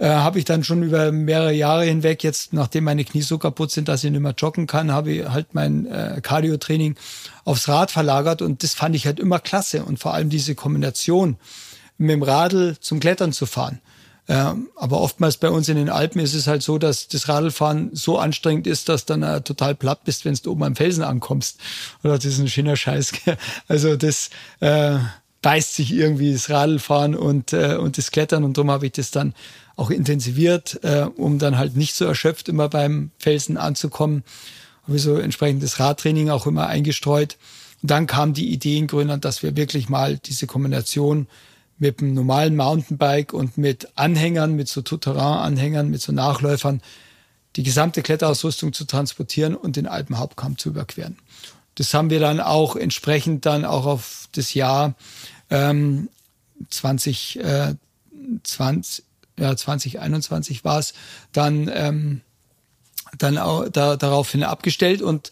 äh, 0.00 0.08
habe 0.08 0.38
ich 0.38 0.46
dann 0.46 0.64
schon 0.64 0.82
über 0.82 1.12
mehrere 1.12 1.52
Jahre 1.52 1.84
hinweg, 1.84 2.24
jetzt 2.24 2.54
nachdem 2.54 2.84
meine 2.84 3.04
Knie 3.04 3.20
so 3.20 3.36
kaputt 3.36 3.70
sind, 3.70 3.86
dass 3.86 4.02
ich 4.02 4.10
nicht 4.10 4.20
mehr 4.20 4.34
joggen 4.36 4.66
kann, 4.66 4.90
habe 4.90 5.12
ich 5.12 5.28
halt 5.28 5.54
mein 5.54 5.84
äh, 5.86 6.20
Cardio-Training 6.22 6.96
aufs 7.44 7.68
Rad 7.68 7.90
verlagert 7.90 8.40
und 8.40 8.62
das 8.62 8.72
fand 8.72 8.96
ich 8.96 9.04
halt 9.04 9.20
immer 9.20 9.38
klasse 9.38 9.84
und 9.84 9.98
vor 9.98 10.14
allem 10.14 10.30
diese 10.30 10.54
Kombination 10.54 11.36
mit 11.98 12.14
dem 12.14 12.22
Radl 12.22 12.78
zum 12.80 12.98
Klettern 12.98 13.32
zu 13.34 13.44
fahren. 13.44 13.80
Ähm, 14.26 14.68
aber 14.76 15.00
oftmals 15.00 15.36
bei 15.36 15.50
uns 15.50 15.68
in 15.68 15.76
den 15.76 15.90
Alpen 15.90 16.20
ist 16.20 16.34
es 16.34 16.46
halt 16.46 16.62
so, 16.62 16.78
dass 16.78 17.08
das 17.08 17.28
Radlfahren 17.28 17.90
so 17.92 18.18
anstrengend 18.18 18.66
ist, 18.66 18.88
dass 18.88 19.04
dann 19.04 19.22
äh, 19.22 19.42
total 19.42 19.74
platt 19.74 20.04
bist, 20.04 20.24
wenn 20.24 20.34
du 20.34 20.52
oben 20.52 20.62
am 20.62 20.76
Felsen 20.76 21.02
ankommst. 21.02 21.58
Oder 22.04 22.14
das 22.16 22.24
ist 22.24 22.38
ein 22.38 22.48
schöner 22.48 22.76
Scheiß. 22.76 23.12
Also 23.68 23.96
das 23.96 24.30
äh, 24.60 24.98
beißt 25.42 25.74
sich 25.74 25.92
irgendwie 25.92 26.32
das 26.32 26.50
Radlfahren 26.50 27.14
und, 27.14 27.52
äh, 27.52 27.76
und 27.76 27.98
das 27.98 28.10
Klettern 28.10 28.44
und 28.44 28.56
darum 28.56 28.70
habe 28.70 28.86
ich 28.86 28.92
das 28.92 29.10
dann 29.10 29.34
auch 29.76 29.90
intensiviert, 29.90 30.80
äh, 30.82 31.06
um 31.16 31.38
dann 31.38 31.56
halt 31.56 31.76
nicht 31.76 31.94
so 31.94 32.04
erschöpft 32.04 32.48
immer 32.48 32.68
beim 32.68 33.10
Felsen 33.18 33.56
anzukommen. 33.56 34.24
Habe 34.86 34.98
so 34.98 35.16
entsprechendes 35.16 35.80
Radtraining 35.80 36.28
auch 36.28 36.46
immer 36.46 36.66
eingestreut. 36.66 37.38
Und 37.80 37.90
dann 37.90 38.06
kam 38.06 38.34
die 38.34 38.52
Idee 38.52 38.76
in 38.76 38.86
Grönland, 38.86 39.24
dass 39.24 39.42
wir 39.42 39.56
wirklich 39.56 39.88
mal 39.88 40.18
diese 40.18 40.46
Kombination 40.46 41.28
mit 41.78 42.00
einem 42.00 42.12
normalen 42.12 42.56
Mountainbike 42.56 43.32
und 43.32 43.56
mit 43.56 43.88
Anhängern, 43.94 44.54
mit 44.54 44.68
so 44.68 44.82
Tout-Terrain-Anhängern, 44.82 45.88
mit 45.88 46.02
so 46.02 46.12
Nachläufern, 46.12 46.82
die 47.56 47.62
gesamte 47.62 48.02
Kletterausrüstung 48.02 48.74
zu 48.74 48.84
transportieren 48.84 49.56
und 49.56 49.76
den 49.76 49.86
Alpenhauptkamm 49.86 50.58
zu 50.58 50.68
überqueren. 50.68 51.16
Das 51.76 51.94
haben 51.94 52.10
wir 52.10 52.20
dann 52.20 52.40
auch 52.40 52.76
entsprechend 52.76 53.46
dann 53.46 53.64
auch 53.64 53.86
auf 53.86 54.28
das 54.32 54.52
Jahr 54.52 54.94
ähm, 55.50 56.08
2020, 56.70 57.40
äh, 57.40 57.74
20, 58.42 59.04
ja, 59.38 59.56
2021 59.56 60.64
war 60.64 60.78
es, 60.78 60.94
dann, 61.32 61.70
ähm, 61.72 62.20
dann 63.18 63.38
auch 63.38 63.68
da, 63.68 63.96
daraufhin 63.96 64.44
abgestellt 64.44 65.02
und 65.02 65.30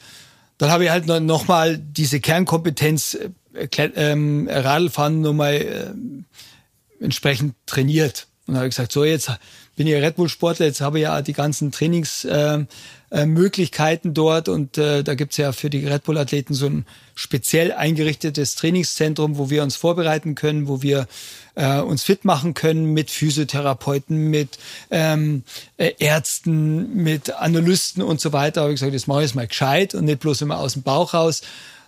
dann 0.58 0.70
habe 0.70 0.84
ich 0.84 0.90
halt 0.90 1.06
noch 1.06 1.46
mal 1.46 1.78
diese 1.78 2.20
Kernkompetenz 2.20 3.14
äh, 3.14 3.88
ähm, 3.94 4.48
Radlfahren 4.50 5.20
nochmal 5.20 5.54
äh, 5.54 7.04
entsprechend 7.04 7.54
trainiert. 7.66 8.26
Und 8.46 8.56
habe 8.56 8.68
gesagt, 8.68 8.92
so 8.92 9.04
jetzt 9.04 9.30
bin 9.78 9.86
ich 9.86 9.94
Red 9.94 10.16
Bull 10.16 10.28
Sportler, 10.28 10.66
jetzt 10.66 10.80
habe 10.80 10.98
ich 10.98 11.04
ja 11.04 11.22
die 11.22 11.32
ganzen 11.32 11.70
Trainingsmöglichkeiten 11.70 14.08
äh, 14.08 14.10
äh, 14.10 14.14
dort 14.14 14.48
und 14.48 14.76
äh, 14.76 15.04
da 15.04 15.14
gibt's 15.14 15.36
ja 15.36 15.52
für 15.52 15.70
die 15.70 15.86
Red 15.86 16.02
Bull 16.02 16.18
Athleten 16.18 16.52
so 16.52 16.66
ein 16.66 16.84
speziell 17.14 17.70
eingerichtetes 17.70 18.56
Trainingszentrum, 18.56 19.38
wo 19.38 19.50
wir 19.50 19.62
uns 19.62 19.76
vorbereiten 19.76 20.34
können, 20.34 20.66
wo 20.66 20.82
wir 20.82 21.06
äh, 21.54 21.78
uns 21.78 22.02
fit 22.02 22.24
machen 22.24 22.54
können 22.54 22.92
mit 22.92 23.08
Physiotherapeuten, 23.08 24.30
mit 24.30 24.58
ähm, 24.90 25.44
äh, 25.76 25.92
Ärzten, 26.00 26.96
mit 26.96 27.36
Analysten 27.36 28.02
und 28.02 28.20
so 28.20 28.32
weiter. 28.32 28.62
habe 28.62 28.72
ich 28.72 28.80
gesagt, 28.80 28.94
jetzt 28.94 29.06
mache 29.06 29.20
ich 29.20 29.26
es 29.26 29.36
mal 29.36 29.46
gescheit 29.46 29.94
und 29.94 30.06
nicht 30.06 30.18
bloß 30.18 30.42
immer 30.42 30.58
aus 30.58 30.72
dem 30.72 30.82
Bauch 30.82 31.14
raus, 31.14 31.42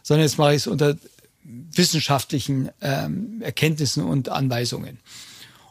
sondern 0.04 0.24
jetzt 0.24 0.38
mache 0.38 0.52
ich 0.52 0.58
es 0.58 0.68
unter 0.68 0.94
wissenschaftlichen 1.42 2.70
ähm, 2.82 3.40
Erkenntnissen 3.40 4.04
und 4.04 4.28
Anweisungen. 4.28 5.00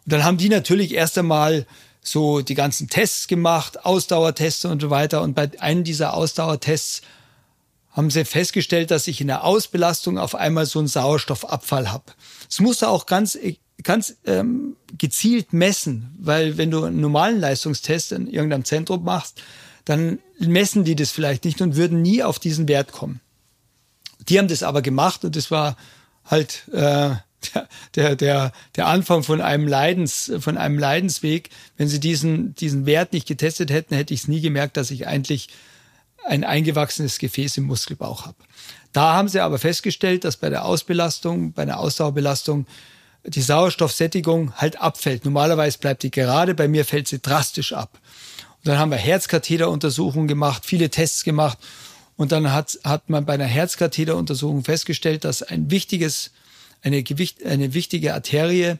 Und 0.05 0.13
dann 0.13 0.25
haben 0.25 0.37
die 0.37 0.49
natürlich 0.49 0.93
erst 0.93 1.17
einmal 1.17 1.65
so 2.01 2.41
die 2.41 2.55
ganzen 2.55 2.89
Tests 2.89 3.27
gemacht, 3.27 3.85
Ausdauertests 3.85 4.65
und 4.65 4.81
so 4.81 4.89
weiter. 4.89 5.21
Und 5.21 5.35
bei 5.35 5.49
einem 5.59 5.83
dieser 5.83 6.13
Ausdauertests 6.13 7.01
haben 7.91 8.09
sie 8.09 8.25
festgestellt, 8.25 8.91
dass 8.91 9.07
ich 9.07 9.19
in 9.21 9.27
der 9.27 9.43
Ausbelastung 9.43 10.17
auf 10.17 10.35
einmal 10.35 10.65
so 10.65 10.79
einen 10.79 10.87
Sauerstoffabfall 10.87 11.91
habe. 11.91 12.05
Das 12.47 12.59
musste 12.59 12.87
auch 12.87 13.05
ganz, 13.05 13.37
ganz 13.83 14.15
ähm, 14.25 14.75
gezielt 14.97 15.53
messen, 15.53 16.15
weil 16.19 16.57
wenn 16.57 16.71
du 16.71 16.83
einen 16.83 17.01
normalen 17.01 17.39
Leistungstest 17.39 18.11
in 18.11 18.27
irgendeinem 18.27 18.65
Zentrum 18.65 19.03
machst, 19.03 19.41
dann 19.85 20.19
messen 20.39 20.83
die 20.83 20.95
das 20.95 21.11
vielleicht 21.11 21.45
nicht 21.45 21.61
und 21.61 21.75
würden 21.75 22.01
nie 22.01 22.23
auf 22.23 22.39
diesen 22.39 22.67
Wert 22.67 22.91
kommen. 22.91 23.21
Die 24.27 24.37
haben 24.37 24.47
das 24.47 24.63
aber 24.63 24.81
gemacht 24.81 25.25
und 25.25 25.35
das 25.35 25.49
war 25.49 25.75
halt 26.25 26.67
äh, 26.71 27.15
der, 27.95 28.15
der, 28.15 28.51
der 28.75 28.87
Anfang 28.87 29.23
von 29.23 29.41
einem 29.41 29.67
Leidens, 29.67 30.31
von 30.39 30.57
einem 30.57 30.77
Leidensweg. 30.77 31.49
Wenn 31.77 31.87
sie 31.87 31.99
diesen, 31.99 32.55
diesen 32.55 32.85
Wert 32.85 33.13
nicht 33.13 33.27
getestet 33.27 33.71
hätten, 33.71 33.95
hätte 33.95 34.13
ich 34.13 34.21
es 34.21 34.27
nie 34.27 34.41
gemerkt, 34.41 34.77
dass 34.77 34.91
ich 34.91 35.07
eigentlich 35.07 35.49
ein 36.25 36.43
eingewachsenes 36.43 37.17
Gefäß 37.17 37.57
im 37.57 37.65
Muskelbauch 37.65 38.25
habe. 38.25 38.37
Da 38.91 39.13
haben 39.13 39.27
sie 39.27 39.39
aber 39.39 39.59
festgestellt, 39.59 40.23
dass 40.23 40.37
bei 40.37 40.49
der 40.49 40.65
Ausbelastung, 40.65 41.53
bei 41.53 41.61
einer 41.61 41.79
Ausdauerbelastung 41.79 42.65
die 43.25 43.41
Sauerstoffsättigung 43.41 44.53
halt 44.55 44.81
abfällt. 44.81 45.25
Normalerweise 45.25 45.77
bleibt 45.77 46.03
die 46.03 46.11
gerade, 46.11 46.55
bei 46.55 46.67
mir 46.67 46.85
fällt 46.85 47.07
sie 47.07 47.19
drastisch 47.19 47.73
ab. 47.73 47.99
Und 48.57 48.67
dann 48.67 48.79
haben 48.79 48.91
wir 48.91 48.97
Herzkatheteruntersuchungen 48.97 50.27
gemacht, 50.27 50.65
viele 50.65 50.89
Tests 50.89 51.23
gemacht. 51.23 51.57
Und 52.17 52.31
dann 52.31 52.51
hat, 52.51 52.77
hat 52.83 53.09
man 53.09 53.25
bei 53.25 53.33
einer 53.33 53.45
Herzkatheteruntersuchung 53.45 54.63
festgestellt, 54.63 55.23
dass 55.23 55.43
ein 55.43 55.71
wichtiges, 55.71 56.31
eine, 56.81 57.03
Gewicht, 57.03 57.45
eine 57.45 57.73
wichtige 57.73 58.13
Arterie 58.13 58.77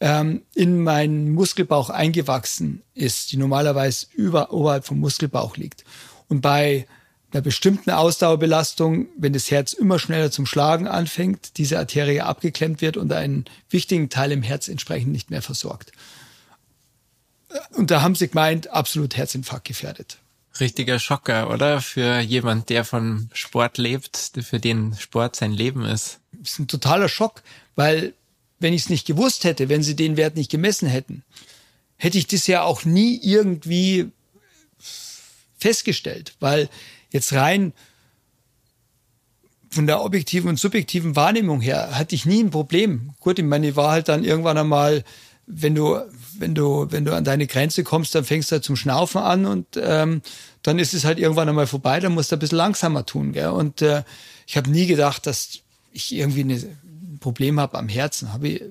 ähm, 0.00 0.42
in 0.54 0.82
meinen 0.82 1.32
Muskelbauch 1.32 1.90
eingewachsen 1.90 2.82
ist, 2.94 3.32
die 3.32 3.36
normalerweise 3.36 4.06
über, 4.14 4.52
oberhalb 4.52 4.86
vom 4.86 4.98
Muskelbauch 4.98 5.56
liegt. 5.56 5.84
Und 6.28 6.40
bei 6.40 6.86
einer 7.32 7.42
bestimmten 7.42 7.90
Ausdauerbelastung, 7.90 9.08
wenn 9.16 9.32
das 9.32 9.50
Herz 9.50 9.72
immer 9.72 9.98
schneller 9.98 10.30
zum 10.30 10.46
Schlagen 10.46 10.88
anfängt, 10.88 11.58
diese 11.58 11.78
Arterie 11.78 12.22
abgeklemmt 12.22 12.80
wird 12.80 12.96
und 12.96 13.12
einen 13.12 13.44
wichtigen 13.68 14.08
Teil 14.08 14.32
im 14.32 14.42
Herz 14.42 14.68
entsprechend 14.68 15.12
nicht 15.12 15.30
mehr 15.30 15.42
versorgt. 15.42 15.92
Und 17.72 17.90
da 17.90 18.02
haben 18.02 18.14
sie 18.14 18.28
gemeint, 18.28 18.70
absolut 18.70 19.16
Herzinfarkt 19.16 19.66
gefährdet. 19.66 20.18
Richtiger 20.58 20.98
Schocker, 20.98 21.50
oder? 21.50 21.80
Für 21.80 22.20
jemand, 22.20 22.70
der 22.70 22.84
von 22.84 23.30
Sport 23.32 23.78
lebt, 23.78 24.32
für 24.42 24.58
den 24.58 24.94
Sport 24.98 25.36
sein 25.36 25.52
Leben 25.52 25.84
ist. 25.84 26.20
Das 26.32 26.52
ist 26.52 26.58
ein 26.58 26.68
totaler 26.68 27.08
Schock, 27.08 27.42
weil 27.76 28.14
wenn 28.58 28.74
ich 28.74 28.82
es 28.82 28.90
nicht 28.90 29.06
gewusst 29.06 29.44
hätte, 29.44 29.68
wenn 29.68 29.82
sie 29.82 29.96
den 29.96 30.16
Wert 30.16 30.36
nicht 30.36 30.50
gemessen 30.50 30.88
hätten, 30.88 31.24
hätte 31.96 32.18
ich 32.18 32.26
das 32.26 32.46
ja 32.46 32.62
auch 32.62 32.84
nie 32.84 33.20
irgendwie 33.22 34.10
festgestellt, 35.58 36.34
weil 36.40 36.68
jetzt 37.10 37.32
rein 37.32 37.72
von 39.70 39.86
der 39.86 40.02
objektiven 40.02 40.48
und 40.48 40.58
subjektiven 40.58 41.14
Wahrnehmung 41.14 41.60
her 41.60 41.96
hatte 41.96 42.14
ich 42.14 42.26
nie 42.26 42.42
ein 42.42 42.50
Problem. 42.50 43.12
Gut, 43.20 43.38
ich 43.38 43.44
meine, 43.44 43.68
ich 43.68 43.76
war 43.76 43.92
halt 43.92 44.08
dann 44.08 44.24
irgendwann 44.24 44.58
einmal, 44.58 45.04
wenn 45.52 45.74
du, 45.74 45.98
wenn 46.38 46.54
du, 46.54 46.86
wenn 46.90 47.04
du 47.04 47.14
an 47.14 47.24
deine 47.24 47.46
Grenze 47.46 47.84
kommst, 47.84 48.14
dann 48.14 48.24
fängst 48.24 48.50
du 48.50 48.54
halt 48.54 48.64
zum 48.64 48.76
Schnaufen 48.76 49.20
an 49.20 49.46
und 49.46 49.66
ähm, 49.76 50.22
dann 50.62 50.78
ist 50.78 50.94
es 50.94 51.04
halt 51.04 51.18
irgendwann 51.18 51.48
einmal 51.48 51.66
vorbei, 51.66 52.00
dann 52.00 52.12
musst 52.12 52.30
du 52.30 52.36
ein 52.36 52.38
bisschen 52.38 52.58
langsamer 52.58 53.06
tun. 53.06 53.32
Gell? 53.32 53.48
Und 53.48 53.82
äh, 53.82 54.04
ich 54.46 54.56
habe 54.56 54.70
nie 54.70 54.86
gedacht, 54.86 55.26
dass 55.26 55.60
ich 55.92 56.14
irgendwie 56.14 56.40
eine, 56.40 56.54
ein 56.54 57.18
Problem 57.20 57.58
habe 57.58 57.78
am 57.78 57.88
Herzen. 57.88 58.32
Habe 58.32 58.48
ich 58.48 58.62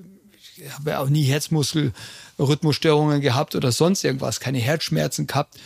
habe 0.74 0.98
auch 0.98 1.08
nie 1.08 1.24
Herzmuskelrhythmusstörungen 1.24 3.20
gehabt 3.20 3.54
oder 3.54 3.72
sonst 3.72 4.04
irgendwas, 4.04 4.40
keine 4.40 4.58
Herzschmerzen 4.58 5.26
gehabt. 5.26 5.58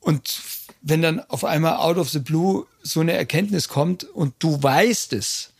Und 0.00 0.40
wenn 0.82 1.02
dann 1.02 1.20
auf 1.20 1.44
einmal 1.44 1.76
out 1.76 1.98
of 1.98 2.10
the 2.10 2.20
blue 2.20 2.66
so 2.82 3.00
eine 3.00 3.12
Erkenntnis 3.12 3.68
kommt 3.68 4.04
und 4.04 4.34
du 4.38 4.62
weißt 4.62 5.12
es, 5.12 5.52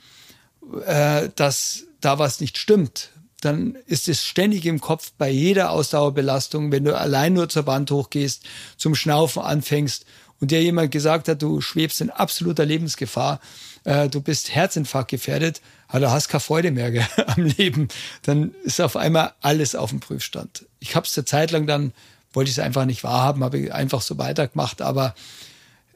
äh, 0.87 1.29
dass 1.35 1.85
da 2.01 2.19
was 2.19 2.41
nicht 2.41 2.57
stimmt, 2.57 3.11
dann 3.45 3.77
ist 3.87 4.09
es 4.09 4.25
ständig 4.25 4.67
im 4.67 4.81
Kopf 4.81 5.13
bei 5.19 5.31
jeder 5.31 5.71
Ausdauerbelastung, 5.71 6.73
wenn 6.73 6.85
du 6.85 6.97
allein 6.97 7.33
nur 7.35 7.49
zur 7.49 7.67
Wand 7.67 7.91
hochgehst, 7.91 8.45
zum 8.77 8.95
Schnaufen 8.95 9.43
anfängst 9.43 10.05
und 10.41 10.51
dir 10.51 10.63
jemand 10.63 10.91
gesagt 10.91 11.29
hat, 11.29 11.43
du 11.43 11.61
schwebst 11.61 12.01
in 12.01 12.11
absoluter 12.11 12.65
Lebensgefahr, 12.65 13.41
äh, 13.85 14.09
du 14.09 14.21
bist 14.21 14.55
Herzinfarkt 14.55 15.11
gefährdet, 15.11 15.61
aber 15.89 16.01
du 16.01 16.11
hast 16.11 16.29
keine 16.29 16.41
Freude 16.41 16.71
mehr 16.71 16.91
gell, 16.91 17.07
am 17.27 17.45
Leben, 17.45 17.89
dann 18.23 18.55
ist 18.65 18.81
auf 18.81 18.97
einmal 18.97 19.33
alles 19.41 19.75
auf 19.75 19.91
dem 19.91 20.01
Prüfstand. 20.01 20.67
Ich 20.79 20.97
habe 20.97 21.07
es 21.07 21.17
eine 21.17 21.25
Zeit 21.25 21.51
lang 21.51 21.67
dann 21.67 21.93
wollte 22.33 22.51
ich 22.51 22.59
es 22.59 22.63
einfach 22.63 22.85
nicht 22.85 23.03
wahrhaben, 23.05 23.43
habe 23.43 23.59
ich 23.59 23.75
einfach 23.75 24.03
so 24.03 24.19
weitergemacht, 24.19 24.83
aber 24.83 25.15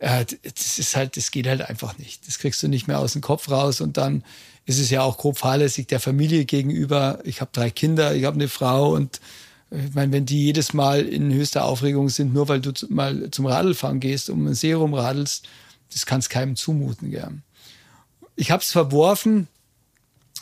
äh, 0.00 0.24
das 0.42 0.78
ist 0.78 0.96
halt, 0.96 1.16
das 1.16 1.30
geht 1.30 1.46
halt 1.46 1.62
einfach 1.62 1.96
nicht. 1.98 2.26
Das 2.26 2.38
kriegst 2.38 2.62
du 2.62 2.68
nicht 2.68 2.88
mehr 2.88 2.98
aus 2.98 3.12
dem 3.12 3.22
Kopf 3.22 3.50
raus 3.50 3.80
und 3.80 3.96
dann 3.96 4.24
ist 4.66 4.78
es 4.78 4.90
ja 4.90 5.02
auch 5.02 5.18
grob 5.18 5.38
fahrlässig 5.38 5.86
der 5.86 6.00
Familie 6.00 6.44
gegenüber. 6.44 7.18
Ich 7.24 7.40
habe 7.40 7.50
drei 7.52 7.70
Kinder, 7.70 8.14
ich 8.14 8.24
habe 8.24 8.36
eine 8.36 8.48
Frau 8.48 8.94
und 8.94 9.20
äh, 9.70 9.86
ich 9.86 9.94
meine, 9.94 10.12
wenn 10.12 10.26
die 10.26 10.44
jedes 10.44 10.72
Mal 10.72 11.02
in 11.02 11.32
höchster 11.32 11.64
Aufregung 11.64 12.08
sind, 12.08 12.32
nur 12.32 12.48
weil 12.48 12.60
du 12.60 12.72
mal 12.88 13.30
zum 13.30 13.46
Radlfahren 13.46 14.00
gehst, 14.00 14.30
um 14.30 14.46
ein 14.46 14.54
See 14.54 14.72
rumradelst, 14.72 15.46
das 15.92 16.06
kannst 16.06 16.30
keinem 16.30 16.56
zumuten, 16.56 17.10
gern. 17.10 17.42
Ich 18.36 18.50
habe 18.50 18.62
es 18.62 18.72
verworfen, 18.72 19.48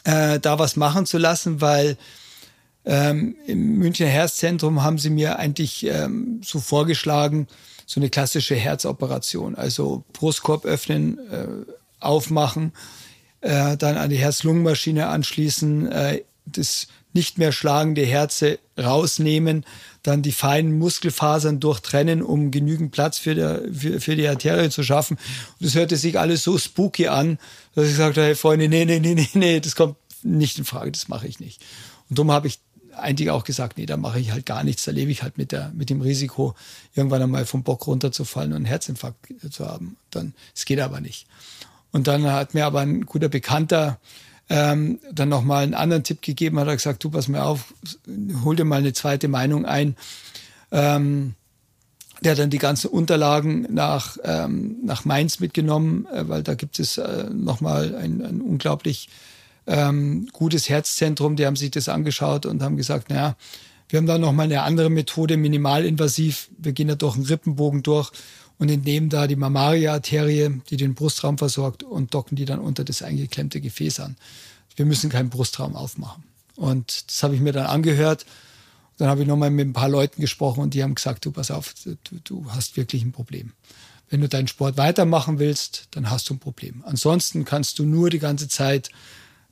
äh, 0.05 0.41
da 0.41 0.59
was 0.59 0.77
machen 0.77 1.05
zu 1.07 1.19
lassen, 1.19 1.61
weil 1.61 1.97
ähm, 2.85 3.37
Im 3.47 3.79
Münchner 3.79 4.09
Herzzentrum 4.09 4.83
haben 4.83 4.99
sie 4.99 5.11
mir 5.11 5.39
eigentlich 5.39 5.87
ähm, 5.87 6.41
so 6.43 6.59
vorgeschlagen, 6.59 7.47
so 7.87 8.01
eine 8.01 8.11
klassische 8.11 8.57
Herzoperation, 8.57 9.55
also 9.55 10.05
Brustkorb 10.13 10.65
öffnen, 10.65 11.19
äh, 11.31 11.47
aufmachen, 12.01 12.73
äh, 13.43 13.77
dann 13.77 13.97
an 13.97 14.11
die 14.11 14.17
Herz-Lungen-Maschine 14.17 15.09
anschließen, 15.09 15.93
äh, 15.93 16.23
das 16.47 16.89
nicht 17.13 17.39
mehr 17.39 17.53
schlagende 17.53 18.03
Herze 18.03 18.59
rausnehmen, 18.79 19.67
dann 20.03 20.23
die 20.23 20.33
feinen 20.33 20.79
Muskelfasern 20.79 21.61
durchtrennen, 21.61 22.23
um 22.23 22.51
genügend 22.51 22.91
Platz 22.91 23.19
für, 23.19 23.35
der, 23.35 23.63
für, 23.73 24.01
für 24.01 24.17
die 24.17 24.27
Arterie 24.27 24.71
zu 24.71 24.83
schaffen. 24.83 25.19
Und 25.19 25.67
das 25.67 25.75
hörte 25.75 25.97
sich 25.97 26.19
alles 26.19 26.43
so 26.43 26.57
spooky 26.59 27.09
an, 27.09 27.39
dass 27.75 27.85
ich 27.85 27.93
gesagt 27.93 28.17
habe, 28.17 28.29
hey 28.29 28.35
Freunde, 28.35 28.69
nee, 28.69 28.85
nee, 28.85 28.99
nee, 28.99 29.15
nee, 29.15 29.29
nee, 29.35 29.61
das 29.61 29.77
kommt 29.77 29.97
nicht 30.23 30.59
in 30.59 30.65
Frage, 30.65 30.91
das 30.91 31.09
mache 31.09 31.27
ich 31.27 31.39
nicht. 31.39 31.61
Und 32.09 32.19
darum 32.19 32.33
habe 32.33 32.47
ich 32.47 32.61
eigentlich 32.97 33.31
auch 33.31 33.45
gesagt, 33.45 33.79
nee, 33.79 33.87
da 33.87 33.97
mache 33.97 34.21
ich 34.21 34.33
halt 34.33 34.47
gar 34.47 34.65
nichts, 34.65 34.85
da 34.85 34.91
lebe 34.91 35.11
ich 35.11 35.23
halt 35.23 35.39
mit, 35.39 35.53
der, 35.53 35.71
mit 35.75 35.91
dem 35.91 36.01
Risiko, 36.01 36.55
irgendwann 36.95 37.23
einmal 37.23 37.47
vom 37.47 37.63
Bock 37.63 37.87
runterzufallen 37.87 38.53
und 38.53 38.57
einen 38.57 38.65
Herzinfarkt 38.67 39.17
zu 39.51 39.67
haben. 39.67 39.97
Dann, 40.11 40.35
es 40.55 40.65
geht 40.65 40.81
aber 40.81 41.01
nicht. 41.01 41.27
Und 41.93 42.07
dann 42.07 42.31
hat 42.31 42.55
mir 42.55 42.67
aber 42.67 42.81
ein 42.81 43.07
guter 43.07 43.29
Bekannter 43.29 43.99
ähm, 44.49 44.99
dann 45.13 45.29
nochmal 45.29 45.63
einen 45.63 45.75
anderen 45.75 46.05
Tipp 46.05 46.21
gegeben, 46.21 46.59
hat 46.59 46.69
er 46.69 46.77
gesagt, 46.77 47.05
du 47.05 47.11
pass 47.11 47.29
mir 47.29 47.45
auf, 47.45 47.75
hol 48.45 48.57
dir 48.57 48.65
mal 48.65 48.81
eine 48.81 48.93
zweite 48.93 49.29
Meinung 49.29 49.65
ein. 49.65 49.97
Ähm, 50.71 51.35
der 52.23 52.33
hat 52.33 52.39
dann 52.39 52.51
die 52.51 52.59
ganzen 52.59 52.89
Unterlagen 52.89 53.67
nach, 53.71 54.17
ähm, 54.25 54.77
nach 54.85 55.05
Mainz 55.05 55.41
mitgenommen, 55.41 56.07
äh, 56.07 56.29
weil 56.29 56.43
da 56.43 56.55
gibt 56.55 56.79
es 56.79 56.99
äh, 56.99 57.25
nochmal 57.33 57.95
ein, 57.95 58.23
ein 58.23 58.41
unglaublich 58.41 59.09
ähm, 59.67 60.29
gutes 60.33 60.69
Herzzentrum, 60.69 61.37
die 61.37 61.47
haben 61.47 61.57
sich 61.57 61.71
das 61.71 61.89
angeschaut 61.89 62.47
und 62.47 62.63
haben 62.63 62.77
gesagt, 62.77 63.11
naja, 63.11 63.37
wir 63.89 63.99
haben 63.99 64.07
da 64.07 64.19
nochmal 64.19 64.47
eine 64.47 64.63
andere 64.63 64.89
Methode, 64.89 65.37
minimalinvasiv. 65.37 66.49
Wir 66.57 66.73
gehen 66.73 66.89
da 66.89 66.95
durch 66.95 67.15
einen 67.15 67.27
Rippenbogen 67.27 67.83
durch 67.83 68.11
und 68.63 68.69
entnehmen 68.69 69.09
da 69.09 69.27
die 69.27 69.35
Mammaria-Arterie, 69.35 70.61
die 70.71 70.77
den 70.77 70.95
Brustraum 70.95 71.37
versorgt 71.37 71.83
und 71.83 72.15
docken 72.15 72.37
die 72.37 72.45
dann 72.45 72.61
unter 72.61 72.85
das 72.85 73.03
eingeklemmte 73.03 73.61
Gefäß 73.61 73.99
an. 73.99 74.15
Wir 74.77 74.85
müssen 74.85 75.11
keinen 75.11 75.31
Brustraum 75.31 75.75
aufmachen. 75.75 76.23
Und 76.55 77.11
das 77.11 77.25
habe 77.25 77.35
ich 77.35 77.41
mir 77.41 77.51
dann 77.51 77.67
angehört. 77.67 78.25
Dann 78.99 79.09
habe 79.09 79.23
ich 79.23 79.27
nochmal 79.27 79.51
mit 79.51 79.67
ein 79.67 79.73
paar 79.73 79.89
Leuten 79.89 80.21
gesprochen 80.21 80.61
und 80.61 80.75
die 80.75 80.85
haben 80.85 80.95
gesagt, 80.95 81.25
du 81.25 81.33
pass 81.33 81.51
auf, 81.51 81.75
du, 81.83 81.97
du 82.23 82.47
hast 82.53 82.77
wirklich 82.77 83.03
ein 83.03 83.11
Problem. 83.11 83.53
Wenn 84.11 84.21
du 84.21 84.29
deinen 84.29 84.47
Sport 84.47 84.77
weitermachen 84.77 85.41
willst, 85.41 85.89
dann 85.91 86.09
hast 86.09 86.31
du 86.31 86.35
ein 86.35 86.39
Problem. 86.39 86.85
Ansonsten 86.87 87.45
kannst 87.45 87.81
du 87.81 87.85
nur 87.85 88.11
die 88.11 88.21
ganze 88.21 88.47
Zeit 88.47 88.91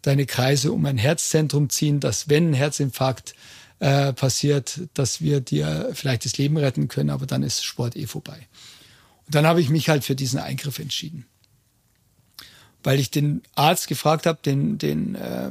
deine 0.02 0.24
Kreise 0.24 0.70
um 0.70 0.86
ein 0.86 0.98
Herzzentrum 0.98 1.68
ziehen, 1.68 1.98
dass 1.98 2.28
wenn 2.28 2.50
ein 2.50 2.54
Herzinfarkt 2.54 3.34
äh, 3.80 4.12
passiert, 4.12 4.82
dass 4.94 5.20
wir 5.20 5.40
dir 5.40 5.90
vielleicht 5.94 6.26
das 6.26 6.38
Leben 6.38 6.56
retten 6.56 6.86
können, 6.86 7.10
aber 7.10 7.26
dann 7.26 7.42
ist 7.42 7.64
Sport 7.64 7.96
eh 7.96 8.06
vorbei. 8.06 8.46
Dann 9.31 9.47
habe 9.47 9.61
ich 9.61 9.69
mich 9.69 9.89
halt 9.89 10.05
für 10.05 10.15
diesen 10.15 10.39
Eingriff 10.39 10.78
entschieden. 10.78 11.27
Weil 12.82 12.98
ich 12.98 13.11
den 13.11 13.43
Arzt 13.55 13.89
gefragt 13.89 14.27
habe, 14.27 14.40
den, 14.44 14.78
den 14.78 15.15
äh, 15.15 15.51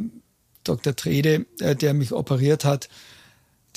Dr. 0.64 0.96
Trede, 0.96 1.46
äh, 1.60 1.76
der 1.76 1.94
mich 1.94 2.12
operiert 2.12 2.66
hat, 2.66 2.90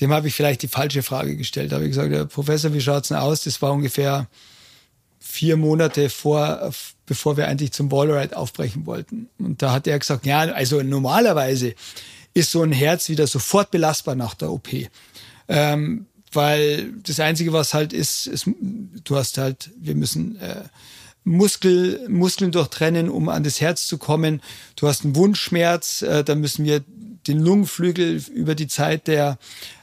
dem 0.00 0.12
habe 0.12 0.28
ich 0.28 0.34
vielleicht 0.34 0.62
die 0.62 0.68
falsche 0.68 1.02
Frage 1.02 1.36
gestellt. 1.36 1.70
Da 1.70 1.76
habe 1.76 1.84
ich 1.84 1.90
gesagt, 1.90 2.12
Herr 2.12 2.26
Professor, 2.26 2.72
wie 2.72 2.80
schaut's 2.80 3.08
denn 3.08 3.18
aus? 3.18 3.44
Das 3.44 3.60
war 3.62 3.72
ungefähr 3.72 4.26
vier 5.20 5.56
Monate 5.56 6.10
vor, 6.10 6.72
bevor 7.06 7.36
wir 7.36 7.46
eigentlich 7.46 7.72
zum 7.72 7.92
Wallride 7.92 8.36
aufbrechen 8.36 8.86
wollten. 8.86 9.28
Und 9.38 9.62
da 9.62 9.72
hat 9.72 9.86
er 9.86 9.98
gesagt, 9.98 10.26
ja, 10.26 10.40
also 10.40 10.82
normalerweise 10.82 11.74
ist 12.34 12.50
so 12.50 12.62
ein 12.62 12.72
Herz 12.72 13.08
wieder 13.08 13.26
sofort 13.26 13.70
belastbar 13.70 14.14
nach 14.14 14.34
der 14.34 14.50
OP. 14.50 14.68
Ähm, 15.48 16.06
weil 16.32 16.92
das 17.02 17.20
Einzige, 17.20 17.52
was 17.52 17.74
halt 17.74 17.92
ist, 17.92 18.26
ist, 18.26 18.48
du 19.04 19.16
hast 19.16 19.38
halt, 19.38 19.70
wir 19.76 19.94
müssen 19.94 20.36
äh, 20.40 20.64
Muskel, 21.24 22.06
Muskeln 22.08 22.52
durchtrennen, 22.52 23.08
um 23.08 23.28
an 23.28 23.44
das 23.44 23.60
Herz 23.60 23.86
zu 23.86 23.98
kommen. 23.98 24.42
Du 24.76 24.88
hast 24.88 25.04
einen 25.04 25.16
Wundschmerz, 25.16 26.02
äh, 26.02 26.24
da 26.24 26.34
müssen 26.34 26.64
wir 26.64 26.82
den 27.26 27.38
Lungenflügel 27.38 28.22
über 28.34 28.54
die 28.54 28.66
Zeit 28.66 29.06
der 29.06 29.38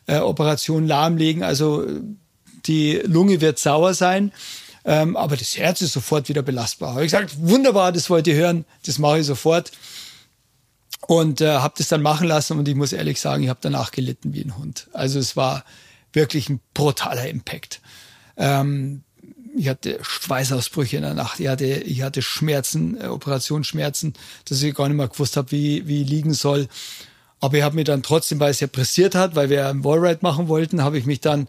äh, 0.07 0.17
Operation 0.17 0.85
lahmlegen. 0.85 1.43
Also 1.43 1.85
die 2.65 3.01
Lunge 3.05 3.41
wird 3.41 3.59
sauer 3.59 3.93
sein. 3.93 4.31
Ähm, 4.85 5.17
aber 5.17 5.37
das 5.37 5.57
Herz 5.57 5.81
ist 5.81 5.93
sofort 5.93 6.29
wieder 6.29 6.41
belastbar. 6.41 6.91
Habe 6.91 7.05
ich 7.05 7.11
gesagt, 7.11 7.35
wunderbar, 7.39 7.91
das 7.91 8.09
wollt 8.09 8.27
ihr 8.27 8.35
hören, 8.35 8.65
das 8.85 8.97
mache 8.97 9.19
ich 9.19 9.25
sofort. 9.25 9.71
Und 11.07 11.41
äh, 11.41 11.57
habe 11.57 11.75
das 11.77 11.87
dann 11.87 12.01
machen 12.01 12.27
lassen 12.27 12.57
und 12.57 12.67
ich 12.67 12.75
muss 12.75 12.93
ehrlich 12.93 13.19
sagen, 13.19 13.43
ich 13.43 13.49
habe 13.49 13.59
danach 13.61 13.91
gelitten 13.91 14.33
wie 14.33 14.43
ein 14.43 14.57
Hund. 14.57 14.87
Also 14.93 15.19
es 15.19 15.35
war 15.35 15.63
wirklich 16.13 16.49
ein 16.49 16.59
brutaler 16.73 17.27
Impact. 17.27 17.81
Ähm, 18.37 19.03
ich 19.55 19.67
hatte 19.67 19.99
Schweißausbrüche 20.01 20.97
in 20.97 21.03
der 21.03 21.13
Nacht, 21.13 21.39
ich 21.39 21.47
hatte, 21.47 21.65
ich 21.65 22.01
hatte 22.01 22.21
Schmerzen, 22.21 22.99
äh, 23.01 23.07
Operationsschmerzen, 23.07 24.13
dass 24.45 24.61
ich 24.61 24.75
gar 24.75 24.87
nicht 24.87 24.97
mehr 24.97 25.07
gewusst 25.07 25.37
habe, 25.37 25.51
wie, 25.51 25.87
wie 25.87 26.03
liegen 26.03 26.33
soll. 26.33 26.67
Aber 27.39 27.57
ich 27.57 27.63
habe 27.63 27.75
mich 27.75 27.85
dann 27.85 28.03
trotzdem, 28.03 28.39
weil 28.39 28.51
es 28.51 28.59
ja 28.59 28.67
pressiert 28.67 29.15
hat, 29.15 29.35
weil 29.35 29.49
wir 29.49 29.67
einen 29.67 29.83
Wallride 29.83 30.19
machen 30.21 30.47
wollten, 30.47 30.83
habe 30.83 30.97
ich 30.97 31.05
mich 31.05 31.21
dann, 31.21 31.47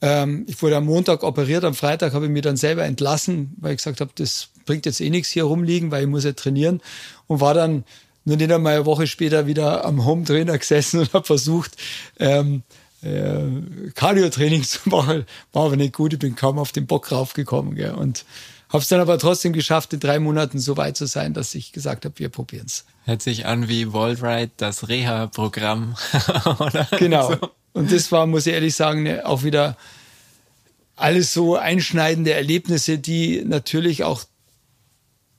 ähm, 0.00 0.44
ich 0.48 0.60
wurde 0.62 0.76
am 0.76 0.86
Montag 0.86 1.22
operiert, 1.22 1.64
am 1.64 1.74
Freitag 1.74 2.12
habe 2.12 2.26
ich 2.26 2.30
mich 2.30 2.42
dann 2.42 2.56
selber 2.56 2.84
entlassen, 2.84 3.54
weil 3.58 3.72
ich 3.72 3.78
gesagt 3.78 4.00
habe, 4.00 4.10
das 4.14 4.48
bringt 4.66 4.86
jetzt 4.86 5.00
eh 5.00 5.10
nichts 5.10 5.30
hier 5.30 5.44
rumliegen, 5.44 5.90
weil 5.90 6.02
ich 6.02 6.08
muss 6.08 6.24
ja 6.24 6.32
trainieren 6.32 6.80
und 7.26 7.40
war 7.40 7.54
dann 7.54 7.84
nur 8.24 8.36
nicht 8.36 8.52
einmal 8.52 8.74
eine 8.74 8.86
Woche 8.86 9.06
später 9.06 9.46
wieder 9.46 9.84
am 9.84 10.04
Home 10.04 10.24
Trainer 10.24 10.58
gesessen 10.58 11.00
und 11.00 11.12
habe 11.14 11.24
versucht, 11.24 11.76
ähm, 12.18 12.62
äh, 13.02 13.90
Cardio-Training 13.94 14.62
zu 14.64 14.88
machen. 14.88 15.26
War 15.52 15.66
aber 15.66 15.76
nicht 15.76 15.94
gut, 15.94 16.12
ich 16.12 16.18
bin 16.18 16.36
kaum 16.36 16.58
auf 16.58 16.72
den 16.72 16.86
Bock 16.86 17.12
raufgekommen. 17.12 17.74
Gell? 17.74 17.92
Und 17.92 18.24
habe 18.68 18.82
es 18.82 18.88
dann 18.88 19.00
aber 19.00 19.18
trotzdem 19.18 19.52
geschafft, 19.52 19.92
in 19.94 20.00
drei 20.00 20.18
Monaten 20.18 20.58
so 20.58 20.76
weit 20.76 20.96
zu 20.96 21.06
sein, 21.06 21.32
dass 21.32 21.54
ich 21.54 21.72
gesagt 21.72 22.04
habe, 22.04 22.18
wir 22.18 22.28
probieren's. 22.28 22.84
Hört 23.04 23.22
sich 23.22 23.46
an 23.46 23.68
wie 23.68 23.92
Wallride, 23.92 24.50
das 24.58 24.88
Reha-Programm. 24.88 25.96
genau. 26.98 27.32
So. 27.32 27.50
Und 27.72 27.90
das 27.92 28.12
war, 28.12 28.26
muss 28.26 28.46
ich 28.46 28.52
ehrlich 28.52 28.74
sagen, 28.74 29.04
ne, 29.04 29.24
auch 29.24 29.42
wieder 29.42 29.76
alles 30.96 31.32
so 31.32 31.56
einschneidende 31.56 32.32
Erlebnisse, 32.32 32.98
die 32.98 33.42
natürlich 33.44 34.04
auch 34.04 34.24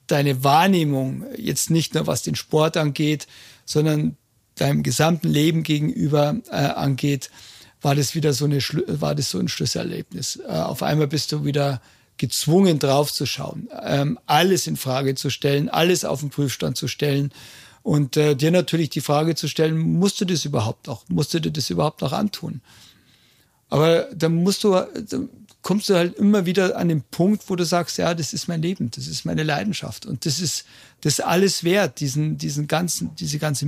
deine 0.08 0.44
Wahrnehmung, 0.44 1.26
jetzt 1.38 1.70
nicht 1.70 1.94
nur 1.94 2.08
was 2.08 2.24
den 2.24 2.36
Sport 2.36 2.78
angeht, 2.78 3.28
sondern 3.66 4.18
deinem 4.60 4.84
gesamten 4.84 5.28
Leben 5.28 5.64
gegenüber 5.64 6.36
äh, 6.50 6.56
angeht, 6.56 7.30
war 7.82 7.96
das 7.96 8.16
wieder 8.16 8.34
so 8.34 8.46
eine 8.46 8.60
war 8.88 9.16
das 9.16 9.30
so 9.30 9.40
ein 9.40 9.48
Schlüsselerlebnis. 9.48 10.40
Äh, 10.48 10.52
auf 10.52 10.84
einmal 10.84 11.08
bist 11.08 11.32
du 11.32 11.46
wieder 11.46 11.82
gezwungen 12.18 12.80
draufzuschauen, 12.80 13.70
ähm, 13.82 14.20
alles 14.26 14.68
in 14.68 14.76
Frage 14.76 15.16
zu 15.16 15.30
stellen, 15.30 15.70
alles 15.70 16.04
auf 16.04 16.20
den 16.20 16.30
Prüfstand 16.30 16.76
zu 16.76 16.88
stellen 16.88 17.32
und 17.82 18.18
äh, 18.18 18.36
dir 18.36 18.52
natürlich 18.52 18.90
die 18.90 19.02
Frage 19.02 19.36
zu 19.36 19.48
stellen, 19.48 19.78
musst 19.78 20.20
du 20.20 20.26
das 20.26 20.44
überhaupt 20.44 20.88
noch, 20.88 21.08
musst 21.08 21.34
du 21.34 21.40
dir 21.40 21.52
das 21.52 21.70
überhaupt 21.70 22.02
noch 22.02 22.12
antun? 22.12 22.62
Aber 23.70 24.10
dann 24.14 24.36
musst 24.36 24.64
du, 24.64 24.72
dann 24.72 25.30
kommst 25.62 25.90
du 25.90 25.96
halt 25.96 26.16
immer 26.16 26.46
wieder 26.46 26.78
an 26.78 26.90
den 26.90 27.04
Punkt, 27.04 27.44
wo 27.48 27.56
du 27.56 27.64
sagst, 27.64 27.98
ja, 27.98 28.14
das 28.14 28.34
ist 28.34 28.48
mein 28.48 28.62
Leben, 28.62 28.92
das 28.92 29.08
ist 29.08 29.26
meine 29.26 29.44
Leidenschaft 29.44 30.06
und 30.06 30.26
das 30.26 30.40
ist 30.40 30.66
das 31.02 31.20
alles 31.20 31.64
wert, 31.64 32.00
diesen 32.00 32.38
diesen 32.38 32.68
ganzen 32.68 33.16
diese 33.16 33.40
ganze 33.40 33.68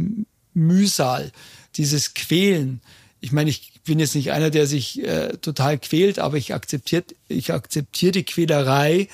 Mühsal, 0.53 1.32
dieses 1.76 2.14
Quälen. 2.14 2.82
Ich 3.19 3.32
meine, 3.32 3.49
ich 3.49 3.72
bin 3.84 3.99
jetzt 3.99 4.15
nicht 4.15 4.32
einer, 4.32 4.49
der 4.49 4.68
sich 4.68 5.03
äh, 5.03 5.38
total 5.38 5.78
quält, 5.80 6.19
aber 6.19 6.38
ich 6.38 6.53
akzeptiere 6.53 7.03
ich 7.28 7.53
akzeptiere 7.53 8.11
die 8.11 8.23
Quälerei, 8.23 9.07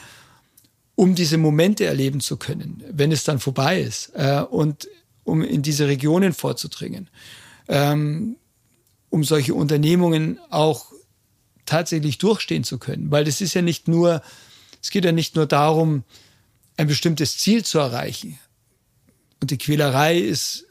um 0.96 1.16
diese 1.16 1.38
Momente 1.38 1.86
erleben 1.86 2.20
zu 2.20 2.38
können, 2.38 2.84
wenn 2.90 3.12
es 3.12 3.24
dann 3.24 3.40
vorbei 3.40 3.82
ist 3.82 4.12
äh, 4.16 4.42
und 4.42 4.88
um 5.24 5.44
in 5.44 5.62
diese 5.62 5.88
Regionen 5.88 6.34
vorzudringen, 6.34 7.10
ähm, 7.68 8.38
um 9.10 9.24
solche 9.24 9.54
Unternehmungen 9.54 10.40
auch 10.50 10.92
tatsächlich 11.66 12.18
durchstehen 12.18 12.64
zu 12.64 12.78
können, 12.78 13.12
weil 13.12 13.28
es 13.28 13.42
ist 13.42 13.54
ja 13.54 13.62
nicht 13.62 13.88
nur, 13.88 14.22
es 14.82 14.90
geht 14.90 15.06
ja 15.06 15.12
nicht 15.12 15.36
nur 15.36 15.46
darum, 15.46 16.04
ein 16.78 16.88
bestimmtes 16.88 17.38
Ziel 17.38 17.66
zu 17.66 17.80
erreichen. 17.80 18.40
Und 19.42 19.52
die 19.52 19.58
Quälerei 19.58 20.18
ist 20.18 20.67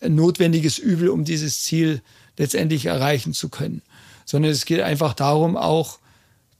notwendiges 0.00 0.78
Übel, 0.78 1.08
um 1.08 1.24
dieses 1.24 1.62
Ziel 1.62 2.02
letztendlich 2.36 2.86
erreichen 2.86 3.32
zu 3.32 3.48
können, 3.48 3.82
sondern 4.24 4.52
es 4.52 4.64
geht 4.64 4.80
einfach 4.80 5.14
darum, 5.14 5.56
auch 5.56 5.98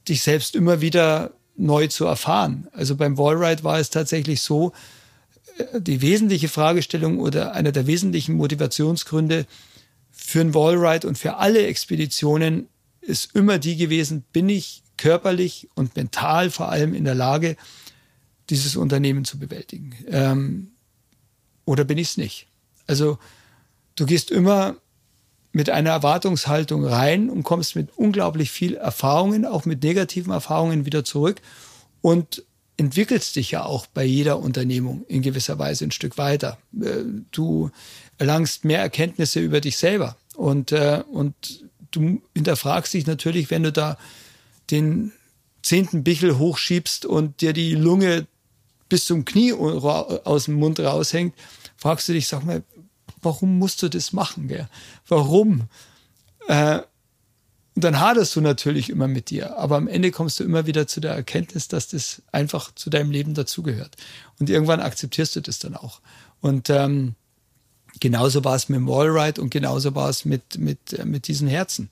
dich 0.07 0.21
selbst 0.21 0.55
immer 0.55 0.81
wieder 0.81 1.33
neu 1.55 1.87
zu 1.87 2.05
erfahren. 2.05 2.67
Also 2.71 2.95
beim 2.95 3.17
Wallride 3.17 3.63
war 3.63 3.79
es 3.79 3.89
tatsächlich 3.89 4.41
so, 4.41 4.73
äh, 5.57 5.81
die 5.81 6.01
wesentliche 6.01 6.49
Fragestellung 6.49 7.19
oder 7.19 7.53
einer 7.53 7.71
der 7.71 7.87
wesentlichen 7.87 8.35
Motivationsgründe 8.35 9.45
für 10.11 10.41
ein 10.41 10.53
Wallride 10.53 11.07
und 11.07 11.17
für 11.17 11.37
alle 11.37 11.65
Expeditionen 11.67 12.67
ist 13.01 13.35
immer 13.35 13.59
die 13.59 13.77
gewesen, 13.77 14.23
bin 14.33 14.49
ich 14.49 14.83
körperlich 14.97 15.69
und 15.75 15.95
mental 15.95 16.49
vor 16.49 16.69
allem 16.69 16.93
in 16.93 17.05
der 17.05 17.15
Lage, 17.15 17.55
dieses 18.49 18.75
Unternehmen 18.75 19.25
zu 19.25 19.39
bewältigen? 19.39 19.95
Ähm, 20.07 20.71
oder 21.65 21.83
bin 21.83 21.97
ich 21.97 22.09
es 22.09 22.17
nicht? 22.17 22.47
Also 22.87 23.17
du 23.95 24.05
gehst 24.05 24.31
immer 24.31 24.75
mit 25.51 25.69
einer 25.69 25.91
Erwartungshaltung 25.91 26.85
rein 26.85 27.29
und 27.29 27.43
kommst 27.43 27.75
mit 27.75 27.89
unglaublich 27.95 28.51
viel 28.51 28.75
Erfahrungen, 28.75 29.45
auch 29.45 29.65
mit 29.65 29.83
negativen 29.83 30.31
Erfahrungen 30.31 30.85
wieder 30.85 31.03
zurück 31.03 31.41
und 32.01 32.43
entwickelst 32.77 33.35
dich 33.35 33.51
ja 33.51 33.65
auch 33.65 33.87
bei 33.87 34.03
jeder 34.03 34.39
Unternehmung 34.39 35.03
in 35.07 35.23
gewisser 35.23 35.57
Weise 35.57 35.85
ein 35.85 35.91
Stück 35.91 36.17
weiter. 36.17 36.59
Äh, 36.79 37.03
du 37.31 37.71
erlangst 38.17 38.65
mehr 38.65 38.79
Erkenntnisse 38.79 39.39
über 39.39 39.61
dich 39.61 39.77
selber 39.77 40.15
und, 40.35 40.71
äh, 40.71 41.03
und 41.11 41.65
du 41.91 42.21
hinterfragst 42.35 42.93
dich 42.93 43.07
natürlich, 43.07 43.49
wenn 43.49 43.63
du 43.63 43.71
da 43.71 43.97
den 44.69 45.11
zehnten 45.63 46.03
Bichel 46.03 46.37
hochschiebst 46.37 47.05
und 47.05 47.41
dir 47.41 47.53
die 47.53 47.73
Lunge 47.73 48.27
bis 48.89 49.05
zum 49.05 49.25
Knie 49.25 49.53
aus 49.53 50.45
dem 50.45 50.55
Mund 50.55 50.79
raushängt, 50.79 51.33
fragst 51.75 52.07
du 52.07 52.13
dich, 52.13 52.27
sag 52.27 52.45
mal, 52.45 52.63
warum 53.21 53.57
musst 53.57 53.81
du 53.81 53.89
das 53.89 54.13
machen? 54.13 54.47
Gell? 54.47 54.67
Warum? 55.07 55.63
Äh, 56.47 56.79
und 57.77 57.83
dann 57.83 57.99
haderst 57.99 58.35
du 58.35 58.41
natürlich 58.41 58.89
immer 58.89 59.07
mit 59.07 59.29
dir, 59.29 59.55
aber 59.57 59.77
am 59.77 59.87
Ende 59.87 60.09
kommst 60.09 60.39
du 60.39 60.43
immer 60.43 60.65
wieder 60.65 60.87
zu 60.87 60.99
der 60.99 61.11
Erkenntnis, 61.11 61.67
dass 61.67 61.87
das 61.87 62.23
einfach 62.31 62.73
zu 62.73 62.89
deinem 62.89 63.11
Leben 63.11 63.35
dazugehört. 63.35 63.95
Und 64.39 64.49
irgendwann 64.49 64.79
akzeptierst 64.79 65.35
du 65.35 65.41
das 65.41 65.59
dann 65.59 65.75
auch. 65.75 66.01
Und 66.41 66.71
ähm, 66.71 67.13
genauso 67.99 68.43
war 68.43 68.55
es 68.55 68.67
mit 68.67 68.77
dem 68.77 68.87
Wallride 68.87 69.39
und 69.39 69.51
genauso 69.51 69.93
war 69.93 70.09
es 70.09 70.25
mit, 70.25 70.57
mit, 70.57 70.93
äh, 70.93 71.05
mit 71.05 71.27
diesen 71.27 71.47
Herzen. 71.47 71.89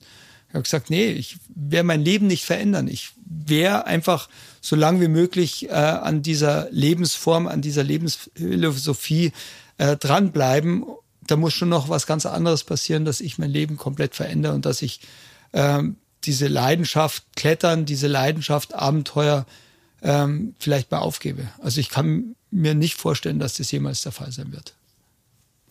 Ich 0.48 0.54
habe 0.54 0.62
gesagt, 0.64 0.90
nee, 0.90 1.12
ich 1.12 1.38
werde 1.54 1.86
mein 1.86 2.02
Leben 2.02 2.26
nicht 2.26 2.44
verändern. 2.44 2.88
Ich 2.88 3.12
werde 3.24 3.86
einfach 3.86 4.28
so 4.60 4.74
lange 4.74 5.00
wie 5.00 5.08
möglich 5.08 5.68
äh, 5.68 5.72
an 5.72 6.22
dieser 6.22 6.68
Lebensform, 6.72 7.46
an 7.46 7.62
dieser 7.62 7.84
Lebensphilosophie 7.84 9.30
äh, 9.78 9.96
dranbleiben 9.96 10.84
da 11.26 11.36
muss 11.36 11.54
schon 11.54 11.68
noch 11.68 11.88
was 11.88 12.06
ganz 12.06 12.26
anderes 12.26 12.64
passieren, 12.64 13.04
dass 13.04 13.20
ich 13.20 13.38
mein 13.38 13.50
Leben 13.50 13.76
komplett 13.76 14.14
verändere 14.14 14.54
und 14.54 14.66
dass 14.66 14.82
ich 14.82 15.00
ähm, 15.52 15.96
diese 16.24 16.48
Leidenschaft 16.48 17.24
Klettern, 17.36 17.84
diese 17.84 18.08
Leidenschaft 18.08 18.74
Abenteuer 18.74 19.46
ähm, 20.02 20.54
vielleicht 20.58 20.90
mal 20.90 20.98
aufgebe. 20.98 21.48
Also 21.60 21.80
ich 21.80 21.88
kann 21.88 22.36
mir 22.50 22.74
nicht 22.74 22.94
vorstellen, 22.94 23.38
dass 23.38 23.54
das 23.54 23.70
jemals 23.70 24.02
der 24.02 24.12
Fall 24.12 24.32
sein 24.32 24.52
wird. 24.52 24.74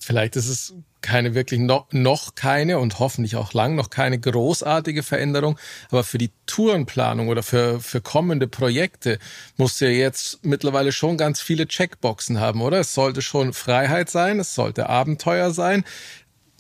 Vielleicht 0.06 0.36
ist 0.36 0.50
es 0.50 0.76
keine 1.02 1.34
wirklich 1.34 1.60
noch, 1.60 1.88
noch 1.92 2.36
keine 2.36 2.78
und 2.78 3.00
hoffentlich 3.00 3.38
auch 3.38 3.54
lang 3.54 3.74
noch 3.74 3.90
keine 3.90 4.20
großartige 4.20 5.02
Veränderung, 5.02 5.58
aber 5.90 6.04
für 6.04 6.20
die 6.20 6.30
Tourenplanung 6.46 7.28
oder 7.28 7.42
für, 7.42 7.80
für 7.80 8.02
kommende 8.02 8.48
Projekte 8.48 9.18
musst 9.58 9.82
du 9.82 9.86
ja 9.86 9.92
jetzt 9.92 10.46
mittlerweile 10.46 10.92
schon 10.92 11.18
ganz 11.18 11.42
viele 11.42 11.68
Checkboxen 11.68 12.40
haben, 12.40 12.62
oder? 12.62 12.82
Es 12.82 12.94
sollte 12.94 13.24
schon 13.24 13.52
Freiheit 13.54 14.12
sein, 14.12 14.40
es 14.40 14.54
sollte 14.54 14.90
Abenteuer 14.90 15.50
sein, 15.50 15.84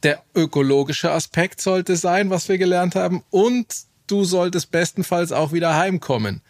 der 0.02 0.24
ökologische 0.34 1.12
Aspekt 1.12 1.62
sollte 1.62 1.98
sein, 1.98 2.32
was 2.32 2.50
wir 2.50 2.58
gelernt 2.58 2.96
haben, 2.96 3.24
und 3.30 3.68
du 4.08 4.24
solltest 4.24 4.72
bestenfalls 4.72 5.32
auch 5.32 5.52
wieder 5.52 5.76
heimkommen. 5.76 6.42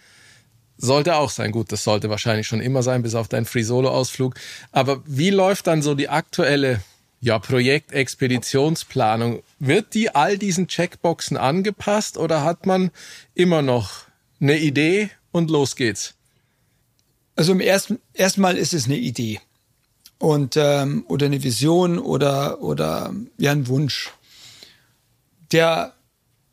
Sollte 0.78 1.16
auch 1.16 1.30
sein. 1.30 1.52
Gut, 1.52 1.72
das 1.72 1.84
sollte 1.84 2.10
wahrscheinlich 2.10 2.48
schon 2.48 2.60
immer 2.60 2.84
sein, 2.84 3.02
bis 3.02 3.16
auf 3.16 3.28
deinen 3.28 3.46
Free-Solo-Ausflug. 3.46 4.36
Aber 4.72 5.02
wie 5.06 5.30
läuft 5.30 5.68
dann 5.68 5.82
so 5.82 5.96
die 5.96 6.10
aktuelle 6.10 6.82
ja, 7.22 7.40
Projektexpeditionsplanung? 7.40 9.42
Wird 9.60 9.94
die 9.94 10.14
all 10.14 10.38
diesen 10.38 10.68
Checkboxen 10.68 11.38
angepasst 11.38 12.18
oder 12.18 12.44
hat 12.44 12.66
man 12.66 12.92
immer 13.34 13.62
noch 13.62 14.06
eine 14.40 14.58
Idee 14.58 15.10
und 15.32 15.50
los 15.50 15.76
geht's? 15.76 16.14
Also 17.36 17.52
im 17.52 17.60
ersten 17.60 18.00
erstmal 18.14 18.58
ist 18.58 18.74
es 18.74 18.86
eine 18.86 18.98
Idee 18.98 19.42
und 20.20 20.56
ähm, 20.58 21.06
oder 21.08 21.26
eine 21.26 21.44
Vision 21.44 22.00
oder 22.00 22.62
oder 22.62 23.14
ja 23.38 23.52
ein 23.52 23.68
Wunsch, 23.68 24.12
der 25.52 25.94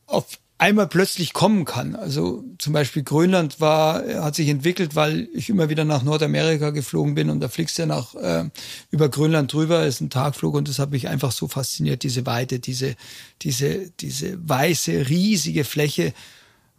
auf 0.06 0.38
einmal 0.62 0.86
plötzlich 0.86 1.32
kommen 1.32 1.64
kann. 1.64 1.96
Also 1.96 2.44
zum 2.58 2.72
Beispiel 2.72 3.02
Grönland 3.02 3.60
war, 3.60 4.04
hat 4.22 4.36
sich 4.36 4.48
entwickelt, 4.48 4.94
weil 4.94 5.28
ich 5.34 5.50
immer 5.50 5.68
wieder 5.68 5.84
nach 5.84 6.04
Nordamerika 6.04 6.70
geflogen 6.70 7.16
bin 7.16 7.30
und 7.30 7.40
da 7.40 7.48
fliegst 7.48 7.76
du 7.76 7.82
ja 7.82 7.86
nach 7.86 8.14
äh, 8.14 8.48
über 8.92 9.08
Grönland 9.08 9.52
drüber, 9.52 9.84
ist 9.84 10.00
ein 10.00 10.08
Tagflug 10.08 10.54
und 10.54 10.68
das 10.68 10.78
hat 10.78 10.92
mich 10.92 11.08
einfach 11.08 11.32
so 11.32 11.48
fasziniert, 11.48 12.04
diese 12.04 12.26
Weite, 12.26 12.60
diese, 12.60 12.94
diese, 13.42 13.90
diese 13.98 14.38
weiße, 14.48 15.08
riesige 15.08 15.64
Fläche, 15.64 16.14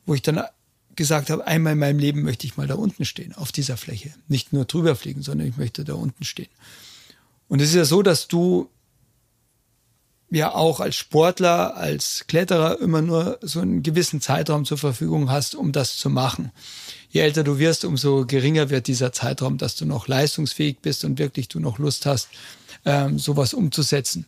wo 0.05 0.13
ich 0.13 0.21
dann 0.21 0.41
gesagt 0.95 1.29
habe, 1.29 1.45
einmal 1.45 1.73
in 1.73 1.79
meinem 1.79 1.99
Leben 1.99 2.23
möchte 2.23 2.47
ich 2.47 2.55
mal 2.55 2.67
da 2.67 2.75
unten 2.75 3.03
stehen, 3.03 3.35
auf 3.35 3.51
dieser 3.51 3.75
Fläche. 3.75 4.11
Nicht 4.29 4.53
nur 4.53 4.63
drüber 4.63 4.95
fliegen, 4.95 5.23
sondern 5.23 5.45
ich 5.45 5.57
möchte 5.57 5.83
da 5.83 5.95
unten 5.95 6.23
stehen. 6.23 6.51
Und 7.49 7.61
es 7.61 7.69
ist 7.69 7.75
ja 7.75 7.85
so, 7.85 8.01
dass 8.01 8.29
du 8.29 8.69
ja 10.33 10.53
auch 10.53 10.79
als 10.79 10.95
Sportler, 10.95 11.77
als 11.77 12.25
Kletterer 12.27 12.79
immer 12.79 13.01
nur 13.01 13.37
so 13.41 13.59
einen 13.59 13.83
gewissen 13.83 14.21
Zeitraum 14.21 14.65
zur 14.65 14.77
Verfügung 14.77 15.29
hast, 15.29 15.55
um 15.55 15.71
das 15.71 15.97
zu 15.97 16.09
machen. 16.09 16.51
Je 17.09 17.21
älter 17.21 17.43
du 17.43 17.59
wirst, 17.59 17.85
umso 17.85 18.25
geringer 18.25 18.69
wird 18.69 18.87
dieser 18.87 19.11
Zeitraum, 19.11 19.57
dass 19.57 19.75
du 19.75 19.85
noch 19.85 20.07
leistungsfähig 20.07 20.79
bist 20.81 21.05
und 21.05 21.19
wirklich 21.19 21.47
du 21.47 21.59
noch 21.59 21.77
Lust 21.77 22.07
hast, 22.07 22.29
ähm, 22.85 23.19
sowas 23.19 23.53
umzusetzen. 23.53 24.25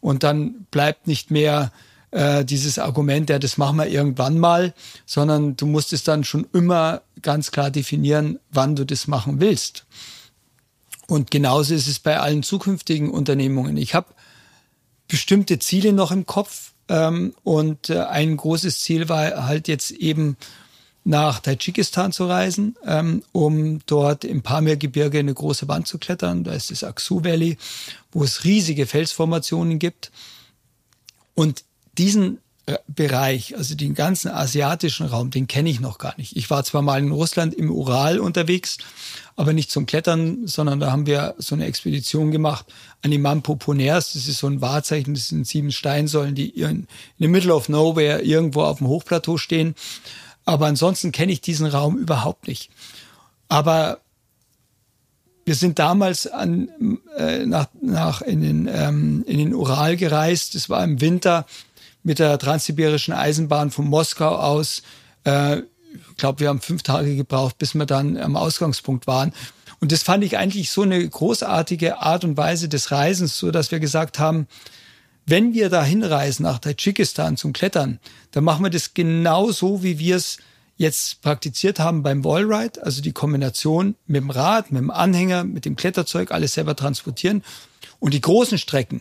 Und 0.00 0.22
dann 0.22 0.66
bleibt 0.70 1.06
nicht 1.06 1.30
mehr 1.30 1.72
äh, 2.10 2.44
dieses 2.44 2.78
Argument, 2.78 3.30
ja, 3.30 3.38
das 3.38 3.56
machen 3.56 3.78
wir 3.78 3.88
irgendwann 3.88 4.38
mal, 4.38 4.74
sondern 5.06 5.56
du 5.56 5.66
musst 5.66 5.92
es 5.92 6.04
dann 6.04 6.24
schon 6.24 6.46
immer 6.52 7.02
ganz 7.22 7.50
klar 7.50 7.70
definieren, 7.70 8.38
wann 8.50 8.76
du 8.76 8.84
das 8.84 9.06
machen 9.06 9.40
willst. 9.40 9.86
Und 11.06 11.30
genauso 11.30 11.74
ist 11.74 11.86
es 11.86 11.98
bei 11.98 12.18
allen 12.18 12.42
zukünftigen 12.42 13.10
Unternehmungen. 13.10 13.76
Ich 13.76 13.94
habe 13.94 14.08
bestimmte 15.08 15.58
Ziele 15.58 15.92
noch 15.92 16.10
im 16.10 16.26
Kopf. 16.26 16.72
Ähm, 16.88 17.34
und 17.42 17.90
äh, 17.90 18.00
ein 18.00 18.36
großes 18.36 18.80
Ziel 18.80 19.08
war 19.08 19.46
halt 19.46 19.68
jetzt 19.68 19.90
eben 19.90 20.36
nach 21.04 21.38
Tadschikistan 21.38 22.10
zu 22.10 22.26
reisen, 22.26 22.76
ähm, 22.84 23.22
um 23.30 23.80
dort 23.86 24.24
im 24.24 24.42
Pamirgebirge 24.42 25.20
eine 25.20 25.34
große 25.34 25.68
Wand 25.68 25.86
zu 25.86 25.98
klettern. 25.98 26.42
Da 26.42 26.52
ist 26.52 26.70
das 26.70 26.82
Aksu 26.82 27.22
Valley, 27.24 27.58
wo 28.10 28.24
es 28.24 28.44
riesige 28.44 28.86
Felsformationen 28.86 29.78
gibt. 29.78 30.10
Und 31.34 31.64
diesen 31.96 32.38
Bereich, 32.88 33.56
also 33.56 33.76
den 33.76 33.94
ganzen 33.94 34.28
asiatischen 34.28 35.06
Raum, 35.06 35.30
den 35.30 35.46
kenne 35.46 35.70
ich 35.70 35.78
noch 35.78 35.98
gar 35.98 36.14
nicht. 36.16 36.36
Ich 36.36 36.50
war 36.50 36.64
zwar 36.64 36.82
mal 36.82 36.98
in 36.98 37.12
Russland 37.12 37.54
im 37.54 37.70
Ural 37.70 38.18
unterwegs, 38.18 38.78
aber 39.36 39.52
nicht 39.52 39.70
zum 39.70 39.86
Klettern, 39.86 40.48
sondern 40.48 40.80
da 40.80 40.90
haben 40.90 41.06
wir 41.06 41.36
so 41.38 41.54
eine 41.54 41.66
Expedition 41.66 42.32
gemacht 42.32 42.66
an 43.02 43.12
die 43.12 43.18
Mampoponers. 43.18 44.14
Das 44.14 44.26
ist 44.26 44.38
so 44.38 44.48
ein 44.48 44.60
Wahrzeichen, 44.60 45.14
das 45.14 45.28
sind 45.28 45.46
sieben 45.46 45.70
Steinsäulen, 45.70 46.34
die 46.34 46.48
in, 46.48 46.88
the 47.20 47.28
middle 47.28 47.54
of 47.54 47.68
nowhere 47.68 48.22
irgendwo 48.22 48.62
auf 48.62 48.78
dem 48.78 48.88
Hochplateau 48.88 49.36
stehen. 49.36 49.76
Aber 50.44 50.66
ansonsten 50.66 51.12
kenne 51.12 51.30
ich 51.30 51.40
diesen 51.40 51.66
Raum 51.66 51.96
überhaupt 51.96 52.48
nicht. 52.48 52.70
Aber 53.48 54.00
wir 55.44 55.54
sind 55.54 55.78
damals 55.78 56.26
an, 56.26 56.98
äh, 57.16 57.46
nach, 57.46 57.68
nach 57.80 58.22
in, 58.22 58.40
den, 58.40 58.68
ähm, 58.68 59.24
in 59.28 59.38
den 59.38 59.54
Ural 59.54 59.96
gereist. 59.96 60.56
Es 60.56 60.68
war 60.68 60.82
im 60.82 61.00
Winter 61.00 61.46
mit 62.06 62.20
der 62.20 62.38
transsibirischen 62.38 63.12
Eisenbahn 63.12 63.72
von 63.72 63.84
Moskau 63.86 64.28
aus. 64.28 64.82
Äh, 65.24 65.58
ich 65.58 66.16
glaube, 66.16 66.38
wir 66.38 66.48
haben 66.48 66.60
fünf 66.60 66.84
Tage 66.84 67.16
gebraucht, 67.16 67.58
bis 67.58 67.74
wir 67.74 67.84
dann 67.84 68.16
am 68.16 68.36
Ausgangspunkt 68.36 69.08
waren. 69.08 69.32
Und 69.80 69.90
das 69.90 70.04
fand 70.04 70.22
ich 70.22 70.38
eigentlich 70.38 70.70
so 70.70 70.82
eine 70.82 71.06
großartige 71.06 71.98
Art 71.98 72.22
und 72.22 72.36
Weise 72.36 72.68
des 72.68 72.92
Reisens, 72.92 73.36
so 73.36 73.50
dass 73.50 73.72
wir 73.72 73.80
gesagt 73.80 74.20
haben, 74.20 74.46
wenn 75.26 75.52
wir 75.52 75.68
da 75.68 75.82
hinreisen 75.82 76.44
nach 76.44 76.60
Tadschikistan 76.60 77.36
zum 77.36 77.52
Klettern, 77.52 77.98
dann 78.30 78.44
machen 78.44 78.64
wir 78.64 78.70
das 78.70 78.94
genau 78.94 79.50
so, 79.50 79.82
wie 79.82 79.98
wir 79.98 80.14
es 80.14 80.38
jetzt 80.76 81.22
praktiziert 81.22 81.80
haben 81.80 82.04
beim 82.04 82.22
Wallride, 82.22 82.84
also 82.84 83.02
die 83.02 83.12
Kombination 83.12 83.96
mit 84.06 84.22
dem 84.22 84.30
Rad, 84.30 84.70
mit 84.70 84.80
dem 84.80 84.92
Anhänger, 84.92 85.42
mit 85.42 85.64
dem 85.64 85.74
Kletterzeug, 85.74 86.30
alles 86.30 86.54
selber 86.54 86.76
transportieren. 86.76 87.42
Und 87.98 88.14
die 88.14 88.20
großen 88.20 88.58
Strecken, 88.58 89.00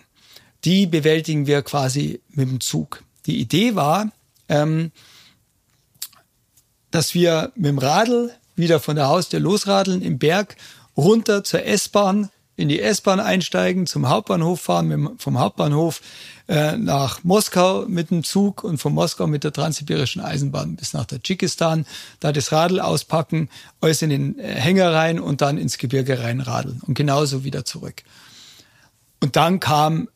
die 0.65 0.87
bewältigen 0.87 1.47
wir 1.47 1.61
quasi 1.61 2.21
mit 2.29 2.49
dem 2.49 2.59
Zug. 2.59 3.03
Die 3.25 3.39
Idee 3.39 3.75
war, 3.75 4.11
ähm, 4.49 4.91
dass 6.91 7.13
wir 7.13 7.51
mit 7.55 7.67
dem 7.67 7.77
Radl 7.77 8.31
wieder 8.55 8.79
von 8.79 8.95
der 8.95 9.07
Haustür 9.07 9.39
losradeln 9.39 10.01
im 10.01 10.17
Berg 10.17 10.55
runter 10.97 11.43
zur 11.43 11.65
S-Bahn, 11.65 12.29
in 12.55 12.69
die 12.69 12.81
S-Bahn 12.81 13.19
einsteigen, 13.19 13.85
zum 13.85 14.07
Hauptbahnhof 14.07 14.61
fahren, 14.61 14.87
mit, 14.87 15.21
vom 15.21 15.39
Hauptbahnhof 15.39 16.01
äh, 16.47 16.77
nach 16.77 17.23
Moskau 17.23 17.85
mit 17.87 18.11
dem 18.11 18.23
Zug 18.23 18.63
und 18.63 18.77
von 18.77 18.93
Moskau 18.93 19.27
mit 19.27 19.43
der 19.43 19.51
transsibirischen 19.51 20.21
Eisenbahn 20.21 20.77
bis 20.77 20.93
nach 20.93 21.05
Tadschikistan, 21.05 21.85
da 22.21 22.31
das 22.31 22.51
Radl 22.53 22.79
auspacken, 22.79 23.49
alles 23.81 24.01
in 24.01 24.09
den 24.09 24.39
äh, 24.39 24.53
Hänger 24.53 24.93
rein 24.93 25.19
und 25.19 25.41
dann 25.41 25.57
ins 25.57 25.77
Gebirge 25.77 26.23
reinradeln 26.23 26.81
und 26.85 26.93
genauso 26.93 27.43
wieder 27.43 27.65
zurück. 27.65 28.03
Und 29.19 29.35
dann 29.35 29.59
kam 29.59 30.07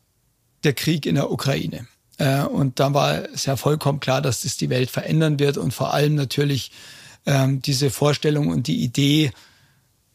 der 0.63 0.73
Krieg 0.73 1.05
in 1.05 1.15
der 1.15 1.31
Ukraine. 1.31 1.87
Äh, 2.17 2.43
und 2.43 2.79
dann 2.79 2.93
war 2.93 3.23
es 3.33 3.45
ja 3.45 3.55
vollkommen 3.55 3.99
klar, 3.99 4.21
dass 4.21 4.41
das 4.41 4.57
die 4.57 4.69
Welt 4.69 4.89
verändern 4.89 5.39
wird 5.39 5.57
und 5.57 5.73
vor 5.73 5.93
allem 5.93 6.15
natürlich 6.15 6.71
ähm, 7.25 7.61
diese 7.61 7.89
Vorstellung 7.89 8.47
und 8.49 8.67
die 8.67 8.83
Idee, 8.83 9.31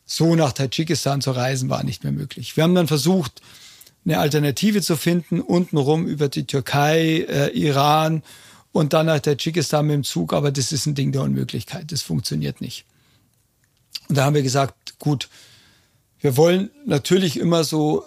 so 0.06 0.34
nach 0.34 0.52
Tadschikistan 0.52 1.20
zu 1.20 1.30
reisen, 1.30 1.70
war 1.70 1.82
nicht 1.82 2.04
mehr 2.04 2.12
möglich. 2.12 2.56
Wir 2.56 2.64
haben 2.64 2.74
dann 2.74 2.88
versucht, 2.88 3.40
eine 4.04 4.18
Alternative 4.18 4.82
zu 4.82 4.96
finden, 4.96 5.40
untenrum 5.40 6.06
über 6.06 6.28
die 6.28 6.46
Türkei, 6.46 7.24
äh, 7.28 7.48
Iran 7.50 8.22
und 8.72 8.92
dann 8.92 9.06
nach 9.06 9.20
Tadschikistan 9.20 9.86
mit 9.86 9.94
dem 9.94 10.04
Zug, 10.04 10.34
aber 10.34 10.50
das 10.50 10.72
ist 10.72 10.86
ein 10.86 10.94
Ding 10.94 11.12
der 11.12 11.22
Unmöglichkeit, 11.22 11.90
das 11.90 12.02
funktioniert 12.02 12.60
nicht. 12.60 12.84
Und 14.08 14.18
da 14.18 14.24
haben 14.24 14.34
wir 14.34 14.42
gesagt, 14.42 14.98
gut, 14.98 15.30
wir 16.20 16.36
wollen 16.36 16.70
natürlich 16.84 17.38
immer 17.38 17.64
so 17.64 18.04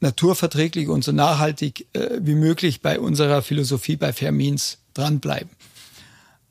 naturverträglich 0.00 0.88
und 0.88 1.04
so 1.04 1.12
nachhaltig 1.12 1.86
äh, 1.92 2.18
wie 2.20 2.34
möglich 2.34 2.82
bei 2.82 3.00
unserer 3.00 3.42
Philosophie 3.42 3.96
bei 3.96 4.12
Fermins 4.12 4.78
dranbleiben. 4.94 5.50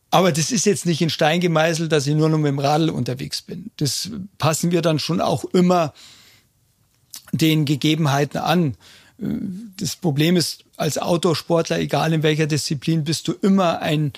Aber 0.10 0.32
das 0.32 0.52
ist 0.52 0.66
jetzt 0.66 0.86
nicht 0.86 1.02
in 1.02 1.10
Stein 1.10 1.42
gemeißelt, 1.42 1.92
dass 1.92 2.08
ich 2.08 2.16
nur 2.16 2.30
noch 2.30 2.38
mit 2.38 2.48
dem 2.48 2.60
Radl 2.60 2.90
unterwegs 2.90 3.42
bin. 3.42 3.72
Das 3.78 4.10
passen 4.38 4.72
wir 4.72 4.82
dann 4.82 5.00
schon 5.00 5.20
auch 5.20 5.44
immer 5.46 5.94
den 7.34 7.66
Gegebenheiten 7.66 8.38
an. 8.38 8.76
Das 9.18 9.96
Problem 9.96 10.38
ist, 10.38 10.64
als 10.78 10.98
Outdoor-Sportler, 10.98 11.80
egal 11.80 12.14
in 12.14 12.24
welcher 12.24 12.48
Disziplin, 12.48 13.04
bist 13.04 13.28
du 13.28 13.34
immer 13.34 13.82
ein 13.82 14.14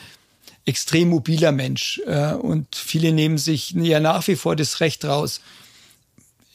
extrem 0.66 1.10
mobiler 1.10 1.52
Mensch. 1.52 2.02
Äh, 2.06 2.34
und 2.34 2.76
viele 2.76 3.12
nehmen 3.12 3.38
sich 3.38 3.72
ja 3.72 4.00
nach 4.00 4.28
wie 4.28 4.36
vor 4.36 4.56
das 4.56 4.82
Recht 4.82 5.06
raus, 5.06 5.42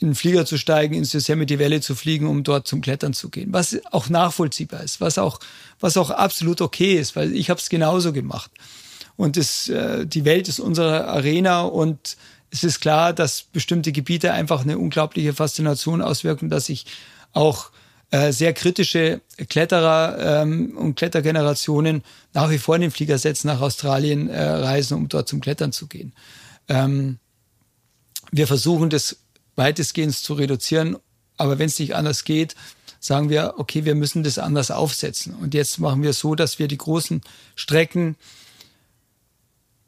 in 0.04 0.10
den 0.10 0.14
Flieger 0.14 0.44
zu 0.44 0.58
steigen, 0.58 0.94
ins 0.94 1.14
Yosemite 1.14 1.58
Valley 1.58 1.80
zu 1.80 1.94
fliegen, 1.94 2.26
um 2.26 2.44
dort 2.44 2.68
zum 2.68 2.82
Klettern 2.82 3.14
zu 3.14 3.30
gehen. 3.30 3.52
Was 3.52 3.78
auch 3.90 4.10
nachvollziehbar 4.10 4.82
ist, 4.82 5.00
was 5.00 5.16
auch, 5.16 5.40
was 5.80 5.96
auch 5.96 6.10
absolut 6.10 6.60
okay 6.60 6.94
ist, 6.94 7.16
weil 7.16 7.34
ich 7.34 7.48
habe 7.48 7.58
es 7.58 7.70
genauso 7.70 8.12
gemacht. 8.12 8.50
Und 9.16 9.38
es, 9.38 9.68
äh, 9.68 10.06
die 10.06 10.26
Welt 10.26 10.48
ist 10.48 10.60
unsere 10.60 11.08
Arena 11.08 11.62
und 11.62 12.16
es 12.50 12.64
ist 12.64 12.80
klar, 12.80 13.14
dass 13.14 13.42
bestimmte 13.42 13.92
Gebiete 13.92 14.32
einfach 14.32 14.62
eine 14.62 14.78
unglaubliche 14.78 15.32
Faszination 15.32 16.02
auswirken, 16.02 16.50
dass 16.50 16.68
ich 16.68 16.84
auch 17.32 17.70
äh, 18.10 18.30
sehr 18.30 18.52
kritische 18.52 19.22
Kletterer 19.48 20.42
ähm, 20.42 20.76
und 20.76 20.96
Klettergenerationen 20.96 22.02
nach 22.34 22.50
wie 22.50 22.58
vor 22.58 22.76
in 22.76 22.82
den 22.82 22.90
Flieger 22.90 23.16
setzen, 23.16 23.46
nach 23.46 23.62
Australien 23.62 24.28
äh, 24.28 24.42
reisen, 24.42 24.98
um 24.98 25.08
dort 25.08 25.28
zum 25.28 25.40
Klettern 25.40 25.72
zu 25.72 25.86
gehen. 25.86 26.12
Ähm, 26.68 27.18
wir 28.30 28.46
versuchen 28.46 28.90
das 28.90 29.16
weitestgehend 29.56 30.14
zu 30.14 30.34
reduzieren. 30.34 30.96
Aber 31.36 31.58
wenn 31.58 31.66
es 31.66 31.78
nicht 31.78 31.94
anders 31.94 32.24
geht, 32.24 32.54
sagen 33.00 33.28
wir, 33.28 33.54
okay, 33.58 33.84
wir 33.84 33.94
müssen 33.94 34.22
das 34.22 34.38
anders 34.38 34.70
aufsetzen. 34.70 35.34
Und 35.34 35.54
jetzt 35.54 35.78
machen 35.78 36.02
wir 36.02 36.12
so, 36.12 36.34
dass 36.34 36.58
wir 36.58 36.68
die 36.68 36.78
großen 36.78 37.20
Strecken 37.54 38.16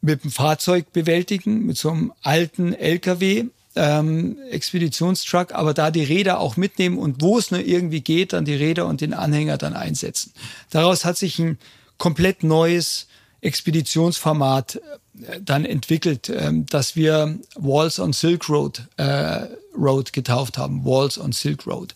mit 0.01 0.25
dem 0.25 0.31
Fahrzeug 0.31 0.93
bewältigen, 0.93 1.65
mit 1.67 1.79
so 1.79 1.91
einem 1.91 2.13
alten 2.23 2.73
LKW, 2.75 3.47
ähm, 3.75 4.39
Expeditionstruck, 4.51 5.53
aber 5.53 5.75
da 5.75 5.91
die 5.91 6.05
Räder 6.05 6.41
auch 6.41 6.57
mitnehmen 6.57 6.99
und 6.99 7.21
wo 7.21 7.39
es 7.39 7.51
nur 7.51 7.61
irgendwie 7.61 8.01
geht, 8.01 8.33
dann 8.33 8.45
die 8.45 8.55
Räder 8.55 8.87
und 8.87 9.01
den 9.01 9.15
Anhänger 9.15 9.59
dann 9.59 9.75
einsetzen. 9.75 10.33
Daraus 10.71 11.05
hat 11.05 11.17
sich 11.17 11.39
ein 11.39 11.59
komplett 11.99 12.43
neues 12.43 13.07
Expeditionsformat 13.41 14.77
äh, 14.77 15.41
dann 15.41 15.65
entwickelt, 15.65 16.29
ähm, 16.29 16.67
dass 16.67 16.97
wir 16.97 17.39
Walls 17.57 17.99
on 17.99 18.13
Silk 18.13 18.49
Road, 18.49 18.83
äh, 18.97 19.47
Road 19.77 20.13
getauft 20.13 20.59
haben. 20.59 20.85
Walls 20.85 21.19
on 21.19 21.33
Silk 21.33 21.67
Road. 21.67 21.95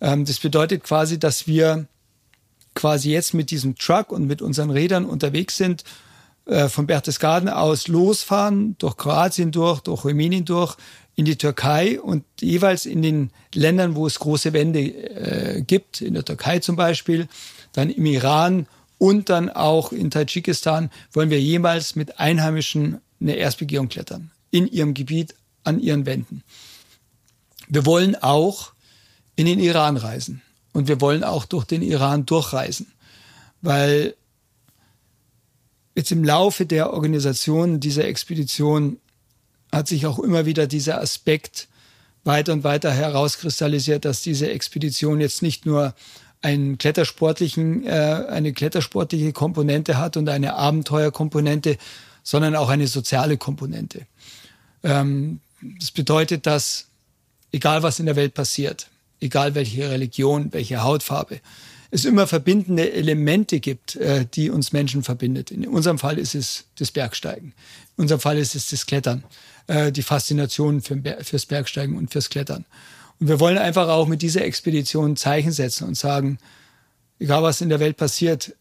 Ähm, 0.00 0.24
das 0.24 0.38
bedeutet 0.38 0.84
quasi, 0.84 1.18
dass 1.18 1.46
wir 1.46 1.86
quasi 2.74 3.10
jetzt 3.10 3.34
mit 3.34 3.50
diesem 3.50 3.76
Truck 3.76 4.12
und 4.12 4.26
mit 4.26 4.40
unseren 4.42 4.70
Rädern 4.70 5.04
unterwegs 5.04 5.56
sind, 5.56 5.84
äh, 6.46 6.68
von 6.68 6.86
Berchtesgaden 6.86 7.48
aus 7.48 7.86
losfahren, 7.86 8.76
durch 8.78 8.96
Kroatien 8.96 9.52
durch, 9.52 9.80
durch 9.80 10.04
Rumänien 10.04 10.44
durch, 10.44 10.76
in 11.14 11.24
die 11.24 11.36
Türkei 11.36 12.00
und 12.00 12.24
jeweils 12.40 12.86
in 12.86 13.02
den 13.02 13.30
Ländern, 13.54 13.94
wo 13.94 14.06
es 14.06 14.18
große 14.18 14.52
Wände 14.52 14.80
äh, 14.80 15.62
gibt, 15.62 16.00
in 16.00 16.14
der 16.14 16.24
Türkei 16.24 16.58
zum 16.58 16.74
Beispiel, 16.74 17.28
dann 17.72 17.90
im 17.90 18.06
Iran 18.06 18.66
und 19.02 19.30
dann 19.30 19.50
auch 19.50 19.90
in 19.90 20.12
Tadschikistan 20.12 20.88
wollen 21.12 21.28
wir 21.28 21.40
jemals 21.40 21.96
mit 21.96 22.20
Einheimischen 22.20 23.00
eine 23.20 23.34
Erstbegehung 23.34 23.88
klettern. 23.88 24.30
In 24.52 24.68
ihrem 24.68 24.94
Gebiet, 24.94 25.34
an 25.64 25.80
ihren 25.80 26.06
Wänden. 26.06 26.44
Wir 27.66 27.84
wollen 27.84 28.14
auch 28.14 28.74
in 29.34 29.46
den 29.46 29.58
Iran 29.58 29.96
reisen. 29.96 30.40
Und 30.72 30.86
wir 30.86 31.00
wollen 31.00 31.24
auch 31.24 31.46
durch 31.46 31.64
den 31.64 31.82
Iran 31.82 32.26
durchreisen. 32.26 32.92
Weil 33.60 34.14
jetzt 35.96 36.12
im 36.12 36.22
Laufe 36.22 36.64
der 36.64 36.92
Organisation 36.92 37.80
dieser 37.80 38.04
Expedition 38.04 39.00
hat 39.72 39.88
sich 39.88 40.06
auch 40.06 40.20
immer 40.20 40.46
wieder 40.46 40.68
dieser 40.68 41.00
Aspekt 41.00 41.66
weiter 42.22 42.52
und 42.52 42.62
weiter 42.62 42.92
herauskristallisiert, 42.92 44.04
dass 44.04 44.22
diese 44.22 44.48
Expedition 44.48 45.20
jetzt 45.20 45.42
nicht 45.42 45.66
nur 45.66 45.92
einen 46.42 46.76
klettersportlichen, 46.76 47.86
äh, 47.86 48.26
eine 48.28 48.52
klettersportliche 48.52 49.32
Komponente 49.32 49.96
hat 49.96 50.16
und 50.16 50.28
eine 50.28 50.54
Abenteuerkomponente, 50.54 51.78
sondern 52.22 52.56
auch 52.56 52.68
eine 52.68 52.88
soziale 52.88 53.36
Komponente. 53.36 54.06
Ähm, 54.82 55.40
das 55.78 55.92
bedeutet, 55.92 56.46
dass 56.46 56.86
egal 57.52 57.82
was 57.82 58.00
in 58.00 58.06
der 58.06 58.16
Welt 58.16 58.34
passiert, 58.34 58.88
egal 59.20 59.54
welche 59.54 59.88
Religion, 59.88 60.52
welche 60.52 60.82
Hautfarbe, 60.82 61.40
es 61.92 62.04
immer 62.06 62.26
verbindende 62.26 62.90
Elemente 62.92 63.60
gibt, 63.60 63.96
äh, 63.96 64.26
die 64.34 64.50
uns 64.50 64.72
Menschen 64.72 65.02
verbindet. 65.02 65.50
In 65.50 65.66
unserem 65.68 65.98
Fall 65.98 66.18
ist 66.18 66.34
es 66.34 66.64
das 66.76 66.90
Bergsteigen. 66.90 67.52
In 67.96 68.02
unserem 68.02 68.20
Fall 68.20 68.38
ist 68.38 68.54
es 68.54 68.70
das 68.70 68.86
Klettern, 68.86 69.24
äh, 69.66 69.92
die 69.92 70.02
Faszination 70.02 70.80
für, 70.80 71.00
fürs 71.22 71.46
Bergsteigen 71.46 71.96
und 71.96 72.10
fürs 72.10 72.30
Klettern. 72.30 72.64
Und 73.20 73.28
wir 73.28 73.40
wollen 73.40 73.58
einfach 73.58 73.88
auch 73.88 74.08
mit 74.08 74.22
dieser 74.22 74.44
Expedition 74.44 75.16
Zeichen 75.16 75.52
setzen 75.52 75.86
und 75.86 75.96
sagen, 75.96 76.38
egal 77.18 77.42
was 77.42 77.60
in 77.60 77.68
der 77.68 77.80
Welt 77.80 77.96
passiert, 77.96 78.54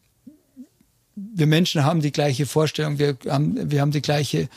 wir 1.16 1.48
Menschen 1.48 1.84
haben 1.84 2.02
die 2.02 2.12
gleiche 2.12 2.46
Vorstellung, 2.46 3.00
wir 3.00 3.18
haben, 3.28 3.72
wir 3.72 3.82
haben 3.82 3.92
die 3.92 4.02
gleiche, 4.02 4.50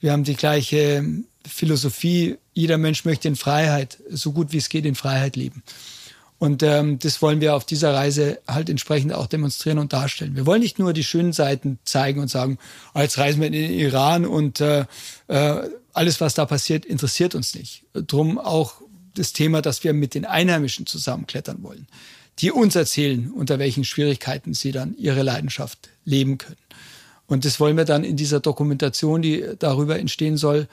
wir 0.00 0.12
haben 0.12 0.24
die 0.24 0.34
gleiche 0.34 1.04
Philosophie. 1.46 2.36
Jeder 2.52 2.78
Mensch 2.78 3.04
möchte 3.04 3.28
in 3.28 3.36
Freiheit, 3.36 3.98
so 4.10 4.32
gut 4.32 4.52
wie 4.52 4.58
es 4.58 4.68
geht, 4.68 4.84
in 4.86 4.94
Freiheit 4.94 5.36
leben. 5.36 5.62
Und 6.38 6.62
ähm, 6.62 6.98
das 6.98 7.20
wollen 7.20 7.42
wir 7.42 7.54
auf 7.54 7.66
dieser 7.66 7.92
Reise 7.92 8.40
halt 8.48 8.70
entsprechend 8.70 9.12
auch 9.12 9.26
demonstrieren 9.26 9.78
und 9.78 9.92
darstellen. 9.92 10.36
Wir 10.36 10.46
wollen 10.46 10.62
nicht 10.62 10.78
nur 10.78 10.94
die 10.94 11.04
schönen 11.04 11.34
Seiten 11.34 11.78
zeigen 11.84 12.18
und 12.18 12.28
sagen, 12.28 12.58
ah, 12.94 13.02
jetzt 13.02 13.18
reisen 13.18 13.40
wir 13.40 13.48
in 13.48 13.52
den 13.52 13.70
Iran 13.70 14.24
und 14.24 14.58
äh, 14.60 14.86
äh, 15.28 15.68
alles, 15.92 16.20
was 16.22 16.32
da 16.32 16.46
passiert, 16.46 16.86
interessiert 16.86 17.34
uns 17.34 17.54
nicht. 17.54 17.82
Drum 17.92 18.38
auch 18.38 18.80
das 19.14 19.32
Thema, 19.32 19.62
dass 19.62 19.84
wir 19.84 19.92
mit 19.92 20.14
den 20.14 20.24
Einheimischen 20.24 20.86
zusammenklettern 20.86 21.62
wollen, 21.62 21.86
die 22.38 22.50
uns 22.50 22.74
erzählen, 22.74 23.30
unter 23.30 23.58
welchen 23.58 23.84
Schwierigkeiten 23.84 24.54
sie 24.54 24.72
dann 24.72 24.96
ihre 24.96 25.22
Leidenschaft 25.22 25.90
leben 26.04 26.38
können. 26.38 26.56
Und 27.26 27.44
das 27.44 27.60
wollen 27.60 27.76
wir 27.76 27.84
dann 27.84 28.04
in 28.04 28.16
dieser 28.16 28.40
Dokumentation, 28.40 29.22
die 29.22 29.44
darüber 29.58 29.98
entstehen 29.98 30.36
soll, 30.36 30.68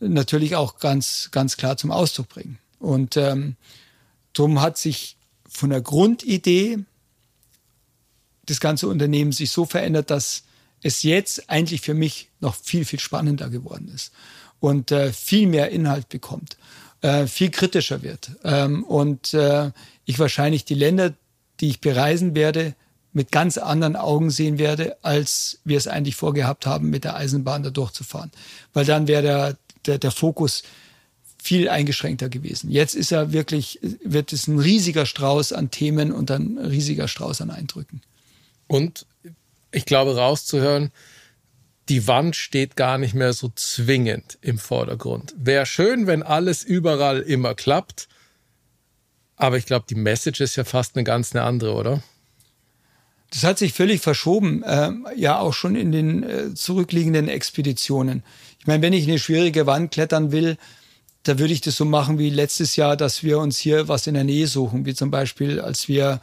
natürlich 0.00 0.56
auch 0.56 0.78
ganz, 0.78 1.28
ganz 1.30 1.56
klar 1.56 1.76
zum 1.76 1.90
Ausdruck 1.90 2.28
bringen. 2.28 2.58
Und 2.78 3.16
ähm, 3.16 3.56
Drum 4.34 4.60
hat 4.60 4.76
sich 4.76 5.16
von 5.48 5.70
der 5.70 5.80
Grundidee 5.80 6.80
das 8.44 8.60
ganze 8.60 8.88
Unternehmen 8.88 9.32
sich 9.32 9.50
so 9.50 9.64
verändert, 9.64 10.10
dass 10.10 10.42
es 10.82 11.02
jetzt 11.02 11.48
eigentlich 11.48 11.80
für 11.80 11.94
mich 11.94 12.28
noch 12.40 12.54
viel, 12.54 12.84
viel 12.84 12.98
spannender 12.98 13.48
geworden 13.48 13.90
ist 13.94 14.12
und 14.60 14.90
äh, 14.90 15.12
viel 15.12 15.46
mehr 15.46 15.70
Inhalt 15.70 16.10
bekommt, 16.10 16.58
äh, 17.04 17.26
viel 17.26 17.50
kritischer 17.50 18.02
wird 18.02 18.30
ähm, 18.44 18.82
und 18.82 19.34
äh, 19.34 19.70
ich 20.06 20.18
wahrscheinlich 20.18 20.64
die 20.64 20.74
Länder, 20.74 21.12
die 21.60 21.68
ich 21.68 21.82
bereisen 21.82 22.34
werde, 22.34 22.74
mit 23.12 23.30
ganz 23.30 23.58
anderen 23.58 23.94
Augen 23.94 24.30
sehen 24.30 24.58
werde, 24.58 24.96
als 25.02 25.60
wir 25.64 25.76
es 25.76 25.86
eigentlich 25.86 26.16
vorgehabt 26.16 26.64
haben, 26.64 26.88
mit 26.88 27.04
der 27.04 27.14
Eisenbahn 27.14 27.62
da 27.62 27.68
durchzufahren. 27.68 28.30
Weil 28.72 28.86
dann 28.86 29.06
wäre 29.06 29.22
der, 29.22 29.56
der, 29.84 29.98
der 29.98 30.10
Fokus 30.12 30.62
viel 31.42 31.68
eingeschränkter 31.68 32.30
gewesen. 32.30 32.70
Jetzt 32.70 32.94
ist 32.94 33.12
er 33.12 33.32
wirklich, 33.32 33.78
wird 34.02 34.32
es 34.32 34.48
ein 34.48 34.58
riesiger 34.58 35.04
Strauß 35.04 35.52
an 35.52 35.70
Themen 35.70 36.10
und 36.10 36.30
ein 36.30 36.56
riesiger 36.56 37.06
Strauß 37.06 37.42
an 37.42 37.50
Eindrücken. 37.50 38.00
Und 38.66 39.04
ich 39.72 39.84
glaube, 39.84 40.16
rauszuhören, 40.16 40.90
die 41.88 42.06
Wand 42.06 42.36
steht 42.36 42.76
gar 42.76 42.98
nicht 42.98 43.14
mehr 43.14 43.32
so 43.32 43.50
zwingend 43.54 44.38
im 44.40 44.58
Vordergrund. 44.58 45.34
Wäre 45.36 45.66
schön, 45.66 46.06
wenn 46.06 46.22
alles 46.22 46.64
überall 46.64 47.20
immer 47.20 47.54
klappt. 47.54 48.08
Aber 49.36 49.58
ich 49.58 49.66
glaube, 49.66 49.86
die 49.88 49.94
Message 49.94 50.40
ist 50.40 50.56
ja 50.56 50.64
fast 50.64 50.96
eine 50.96 51.04
ganz 51.04 51.34
eine 51.34 51.44
andere, 51.44 51.74
oder? 51.74 52.02
Das 53.30 53.42
hat 53.42 53.58
sich 53.58 53.72
völlig 53.72 54.00
verschoben, 54.00 54.62
äh, 54.62 54.92
ja 55.16 55.40
auch 55.40 55.52
schon 55.52 55.74
in 55.74 55.90
den 55.90 56.22
äh, 56.22 56.54
zurückliegenden 56.54 57.28
Expeditionen. 57.28 58.22
Ich 58.60 58.66
meine, 58.66 58.80
wenn 58.82 58.92
ich 58.92 59.08
eine 59.08 59.18
schwierige 59.18 59.66
Wand 59.66 59.90
klettern 59.90 60.30
will, 60.30 60.56
da 61.24 61.38
würde 61.38 61.52
ich 61.52 61.60
das 61.60 61.76
so 61.76 61.84
machen 61.84 62.18
wie 62.18 62.30
letztes 62.30 62.76
Jahr, 62.76 62.96
dass 62.96 63.24
wir 63.24 63.40
uns 63.40 63.58
hier 63.58 63.88
was 63.88 64.06
in 64.06 64.14
der 64.14 64.24
Nähe 64.24 64.46
suchen, 64.46 64.86
wie 64.86 64.94
zum 64.94 65.10
Beispiel, 65.10 65.60
als 65.60 65.88
wir 65.88 66.20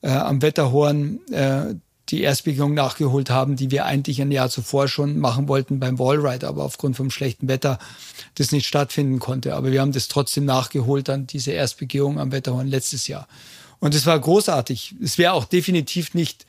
äh, 0.00 0.08
am 0.08 0.40
Wetterhorn 0.40 1.20
äh, 1.30 1.74
die 2.08 2.22
Erstbegehung 2.22 2.74
nachgeholt 2.74 3.30
haben, 3.30 3.56
die 3.56 3.70
wir 3.70 3.84
eigentlich 3.84 4.20
ein 4.22 4.30
Jahr 4.30 4.48
zuvor 4.48 4.88
schon 4.88 5.18
machen 5.18 5.48
wollten 5.48 5.80
beim 5.80 5.98
Wallride, 5.98 6.46
aber 6.46 6.64
aufgrund 6.64 6.96
vom 6.96 7.10
schlechten 7.10 7.48
Wetter 7.48 7.78
das 8.36 8.52
nicht 8.52 8.66
stattfinden 8.66 9.18
konnte. 9.18 9.54
Aber 9.54 9.72
wir 9.72 9.80
haben 9.80 9.92
das 9.92 10.08
trotzdem 10.08 10.44
nachgeholt, 10.44 11.08
dann 11.08 11.26
diese 11.26 11.50
Erstbegehung 11.50 12.20
am 12.20 12.32
Wetterhorn 12.32 12.68
letztes 12.68 13.08
Jahr. 13.08 13.26
Und 13.78 13.94
es 13.94 14.06
war 14.06 14.18
großartig. 14.18 14.94
Es 15.02 15.18
wäre 15.18 15.32
auch 15.32 15.44
definitiv 15.44 16.14
nicht 16.14 16.46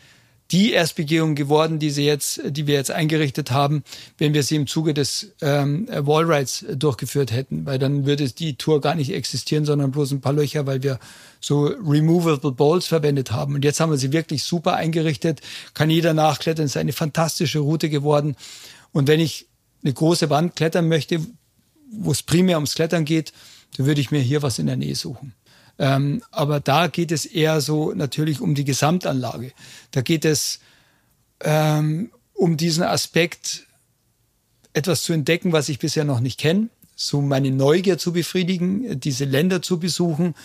die 0.51 0.71
Erstbegehung 0.71 1.35
geworden, 1.35 1.79
die 1.79 1.89
sie 1.89 2.05
jetzt, 2.05 2.41
die 2.45 2.67
wir 2.67 2.75
jetzt 2.75 2.91
eingerichtet 2.91 3.51
haben, 3.51 3.83
wenn 4.17 4.33
wir 4.33 4.43
sie 4.43 4.55
im 4.55 4.67
Zuge 4.67 4.93
des 4.93 5.33
ähm, 5.41 5.87
Wallrides 5.89 6.65
durchgeführt 6.73 7.31
hätten, 7.31 7.65
weil 7.65 7.79
dann 7.79 8.05
würde 8.05 8.29
die 8.29 8.55
Tour 8.55 8.79
gar 8.79 8.95
nicht 8.95 9.11
existieren, 9.11 9.65
sondern 9.65 9.91
bloß 9.91 10.11
ein 10.11 10.21
paar 10.21 10.33
Löcher, 10.33 10.65
weil 10.65 10.83
wir 10.83 10.99
so 11.41 11.65
removable 11.65 12.51
Balls 12.51 12.87
verwendet 12.87 13.31
haben. 13.31 13.55
Und 13.55 13.65
jetzt 13.65 13.79
haben 13.79 13.91
wir 13.91 13.97
sie 13.97 14.13
wirklich 14.13 14.43
super 14.43 14.75
eingerichtet, 14.75 15.41
kann 15.73 15.89
jeder 15.89 16.13
nachklettern, 16.13 16.65
ist 16.65 16.77
eine 16.77 16.93
fantastische 16.93 17.59
Route 17.59 17.89
geworden. 17.89 18.35
Und 18.93 19.07
wenn 19.07 19.19
ich 19.19 19.47
eine 19.83 19.93
große 19.93 20.29
Wand 20.29 20.55
klettern 20.55 20.87
möchte, 20.87 21.19
wo 21.91 22.11
es 22.11 22.23
primär 22.23 22.57
ums 22.57 22.75
Klettern 22.75 23.05
geht, 23.05 23.33
dann 23.75 23.85
würde 23.85 24.01
ich 24.01 24.11
mir 24.11 24.19
hier 24.19 24.41
was 24.41 24.59
in 24.59 24.67
der 24.67 24.77
Nähe 24.77 24.95
suchen. 24.95 25.33
Ähm, 25.79 26.23
aber 26.31 26.59
da 26.59 26.87
geht 26.87 27.11
es 27.11 27.25
eher 27.25 27.61
so 27.61 27.93
natürlich 27.93 28.41
um 28.41 28.55
die 28.55 28.65
Gesamtanlage. 28.65 29.51
Da 29.91 30.01
geht 30.01 30.25
es 30.25 30.59
ähm, 31.41 32.11
um 32.33 32.57
diesen 32.57 32.83
Aspekt, 32.83 33.67
etwas 34.73 35.03
zu 35.03 35.13
entdecken, 35.13 35.51
was 35.51 35.69
ich 35.69 35.79
bisher 35.79 36.03
noch 36.03 36.19
nicht 36.19 36.39
kenne, 36.39 36.69
so 36.95 37.21
meine 37.21 37.51
Neugier 37.51 37.97
zu 37.97 38.13
befriedigen, 38.13 38.99
diese 38.99 39.25
Länder 39.25 39.61
zu 39.61 39.79
besuchen. 39.79 40.35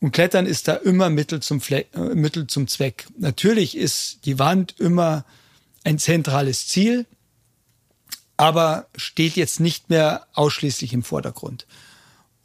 Und 0.00 0.12
Klettern 0.12 0.46
ist 0.46 0.68
da 0.68 0.74
immer 0.74 1.08
Mittel 1.08 1.40
zum, 1.40 1.60
Fle 1.60 1.86
äh, 1.94 2.14
Mittel 2.14 2.46
zum 2.46 2.68
Zweck. 2.68 3.06
Natürlich 3.18 3.76
ist 3.76 4.26
die 4.26 4.38
Wand 4.38 4.74
immer 4.78 5.24
ein 5.84 5.98
zentrales 5.98 6.68
Ziel, 6.68 7.06
aber 8.36 8.86
steht 8.96 9.36
jetzt 9.36 9.60
nicht 9.60 9.88
mehr 9.88 10.26
ausschließlich 10.34 10.92
im 10.92 11.02
Vordergrund. 11.02 11.66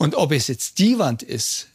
Und 0.02 0.16
ob 0.16 0.32
es 0.32 0.48
jetzt 0.48 0.80
die 0.80 0.98
Wand 0.98 1.22
ist, 1.22 1.68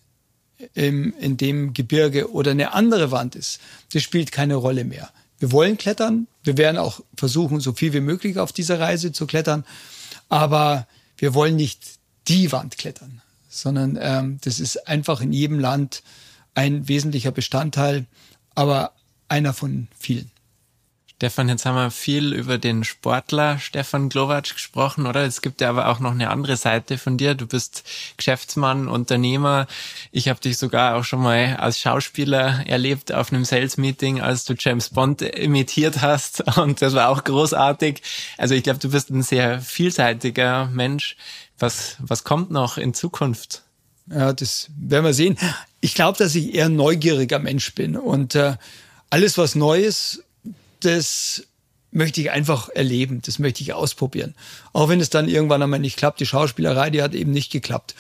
im, 0.75 1.15
in 1.21 1.37
dem 1.37 1.75
Gebirge 1.75 2.33
oder 2.33 2.51
eine 2.51 2.73
andere 2.73 3.13
Wand 3.13 3.37
ist, 3.37 3.61
das 3.93 4.03
spielt 4.03 4.33
keine 4.33 4.57
Rolle 4.57 4.85
mehr. 4.85 5.13
Wir 5.39 5.53
wollen 5.53 5.79
klettern. 5.79 6.27
Wir 6.43 6.57
werden 6.59 6.77
auch 6.77 7.01
versuchen, 7.17 7.61
so 7.61 7.73
viel 7.73 7.93
wie 7.93 8.01
möglich 8.01 8.41
auf 8.41 8.53
dieser 8.53 8.81
Reise 8.81 9.13
zu 9.13 9.29
klettern. 9.29 9.65
Aber 10.29 10.89
wir 11.17 11.35
wollen 11.35 11.55
nicht 11.55 12.01
die 12.27 12.51
Wand 12.51 12.79
klettern, 12.79 13.23
sondern 13.49 13.97
ähm, 14.01 14.39
das 14.43 14.59
ist 14.59 14.89
einfach 14.89 15.21
in 15.21 15.33
jedem 15.33 15.61
Land 15.61 16.03
ein 16.57 16.89
wesentlicher 16.89 17.31
Bestandteil, 17.31 18.07
aber 18.57 18.91
einer 19.29 19.53
von 19.53 19.87
vielen. 19.97 20.33
Stefan, 21.19 21.49
jetzt 21.49 21.65
haben 21.65 21.77
wir 21.77 21.91
viel 21.91 22.35
über 22.35 22.59
den 22.59 22.85
Sportler 22.85 23.59
Stefan 23.59 24.11
Glowacz 24.11 24.53
gesprochen, 24.53 25.07
oder? 25.07 25.25
Es 25.25 25.41
gibt 25.41 25.63
ja 25.63 25.71
aber 25.71 25.89
auch 25.89 25.99
noch 25.99 26.11
eine 26.11 26.29
andere 26.29 26.59
Seite 26.59 26.99
von 26.99 27.17
dir. 27.17 27.35
Du 27.35 27.47
bist 27.47 27.85
Geschäftsmann, 28.19 28.87
Unternehmer. 28.87 29.67
Ich 30.13 30.29
habe 30.29 30.41
dich 30.41 30.59
sogar 30.59 30.95
auch 30.95 31.05
schon 31.05 31.23
mal 31.23 31.57
als 31.57 31.81
Schauspieler 31.81 32.67
erlebt 32.67 33.15
auf 33.15 33.33
einem 33.33 33.47
Sales-Meeting, 33.47 34.21
als 34.21 34.45
du 34.45 34.53
James 34.59 34.91
Bond 34.91 35.23
imitiert 35.23 36.03
hast. 36.03 36.59
Und 36.59 36.83
das 36.83 36.93
war 36.93 37.09
auch 37.09 37.25
großartig. 37.25 38.03
Also 38.37 38.55
ich 38.55 38.63
glaube, 38.63 38.81
du 38.81 38.91
bist 38.91 39.09
ein 39.09 39.23
sehr 39.23 39.63
vielseitiger 39.63 40.67
Mensch. 40.67 41.17
Was, 41.59 41.97
was 41.99 42.25
kommt 42.25 42.51
noch 42.51 42.77
in 42.77 42.93
Zukunft? 42.93 43.63
Ja, 44.11 44.35
das 44.35 44.69
werden 44.79 45.07
wir 45.07 45.15
sehen. 45.15 45.39
Ich 45.81 45.95
glaube, 45.95 46.19
dass 46.19 46.35
ich 46.35 46.55
eher 46.55 46.69
neugieriger 46.69 47.39
Mensch 47.39 47.75
bin 47.75 47.97
und 47.97 48.35
äh, 48.35 48.57
alles, 49.09 49.39
was 49.39 49.55
Neues 49.55 50.23
das 50.87 51.47
möchte 51.91 52.21
ich 52.21 52.31
einfach 52.31 52.69
erleben, 52.69 53.23
das 53.25 53.39
möchte 53.39 53.63
ich 53.63 53.73
ausprobieren. 53.73 54.35
Auch 54.73 54.89
wenn 54.89 55.01
es 55.01 55.11
dann 55.11 55.29
irgendwann 55.29 55.63
einmal 55.63 55.81
nicht 55.81 55.97
klappt. 55.97 56.21
Die 56.21 56.27
Schauspielerei, 56.27 56.91
die 56.91 57.03
hat 57.03 57.15
eben 57.15 57.33
nicht 57.33 57.51
geklappt. 57.51 57.95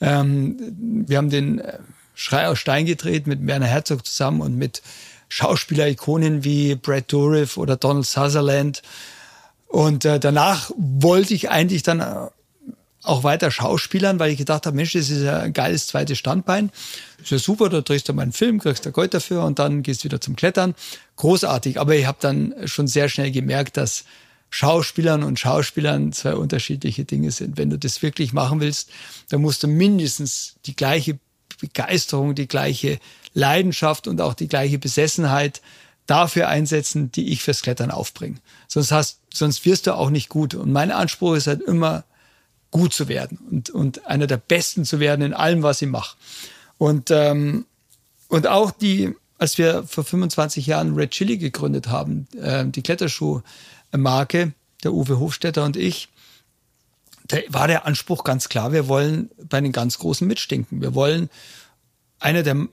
Ähm, 0.00 0.56
wir 1.06 1.18
haben 1.18 1.30
den 1.30 1.58
äh, 1.58 1.78
Schrei 2.14 2.48
aus 2.48 2.58
Stein 2.58 2.86
gedreht 2.86 3.26
mit 3.26 3.46
Werner 3.46 3.66
Herzog 3.66 4.06
zusammen 4.06 4.40
und 4.40 4.56
mit 4.56 4.82
Schauspielerikonen 5.28 6.44
wie 6.44 6.74
Brad 6.74 7.12
Dourif 7.12 7.56
oder 7.56 7.76
Donald 7.76 8.06
Sutherland. 8.06 8.82
Und 9.66 10.04
äh, 10.04 10.20
danach 10.20 10.70
wollte 10.76 11.34
ich 11.34 11.50
eigentlich 11.50 11.82
dann 11.82 12.02
auch 13.02 13.24
weiter 13.24 13.50
Schauspielern, 13.50 14.18
weil 14.18 14.30
ich 14.30 14.38
gedacht 14.38 14.66
habe, 14.66 14.76
Mensch, 14.76 14.92
das 14.92 15.10
ist 15.10 15.22
ja 15.22 15.40
ein 15.40 15.52
geiles 15.52 15.88
zweites 15.88 16.18
Standbein. 16.18 16.70
Ist 17.20 17.30
ja 17.30 17.38
super, 17.38 17.68
da 17.68 17.80
drehst 17.80 18.08
du 18.08 18.12
mal 18.12 18.22
einen 18.22 18.32
Film, 18.32 18.60
kriegst 18.60 18.86
du 18.86 18.92
Gold 18.92 19.12
dafür 19.12 19.44
und 19.44 19.58
dann 19.58 19.82
gehst 19.82 20.02
du 20.02 20.04
wieder 20.04 20.20
zum 20.20 20.36
Klettern. 20.36 20.74
Großartig. 21.16 21.80
Aber 21.80 21.96
ich 21.96 22.06
habe 22.06 22.18
dann 22.20 22.54
schon 22.66 22.86
sehr 22.86 23.08
schnell 23.08 23.32
gemerkt, 23.32 23.76
dass 23.76 24.04
Schauspielern 24.50 25.24
und 25.24 25.40
Schauspielern 25.40 26.12
zwei 26.12 26.34
unterschiedliche 26.34 27.04
Dinge 27.04 27.30
sind. 27.30 27.56
Wenn 27.56 27.70
du 27.70 27.78
das 27.78 28.02
wirklich 28.02 28.32
machen 28.32 28.60
willst, 28.60 28.90
dann 29.30 29.40
musst 29.40 29.62
du 29.62 29.68
mindestens 29.68 30.56
die 30.66 30.76
gleiche 30.76 31.18
Begeisterung, 31.60 32.34
die 32.34 32.48
gleiche 32.48 32.98
Leidenschaft 33.34 34.06
und 34.06 34.20
auch 34.20 34.34
die 34.34 34.48
gleiche 34.48 34.78
Besessenheit 34.78 35.62
dafür 36.06 36.48
einsetzen, 36.48 37.10
die 37.12 37.32
ich 37.32 37.42
fürs 37.42 37.62
Klettern 37.62 37.90
aufbringe. 37.90 38.36
Sonst 38.68 38.92
hast, 38.92 39.20
sonst 39.32 39.64
wirst 39.64 39.86
du 39.86 39.94
auch 39.94 40.10
nicht 40.10 40.28
gut. 40.28 40.54
Und 40.54 40.70
mein 40.70 40.90
Anspruch 40.90 41.34
ist 41.34 41.46
halt 41.46 41.62
immer, 41.62 42.04
gut 42.72 42.92
zu 42.92 43.06
werden 43.06 43.38
und, 43.50 43.70
und 43.70 44.06
einer 44.06 44.26
der 44.26 44.38
Besten 44.38 44.84
zu 44.84 44.98
werden 44.98 45.22
in 45.22 45.34
allem, 45.34 45.62
was 45.62 45.80
ich 45.80 45.88
mache. 45.88 46.16
Und, 46.78 47.12
ähm, 47.12 47.66
und 48.26 48.48
auch 48.48 48.72
die, 48.72 49.14
als 49.38 49.58
wir 49.58 49.84
vor 49.84 50.02
25 50.02 50.66
Jahren 50.66 50.94
Red 50.94 51.12
Chili 51.12 51.36
gegründet 51.36 51.88
haben, 51.88 52.26
äh, 52.40 52.64
die 52.66 52.82
Kletterschuhmarke, 52.82 54.52
der 54.82 54.92
Uwe 54.92 55.20
Hofstetter 55.20 55.64
und 55.64 55.76
ich, 55.76 56.08
da 57.28 57.36
war 57.50 57.68
der 57.68 57.86
Anspruch 57.86 58.24
ganz 58.24 58.48
klar, 58.48 58.72
wir 58.72 58.88
wollen 58.88 59.30
bei 59.48 59.60
den 59.60 59.70
ganz 59.70 59.98
Großen 59.98 60.26
mitstinken. 60.26 60.80
Wir 60.80 60.94
wollen 60.94 61.30
einer 62.18 62.42
der 62.42 62.68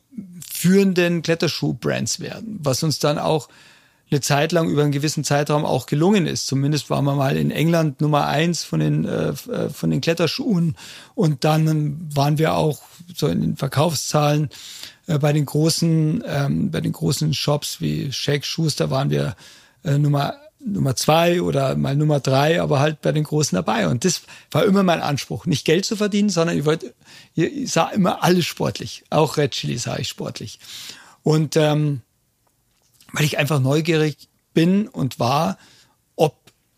führenden 0.51 1.21
Kletterschuh-Brands 1.21 2.19
werden, 2.19 2.57
was 2.61 2.83
uns 2.83 2.99
dann 2.99 3.19
auch 3.19 3.49
eine 4.11 4.21
Zeit 4.21 4.51
lang 4.51 4.69
über 4.69 4.83
einen 4.83 4.91
gewissen 4.91 5.23
Zeitraum 5.23 5.65
auch 5.65 5.85
gelungen 5.85 6.25
ist. 6.25 6.47
Zumindest 6.47 6.89
waren 6.89 7.05
wir 7.05 7.15
mal 7.15 7.37
in 7.37 7.51
England 7.51 8.01
Nummer 8.01 8.27
eins 8.27 8.63
von 8.63 8.79
den, 8.79 9.05
äh, 9.05 9.29
äh 9.29 9.69
von 9.69 9.89
den 9.89 10.01
Kletterschuhen 10.01 10.75
und 11.15 11.43
dann 11.43 11.99
waren 12.15 12.37
wir 12.37 12.55
auch 12.55 12.81
so 13.15 13.27
in 13.27 13.41
den 13.41 13.57
Verkaufszahlen 13.57 14.49
äh, 15.07 15.19
bei 15.19 15.33
den 15.33 15.45
großen, 15.45 16.23
ähm, 16.25 16.71
bei 16.71 16.81
den 16.81 16.91
großen 16.91 17.33
Shops 17.33 17.81
wie 17.81 18.11
Shake 18.11 18.45
Schuster 18.45 18.89
waren 18.89 19.09
wir 19.09 19.35
äh, 19.83 19.97
Nummer 19.97 20.35
Nummer 20.61 20.95
zwei 20.95 21.41
oder 21.41 21.75
mal 21.75 21.95
Nummer 21.95 22.19
drei, 22.19 22.61
aber 22.61 22.79
halt 22.79 23.01
bei 23.01 23.13
den 23.13 23.23
Großen 23.23 23.55
dabei. 23.55 23.87
Und 23.87 24.03
das 24.03 24.23
war 24.51 24.65
immer 24.65 24.83
mein 24.83 25.01
Anspruch, 25.01 25.45
nicht 25.45 25.65
Geld 25.65 25.85
zu 25.85 25.95
verdienen, 25.95 26.29
sondern 26.29 26.57
ich 26.57 26.65
wollte, 26.65 26.93
ich 27.33 27.71
sah 27.71 27.89
immer 27.89 28.23
alles 28.23 28.45
sportlich, 28.45 29.05
auch 29.09 29.37
Red 29.37 29.51
Chili 29.51 29.77
sah 29.77 29.97
ich 29.97 30.09
sportlich. 30.09 30.59
Und 31.23 31.55
ähm, 31.55 32.01
weil 33.13 33.25
ich 33.25 33.37
einfach 33.37 33.59
neugierig 33.59 34.29
bin 34.53 34.87
und 34.87 35.19
war, 35.19 35.57
ob 36.15 36.35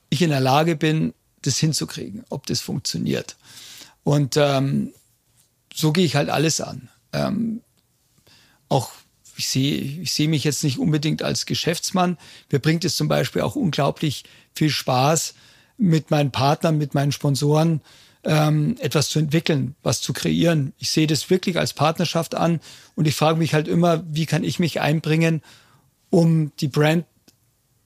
ich 0.10 0.22
in 0.22 0.30
der 0.30 0.40
Lage 0.40 0.76
bin, 0.76 1.14
das 1.42 1.58
hinzukriegen, 1.58 2.24
ob 2.30 2.46
das 2.46 2.62
funktioniert. 2.62 3.38
Und 4.04 4.38
ähm, 4.38 4.94
so 5.74 5.92
gehe 5.92 6.06
ich 6.06 6.16
halt 6.16 6.30
alles 6.30 6.62
an. 6.62 6.90
Ähm, 7.14 7.62
auch 8.70 8.92
ich 9.38 9.48
sehe, 9.48 9.82
ich 9.82 10.12
sehe 10.12 10.28
mich 10.28 10.44
jetzt 10.44 10.64
nicht 10.64 10.78
unbedingt 10.78 11.24
als 11.24 11.46
Geschäftsmann. 11.46 12.18
Mir 12.52 12.60
bringt 12.60 12.86
es 12.86 12.96
zum 12.96 13.08
Beispiel 13.08 13.42
auch 13.42 13.56
unglaublich 13.56 14.24
viel 14.54 14.70
Spaß, 14.70 15.34
mit 15.82 16.12
meinen 16.12 16.32
Partnern, 16.32 16.78
mit 16.78 16.94
meinen 16.94 17.12
Sponsoren 17.12 17.82
ähm, 18.24 18.76
etwas 18.80 19.10
zu 19.10 19.18
entwickeln, 19.18 19.76
was 19.82 20.00
zu 20.00 20.14
kreieren. 20.14 20.74
Ich 20.78 20.92
sehe 20.92 21.08
das 21.08 21.30
wirklich 21.32 21.58
als 21.58 21.74
Partnerschaft 21.74 22.36
an 22.36 22.60
und 22.96 23.08
ich 23.08 23.16
frage 23.16 23.40
mich 23.40 23.56
halt 23.56 23.68
immer, 23.68 24.04
wie 24.08 24.28
kann 24.28 24.44
ich 24.44 24.60
mich 24.60 24.80
einbringen, 24.80 25.42
um 26.12 26.52
die 26.60 26.68
Brand 26.68 27.06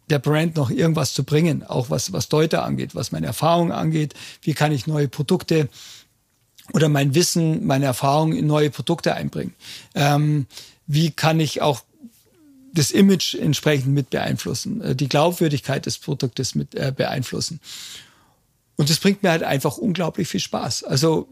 der 0.10 0.20
Brand 0.20 0.56
noch 0.56 0.70
irgendwas 0.70 1.14
zu 1.14 1.24
bringen, 1.24 1.64
auch 1.64 1.90
was, 1.90 2.14
was 2.14 2.30
Deuter 2.30 2.64
angeht, 2.64 2.94
was 2.94 3.12
meine 3.12 3.26
Erfahrung 3.26 3.72
angeht, 3.72 4.14
wie 4.42 4.54
kann 4.54 4.72
ich 4.72 4.86
neue 4.86 5.08
Produkte 5.08 5.68
oder 6.74 6.90
mein 6.90 7.16
Wissen, 7.16 7.66
meine 7.66 7.86
Erfahrung 7.86 8.34
in 8.34 8.48
neue 8.48 8.70
Produkte 8.70 9.16
einbringen. 9.16 9.56
Ähm, 9.94 10.48
wie 10.88 11.12
kann 11.12 11.40
ich 11.40 11.62
auch 11.62 11.82
das 12.74 12.92
Image 12.92 13.36
entsprechend 13.36 13.94
mit 13.94 14.10
beeinflussen, 14.10 14.82
äh, 14.82 14.96
die 14.96 15.10
Glaubwürdigkeit 15.10 15.86
des 15.86 15.98
Produktes 15.98 16.56
mit 16.56 16.76
äh, 16.76 16.94
beeinflussen. 16.96 17.60
Und 18.76 18.90
das 18.90 19.00
bringt 19.00 19.24
mir 19.24 19.32
halt 19.32 19.44
einfach 19.44 19.78
unglaublich 19.78 20.28
viel 20.28 20.42
Spaß. 20.42 20.84
Also 20.84 21.30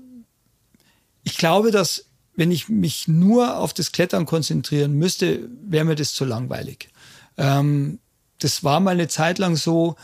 ich 1.23 1.37
glaube, 1.37 1.71
dass 1.71 2.05
wenn 2.35 2.51
ich 2.51 2.69
mich 2.69 3.07
nur 3.07 3.57
auf 3.57 3.73
das 3.73 3.91
Klettern 3.91 4.25
konzentrieren 4.25 4.93
müsste, 4.93 5.49
wäre 5.63 5.85
mir 5.85 5.95
das 5.95 6.13
zu 6.13 6.25
langweilig. 6.25 6.89
Ähm, 7.37 7.99
das 8.39 8.63
war 8.63 8.79
mal 8.79 8.91
eine 8.91 9.07
Zeit 9.07 9.37
lang 9.37 9.55
so, 9.55 9.95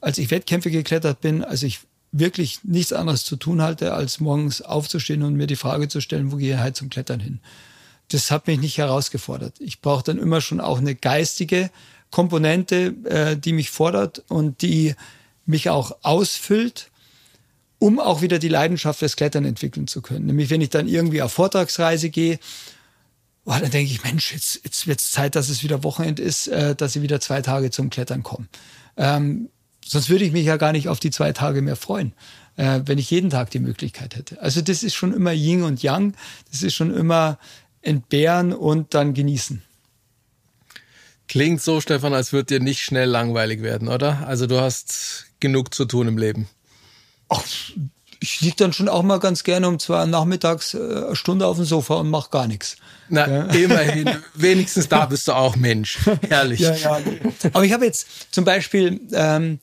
als 0.00 0.18
ich 0.18 0.30
Wettkämpfe 0.30 0.70
geklettert 0.70 1.20
bin, 1.20 1.42
als 1.42 1.62
ich 1.62 1.80
wirklich 2.12 2.60
nichts 2.62 2.92
anderes 2.92 3.24
zu 3.24 3.36
tun 3.36 3.62
hatte, 3.62 3.94
als 3.94 4.20
morgens 4.20 4.62
aufzustehen 4.62 5.22
und 5.22 5.34
mir 5.34 5.46
die 5.46 5.56
Frage 5.56 5.88
zu 5.88 6.00
stellen, 6.00 6.30
wo 6.30 6.36
gehe 6.36 6.54
ich 6.54 6.60
halt 6.60 6.76
zum 6.76 6.90
Klettern 6.90 7.20
hin? 7.20 7.40
Das 8.08 8.30
hat 8.30 8.46
mich 8.46 8.60
nicht 8.60 8.78
herausgefordert. 8.78 9.54
Ich 9.60 9.80
brauche 9.80 10.04
dann 10.04 10.18
immer 10.18 10.40
schon 10.40 10.60
auch 10.60 10.78
eine 10.78 10.94
geistige 10.94 11.70
Komponente, 12.10 12.94
äh, 13.04 13.36
die 13.36 13.52
mich 13.52 13.70
fordert 13.70 14.22
und 14.28 14.62
die 14.62 14.94
mich 15.46 15.70
auch 15.70 15.96
ausfüllt 16.02 16.90
um 17.84 18.00
auch 18.00 18.22
wieder 18.22 18.38
die 18.38 18.48
Leidenschaft 18.48 19.00
fürs 19.00 19.14
Klettern 19.14 19.44
entwickeln 19.44 19.86
zu 19.86 20.00
können. 20.00 20.24
Nämlich 20.24 20.48
wenn 20.48 20.62
ich 20.62 20.70
dann 20.70 20.88
irgendwie 20.88 21.20
auf 21.20 21.34
Vortragsreise 21.34 22.08
gehe, 22.08 22.38
oh, 23.44 23.52
dann 23.60 23.70
denke 23.70 23.92
ich, 23.92 24.02
Mensch, 24.02 24.32
jetzt, 24.32 24.62
jetzt 24.64 24.86
wird 24.86 25.00
es 25.00 25.10
Zeit, 25.10 25.36
dass 25.36 25.50
es 25.50 25.62
wieder 25.62 25.84
Wochenend 25.84 26.18
ist, 26.18 26.46
äh, 26.48 26.74
dass 26.74 26.96
ich 26.96 27.02
wieder 27.02 27.20
zwei 27.20 27.42
Tage 27.42 27.70
zum 27.70 27.90
Klettern 27.90 28.22
komme. 28.22 28.46
Ähm, 28.96 29.50
sonst 29.84 30.08
würde 30.08 30.24
ich 30.24 30.32
mich 30.32 30.46
ja 30.46 30.56
gar 30.56 30.72
nicht 30.72 30.88
auf 30.88 30.98
die 30.98 31.10
zwei 31.10 31.32
Tage 31.32 31.60
mehr 31.60 31.76
freuen, 31.76 32.14
äh, 32.56 32.80
wenn 32.86 32.96
ich 32.96 33.10
jeden 33.10 33.28
Tag 33.28 33.50
die 33.50 33.58
Möglichkeit 33.58 34.16
hätte. 34.16 34.40
Also 34.40 34.62
das 34.62 34.82
ist 34.82 34.94
schon 34.94 35.12
immer 35.12 35.32
Yin 35.32 35.62
und 35.62 35.82
Yang, 35.82 36.14
das 36.50 36.62
ist 36.62 36.72
schon 36.72 36.90
immer 36.90 37.38
entbehren 37.82 38.54
und 38.54 38.94
dann 38.94 39.12
genießen. 39.12 39.60
Klingt 41.28 41.60
so, 41.60 41.82
Stefan, 41.82 42.14
als 42.14 42.32
würde 42.32 42.58
dir 42.58 42.60
nicht 42.60 42.80
schnell 42.80 43.10
langweilig 43.10 43.60
werden, 43.60 43.88
oder? 43.88 44.26
Also 44.26 44.46
du 44.46 44.58
hast 44.58 45.26
genug 45.38 45.74
zu 45.74 45.84
tun 45.84 46.08
im 46.08 46.16
Leben. 46.16 46.48
Ach, 47.28 47.42
ich 48.20 48.40
liege 48.40 48.56
dann 48.56 48.72
schon 48.72 48.88
auch 48.88 49.02
mal 49.02 49.20
ganz 49.20 49.44
gerne 49.44 49.68
um 49.68 49.78
zwei 49.78 50.06
nachmittags 50.06 50.74
äh, 50.74 50.78
eine 50.78 51.16
Stunde 51.16 51.46
auf 51.46 51.56
dem 51.56 51.66
Sofa 51.66 51.94
und 51.96 52.10
mache 52.10 52.30
gar 52.30 52.46
nichts. 52.46 52.76
Na, 53.08 53.28
ja. 53.28 53.44
immerhin, 53.46 54.10
wenigstens 54.34 54.88
da 54.88 55.06
bist 55.06 55.28
du 55.28 55.32
auch 55.32 55.56
Mensch. 55.56 55.98
Herrlich. 56.28 56.60
Ja, 56.60 56.74
ja. 56.74 57.00
Aber 57.52 57.64
ich 57.64 57.72
habe 57.72 57.84
jetzt 57.84 58.32
zum 58.32 58.44
Beispiel, 58.44 59.00
ähm, 59.12 59.60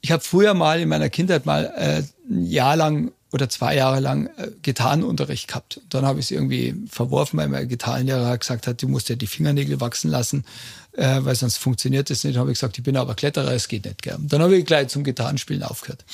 ich 0.00 0.12
habe 0.12 0.22
früher 0.22 0.54
mal 0.54 0.80
in 0.80 0.88
meiner 0.88 1.10
Kindheit 1.10 1.46
mal 1.46 1.72
äh, 1.76 2.02
ein 2.30 2.46
Jahr 2.46 2.76
lang 2.76 3.12
oder 3.32 3.48
zwei 3.48 3.74
Jahre 3.74 4.00
lang 4.00 4.28
äh, 4.36 4.50
Gitarrenunterricht 4.62 5.48
gehabt. 5.48 5.80
Dann 5.90 6.06
habe 6.06 6.20
ich 6.20 6.26
es 6.26 6.30
irgendwie 6.30 6.74
verworfen, 6.88 7.38
weil 7.38 7.48
mein 7.48 7.68
Gitarrenlehrer 7.68 8.38
gesagt 8.38 8.66
hat, 8.66 8.80
du 8.80 8.88
musst 8.88 9.08
ja 9.08 9.16
die 9.16 9.26
Fingernägel 9.26 9.80
wachsen 9.80 10.10
lassen, 10.10 10.44
äh, 10.92 11.18
weil 11.22 11.34
sonst 11.34 11.58
funktioniert 11.58 12.08
das 12.08 12.24
nicht. 12.24 12.36
Dann 12.36 12.42
habe 12.42 12.52
ich 12.52 12.58
gesagt, 12.58 12.78
ich 12.78 12.84
bin 12.84 12.96
aber 12.96 13.14
Kletterer, 13.14 13.52
es 13.52 13.68
geht 13.68 13.84
nicht. 13.84 14.02
Gell. 14.02 14.16
Dann 14.20 14.42
habe 14.42 14.56
ich 14.56 14.64
gleich 14.64 14.88
zum 14.88 15.04
Gitarrenspielen 15.04 15.62
aufgehört. 15.62 16.04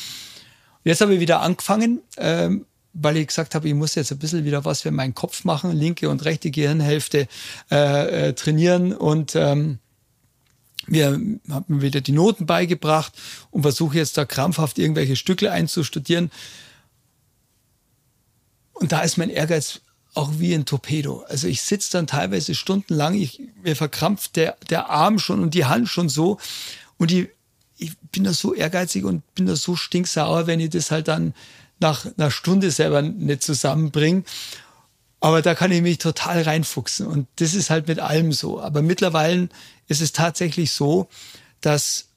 Jetzt 0.84 1.00
habe 1.00 1.14
ich 1.14 1.20
wieder 1.20 1.40
angefangen, 1.40 2.00
ähm, 2.18 2.66
weil 2.92 3.16
ich 3.16 3.26
gesagt 3.26 3.54
habe, 3.54 3.66
ich 3.66 3.74
muss 3.74 3.94
jetzt 3.94 4.12
ein 4.12 4.18
bisschen 4.18 4.44
wieder 4.44 4.64
was 4.64 4.82
für 4.82 4.90
meinen 4.90 5.14
Kopf 5.14 5.44
machen, 5.44 5.72
linke 5.72 6.08
und 6.08 6.24
rechte 6.24 6.50
Gehirnhälfte 6.50 7.26
äh, 7.70 8.28
äh, 8.28 8.32
trainieren 8.34 8.92
und 8.92 9.34
ähm, 9.34 9.78
wir 10.86 11.06
haben 11.06 11.40
wieder 11.82 12.02
die 12.02 12.12
Noten 12.12 12.46
beigebracht 12.46 13.14
und 13.50 13.62
versuche 13.62 13.96
jetzt 13.96 14.18
da 14.18 14.26
krampfhaft 14.26 14.78
irgendwelche 14.78 15.16
Stücke 15.16 15.50
einzustudieren. 15.50 16.30
Und 18.74 18.92
da 18.92 19.00
ist 19.00 19.16
mein 19.16 19.30
Ehrgeiz 19.30 19.80
auch 20.12 20.32
wie 20.38 20.54
ein 20.54 20.66
Torpedo. 20.66 21.24
Also 21.28 21.48
ich 21.48 21.62
sitze 21.62 21.92
dann 21.92 22.06
teilweise 22.06 22.54
stundenlang, 22.54 23.14
ich, 23.14 23.40
mir 23.62 23.76
verkrampft 23.76 24.36
der, 24.36 24.56
der 24.68 24.90
Arm 24.90 25.18
schon 25.18 25.42
und 25.42 25.54
die 25.54 25.64
Hand 25.64 25.88
schon 25.88 26.10
so 26.10 26.38
und 26.98 27.10
die 27.10 27.30
ich 27.84 27.98
bin 28.12 28.24
da 28.24 28.32
so 28.32 28.54
ehrgeizig 28.54 29.04
und 29.04 29.22
bin 29.34 29.46
da 29.46 29.56
so 29.56 29.76
stinksauer, 29.76 30.46
wenn 30.46 30.60
ich 30.60 30.70
das 30.70 30.90
halt 30.90 31.08
dann 31.08 31.34
nach 31.80 32.06
einer 32.16 32.30
Stunde 32.30 32.70
selber 32.70 33.02
nicht 33.02 33.42
zusammenbringe. 33.42 34.24
Aber 35.20 35.42
da 35.42 35.54
kann 35.54 35.72
ich 35.72 35.82
mich 35.82 35.98
total 35.98 36.42
reinfuchsen. 36.42 37.06
Und 37.06 37.26
das 37.36 37.54
ist 37.54 37.70
halt 37.70 37.88
mit 37.88 37.98
allem 37.98 38.32
so. 38.32 38.60
Aber 38.60 38.82
mittlerweile 38.82 39.48
ist 39.88 40.00
es 40.02 40.12
tatsächlich 40.12 40.72
so, 40.72 41.08
dass 41.60 42.08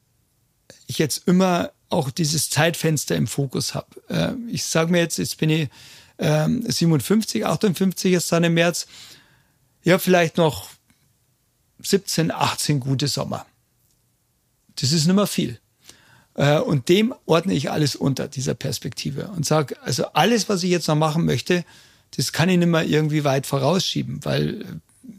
ich 0.87 0.97
jetzt 0.97 1.27
immer 1.27 1.71
auch 1.89 2.11
dieses 2.11 2.49
Zeitfenster 2.49 3.15
im 3.15 3.27
Fokus 3.27 3.75
habe. 3.75 3.87
Äh, 4.09 4.33
ich 4.51 4.65
sage 4.65 4.91
mir 4.91 4.99
jetzt, 4.99 5.17
jetzt 5.17 5.37
bin 5.37 5.49
ich 5.49 5.69
57, 6.19 7.41
ähm, 7.41 7.47
58 7.47 8.13
ist 8.13 8.31
dann 8.31 8.43
im 8.43 8.55
März. 8.55 8.87
Ja, 9.83 9.99
vielleicht 9.99 10.37
noch 10.37 10.69
17, 11.83 12.31
18 12.31 12.79
gute 12.79 13.07
Sommer. 13.07 13.45
Das 14.79 14.91
ist 14.91 15.05
nicht 15.05 15.15
mehr 15.15 15.27
viel. 15.27 15.59
Äh, 16.35 16.59
und 16.59 16.89
dem 16.89 17.13
ordne 17.25 17.53
ich 17.53 17.71
alles 17.71 17.95
unter, 17.95 18.27
dieser 18.27 18.53
Perspektive. 18.53 19.27
Und 19.35 19.45
sage, 19.45 19.75
also 19.81 20.05
alles, 20.13 20.49
was 20.49 20.63
ich 20.63 20.69
jetzt 20.69 20.87
noch 20.87 20.95
machen 20.95 21.25
möchte, 21.25 21.65
das 22.15 22.31
kann 22.31 22.49
ich 22.49 22.57
nicht 22.57 22.67
mehr 22.67 22.85
irgendwie 22.85 23.23
weit 23.23 23.45
vorausschieben, 23.45 24.23
weil 24.23 24.61
äh, 24.61 24.65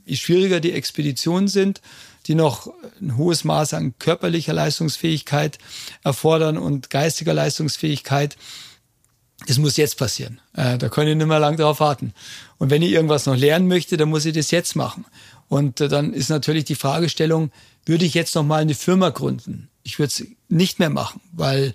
je 0.06 0.16
schwieriger 0.16 0.60
die 0.60 0.72
Expeditionen 0.72 1.48
sind, 1.48 1.80
die 2.26 2.34
noch 2.34 2.72
ein 3.00 3.16
hohes 3.16 3.44
Maß 3.44 3.74
an 3.74 3.94
körperlicher 3.98 4.52
Leistungsfähigkeit 4.52 5.58
erfordern 6.04 6.58
und 6.58 6.90
geistiger 6.90 7.34
Leistungsfähigkeit, 7.34 8.36
das 9.46 9.58
muss 9.58 9.76
jetzt 9.76 9.98
passieren. 9.98 10.40
Äh, 10.54 10.78
da 10.78 10.88
kann 10.88 11.06
ich 11.06 11.16
nicht 11.16 11.26
mehr 11.26 11.38
lang 11.38 11.56
drauf 11.56 11.80
warten. 11.80 12.12
Und 12.58 12.70
wenn 12.70 12.82
ich 12.82 12.90
irgendwas 12.90 13.26
noch 13.26 13.36
lernen 13.36 13.68
möchte, 13.68 13.96
dann 13.96 14.08
muss 14.08 14.24
ich 14.24 14.34
das 14.34 14.50
jetzt 14.50 14.74
machen. 14.74 15.04
Und 15.48 15.80
dann 15.80 16.12
ist 16.12 16.28
natürlich 16.28 16.64
die 16.64 16.74
Fragestellung, 16.74 17.50
würde 17.86 18.04
ich 18.04 18.14
jetzt 18.14 18.34
noch 18.34 18.42
mal 18.42 18.60
eine 18.60 18.74
Firma 18.74 19.10
gründen? 19.10 19.68
Ich 19.82 19.98
würde 19.98 20.12
es 20.12 20.26
nicht 20.48 20.78
mehr 20.78 20.90
machen, 20.90 21.20
weil 21.32 21.74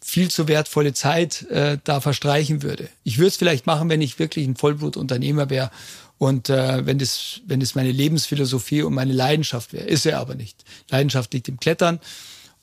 viel 0.00 0.30
zu 0.30 0.48
wertvolle 0.48 0.94
Zeit 0.94 1.42
äh, 1.50 1.78
da 1.84 2.00
verstreichen 2.00 2.62
würde. 2.62 2.88
Ich 3.04 3.18
würde 3.18 3.28
es 3.28 3.36
vielleicht 3.36 3.66
machen, 3.66 3.88
wenn 3.88 4.00
ich 4.00 4.18
wirklich 4.18 4.46
ein 4.46 4.56
Vollblutunternehmer 4.56 5.50
wäre 5.50 5.70
und 6.18 6.50
äh, 6.50 6.86
wenn 6.86 6.98
das 6.98 7.40
wenn 7.46 7.60
das 7.60 7.74
meine 7.74 7.92
Lebensphilosophie 7.92 8.82
und 8.82 8.94
meine 8.94 9.12
Leidenschaft 9.12 9.72
wäre. 9.72 9.86
Ist 9.86 10.06
er 10.06 10.18
aber 10.18 10.34
nicht. 10.34 10.64
Leidenschaft 10.90 11.32
liegt 11.34 11.48
im 11.48 11.60
Klettern 11.60 12.00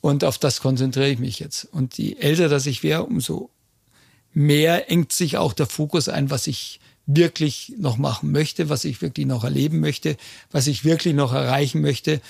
und 0.00 0.24
auf 0.24 0.38
das 0.38 0.60
konzentriere 0.60 1.10
ich 1.10 1.18
mich 1.18 1.38
jetzt. 1.38 1.64
Und 1.64 1.98
je 1.98 2.16
älter 2.16 2.48
das 2.48 2.66
ich 2.66 2.82
wäre, 2.82 3.04
umso 3.04 3.50
mehr 4.32 4.90
engt 4.90 5.12
sich 5.12 5.36
auch 5.36 5.52
der 5.52 5.66
Fokus 5.66 6.08
ein, 6.08 6.30
was 6.30 6.46
ich 6.46 6.80
wirklich 7.06 7.74
noch 7.78 7.96
machen 7.96 8.30
möchte, 8.30 8.68
was 8.68 8.84
ich 8.84 9.02
wirklich 9.02 9.26
noch 9.26 9.44
erleben 9.44 9.80
möchte, 9.80 10.16
was 10.50 10.66
ich 10.66 10.84
wirklich 10.84 11.14
noch 11.14 11.32
erreichen 11.32 11.80
möchte. 11.80 12.20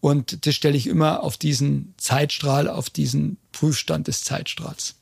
Und 0.00 0.46
das 0.46 0.54
stelle 0.54 0.76
ich 0.76 0.86
immer 0.86 1.22
auf 1.22 1.36
diesen 1.36 1.94
Zeitstrahl, 1.96 2.68
auf 2.68 2.88
diesen 2.88 3.36
Prüfstand 3.52 4.06
des 4.06 4.22
Zeitstrahls. 4.22 4.94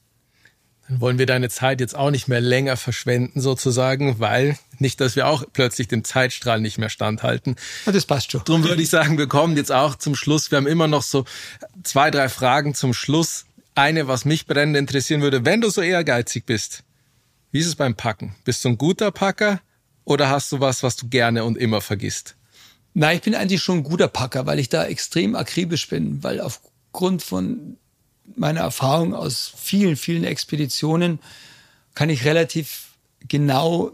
Dann 0.89 1.01
wollen 1.01 1.19
wir 1.19 1.27
deine 1.27 1.49
Zeit 1.49 1.81
jetzt 1.81 1.97
auch 1.97 2.11
nicht 2.11 2.29
mehr 2.29 2.41
länger 2.41 2.77
verschwenden, 2.77 3.41
sozusagen, 3.41 4.21
weil 4.21 4.57
nicht, 4.79 5.01
dass 5.01 5.17
wir 5.17 5.27
auch 5.27 5.45
plötzlich 5.53 5.89
dem 5.89 6.05
Zeitstrahl 6.05 6.61
nicht 6.61 6.79
mehr 6.79 6.91
standhalten. 6.91 7.57
Ja, 7.87 7.93
das 7.93 8.07
passt 8.07 8.31
schon. 8.31 8.43
Darum 8.45 8.63
würde 8.65 8.83
ich 8.83 8.91
sagen, 8.91 9.19
wir 9.19 9.27
kommen 9.27 9.57
jetzt 9.57 9.73
auch 9.73 9.97
zum 9.97 10.15
Schluss. 10.15 10.51
Wir 10.51 10.59
haben 10.59 10.67
immer 10.67 10.87
noch 10.87 11.03
so 11.03 11.25
zwei, 11.83 12.11
drei 12.11 12.29
Fragen 12.29 12.75
zum 12.75 12.95
Schluss. 12.95 13.47
Eine, 13.75 14.09
was 14.09 14.25
mich 14.25 14.47
brennend 14.47 14.77
interessieren 14.77 15.23
würde, 15.23 15.45
wenn 15.45 15.61
du 15.61 15.71
so 15.71 15.83
ehrgeizig 15.83 16.47
bist, 16.47 16.83
wie 17.51 17.59
ist 17.59 17.67
es 17.67 17.75
beim 17.75 17.95
Packen? 17.95 18.35
Bist 18.45 18.65
du 18.65 18.71
ein 18.71 18.79
guter 18.79 19.11
Packer 19.11 19.61
oder 20.05 20.31
hast 20.31 20.53
du 20.53 20.61
was, 20.61 20.83
was 20.83 20.97
du 20.97 21.09
gerne 21.09 21.45
und 21.45 21.59
immer 21.59 21.81
vergisst? 21.81 22.37
Nein, 22.95 23.17
ich 23.17 23.23
bin 23.23 23.35
eigentlich 23.35 23.63
schon 23.63 23.79
ein 23.79 23.83
guter 23.83 24.09
Packer, 24.09 24.47
weil 24.47 24.59
ich 24.59 24.71
da 24.71 24.87
extrem 24.87 25.35
akribisch 25.35 25.89
bin, 25.89 26.23
weil 26.23 26.41
aufgrund 26.41 27.23
von 27.23 27.77
meiner 28.35 28.61
Erfahrung 28.61 29.15
aus 29.15 29.53
vielen, 29.57 29.97
vielen 29.97 30.25
Expeditionen 30.25 31.19
kann 31.95 32.11
ich 32.11 32.25
relativ 32.25 32.91
genau 33.29 33.93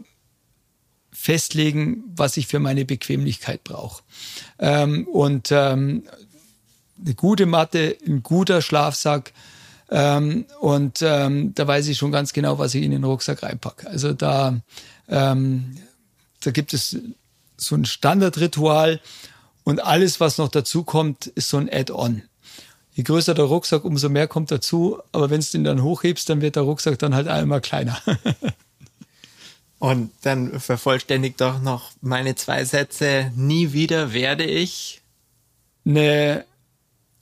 festlegen, 1.11 2.03
was 2.15 2.37
ich 2.37 2.47
für 2.47 2.59
meine 2.59 2.85
Bequemlichkeit 2.85 3.63
brauche. 3.63 4.03
Ähm, 4.59 5.07
und 5.07 5.51
ähm, 5.51 6.03
eine 6.99 7.13
gute 7.15 7.45
Matte, 7.45 7.97
ein 8.05 8.23
guter 8.23 8.61
Schlafsack, 8.61 9.33
ähm, 9.93 10.45
und 10.59 11.03
ähm, 11.03 11.53
da 11.53 11.67
weiß 11.67 11.87
ich 11.87 11.99
schon 11.99 12.11
ganz 12.11 12.33
genau, 12.33 12.57
was 12.57 12.73
ich 12.73 12.83
in 12.83 12.89
den 12.89 13.03
Rucksack 13.03 13.43
reinpacke. 13.43 13.87
Also 13.87 14.13
da, 14.13 14.59
ähm, 15.07 15.77
da 16.41 16.49
gibt 16.49 16.73
es 16.73 16.97
so 17.57 17.75
ein 17.75 17.85
Standardritual 17.85 18.99
und 19.63 19.83
alles, 19.83 20.19
was 20.19 20.39
noch 20.39 20.49
dazu 20.49 20.83
kommt, 20.83 21.27
ist 21.27 21.49
so 21.49 21.57
ein 21.57 21.69
Add-on. 21.71 22.23
Je 22.93 23.03
größer 23.03 23.33
der 23.33 23.45
Rucksack, 23.45 23.85
umso 23.85 24.09
mehr 24.09 24.27
kommt 24.27 24.51
dazu. 24.51 24.99
Aber 25.11 25.29
wenn 25.29 25.41
du 25.41 25.47
den 25.47 25.63
dann 25.63 25.83
hochhebst, 25.83 26.29
dann 26.29 26.41
wird 26.41 26.55
der 26.55 26.63
Rucksack 26.63 26.99
dann 26.99 27.15
halt 27.15 27.27
einmal 27.27 27.61
kleiner. 27.61 27.99
und 29.79 30.11
dann 30.21 30.59
vervollständigt 30.59 31.41
doch 31.41 31.59
noch 31.59 31.91
meine 32.01 32.35
zwei 32.35 32.65
Sätze. 32.65 33.31
Nie 33.35 33.73
wieder 33.73 34.13
werde 34.13 34.45
ich 34.45 35.01
eine 35.85 36.45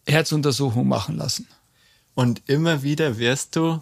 Herzuntersuchung 0.06 0.88
machen 0.88 1.18
lassen. 1.18 1.48
Und 2.15 2.41
immer 2.48 2.84
wieder 2.84 3.18
wirst 3.18 3.56
du 3.56 3.81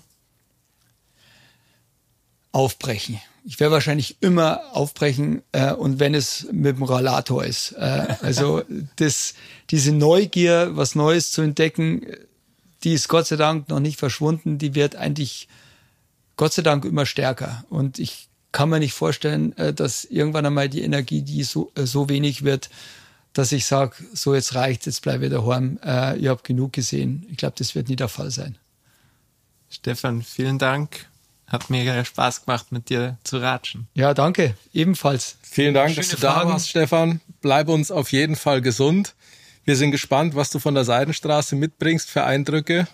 aufbrechen. 2.51 3.19
Ich 3.45 3.59
werde 3.59 3.73
wahrscheinlich 3.73 4.17
immer 4.21 4.61
aufbrechen 4.73 5.41
äh, 5.51 5.73
und 5.73 5.99
wenn 5.99 6.13
es 6.13 6.47
mit 6.51 6.77
dem 6.77 6.83
Rollator 6.83 7.43
ist. 7.43 7.71
Äh, 7.73 8.15
also 8.21 8.63
das, 8.97 9.33
diese 9.69 9.91
Neugier, 9.91 10.71
was 10.73 10.95
Neues 10.95 11.31
zu 11.31 11.41
entdecken, 11.41 12.05
die 12.83 12.93
ist 12.93 13.07
Gott 13.07 13.27
sei 13.27 13.35
Dank 13.35 13.69
noch 13.69 13.79
nicht 13.79 13.99
verschwunden. 13.99 14.57
Die 14.57 14.75
wird 14.75 14.95
eigentlich 14.95 15.47
Gott 16.37 16.53
sei 16.53 16.61
Dank 16.61 16.85
immer 16.85 17.05
stärker. 17.05 17.65
Und 17.69 17.99
ich 17.99 18.29
kann 18.51 18.69
mir 18.69 18.79
nicht 18.79 18.93
vorstellen, 18.93 19.55
äh, 19.57 19.73
dass 19.73 20.05
irgendwann 20.05 20.45
einmal 20.45 20.69
die 20.69 20.81
Energie, 20.81 21.21
die 21.21 21.43
so, 21.43 21.71
äh, 21.75 21.85
so 21.85 22.09
wenig 22.09 22.43
wird, 22.43 22.69
dass 23.33 23.51
ich 23.51 23.65
sage, 23.65 23.95
so 24.13 24.33
jetzt 24.33 24.55
reicht, 24.55 24.85
jetzt 24.85 25.01
bleibe 25.01 25.25
ich 25.25 25.31
daheim, 25.31 25.79
äh, 25.83 26.17
ich 26.17 26.27
habe 26.27 26.41
genug 26.43 26.73
gesehen. 26.73 27.25
Ich 27.29 27.37
glaube, 27.37 27.55
das 27.57 27.75
wird 27.75 27.89
nie 27.89 27.95
der 27.95 28.07
Fall 28.07 28.31
sein. 28.31 28.57
Stefan, 29.69 30.23
vielen 30.23 30.57
Dank. 30.57 31.08
Hat 31.49 31.69
mega 31.69 32.03
Spaß 32.05 32.45
gemacht, 32.45 32.71
mit 32.71 32.89
dir 32.89 33.17
zu 33.23 33.37
ratschen. 33.37 33.87
Ja, 33.95 34.13
danke. 34.13 34.55
Ebenfalls. 34.73 35.37
Vielen 35.41 35.73
Dank, 35.73 35.89
Schöne 35.89 36.01
dass 36.01 36.09
du 36.09 36.17
Fragen. 36.17 36.47
da 36.47 36.53
warst, 36.53 36.69
Stefan. 36.69 37.21
Bleib 37.41 37.67
uns 37.69 37.91
auf 37.91 38.11
jeden 38.11 38.35
Fall 38.35 38.61
gesund. 38.61 39.15
Wir 39.65 39.75
sind 39.75 39.91
gespannt, 39.91 40.35
was 40.35 40.49
du 40.51 40.59
von 40.59 40.75
der 40.75 40.83
Seidenstraße 40.85 41.55
mitbringst 41.55 42.09
für 42.09 42.23
Eindrücke. 42.23 42.87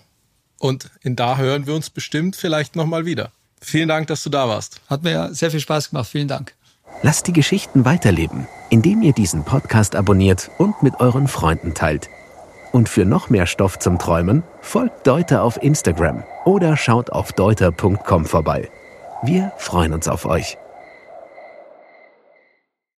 Und 0.58 0.90
in 1.02 1.16
da 1.16 1.38
hören 1.38 1.68
wir 1.68 1.76
uns 1.76 1.90
bestimmt 1.90 2.36
vielleicht 2.36 2.76
nochmal 2.76 3.06
wieder. 3.06 3.32
Vielen 3.62 3.90
Dank, 3.90 4.08
dass 4.08 4.24
du 4.24 4.30
da 4.30 4.48
warst. 4.48 4.80
Hat 4.90 5.04
mir 5.04 5.34
sehr 5.34 5.52
viel 5.52 5.60
Spaß 5.60 5.90
gemacht. 5.90 6.10
Vielen 6.10 6.28
Dank. 6.28 6.54
Lasst 7.02 7.28
die 7.28 7.34
Geschichten 7.34 7.84
weiterleben, 7.84 8.48
indem 8.70 9.02
ihr 9.02 9.14
diesen 9.14 9.44
Podcast 9.44 9.96
abonniert 9.96 10.50
und 10.58 10.82
mit 10.82 11.00
euren 11.00 11.28
Freunden 11.28 11.74
teilt. 11.74 12.10
Und 12.76 12.90
für 12.90 13.06
noch 13.06 13.30
mehr 13.30 13.46
Stoff 13.46 13.80
zum 13.80 14.00
Träumen 14.00 14.44
folgt 14.60 15.08
Deuter 15.08 15.44
auf 15.44 15.64
Instagram 15.64 16.26
oder 16.44 16.76
schaut 16.76 17.10
auf 17.10 17.32
deuter.com 17.32 18.26
vorbei. 18.26 18.70
Wir 19.24 19.54
freuen 19.56 19.94
uns 19.94 20.10
auf 20.10 20.26
euch. 20.26 20.58